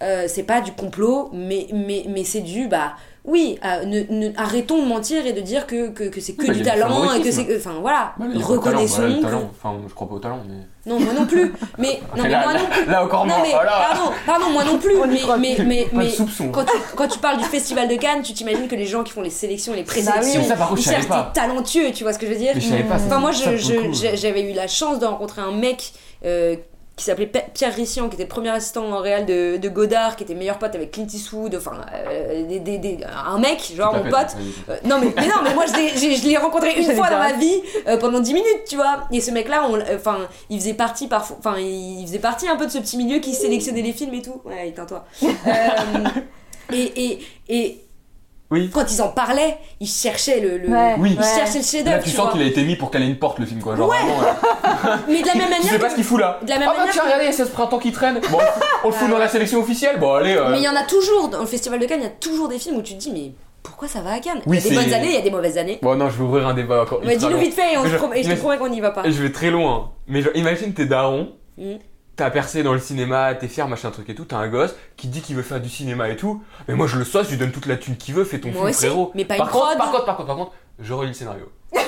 euh, 0.02 0.26
c'est 0.28 0.44
pas 0.44 0.62
du 0.62 0.72
complot, 0.72 1.30
mais, 1.34 1.68
mais, 1.74 2.06
mais 2.08 2.24
c'est 2.24 2.42
du, 2.42 2.68
bah, 2.68 2.96
oui, 3.24 3.60
euh, 3.64 3.86
ne, 3.86 4.02
ne- 4.10 4.32
arrêtons 4.36 4.82
de 4.82 4.88
mentir 4.88 5.26
et 5.28 5.34
de 5.34 5.42
dire 5.42 5.68
que, 5.68 5.90
que, 5.90 6.06
que 6.06 6.20
c'est 6.20 6.34
que 6.34 6.42
Oui, 6.42 6.48
bah, 6.48 6.54
du 6.56 6.62
talent 6.64 7.14
et 7.14 7.22
que 7.22 7.30
c'est 7.32 7.46
que. 7.46 7.56
Enfin 7.58 7.76
voilà, 7.80 8.14
Bah, 8.18 8.26
talent, 8.32 8.46
reconnaissons. 8.46 9.02
voilà, 9.22 9.38
que-. 9.38 9.44
Enfin, 9.52 9.76
je 9.88 9.94
crois 9.94 10.08
pas 10.10 10.16
au 10.16 10.20
talent, 10.20 10.40
mais. 10.50 10.56
Non, 10.92 11.00
moi 11.00 11.14
non 11.14 11.28
plus. 11.28 11.54
Mais, 11.78 12.00
non, 12.18 12.24
mais 12.24 12.30
là, 12.30 12.42
moi 12.44 12.54
là, 12.54 12.60
non 12.60 12.66
plus. 12.66 12.86
là 12.92 13.04
encore 13.06 13.28
Non 13.28 13.36
mais 13.44 13.52
voilà. 13.52 13.72
pardon, 13.92 14.12
pardon, 14.26 14.46
moi 14.50 14.64
non 14.64 14.78
plus. 14.80 14.96
Mais 15.08 15.20
mais 15.38 15.56
mais, 15.64 15.88
mais 15.94 16.12
quand 16.52 16.64
tu, 16.66 16.78
quand 16.96 17.08
tu 17.08 17.20
parles 17.20 17.38
du 17.38 17.44
festival 17.44 17.88
de 17.88 17.96
Cannes, 17.96 18.24
tu 18.24 18.34
t'imagines 18.34 18.68
que 18.68 18.76
les 18.76 18.88
gens 18.88 19.04
qui 19.04 19.12
font 19.14 19.22
les 19.22 19.30
sélections, 19.30 19.74
les 19.74 19.84
Bah 19.84 19.94
oui. 19.96 20.02
présélections, 20.04 20.56
par 20.58 20.70
contre, 20.70 20.82
ils 20.82 20.84
cherchent 20.90 21.08
des 21.08 21.32
talentueux, 21.36 21.92
tu 21.94 22.04
vois 22.04 22.14
ce 22.14 22.18
que 22.20 22.26
je 22.26 22.32
veux 22.32 22.38
dire? 22.40 22.54
Enfin, 22.92 23.20
moi, 23.20 23.32
j'ai- 23.32 24.18
j'avais 24.18 24.42
eu 24.50 24.54
la 24.54 24.68
chance 24.68 24.98
de 24.98 25.06
rencontrer 25.06 25.42
un 25.42 25.52
mec 25.52 25.94
euh, 26.26 26.56
qui 26.98 27.06
s'appelait 27.06 27.26
Pe- 27.28 27.40
Pierre 27.54 27.74
Rissian, 27.74 28.10
qui 28.10 28.16
était 28.16 28.24
le 28.24 28.30
premier 28.30 28.50
assistant 28.50 28.86
en 28.92 29.00
réel 29.00 29.26
de, 29.26 29.58
de 29.58 29.70
Godard, 29.70 30.16
qui 30.16 30.24
était 30.24 30.36
meilleur 30.36 30.60
pote 30.60 30.76
avec 30.76 30.92
Clint 30.92 31.08
Eastwood, 31.12 31.56
enfin, 31.56 31.84
euh, 31.94 32.46
des- 32.48 32.60
des- 32.60 32.78
des- 32.78 33.00
un 33.26 33.40
mec, 33.40 33.72
genre 33.76 33.96
mon 33.96 34.04
pote. 34.10 34.36
Euh, 34.70 34.76
non, 34.86 35.00
mais, 35.00 35.12
mais 35.16 35.28
non, 35.28 35.36
mais 35.44 35.54
moi, 35.56 35.66
je 35.66 35.74
l'ai- 35.74 35.98
j'ai- 35.98 36.16
je 36.16 36.28
l'ai 36.28 36.38
rencontré 36.38 36.74
une 36.80 36.94
fois 36.96 37.10
dans 37.10 37.18
ma 37.18 37.34
vie 37.34 37.62
euh, 37.88 37.98
pendant 37.98 38.20
10 38.20 38.34
minutes, 38.34 38.66
tu 38.70 38.76
vois. 38.76 39.08
Et 39.12 39.20
ce 39.22 39.32
mec-là, 39.32 39.68
euh, 39.72 39.96
enfin, 39.96 40.28
il 40.50 40.60
faisait 40.60 40.74
partie 40.76 41.08
parfois, 41.08 41.38
enfin, 41.40 41.56
il 41.58 42.06
faisait 42.06 42.20
partie 42.20 42.48
un 42.48 42.56
peu 42.58 42.66
de 42.68 42.72
ce 42.72 42.78
petit 42.78 42.98
milieu 42.98 43.20
qui 43.20 43.34
sélectionnait 43.34 43.82
les 43.82 43.94
films 43.94 44.14
et 44.14 44.22
tout. 44.22 44.42
Ouais, 44.46 44.68
éteins-toi. 44.70 45.06
Euh, 45.24 46.76
et, 46.76 47.04
et, 47.06 47.20
et 47.50 47.82
Oui. 48.52 48.70
quand 48.74 48.92
ils 48.92 49.02
en 49.02 49.08
parlaient, 49.10 49.58
ils 49.80 49.88
cherchaient 49.88 50.40
le, 50.42 50.58
le- 50.58 50.70
Ouais, 50.70 50.96
Oui. 51.00 51.12
ils 51.14 51.18
ouais. 51.18 51.24
cherchaient 51.24 51.54
le 51.60 51.64
Là, 51.64 51.64
chef-d'œuvre. 51.72 52.04
tu 52.04 52.10
tu 52.12 52.16
sens 52.16 52.32
qu'il 52.32 52.42
a 52.42 52.46
été 52.46 52.64
mis 52.64 52.76
pour 52.76 52.92
caler 52.92 53.06
une 53.08 53.18
porte, 53.18 53.40
le 53.40 53.46
film, 53.46 53.62
quoi. 53.62 53.76
Genre, 53.76 53.90
Ouais. 53.90 53.96
vraiment, 53.98 54.22
euh, 54.22 54.98
Mais 55.08 55.22
de 55.22 55.28
la 55.28 55.36
même 55.36 55.44
Tu 55.48 55.54
sais 55.54 55.64
manière. 55.64 55.80
pas 55.80 55.90
ce 55.90 55.96
qu'il 55.96 56.04
fout 56.04 56.20
là. 56.20 56.40
De 56.44 56.50
la 56.50 56.60
même 56.60 56.68
Ah 56.70 56.72
bah 56.74 56.78
manière 56.80 56.94
tiens, 56.94 57.02
que- 57.02 57.08
regardez, 57.08 57.24
il 57.26 57.32
y 57.32 57.34
a 57.34 57.38
16 57.38 57.50
printemps 57.50 57.80
qui 57.80 57.92
traîne. 57.92 58.20
Bon, 58.30 58.38
on 58.84 58.88
le 58.88 58.94
fout 58.94 59.10
dans 59.10 59.18
la 59.18 59.28
sélection 59.30 59.60
officielle. 59.62 59.98
Bon, 60.00 60.14
allez. 60.14 60.36
euh, 60.36 60.50
Mais 60.52 60.58
il 60.58 60.64
y 60.64 60.70
en 60.70 60.76
a 60.76 60.84
toujours, 60.84 61.30
dans 61.30 61.40
le 61.40 61.46
Festival 61.48 61.80
de 61.80 61.86
Cannes, 61.86 62.02
il 62.02 62.04
y 62.04 62.08
a 62.08 62.10
toujours 62.10 62.48
des 62.50 62.60
films 62.60 62.76
où 62.78 62.82
tu 62.82 62.94
te 62.96 63.00
dis, 63.00 63.12
mais 63.12 63.32
pourquoi 63.64 63.88
ça 63.88 64.02
va 64.02 64.14
à 64.14 64.20
Cannes? 64.20 64.42
Oui, 64.46 64.58
Il 64.58 64.64
y 64.64 64.68
a 64.68 64.70
des 64.70 64.76
bonnes 64.86 64.94
années, 64.94 65.08
il 65.10 65.16
y 65.16 65.18
a 65.18 65.22
des 65.22 65.32
mauvaises 65.32 65.58
années. 65.58 65.80
Bon, 65.82 65.96
non, 65.96 66.10
je 66.10 66.18
vais 66.18 66.24
ouvrir 66.24 66.48
un 66.48 66.54
débat 66.54 66.82
encore. 66.82 67.00
Mais 67.06 67.16
dis-nous 67.16 67.38
vite 67.38 67.54
fait 67.54 67.74
et, 67.74 67.78
on 67.78 67.86
je- 67.86 67.96
prom- 67.96 68.14
et 68.14 68.24
je 68.24 68.30
te 68.32 68.36
promets 68.36 68.58
qu'on 68.58 68.70
n'y 68.70 68.82
va 68.82 68.92
pas. 68.92 69.04
Je 69.06 69.22
vais 69.24 69.32
très 69.32 69.50
loin. 69.52 69.92
Mais 70.08 70.22
genre, 70.22 70.34
imagine 70.36 70.74
t'es 70.74 70.86
daron, 70.86 71.30
Mm. 71.58 71.76
T'as 72.22 72.30
percé 72.30 72.62
dans 72.62 72.74
le 72.74 72.80
cinéma, 72.80 73.34
t'es 73.34 73.48
fier, 73.48 73.68
machin 73.68 73.90
truc 73.90 74.08
et 74.10 74.14
tout, 74.16 74.26
t'as 74.26 74.38
un 74.38 74.48
gosse 74.48 74.76
qui 74.96 75.08
dit 75.08 75.22
qu'il 75.22 75.36
veut 75.36 75.42
faire 75.42 75.60
du 75.60 75.70
cinéma 75.70 76.08
et 76.10 76.16
tout. 76.16 76.42
Mais 76.68 76.76
moi 76.76 76.86
je 76.86 76.98
le 76.98 77.04
sois, 77.04 77.24
je 77.24 77.30
lui 77.30 77.38
donne 77.38 77.52
toute 77.52 77.66
la 77.66 77.78
thune 77.78 77.98
qu'il 77.98 78.14
veut, 78.14 78.24
fais 78.26 78.40
ton 78.40 78.50
Moi 78.50 78.58
film 78.58 78.68
aussi, 78.70 78.86
frérot. 78.86 79.12
mais 79.16 79.26
pas 79.26 79.38
par 79.38 79.48
une 79.48 79.52
contre, 79.52 79.66
prod. 79.66 79.78
par 79.80 79.92
contre, 79.92 80.06
par 80.06 80.16
contre, 80.18 80.28
par 80.28 80.38
contre, 80.38 80.52
je 80.80 80.94
relis 80.94 81.08
le 81.10 81.14
scénario. 81.16 81.52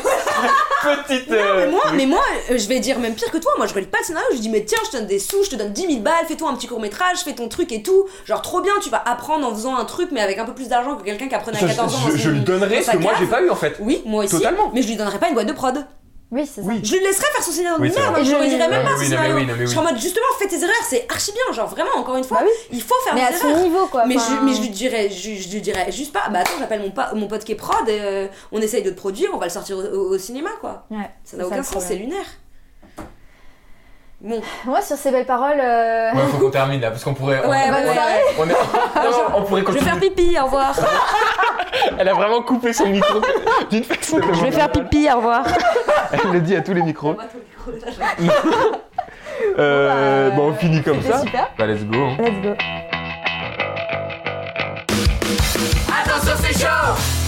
Petite. 0.83 1.29
Non, 1.29 1.35
euh, 1.37 1.65
mais 1.65 1.71
moi, 1.71 1.81
oui. 1.85 1.91
mais 1.97 2.05
moi 2.07 2.21
euh, 2.51 2.57
je 2.57 2.67
vais 2.67 2.79
dire 2.79 2.99
même 2.99 3.13
pire 3.13 3.31
que 3.31 3.37
toi. 3.37 3.53
Moi, 3.57 3.67
je 3.67 3.73
relis 3.73 3.85
pas 3.85 3.99
le 3.99 4.05
scénario. 4.05 4.27
Je 4.33 4.39
dis, 4.39 4.49
mais 4.49 4.65
tiens, 4.65 4.79
je 4.85 4.89
te 4.91 4.97
donne 4.97 5.05
des 5.07 5.19
sous, 5.19 5.43
je 5.45 5.51
te 5.51 5.55
donne 5.55 5.71
10 5.71 5.81
000 5.87 5.99
balles, 5.99 6.25
fais-toi 6.27 6.49
un 6.49 6.55
petit 6.55 6.67
court 6.67 6.81
métrage, 6.81 7.19
fais 7.19 7.33
ton 7.33 7.47
truc 7.47 7.71
et 7.71 7.83
tout. 7.83 8.05
Genre, 8.25 8.41
trop 8.41 8.59
bien, 8.61 8.73
tu 8.81 8.89
vas 8.89 9.01
apprendre 9.05 9.47
en 9.47 9.51
faisant 9.53 9.75
un 9.77 9.85
truc, 9.85 10.09
mais 10.11 10.19
avec 10.19 10.37
un 10.39 10.45
peu 10.45 10.53
plus 10.53 10.67
d'argent 10.67 10.95
que 10.97 11.03
quelqu'un 11.03 11.29
qui 11.29 11.35
apprenait 11.35 11.57
à 11.63 11.67
14 11.67 11.95
ans. 11.95 11.99
je, 12.09 12.17
je 12.17 12.23
son- 12.23 12.29
lui 12.31 12.41
donnerai 12.41 12.77
dans 12.79 12.83
ce 12.83 12.91
que 12.91 12.97
moi 12.97 13.13
j'ai 13.17 13.27
pas 13.27 13.41
eu 13.41 13.49
en 13.49 13.55
fait. 13.55 13.77
Oui, 13.79 14.01
moi 14.05 14.23
aussi. 14.25 14.35
Totalement. 14.35 14.71
Mais 14.73 14.81
je 14.81 14.87
lui 14.89 14.95
donnerais 14.97 15.19
pas 15.19 15.27
une 15.29 15.35
boîte 15.35 15.47
de 15.47 15.53
prod. 15.53 15.85
Oui, 16.33 16.47
c'est 16.47 16.61
ça. 16.63 16.67
Oui. 16.67 16.79
Je 16.83 16.95
lui 16.95 17.03
laisserais 17.03 17.27
faire 17.31 17.43
son 17.43 17.51
scénario 17.51 17.77
Oui, 17.79 17.89
de 17.89 17.93
c'est 17.93 17.99
merde. 17.99 18.15
hein, 18.17 18.23
Je 18.23 18.35
lui 18.35 18.49
dirais 18.49 18.67
même 18.67 18.83
mais 18.83 18.89
pas 18.89 18.97
oui, 18.97 19.05
son 19.05 19.11
non, 19.11 19.17
mais 19.21 19.23
scénario. 19.23 19.35
oui, 19.35 19.45
non, 19.45 19.53
mais 19.55 19.65
Je 19.67 19.71
serais 19.71 19.79
en 19.79 19.85
oui. 19.85 19.91
mode, 19.93 20.01
justement, 20.01 20.25
fais 20.39 20.47
tes 20.47 20.55
erreurs, 20.63 20.75
c'est 20.89 21.05
archi 21.09 21.31
bien. 21.31 21.53
Genre, 21.53 21.67
vraiment, 21.69 21.91
encore 21.95 22.15
une 22.17 22.23
fois, 22.23 22.37
Bah 22.39 22.45
oui. 22.47 22.67
il 22.71 22.81
faut 22.81 22.95
faire 23.05 23.13
Mais 23.13 23.21
des 23.21 23.27
à 23.27 23.29
erreurs. 23.37 23.55
son 23.57 23.63
niveau, 23.63 23.85
quoi. 23.87 24.05
Mais 24.07 24.15
enfin, 24.17 24.37
je, 24.41 24.45
mais 24.45 24.53
je 24.55 24.61
lui 24.61 24.69
dirais, 24.69 25.09
je, 25.09 25.35
je 25.35 25.49
lui 25.49 25.61
dirais 25.61 25.91
juste 25.91 26.11
pas, 26.11 26.27
bah 26.31 26.39
attends, 26.39 26.57
j'appelle 26.59 26.81
mon, 26.81 26.89
pa- 26.91 27.11
mon 27.13 27.27
pote 27.27 27.43
qui 27.43 27.51
est 27.51 27.55
prod, 27.55 27.87
et, 27.87 27.99
euh, 28.01 28.27
on 28.51 28.59
essaye 28.61 28.81
de 28.81 28.89
te 28.89 28.95
produire, 28.95 29.29
on 29.33 29.37
va 29.37 29.45
le 29.45 29.51
sortir 29.51 29.77
au, 29.77 29.81
au- 29.83 30.09
au 30.15 30.17
cinéma 30.17 30.49
quoi. 30.59 30.85
Ouais, 30.89 31.09
Ça 31.23 31.37
n'a 31.37 31.45
aucun 31.45 31.57
le 31.57 31.63
sens, 31.63 31.83
c'est 31.87 31.95
lunaire. 31.95 32.25
Bon, 34.23 34.41
Moi, 34.65 34.81
sur 34.81 34.95
ces 34.95 35.11
belles 35.11 35.25
paroles. 35.25 35.59
euh, 35.61 36.11
Ouais, 36.13 36.21
faut 36.31 36.37
qu'on 36.37 36.49
termine 36.59 36.79
là 36.79 36.91
parce 36.91 37.03
qu'on 37.03 37.13
pourrait. 37.13 37.41
on- 37.43 37.49
ouais, 37.49 37.57
on, 37.67 37.71
ouais, 37.73 37.81
bonne 37.83 37.89
ouais, 37.89 38.23
on 38.39 38.49
est- 38.49 38.53
Non, 39.03 39.17
on 39.35 39.41
pourrait 39.43 39.61
Je 39.61 39.65
vais 39.67 39.73
continuer. 39.73 39.83
faire 39.91 39.99
pipi, 39.99 40.37
au 40.41 40.45
revoir. 40.45 40.73
Elle 41.99 42.07
a 42.07 42.13
vraiment 42.13 42.41
coupé 42.41 42.71
son 42.71 42.85
micro 42.87 43.19
d'une 43.69 43.83
façon. 43.83 44.19
Je 44.33 44.41
vais 44.41 44.51
faire 44.51 44.71
pipi, 44.71 45.09
au 45.11 45.17
revoir. 45.17 45.45
Elle 46.13 46.31
le 46.31 46.39
dit 46.39 46.55
à 46.55 46.61
tous 46.61 46.73
les 46.73 46.81
micros. 46.83 47.15
Euh, 49.59 50.29
bah, 50.29 50.35
bon, 50.37 50.49
on 50.51 50.53
finit 50.53 50.81
comme 50.81 51.01
ça. 51.01 51.19
super. 51.19 51.49
Bah, 51.57 51.65
let's 51.65 51.83
go. 51.83 51.97
hein. 51.97 52.15
Let's 52.19 52.41
go. 52.41 52.53
Attention, 56.01 56.33
c'est 56.41 56.59
chaud 56.59 57.22